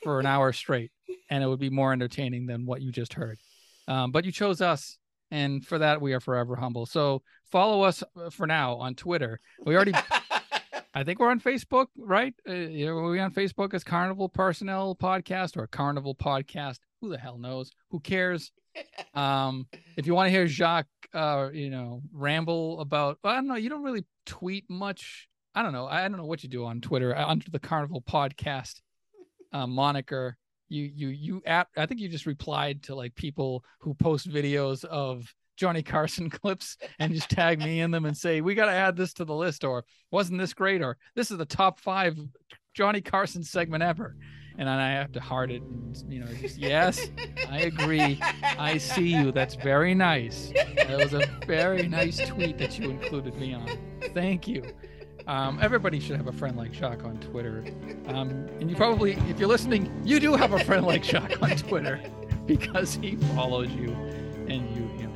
for 0.02 0.20
an 0.20 0.26
hour 0.26 0.52
straight, 0.52 0.92
and 1.30 1.42
it 1.42 1.46
would 1.46 1.58
be 1.58 1.70
more 1.70 1.92
entertaining 1.92 2.46
than 2.46 2.66
what 2.66 2.82
you 2.82 2.92
just 2.92 3.14
heard. 3.14 3.38
Um, 3.86 4.12
but 4.12 4.24
you 4.24 4.32
chose 4.32 4.60
us, 4.60 4.98
and 5.30 5.64
for 5.64 5.78
that 5.78 6.00
we 6.00 6.12
are 6.12 6.20
forever 6.20 6.56
humble. 6.56 6.86
So 6.86 7.22
follow 7.50 7.82
us 7.82 8.02
uh, 8.16 8.30
for 8.30 8.46
now 8.46 8.76
on 8.76 8.94
Twitter. 8.94 9.40
We 9.64 9.74
already, 9.74 9.94
I 10.98 11.04
think 11.04 11.20
we're 11.20 11.30
on 11.30 11.38
Facebook, 11.38 11.86
right? 11.96 12.34
Uh, 12.48 12.54
you 12.54 12.86
know, 12.86 12.96
are 12.96 13.10
we 13.10 13.20
on 13.20 13.32
Facebook 13.32 13.72
as 13.72 13.84
Carnival 13.84 14.28
Personnel 14.28 14.96
Podcast 14.96 15.56
or 15.56 15.68
Carnival 15.68 16.12
Podcast? 16.12 16.80
Who 17.00 17.08
the 17.08 17.18
hell 17.18 17.38
knows? 17.38 17.70
Who 17.90 18.00
cares? 18.00 18.50
Um, 19.14 19.66
if 19.96 20.06
you 20.06 20.14
want 20.14 20.28
to 20.28 20.30
hear 20.30 20.46
Jacques, 20.46 20.86
uh, 21.12 21.48
you 21.52 21.68
know, 21.68 22.00
ramble 22.12 22.78
about, 22.80 23.18
I 23.24 23.34
don't 23.34 23.48
know, 23.48 23.56
you 23.56 23.68
don't 23.68 23.82
really 23.82 24.04
tweet 24.24 24.70
much. 24.70 25.28
I 25.52 25.62
don't 25.62 25.72
know. 25.72 25.86
I 25.86 26.02
don't 26.02 26.16
know 26.16 26.26
what 26.26 26.44
you 26.44 26.48
do 26.48 26.64
on 26.64 26.80
Twitter 26.80 27.16
uh, 27.16 27.26
under 27.26 27.50
the 27.50 27.58
Carnival 27.58 28.00
Podcast 28.00 28.80
uh, 29.52 29.66
moniker. 29.66 30.36
You 30.68 30.84
you 30.94 31.08
you 31.08 31.42
app. 31.44 31.70
I 31.76 31.86
think 31.86 32.00
you 32.00 32.08
just 32.08 32.26
replied 32.26 32.84
to 32.84 32.94
like 32.94 33.16
people 33.16 33.64
who 33.80 33.94
post 33.94 34.30
videos 34.30 34.84
of 34.84 35.34
Johnny 35.58 35.82
Carson 35.82 36.30
clips 36.30 36.76
and 36.98 37.12
just 37.12 37.28
tag 37.28 37.58
me 37.58 37.80
in 37.80 37.90
them 37.90 38.04
and 38.04 38.16
say 38.16 38.40
we 38.40 38.54
got 38.54 38.66
to 38.66 38.72
add 38.72 38.96
this 38.96 39.12
to 39.14 39.24
the 39.24 39.34
list 39.34 39.64
or 39.64 39.84
wasn't 40.10 40.38
this 40.38 40.54
great 40.54 40.80
or 40.80 40.96
this 41.14 41.30
is 41.30 41.38
the 41.38 41.44
top 41.44 41.80
five 41.80 42.16
Johnny 42.74 43.00
Carson 43.00 43.42
segment 43.42 43.82
ever. 43.82 44.16
And 44.56 44.66
then 44.66 44.78
I 44.78 44.90
have 44.90 45.12
to 45.12 45.20
heart 45.20 45.52
it, 45.52 45.62
and, 45.62 45.96
you 46.12 46.18
know, 46.18 46.26
just 46.40 46.58
yes, 46.58 47.10
I 47.48 47.60
agree. 47.60 48.20
I 48.42 48.76
see 48.76 49.06
you. 49.06 49.30
That's 49.30 49.54
very 49.54 49.94
nice. 49.94 50.52
That 50.76 50.98
was 50.98 51.14
a 51.14 51.28
very 51.46 51.86
nice 51.86 52.18
tweet 52.26 52.58
that 52.58 52.76
you 52.76 52.90
included 52.90 53.36
me 53.36 53.54
on. 53.54 53.70
Thank 54.14 54.48
you. 54.48 54.64
Um, 55.28 55.60
everybody 55.62 56.00
should 56.00 56.16
have 56.16 56.26
a 56.26 56.32
friend 56.32 56.56
like 56.56 56.72
Jacques 56.72 57.04
on 57.04 57.18
Twitter. 57.18 57.64
Um, 58.06 58.48
and 58.60 58.68
you 58.68 58.74
probably, 58.74 59.12
if 59.28 59.38
you're 59.38 59.48
listening, 59.48 59.92
you 60.02 60.18
do 60.18 60.34
have 60.34 60.52
a 60.52 60.64
friend 60.64 60.84
like 60.84 61.04
Jacques 61.04 61.40
on 61.40 61.50
Twitter 61.50 62.00
because 62.46 62.94
he 62.94 63.14
follows 63.36 63.68
you 63.70 63.90
and 64.48 64.74
you 64.74 64.88
him. 64.98 65.07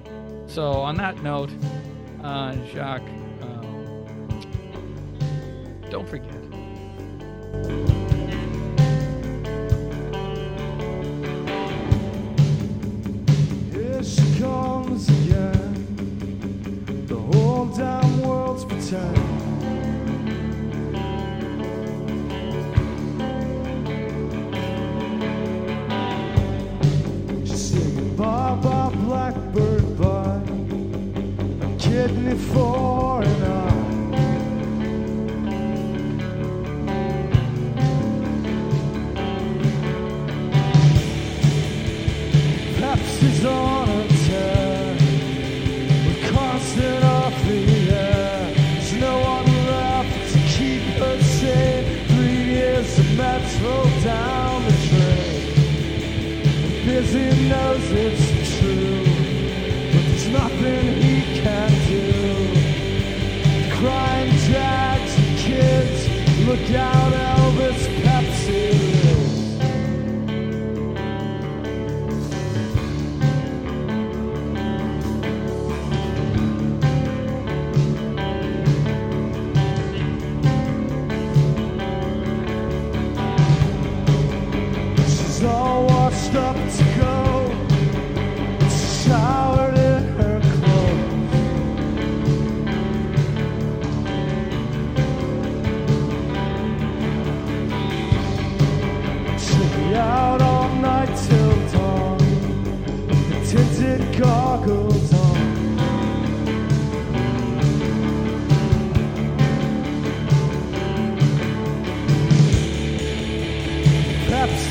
So 0.47 0.73
on 0.73 0.97
that 0.97 1.23
note, 1.23 1.51
uh, 2.23 2.55
Jacques, 2.73 3.02
um, 3.40 4.06
Don't 5.90 6.09
forget. 6.09 6.43
Comes 14.43 15.09
again. 15.09 17.06
The 17.06 17.14
whole 17.14 17.66
damn 17.66 18.23
world's 18.23 18.64
pretend. 18.64 19.41
A 31.93 32.09
kidney 32.09 32.35
for 32.35 33.02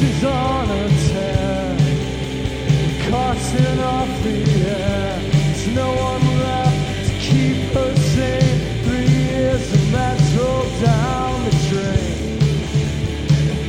Pepsi's 0.02 0.24
on 0.24 0.70
a 0.70 0.90
tear. 1.10 1.78
Carson 3.10 3.80
off 3.80 4.24
the 4.24 4.38
air. 4.68 5.20
No 5.76 5.90
one 5.94 6.26
left 6.40 7.08
to 7.08 7.14
keep 7.20 7.72
her 7.74 7.96
sane. 7.96 8.60
Three 8.84 9.06
years 9.06 9.74
of 9.74 9.92
metro 9.92 10.66
down 10.82 11.44
the 11.46 11.52
drain. 11.70 12.40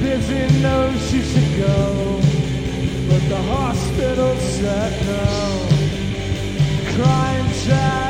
Busy 0.01 0.61
knows 0.63 0.97
she 1.11 1.21
should 1.21 1.53
go, 1.59 2.21
but 3.09 3.23
the 3.29 3.43
hospital 3.55 4.37
said 4.37 4.93
no. 5.07 5.69
Crying 6.95 7.49
jacks 7.65 8.02